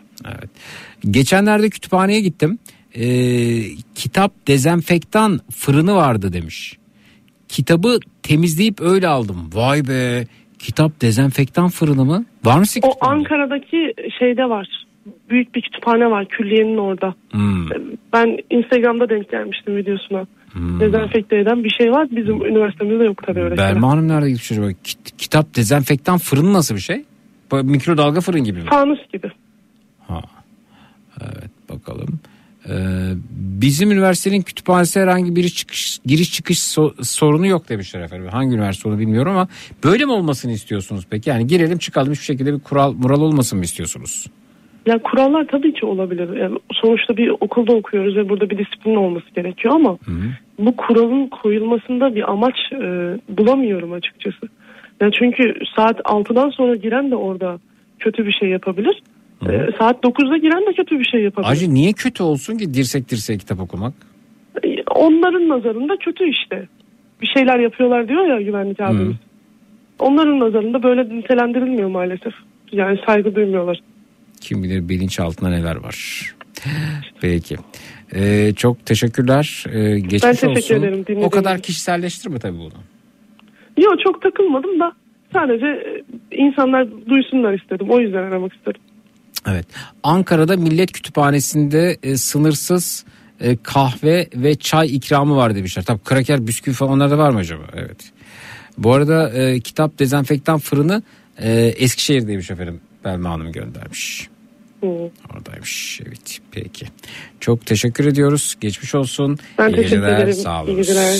[1.09, 2.59] Geçenlerde kütüphaneye gittim.
[2.95, 3.03] Ee,
[3.95, 6.77] kitap dezenfektan fırını vardı demiş.
[7.47, 9.49] Kitabı temizleyip öyle aldım.
[9.53, 10.25] Vay be
[10.59, 12.25] kitap dezenfektan fırını mı?
[12.45, 14.67] Var mı sizin O Ankara'daki şeyde var.
[15.29, 17.15] Büyük bir kütüphane var külliyenin orada.
[17.31, 17.69] Hmm.
[18.13, 20.27] Ben Instagram'da denk gelmiştim videosuna.
[20.55, 22.07] Dezenfekte eden bir şey var.
[22.11, 23.75] Bizim üniversitemizde yok tabii öyle şeyler.
[23.75, 24.67] Belma Hanım nerede gitmiş acaba?
[24.83, 27.03] Kit- kitap dezenfektan fırını nasıl bir şey?
[27.51, 28.69] Mikrodalga fırın gibi mi?
[28.69, 29.31] Fanus gibi.
[31.21, 32.19] Evet bakalım.
[32.69, 32.73] Ee,
[33.31, 38.27] bizim üniversitenin kütüphanesi herhangi bir çıkış, giriş çıkış so- sorunu yok demişler efendim.
[38.31, 39.47] Hangi üniversite onu bilmiyorum ama
[39.83, 41.29] böyle mi olmasını istiyorsunuz peki?
[41.29, 44.25] Yani girelim çıkalım hiçbir şekilde bir kural mural olmasın mı istiyorsunuz?
[44.85, 46.37] Ya kurallar tabii ki olabilir.
[46.37, 49.97] Yani sonuçta bir okulda okuyoruz ve burada bir disiplin olması gerekiyor ama
[50.59, 52.77] bu kuralın koyulmasında bir amaç e,
[53.29, 54.47] bulamıyorum açıkçası.
[55.01, 57.59] Yani çünkü saat 6'dan sonra giren de orada
[57.99, 59.01] kötü bir şey yapabilir.
[59.49, 61.51] E, saat 9'da giren de kötü bir şey yapabilir.
[61.51, 63.93] Acı niye kötü olsun ki dirsek dirseğe kitap okumak?
[64.63, 66.67] E, Onların nazarında kötü işte.
[67.21, 69.15] Bir şeyler yapıyorlar diyor ya güvenlik abimiz.
[69.99, 72.33] Onların nazarında böyle nitelendirilmiyor maalesef.
[72.71, 73.79] Yani saygı duymuyorlar.
[74.41, 76.25] Kim bilir bilinçaltında neler var.
[77.21, 77.55] Peki.
[78.15, 79.65] Ee, çok teşekkürler.
[79.71, 80.75] Ee, geçmiş Ben teşekkür olsun.
[80.75, 82.73] ederim, dinlediğiniz O kadar kişiselleştirme tabii bunu.
[83.77, 84.91] Yok çok takılmadım da
[85.33, 86.03] sadece e,
[86.35, 87.87] insanlar duysunlar istedim.
[87.89, 88.81] O yüzden aramak istedim.
[89.47, 89.65] Evet.
[90.03, 93.05] Ankara'da Millet Kütüphanesi'nde e, sınırsız
[93.39, 95.83] e, kahve ve çay ikramı var demişler.
[95.83, 97.63] Tabii kraker, bisküvi falan onlar da var mı acaba?
[97.73, 98.11] Evet.
[98.77, 101.03] Bu arada e, kitap dezenfektan fırını
[101.37, 102.81] e, Eskişehir'deymiş efendim.
[103.05, 104.27] Belma Hanım göndermiş.
[104.81, 105.99] Oradaymış.
[106.07, 106.85] Evet peki.
[107.39, 108.55] Çok teşekkür ediyoruz.
[108.61, 109.39] Geçmiş olsun.
[109.57, 110.17] Ben İyi teşekkür geceler.
[110.17, 110.33] ederim.
[110.33, 110.71] Sağ olun.
[110.71, 111.15] İyi geceler.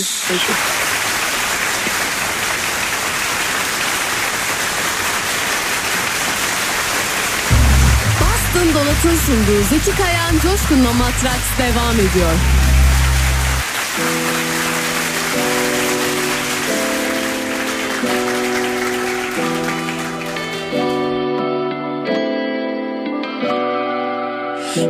[8.20, 12.32] Bastın Donat'ın sunduğu Zeki Kayan Coşkun'la Matraks devam ediyor.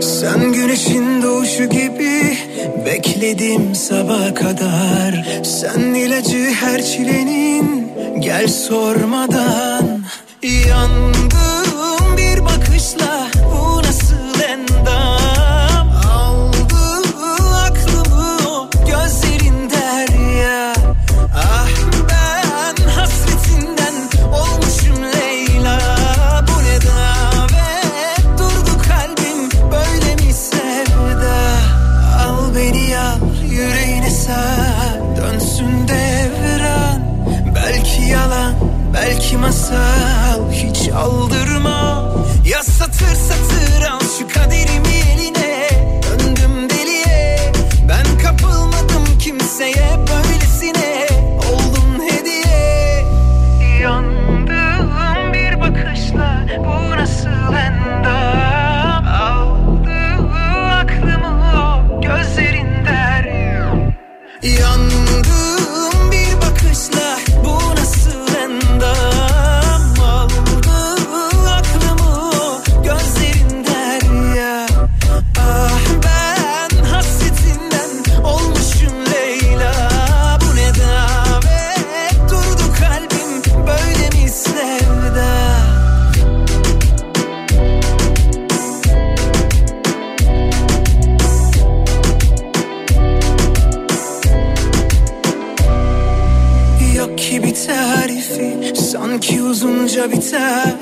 [0.01, 2.39] Sen güneşin doğuşu gibi
[2.87, 5.43] bekledim sabaha kadar.
[5.45, 10.05] Sen ilacı her çilenin gel sormadan.
[10.69, 13.29] Yandım bir bakışla
[39.43, 42.13] masal hiç aldırma.
[42.47, 45.69] Ya satır satır al şu kaderimi eline.
[46.03, 47.53] Döndüm deliye.
[47.89, 49.92] Ben kapılmadım kimseye
[99.53, 100.75] uzunca biter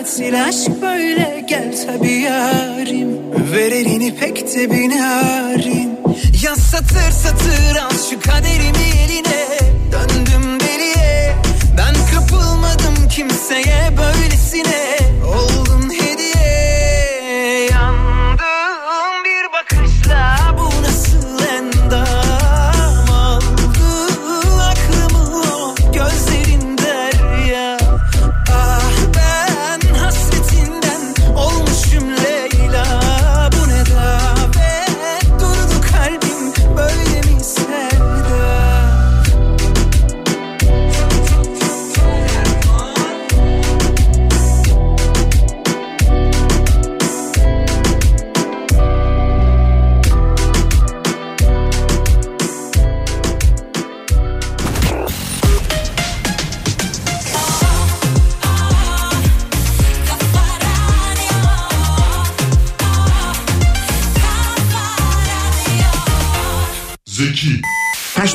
[0.49, 3.09] aşk böyle gel tabi yarim.
[3.53, 5.99] Ver elini pek de binarin.
[6.45, 9.47] Ya satır satır al şu kaderimi eline.
[9.93, 11.35] Döndüm deliye
[11.79, 14.99] Ben kapılmadım kimseye böylesine.
[15.27, 15.70] Oldu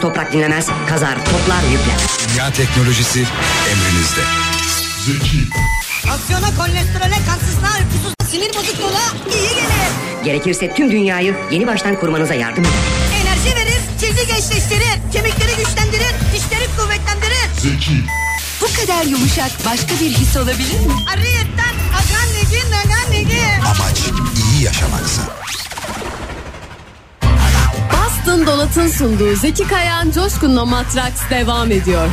[0.06, 2.00] toprak dinlemez, kazar, toplar, yükler.
[2.34, 3.26] Dünya teknolojisi
[3.72, 4.22] emrinizde.
[5.06, 5.38] Zeki.
[6.12, 9.92] Aksiyona, kolesterole, kansızlığa, uykusuzluğa, sinir bozukluğuna iyi gelir.
[10.26, 12.74] Gerekirse tüm dünyayı yeni baştan kurmanıza yardım eder.
[13.22, 17.48] Enerji verir, cildi gençleştirir, kemikleri güçlendirir, dişleri kuvvetlendirir.
[17.58, 18.04] Zeki.
[18.62, 20.94] Bu kadar yumuşak başka bir his olabilir mi?
[21.14, 23.42] Arıyetten, agan negi, nagan negi.
[23.66, 24.00] Amaç
[24.54, 25.22] iyi yaşamaksa
[28.26, 32.08] Altın Dolat'ın sunduğu Zeki Kayan Coşkun'la Matraks devam ediyor.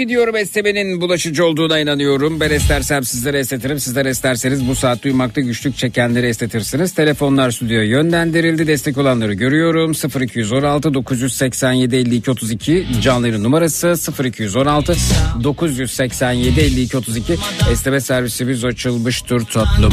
[0.00, 2.40] Gidiyorum esnemenin bulaşıcı olduğuna inanıyorum.
[2.40, 3.80] Ben estersem sizlere estetirim.
[3.80, 6.92] Sizler esterseniz bu saat duymakta güçlük çekenleri estetirsiniz.
[6.92, 8.66] Telefonlar stüdyoya yönlendirildi.
[8.66, 9.92] Destek olanları görüyorum.
[10.20, 14.96] 0216 987 52 32 canlı numarası 0216
[15.44, 17.36] 987 52 32
[17.72, 19.92] esneme servisimiz açılmıştır tatlım.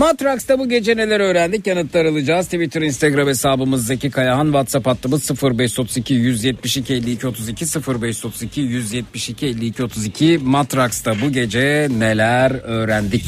[0.00, 2.46] Matraks'ta bu gece neler öğrendik yanıtlar alacağız.
[2.46, 4.44] Twitter, Instagram hesabımız Zeki Kayahan.
[4.44, 10.38] WhatsApp hattımız 0532 172 52 32 0532 172 52 32.
[10.42, 13.24] Matraks'ta bu gece neler öğrendik?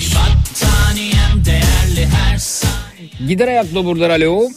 [3.29, 4.49] Gider ayaklı buralar alo.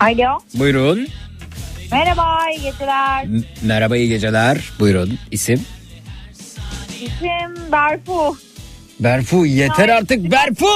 [0.00, 0.38] Alo.
[0.54, 1.06] Buyurun.
[1.92, 3.24] Merhaba, iyi geceler.
[3.26, 4.58] M- Merhaba iyi geceler.
[4.80, 5.18] Buyurun.
[5.30, 5.60] İsim?
[7.00, 8.36] İsim Berfu.
[9.00, 10.66] Berfu yeter artık Berfu.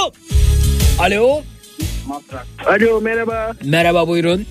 [0.98, 1.42] Alo.
[2.66, 3.52] Alo merhaba.
[3.64, 4.46] Merhaba buyurun.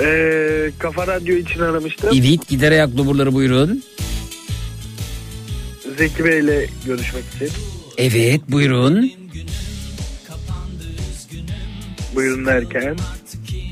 [0.00, 2.10] Ee, Kafa Radyo için aramıştım.
[2.12, 3.82] Evet gider ayaklı buraları buyurun.
[5.98, 7.48] Zeki Bey ile görüşmek için.
[7.98, 9.12] Evet buyurun.
[12.14, 12.96] Buyurun derken.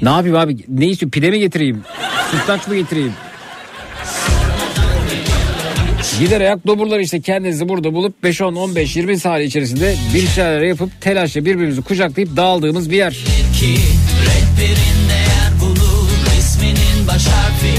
[0.03, 0.57] Ne yapayım abi?
[0.69, 1.11] Ne istiyor?
[1.11, 1.83] Pide mi getireyim?
[2.31, 3.13] Sütlaç mı getireyim?
[6.21, 10.63] Gider ayak doburlar işte kendinizi burada bulup 5, 10, 15, 20 saniye içerisinde bir şeyler
[10.63, 13.25] yapıp telaşla birbirimizi kucaklayıp dağıldığımız bir yer.
[15.61, 16.09] Bulur
[17.09, 17.75] baş harfi.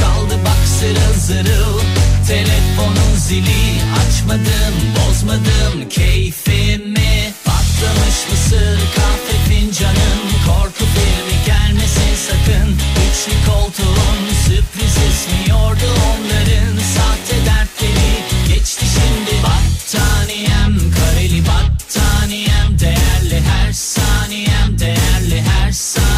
[0.00, 1.80] Çaldı bak zırıl zırıl
[2.28, 3.64] telefonun zili.
[4.00, 7.32] Açmadım bozmadım keyfimi.
[7.44, 12.68] Patlamış mısır kahve fincanım Korku filmi gelmesin sakın.
[13.06, 16.85] Üçlü koltuğun sürpriz esmiyordu onların
[18.66, 19.42] geçti şimdi.
[19.42, 26.15] Battaniyem kareli battaniyem Değerli her saniyem değerli her saniyem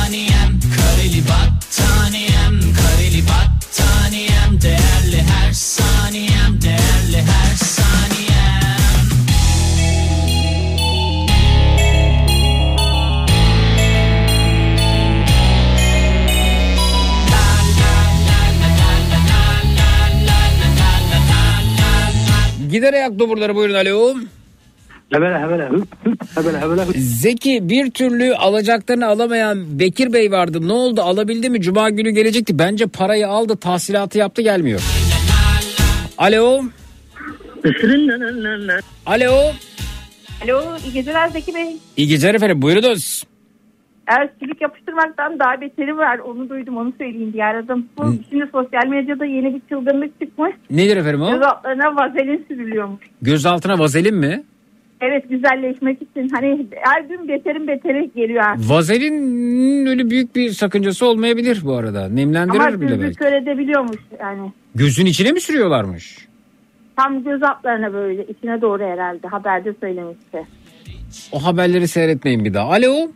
[22.79, 24.15] Gider ayak doburları buyurun alo.
[25.13, 26.85] Hebele hebele hıp hıp hebele.
[27.01, 30.69] Zeki bir türlü alacaklarını alamayan Bekir Bey vardı.
[30.69, 31.61] Ne oldu alabildi mi?
[31.61, 32.59] Cuma günü gelecekti.
[32.59, 34.81] Bence parayı aldı tahsilatı yaptı gelmiyor.
[36.19, 36.63] Alo.
[39.07, 39.53] Alo.
[40.45, 41.77] Alo iyi geceler Zeki Bey.
[41.97, 43.25] İyi geceler efendim buyurunuz.
[44.09, 44.31] Eğer
[44.61, 47.87] yapıştırmaktan daha beteri var onu duydum onu söyleyeyim diye aradım.
[47.99, 50.53] Bu şimdi sosyal medyada yeni bir çılgınlık çıkmış.
[50.71, 51.31] Nedir efendim o?
[51.31, 53.01] Göz altlarına vazelin sürülüyormuş.
[53.23, 54.43] Göz altına vazelin mi?
[55.01, 58.71] Evet güzelleşmek için hani her gün beterin beteri geliyor artık.
[58.71, 62.09] Vazelin öyle büyük bir sakıncası olmayabilir bu arada.
[62.09, 63.19] Nemlendirir Ama bile belki.
[63.19, 64.53] kör edebiliyormuş yani.
[64.75, 66.29] Gözün içine mi sürüyorlarmış?
[66.97, 70.47] Tam göz altlarına böyle içine doğru herhalde haberde söylemişti.
[71.33, 72.69] O haberleri seyretmeyin bir daha.
[72.71, 73.11] Alo.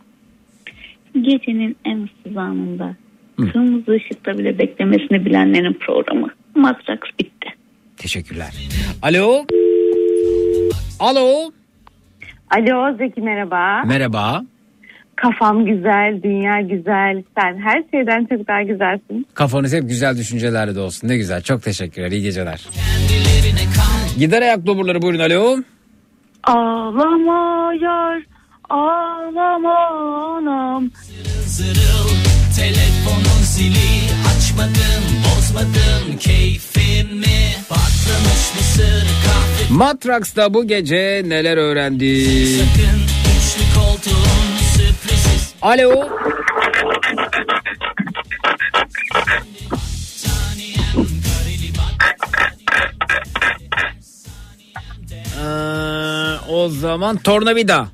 [1.21, 2.95] Gecenin en ıssız anında
[3.37, 6.27] kırmızı ışıkta bile beklemesini bilenlerin programı.
[6.55, 7.49] Matrax bitti.
[7.97, 8.53] Teşekkürler.
[9.01, 9.45] Alo.
[10.99, 11.51] Alo.
[12.51, 13.83] Alo Zeki merhaba.
[13.85, 14.43] Merhaba.
[15.15, 17.23] Kafam güzel, dünya güzel.
[17.37, 19.27] Sen her şeyden çok daha güzelsin.
[19.33, 21.07] Kafanız hep güzel düşüncelerle de olsun.
[21.07, 21.41] Ne güzel.
[21.41, 22.11] Çok teşekkürler.
[22.11, 22.67] İyi geceler.
[24.19, 25.19] Gider ayak doburları buyurun.
[25.19, 25.57] Alo.
[26.43, 28.23] Ağlama yar,
[28.73, 29.77] ağlama
[30.37, 30.89] anam.
[31.47, 32.09] Zırıl
[32.57, 33.93] telefonun zili
[34.37, 42.25] Açmadım bozmadım keyfimi Patlamış mısır kahve Matraks'ta bu gece neler öğrendi?
[42.57, 42.99] sakın
[43.37, 46.07] Üçlü koltuğun sürpriz Alo.
[55.39, 57.87] Ee, o zaman tornavida.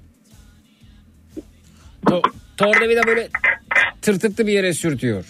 [2.05, 3.29] To- tornavida böyle
[4.01, 5.25] tırtıklı bir yere sürtüyor.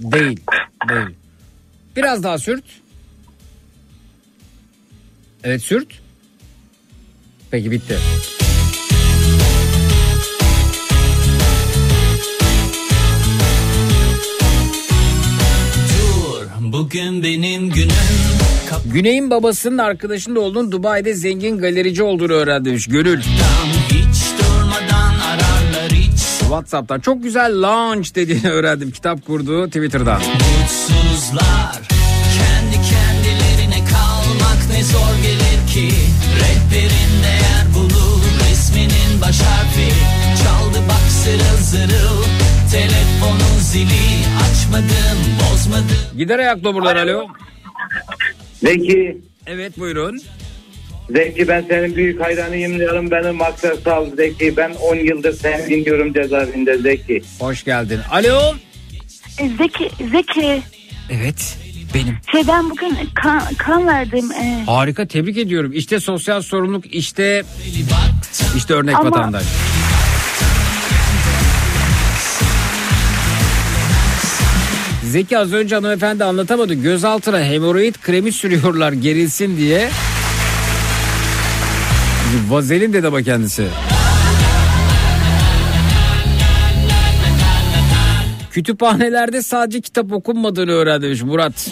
[0.00, 0.40] Değil.
[0.88, 1.16] Değil.
[1.96, 2.64] Biraz daha sürt.
[5.44, 6.00] Evet sürt.
[7.50, 7.98] Peki bitti.
[16.60, 17.88] Bugün benim günüm
[18.92, 22.86] Güney'in babasının arkadaşında olduğunu Dubai'de zengin galerici olduğunu öğrenmiş.
[22.86, 23.20] Gönül.
[23.22, 23.97] Durmadan
[26.48, 27.00] WhatsApp'tan.
[27.00, 28.90] Çok güzel launch dediğini öğrendim.
[28.90, 30.20] Kitap kurdu Twitter'dan.
[30.20, 31.72] Mutsuzlar
[32.38, 35.94] kendi kendilerine kalmak ne zor gelir ki
[36.40, 39.88] Rehberin değer bulur resminin baş harfi
[40.44, 42.22] Çaldı bak zırıl zırıl
[42.72, 44.08] telefonun zili
[44.44, 47.26] Açmadım bozmadım Gider ayak doburlar alo.
[48.62, 49.18] Zeki.
[49.46, 50.20] Evet buyurun.
[51.10, 53.10] Zeki ben senin büyük hayranıyım diyorum.
[53.10, 54.56] Benim Maksat Sal Zeki.
[54.56, 57.22] Ben 10 yıldır seni dinliyorum cezaevinde Zeki.
[57.38, 58.00] Hoş geldin.
[58.10, 58.54] Alo.
[59.58, 60.62] Zeki, Zeki.
[61.10, 61.56] Evet
[61.94, 62.16] benim.
[62.32, 64.32] Şey ben bugün kan, kan verdim.
[64.32, 65.72] Ee, Harika tebrik ediyorum.
[65.74, 67.42] İşte sosyal sorumluluk işte
[68.56, 69.44] işte örnek Ama- vatandaş.
[75.04, 76.74] Zeki az önce hanımefendi anlatamadı.
[76.74, 79.90] Gözaltına hemoroid kremi sürüyorlar gerilsin diye.
[82.48, 83.68] Vazelin dedi ama kendisi.
[88.50, 91.70] Kütüphanelerde sadece kitap okunmadığını öğrenmiş Murat.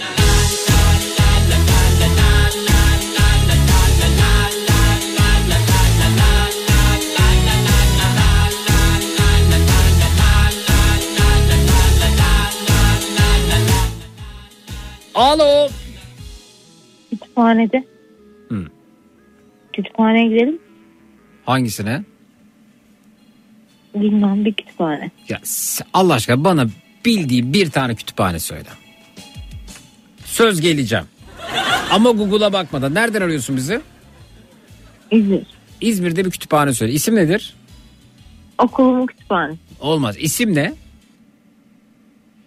[15.15, 15.69] Alo.
[17.11, 17.85] Kütüphanede.
[18.49, 18.76] Hı.
[19.77, 20.59] Kütüphaneye gidelim.
[21.45, 22.03] Hangisine?
[23.95, 25.11] Bilmem bir kütüphane.
[25.29, 25.41] Ya
[25.95, 26.67] Allah aşkına bana
[27.05, 28.69] bildiği bir tane kütüphane söyle.
[30.25, 31.05] Söz geleceğim.
[31.91, 32.95] Ama Google'a bakmadan.
[32.95, 33.81] Nereden arıyorsun bizi?
[35.11, 35.47] İzmir.
[35.81, 36.93] İzmir'de bir kütüphane söyle.
[36.93, 37.55] İsim nedir?
[38.59, 39.59] Okulumun kütüphanesi.
[39.81, 40.17] Olmaz.
[40.19, 40.75] İsim ne?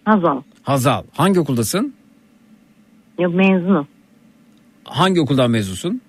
[0.04, 0.42] Hazal.
[0.62, 1.02] Hazal.
[1.12, 1.94] Hangi okuldasın?
[3.18, 3.88] Yok mezunum.
[4.84, 6.00] Hangi okuldan mezunsun?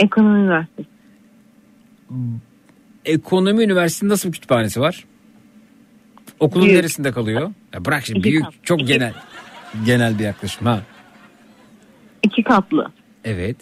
[0.00, 0.88] Ekonomi Üniversitesi.
[3.04, 5.04] Ekonomi Üniversitesi'nin nasıl bir kütüphanesi var?
[6.40, 6.76] Okulun Büyük.
[6.78, 7.52] neresinde kalıyor?
[7.74, 8.54] Ya bırak şimdi İki büyük kat.
[8.62, 9.12] çok İki- genel
[9.86, 10.82] genel bir yaklaşım ha.
[12.22, 12.92] İki katlı.
[13.24, 13.56] Evet.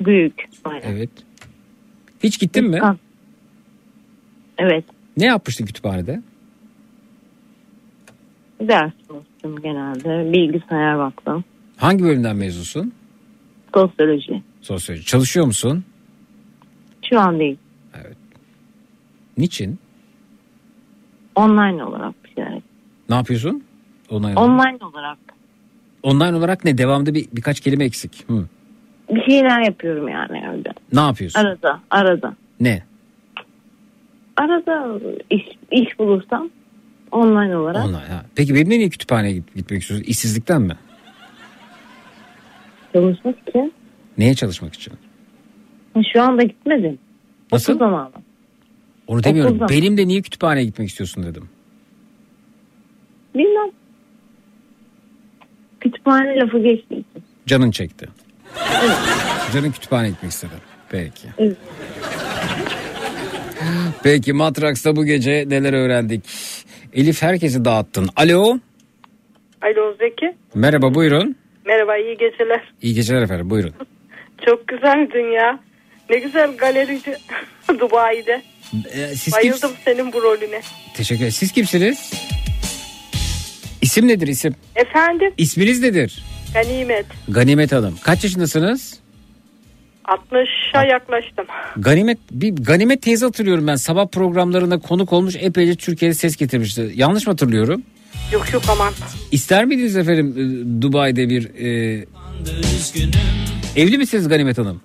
[0.00, 0.48] Büyük.
[0.64, 0.82] Aynen.
[0.92, 1.10] Evet.
[2.22, 2.78] Hiç gittin mi?
[2.78, 2.96] kat.
[4.58, 4.84] Evet.
[5.16, 6.22] Ne yapmıştın kütüphanede?
[8.60, 10.32] Ders çalıştım genelde.
[10.32, 11.44] Bilgisayar baktım.
[11.76, 12.92] Hangi bölümden mezunsun?
[13.74, 14.42] Sosyoloji.
[14.68, 15.04] Sosyoloji.
[15.06, 15.84] Çalışıyor musun?
[17.10, 17.56] Şu an değil.
[19.38, 19.78] Niçin?
[21.34, 22.60] Online olarak bir şeyler.
[23.08, 23.64] Ne yapıyorsun?
[24.10, 24.34] Online.
[24.40, 25.18] Online olarak
[26.02, 26.78] Online olarak ne?
[26.78, 28.24] Devamda bir birkaç kelime eksik.
[28.28, 28.44] Hı.
[29.10, 30.72] bir şeyler yapıyorum yani evde.
[30.92, 31.40] Ne yapıyorsun?
[31.40, 32.34] Arada, arada.
[32.60, 32.82] Ne?
[34.36, 36.50] Arada iş, iş bulursam
[37.12, 37.96] online olarak Online.
[37.96, 38.24] Ha.
[38.34, 40.06] Peki benimle niye kütüphaneye git- gitmek istiyorsun?
[40.08, 40.76] İşsizlikten mi?
[42.92, 43.72] çalışmak için.
[44.18, 44.92] Neye çalışmak için?
[46.12, 46.98] Şu anda gitmedim.
[47.52, 47.72] Nasıl?
[47.72, 48.10] Okul zamanı.
[49.06, 49.56] Onu demiyorum.
[49.56, 49.68] Okulda.
[49.68, 51.48] Benimle niye kütüphaneye gitmek istiyorsun dedim.
[53.34, 53.70] Bilmem.
[55.80, 57.04] Kütüphane lafı geçti.
[57.46, 58.08] Canın çekti.
[59.52, 60.52] Canın kütüphaneye gitmek istedi.
[60.88, 61.28] Peki.
[61.38, 61.56] Evet.
[64.02, 66.24] Peki Matraks'ta bu gece neler öğrendik?
[66.92, 68.08] Elif herkesi dağıttın.
[68.16, 68.58] Alo.
[69.62, 70.34] Alo Zeki.
[70.54, 71.36] Merhaba buyurun.
[71.66, 72.72] Merhaba iyi geceler.
[72.82, 73.72] İyi geceler efendim buyurun.
[74.46, 75.60] Çok güzel dünya.
[76.10, 77.16] Ne güzel galerici
[77.80, 78.42] Dubai'de.
[78.92, 80.60] Ee, siz Bayıldım senin bu rolüne.
[80.94, 81.32] Teşekkür ederim.
[81.32, 82.12] Siz kimsiniz?
[83.82, 84.54] İsim nedir isim?
[84.76, 86.22] Efendim İsminiz nedir?
[86.54, 87.06] Ganimet.
[87.28, 87.94] Ganimet Hanım.
[88.02, 88.98] Kaç yaşındasınız?
[90.04, 91.46] 60'a yaklaştım.
[91.76, 93.76] Ganimet bir Ganimet teyze hatırlıyorum ben.
[93.76, 96.92] Sabah programlarında konuk olmuş epeyce Türkiye'de ses getirmişti.
[96.94, 97.82] Yanlış mı hatırlıyorum?
[98.32, 98.92] Yok yok aman.
[99.32, 102.04] İster miydiniz efendim e, Dubai'de bir e,
[103.76, 104.80] evli misiniz Ganimet Hanım?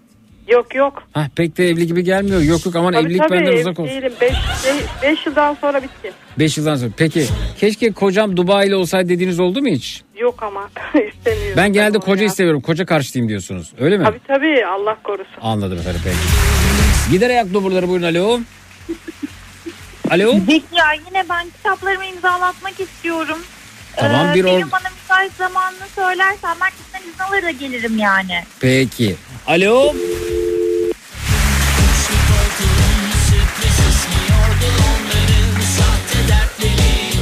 [0.48, 1.04] Yok yok.
[1.14, 2.42] Hah pek de evli gibi gelmiyor.
[2.42, 3.96] Yok yok aman Tabii evlilik tabii benden uzak olsun.
[3.96, 4.14] değilim.
[5.04, 6.14] 5 yıldan sonra bitti.
[6.40, 6.90] 5 yıldan sonra.
[6.98, 7.26] Peki
[7.60, 10.02] keşke kocam Dubai'li olsaydı dediğiniz oldu mu hiç?
[10.20, 10.70] Yok aman
[11.16, 11.54] istemiyorum.
[11.58, 12.28] Ben genelde onu koca ya.
[12.28, 12.62] istemiyorum.
[12.62, 13.74] Koca karşıyım diyorsunuz.
[13.80, 14.04] Öyle mi?
[14.04, 15.34] Tabii tabii Allah korusun.
[15.42, 16.18] Anladım efendim peki.
[17.12, 18.40] Gider ayak doburları buyurun alo.
[20.10, 20.32] Alo.
[20.32, 23.38] Zeki ya yine ben kitaplarımı imzalatmak istiyorum.
[23.96, 27.98] Tamam, Ee, bir or- benim bana müsait zamanını söylersen ben sizden izin alır da gelirim
[27.98, 28.44] yani.
[28.60, 29.16] Peki.
[29.48, 29.94] Alo.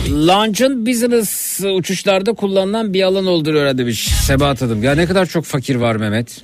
[0.10, 4.84] Launch'ın business uçuşlarda kullanılan bir alan olduğunu öğrenmiş Sebahat Hanım.
[4.84, 6.42] Ya ne kadar çok fakir var Mehmet.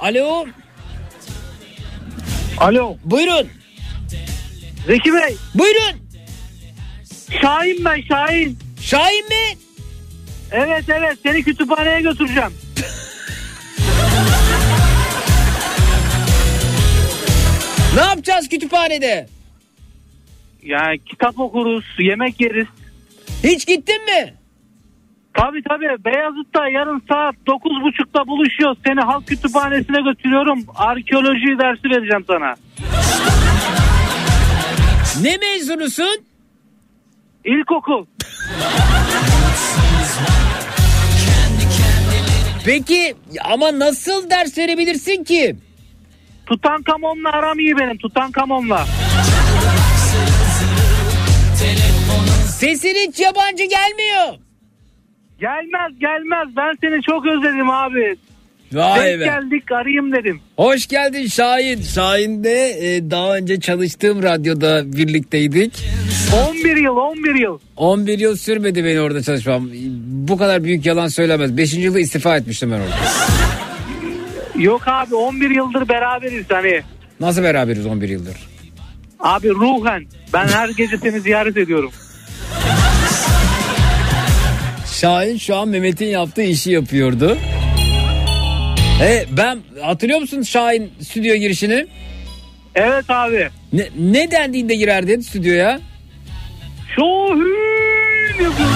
[0.00, 0.46] Alo.
[2.58, 2.96] Alo.
[3.04, 3.48] Buyurun.
[4.86, 5.36] Zeki Bey.
[5.54, 6.01] Buyurun.
[7.40, 8.58] Şahin ben Şahin.
[8.80, 9.58] Şahin mi?
[10.52, 12.52] Evet evet seni kütüphaneye götüreceğim.
[17.94, 19.26] Ne yapacağız kütüphanede?
[20.62, 22.66] Yani kitap okuruz, yemek yeriz.
[23.44, 24.34] Hiç gittin mi?
[25.34, 26.04] Tabii tabii.
[26.04, 28.78] Beyazıt'ta yarın saat 9.30'da buluşuyoruz.
[28.86, 30.64] Seni halk kütüphanesine götürüyorum.
[30.74, 32.54] Arkeoloji dersi vereceğim sana.
[35.22, 36.31] Ne mezunusun?
[37.44, 38.06] İlkokul.
[42.64, 43.14] Peki
[43.44, 45.56] ama nasıl ders verebilirsin ki?
[46.46, 47.98] Tutankamon'la aram iyi benim.
[47.98, 48.86] Tutankamon'la.
[52.58, 54.38] Sesin hiç yabancı gelmiyor.
[55.40, 56.48] Gelmez gelmez.
[56.56, 58.16] Ben seni çok özledim abi.
[58.72, 59.24] Vay Denk be.
[59.24, 60.40] geldik arayayım dedim.
[60.56, 61.82] Hoş geldin Şahin.
[61.82, 65.72] Şahin'de e, daha önce çalıştığım radyoda birlikteydik.
[66.32, 67.58] 11 yıl 11 yıl.
[67.76, 69.68] 11 yıl sürmedi beni orada çalışmam.
[70.06, 71.56] Bu kadar büyük yalan söylemez.
[71.56, 71.74] 5.
[71.74, 72.96] yılda istifa etmiştim ben orada.
[74.58, 76.82] Yok abi 11 yıldır beraberiz hani.
[77.20, 78.36] Nasıl beraberiz 11 yıldır?
[79.20, 81.90] Abi ruhen ben her gece seni ziyaret ediyorum.
[85.00, 87.38] Şahin şu an Mehmet'in yaptığı işi yapıyordu.
[89.02, 91.86] E, ben hatırlıyor musun Şahin stüdyo girişini?
[92.74, 93.48] Evet abi.
[93.72, 95.80] Ne, ne dendiğinde girerdin stüdyoya?
[96.96, 98.74] Şahin yapıyorum.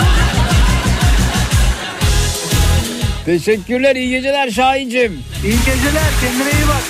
[3.25, 5.13] Teşekkürler iyi geceler Şahin'cim.
[5.45, 6.83] İyi geceler kendine iyi bak.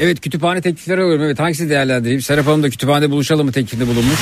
[0.00, 1.24] Evet kütüphane teklifleri alıyorum.
[1.24, 2.20] Evet hangisi değerlendireyim?
[2.20, 4.20] Serap Hanım da kütüphanede buluşalım mı teklifinde bulunmuş.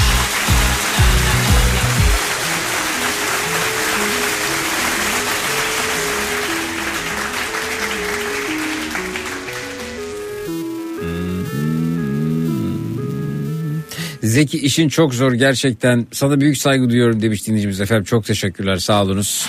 [14.33, 16.07] Zeki işin çok zor gerçekten.
[16.13, 18.05] Sana büyük saygı duyuyorum demiş dinleyicimiz efendim.
[18.05, 19.47] Çok teşekkürler sağ olunuz.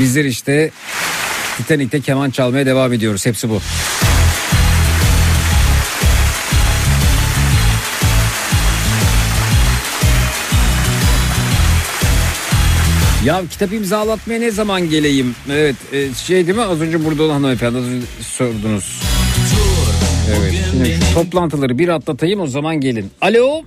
[0.00, 0.70] Bizler işte
[1.56, 3.26] Titanik'te keman çalmaya devam ediyoruz.
[3.26, 3.60] Hepsi bu.
[13.24, 15.34] Ya kitap imzalatmaya ne zaman geleyim?
[15.50, 19.02] Evet e, şey değil mi az önce burada olan hanımefendi az önce sordunuz.
[20.30, 23.10] Evet şimdi şu toplantıları bir atlatayım o zaman gelin.
[23.20, 23.62] Alo.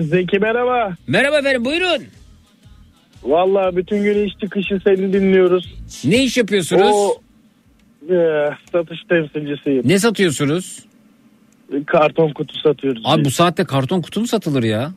[0.00, 0.94] Zeki merhaba.
[1.06, 2.02] Merhaba efendim buyurun.
[3.22, 5.74] Vallahi bütün gün iş çıkışı seni dinliyoruz.
[6.04, 6.90] Ne iş yapıyorsunuz?
[6.92, 7.14] O
[8.14, 9.82] e, satış temsilcisiyim.
[9.88, 10.84] Ne satıyorsunuz?
[11.86, 13.02] Karton kutu satıyoruz.
[13.06, 14.92] Abi bu saatte karton kutu mu satılır ya?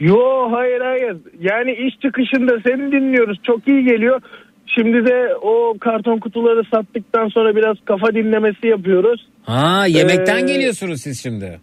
[0.00, 1.16] Yo hayır hayır.
[1.40, 3.38] Yani iş çıkışında seni dinliyoruz.
[3.42, 4.20] Çok iyi geliyor.
[4.66, 9.26] Şimdi de o karton kutuları sattıktan sonra biraz kafa dinlemesi yapıyoruz.
[9.42, 11.60] Ha yemekten Ee, geliyorsunuz siz şimdi.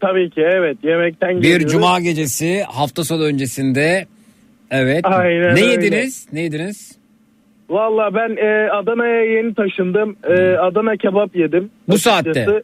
[0.00, 1.72] Tabii ki evet yemekten Bir geliyoruz.
[1.72, 4.06] cuma gecesi hafta sonu öncesinde.
[4.70, 5.00] Evet.
[5.04, 5.60] Aynen ne öyle.
[5.66, 6.26] yediniz?
[6.32, 6.98] Ne yediniz?
[7.70, 10.16] Valla ben e, Adana'ya yeni taşındım.
[10.28, 11.70] E, Adana kebap yedim.
[11.88, 12.24] Bu açıkçası.
[12.34, 12.62] saatte?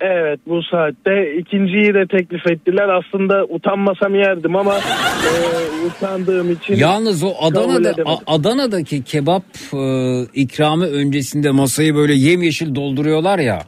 [0.00, 1.36] Evet bu saatte.
[1.38, 2.88] ikinciyi de teklif ettiler.
[2.88, 5.30] Aslında utanmasam yerdim ama e,
[5.86, 6.74] utandığım için.
[6.76, 7.94] Yalnız o Adana'da.
[8.06, 9.42] A- Adana'daki kebap
[9.74, 9.78] e,
[10.34, 13.62] ikramı öncesinde masayı böyle yemyeşil dolduruyorlar ya.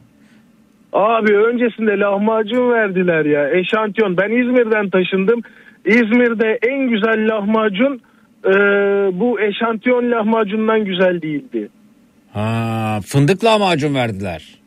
[0.93, 3.49] Abi öncesinde lahmacun verdiler ya.
[3.49, 4.17] Eşantiyon.
[4.17, 5.41] Ben İzmir'den taşındım.
[5.85, 8.01] İzmir'de en güzel lahmacun
[8.45, 8.51] e,
[9.19, 11.69] bu eşantiyon lahmacundan güzel değildi.
[12.33, 14.59] Ha, fındık lahmacun verdiler.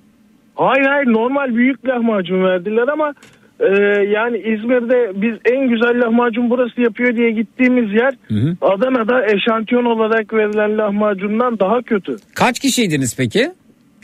[0.55, 3.15] Hayır hayır normal büyük lahmacun verdiler ama
[3.61, 3.67] e,
[4.09, 8.15] yani İzmir'de biz en güzel lahmacun burası yapıyor diye gittiğimiz yer
[8.61, 12.17] Adana'da eşantiyon olarak verilen lahmacundan daha kötü.
[12.35, 13.51] Kaç kişiydiniz peki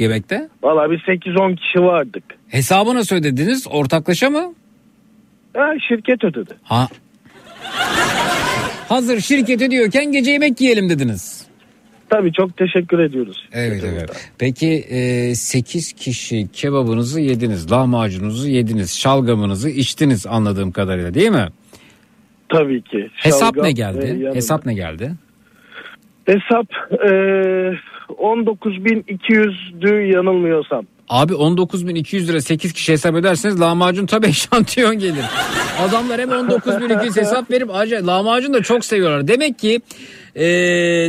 [0.00, 0.48] yemekte?
[0.62, 2.24] Valla biz 8-10 kişi vardık.
[2.48, 3.66] Hesabı nasıl ödediniz?
[3.70, 4.54] Ortaklaşa mı?
[5.56, 6.54] Ha, şirket ödedi.
[6.62, 6.88] Ha.
[8.88, 11.48] Hazır şirket ödüyorken gece yemek yiyelim dediniz.
[12.10, 13.48] Tabii çok teşekkür ediyoruz.
[13.52, 14.30] Evet evet.
[14.38, 21.48] Peki e, 8 kişi kebabınızı yediniz, lahmacununuzu yediniz, şalgamınızı içtiniz anladığım kadarıyla değil mi?
[22.48, 23.10] Tabii ki.
[23.14, 24.30] Hesap Şalgam ne geldi?
[24.34, 25.12] Hesap ne geldi?
[26.26, 27.12] Hesap e,
[28.12, 30.86] 19.200'dü yanılmıyorsam.
[31.08, 35.24] Abi 19.200 lira 8 kişi hesap ederseniz lahmacun tabii eşantiyon gelir.
[35.88, 39.28] Adamlar hem 19.200 hesap verip acayip lahmacun da çok seviyorlar.
[39.28, 39.80] Demek ki
[40.34, 40.44] e,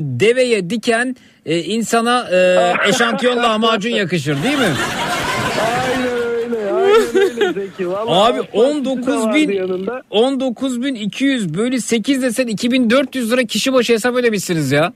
[0.02, 4.74] deveye diken e, insana e, eşantiyon lahmacun yakışır değil mi?
[5.62, 6.74] Aynen öyle.
[6.74, 7.90] Aynen öyle Zeki.
[7.90, 10.02] Vallahi Abi pastası da 19 vardı bin yanında.
[10.12, 14.94] 19.200 bölü 8 desen 2400 lira kişi başı hesap ödemişsiniz ya.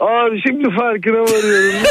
[0.00, 1.74] Abi şimdi farkına varıyorum.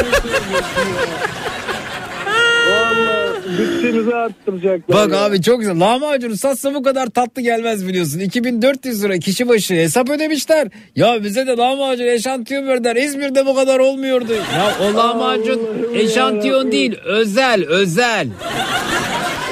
[2.70, 2.72] Ya?
[2.72, 4.96] Vallahi bütçemizi arttıracaklar.
[4.96, 5.18] Bak ya.
[5.24, 5.80] abi çok güzel.
[5.80, 8.18] Lahmacunu satsa bu kadar tatlı gelmez biliyorsun.
[8.20, 10.68] 2400 lira kişi başı hesap ödemişler.
[10.96, 12.96] Ya bize de lahmacun eşantiyon verdiler.
[12.96, 14.32] İzmir'de bu kadar olmuyordu.
[14.32, 16.72] Ya o lahmacun Allah'ım eşantiyon yarabbim.
[16.72, 18.28] değil özel özel.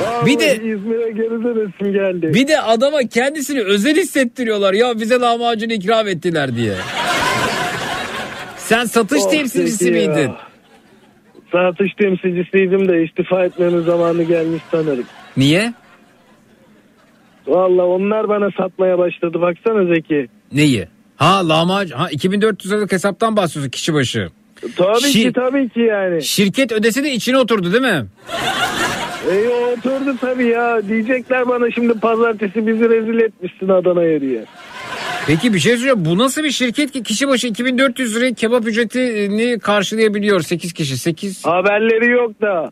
[0.03, 2.35] Vallahi Bir de İzmir'e geri dönesim geldi.
[2.35, 4.73] bir de adama kendisini özel hissettiriyorlar.
[4.73, 6.73] Ya bize lahmacun ikram ettiler diye.
[8.65, 10.31] Sen satış Oh, temsilcisi miydin?
[11.53, 15.05] Satış temsilcisiydim de istifa etmenin zamanı gelmiş sanırım.
[15.37, 15.75] Niye?
[17.47, 20.29] Valla onlar bana satmaya başladı baksana Zeki.
[20.53, 20.89] Neyi?
[21.17, 21.97] Ha lahmacun.
[21.97, 24.29] Ha 2400 liralık hesaptan bahsediyorsun kişi başı.
[24.77, 26.23] Tabii Şir- ki tabii ki yani.
[26.23, 28.07] Şirket ödese de içine oturdu değil mi?
[29.33, 30.89] E oturdu tabii ya.
[30.89, 34.45] Diyecekler bana şimdi pazartesi bizi rezil etmişsin Adana'ya diye.
[35.27, 36.05] Peki bir şey söyleyeceğim.
[36.05, 40.99] Bu nasıl bir şirket ki kişi başı 2400 liraya kebap ücretini karşılayabiliyor 8 kişi?
[40.99, 41.45] 8.
[41.47, 42.71] Haberleri yok da.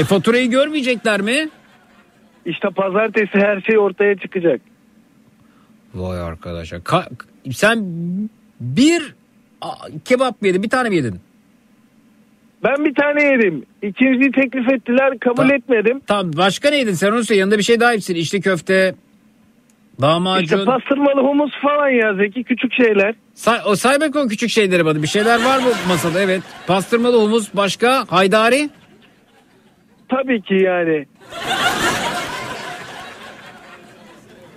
[0.00, 1.48] E faturayı görmeyecekler mi?
[2.46, 4.60] İşte pazartesi her şey ortaya çıkacak.
[5.94, 6.78] Vay arkadaşlar.
[6.80, 7.08] Ka-
[7.52, 7.78] sen
[8.60, 9.14] bir
[9.60, 10.62] a- kebap mı yedin?
[10.62, 11.20] Bir tane mi yedin?
[12.64, 13.64] Ben bir tane yedim.
[13.82, 16.00] İkinciyi teklif ettiler kabul etmedim.
[16.06, 16.92] Tamam başka ne yedin?
[16.92, 17.40] Sen onu söyle.
[17.40, 18.14] Yanında bir şey daha hepsin.
[18.14, 18.94] İçli köfte,
[20.02, 20.44] lahmacun.
[20.44, 23.14] İşte pastırmalı humus falan ya Zeki küçük şeyler.
[23.34, 25.02] Say, o say bakalım küçük şeyleri bana.
[25.02, 26.20] Bir şeyler var mı masada?
[26.20, 26.42] Evet.
[26.66, 28.04] Pastırmalı humus başka.
[28.08, 28.70] Haydari.
[30.08, 31.06] Tabii ki yani.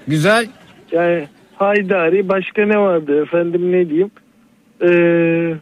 [0.07, 0.47] Güzel.
[0.91, 4.11] Yani haydari başka ne vardı efendim ne diyeyim.
[4.81, 5.55] Ee,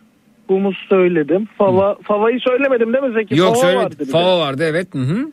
[0.48, 1.48] humus söyledim.
[1.58, 3.36] Fava, favayı söylemedim değil mi Zeki?
[3.40, 3.78] Yok fava söyle.
[3.78, 4.06] vardı.
[4.12, 4.88] Fava vardı evet.
[4.94, 5.32] Hı hı.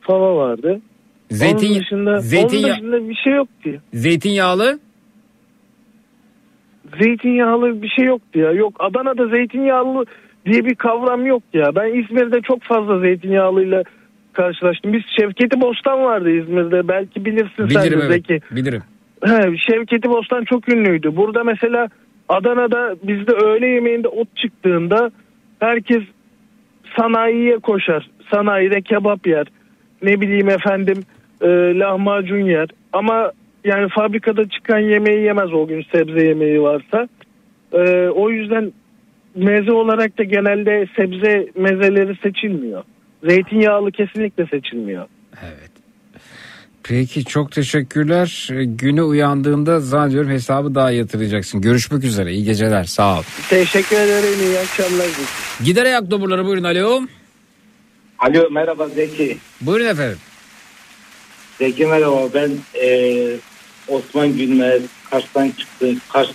[0.00, 0.80] Fava vardı.
[1.30, 3.70] Zeytin, onun dışında, zeytin, onun dışında bir şey yoktu.
[3.92, 4.78] zeytinyağlı.
[7.02, 8.52] Zeytinyağlı bir şey yoktu ya.
[8.52, 10.04] Yok Adana'da zeytinyağlı
[10.46, 11.74] diye bir kavram yok ya.
[11.74, 13.82] Ben İzmir'de çok fazla zeytinyağlıyla
[14.32, 14.92] karşılaştım.
[14.92, 16.88] Biz Şevketi Bostan vardı İzmir'de.
[16.88, 18.12] Belki bilirsin sen Bilirim de evet.
[18.12, 18.40] Zeki.
[18.50, 18.82] Bilirim.
[19.24, 21.16] He, Şevketi Bostan çok ünlüydü.
[21.16, 21.88] Burada mesela
[22.28, 25.10] Adana'da bizde öğle yemeğinde ot çıktığında
[25.60, 26.02] herkes
[26.98, 28.10] sanayiye koşar.
[28.30, 29.46] Sanayide kebap yer.
[30.02, 31.04] Ne bileyim efendim
[31.40, 31.46] e,
[31.78, 32.68] lahmacun yer.
[32.92, 33.32] Ama
[33.64, 37.08] yani fabrikada çıkan yemeği yemez o gün sebze yemeği varsa.
[37.72, 38.72] E, o yüzden
[39.34, 42.82] meze olarak da genelde sebze mezeleri seçilmiyor.
[43.24, 45.06] Zeytinyağlı kesinlikle seçilmiyor.
[46.82, 48.48] Peki çok teşekkürler.
[48.52, 51.60] Ee, Güne uyandığında zannediyorum hesabı daha yatıracaksın.
[51.60, 52.32] Görüşmek üzere.
[52.32, 52.84] İyi geceler.
[52.84, 53.22] Sağ ol.
[53.50, 54.40] Teşekkür ederim.
[54.42, 55.06] İyi akşamlar.
[55.64, 57.00] Gider ayak doburları buyurun alo.
[58.18, 59.36] Alo merhaba Zeki.
[59.60, 60.18] Buyurun efendim.
[61.58, 63.36] Zeki merhaba ben eee,
[63.88, 66.00] Osman Gülmez Kars'tan çıktım.
[66.12, 66.28] Kars,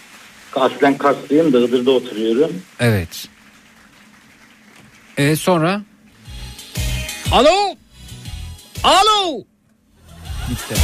[0.56, 2.52] aslen Karslıyım da Iğdır'da oturuyorum.
[2.80, 3.28] Evet.
[5.18, 5.82] E sonra?
[7.32, 7.76] Alo?
[8.84, 9.44] Alo?
[10.50, 10.76] Bitti.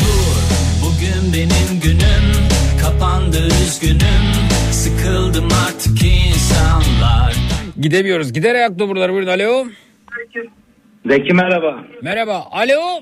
[0.00, 0.42] Dur
[0.86, 2.48] bugün benim günüm
[2.82, 4.24] kapandı üzgünüm
[4.72, 7.34] sıkıldım artık insanlar
[7.80, 8.32] Gidemiyoruz.
[8.32, 9.66] Gider ayak doburları buyurun alo.
[11.06, 11.84] Zeki merhaba.
[12.02, 12.44] Merhaba.
[12.50, 13.00] Alo?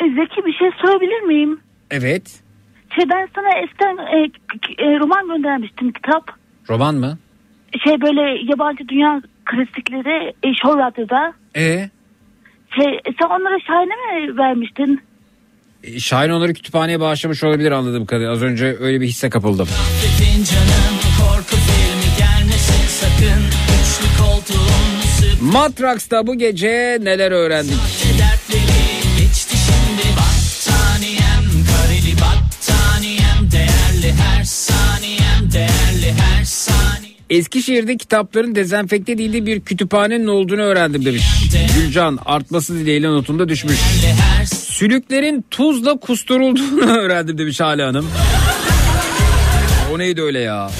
[0.00, 1.60] E, Zeki bir şey sorabilir miyim?
[1.90, 2.40] Evet.
[2.96, 4.18] Şey ben sana eskiden e,
[4.84, 6.30] e, roman göndermiştim kitap.
[6.68, 7.18] Roman mı?
[7.84, 11.32] Şey böyle yabancı dünya klasikleri e, Show Radyo'da.
[11.56, 11.90] E,
[12.76, 15.00] Şey, e, sen onlara şahane mi vermiştin?
[15.84, 18.32] e, Şahin onları kütüphaneye bağışlamış olabilir anladığım kadarıyla.
[18.32, 19.68] Az önce öyle bir hisse kapıldım.
[20.50, 23.63] Canım korku filmi gelmesin sakın
[25.40, 27.74] Matrax'ta bu gece neler öğrendik?
[37.30, 41.22] Eskişehir'de kitapların dezenfekte edildiği bir kütüphanenin olduğunu öğrendim demiş.
[41.76, 43.78] Gülcan artması dileğiyle notunda düşmüş.
[44.68, 48.10] Sülüklerin tuzla kusturulduğunu öğrendim demiş Hale Hanım.
[49.94, 50.70] O neydi öyle ya?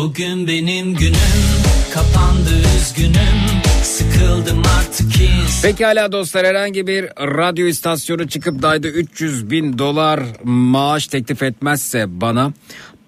[0.00, 1.14] Bugün benim günüm
[1.94, 9.50] Kapandı üzgünüm Sıkıldım artık insan Pekala dostlar herhangi bir radyo istasyonu çıkıp da ayda 300
[9.50, 12.52] bin dolar maaş teklif etmezse bana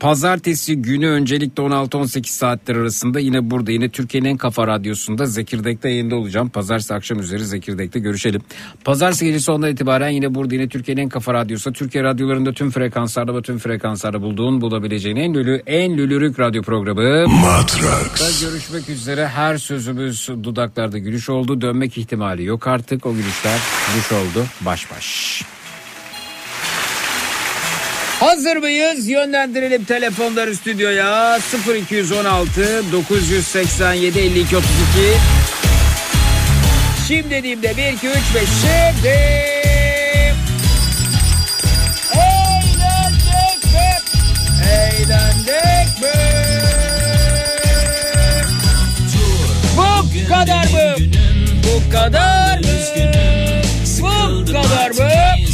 [0.02, 6.16] Pazartesi günü öncelikle 16-18 saatler arasında yine burada yine Türkiye'nin en kafa radyosunda Zekirdek'te yayında
[6.16, 6.48] olacağım.
[6.48, 8.42] Pazartesi akşam üzeri Zekirdek'te görüşelim.
[8.84, 11.72] Pazartesi gecesi ondan itibaren yine burada yine Türkiye'nin en kafa radyosu.
[11.72, 17.28] Türkiye radyolarında tüm frekanslarda ve tüm frekanslarda bulduğun bulabileceğin en lülü en lülürük radyo programı.
[17.28, 18.40] Matrax.
[18.40, 21.60] Görüşmek üzere her sözümüz dudaklarda gülüş oldu.
[21.60, 23.06] Dönmek ihtimali yok artık.
[23.06, 23.58] O gülüşler
[23.94, 24.46] gülüş oldu.
[24.60, 25.42] Baş baş.
[28.22, 29.08] Hazır mıyız?
[29.08, 31.38] Yönlendirelim telefonları stüdyoya.
[31.88, 34.70] 0216 987 52 32.
[37.08, 39.18] Şimdi dediğimde 1 2 3 5 şimdi.
[49.76, 50.96] Bu kadar mı?
[51.64, 52.82] Bu kadar mı?
[54.00, 55.51] Bu kadar mı?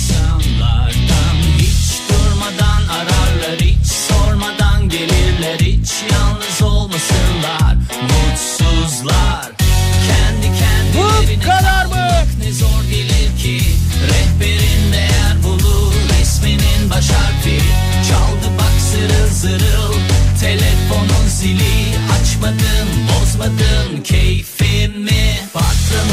[11.28, 12.26] Kendilerine Bu kadar mı?
[12.44, 13.60] ne zor gelir ki.
[14.10, 17.58] Rehberin değer bulur resminin baş harfi
[18.08, 19.94] çaldı bak zırıl zırıl
[20.40, 21.97] telefonun zili.
[22.20, 24.02] Açmadın bozmadın patronum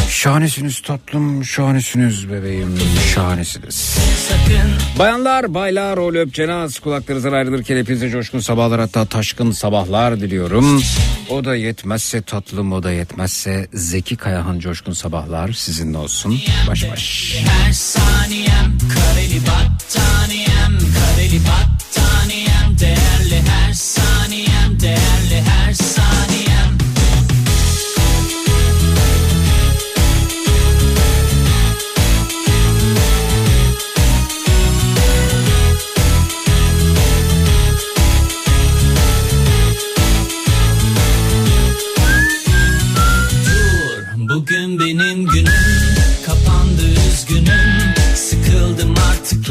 [0.10, 2.80] Şahanesiniz tatlım, şahanesiniz bebeğim,
[3.16, 3.98] şahanesiniz.
[5.00, 10.84] Bayanlar, baylar, rol öpcenaz kulaklarınızdan ayrılırken hepinize coşkun sabahlar hatta taşkın sabahlar diliyorum.
[11.30, 16.40] O da yetmezse tatlım, o da yetmezse Zeki Kayahan coşkun sabahlar sizinle olsun.
[16.68, 17.36] Baş baş.
[17.48, 20.35] Her saniyem kareli battaniyem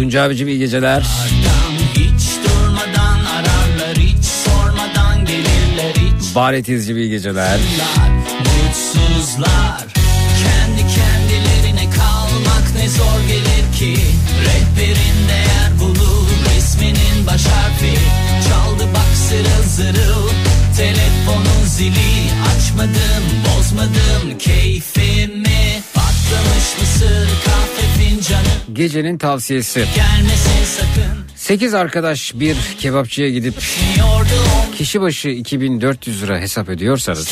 [0.05, 1.03] Tunca abicim iyi geceler.
[1.45, 6.35] Yardan hiç durmadan ararlar hiç sormadan gelirler hiç.
[6.35, 7.59] Baret izci iyi geceler.
[8.45, 9.85] mutsuzlar
[10.43, 13.97] kendi kendilerine kalmak ne zor gelir ki.
[14.47, 17.95] Rehberin değer bulur resminin baş harfi.
[18.49, 20.29] Çaldı bak zırıl zırıl
[20.77, 22.31] telefonun zili.
[22.57, 25.83] Açmadım bozmadım keyfimi.
[25.95, 27.74] Patlamış mısır kahve
[28.75, 29.87] Gecenin tavsiyesi.
[29.95, 33.55] gelmesin sakın 8 arkadaş bir kebapçıya gidip
[34.79, 37.31] kişi başı 2400 lira hesap ediyorsanız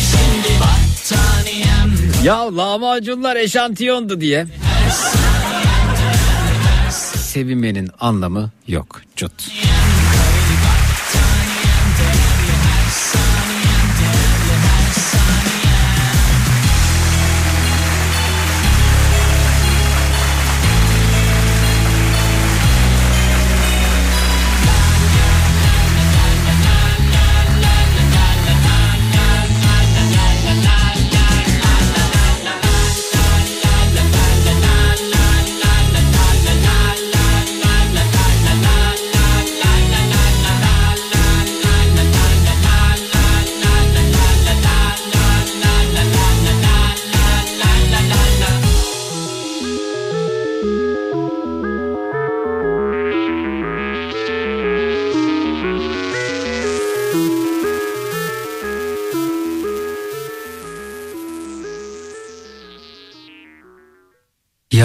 [2.24, 4.46] ya lahmacunlar eşantiyondu diye
[7.32, 9.00] sevinmenin anlamı yok.
[9.16, 9.32] Cut.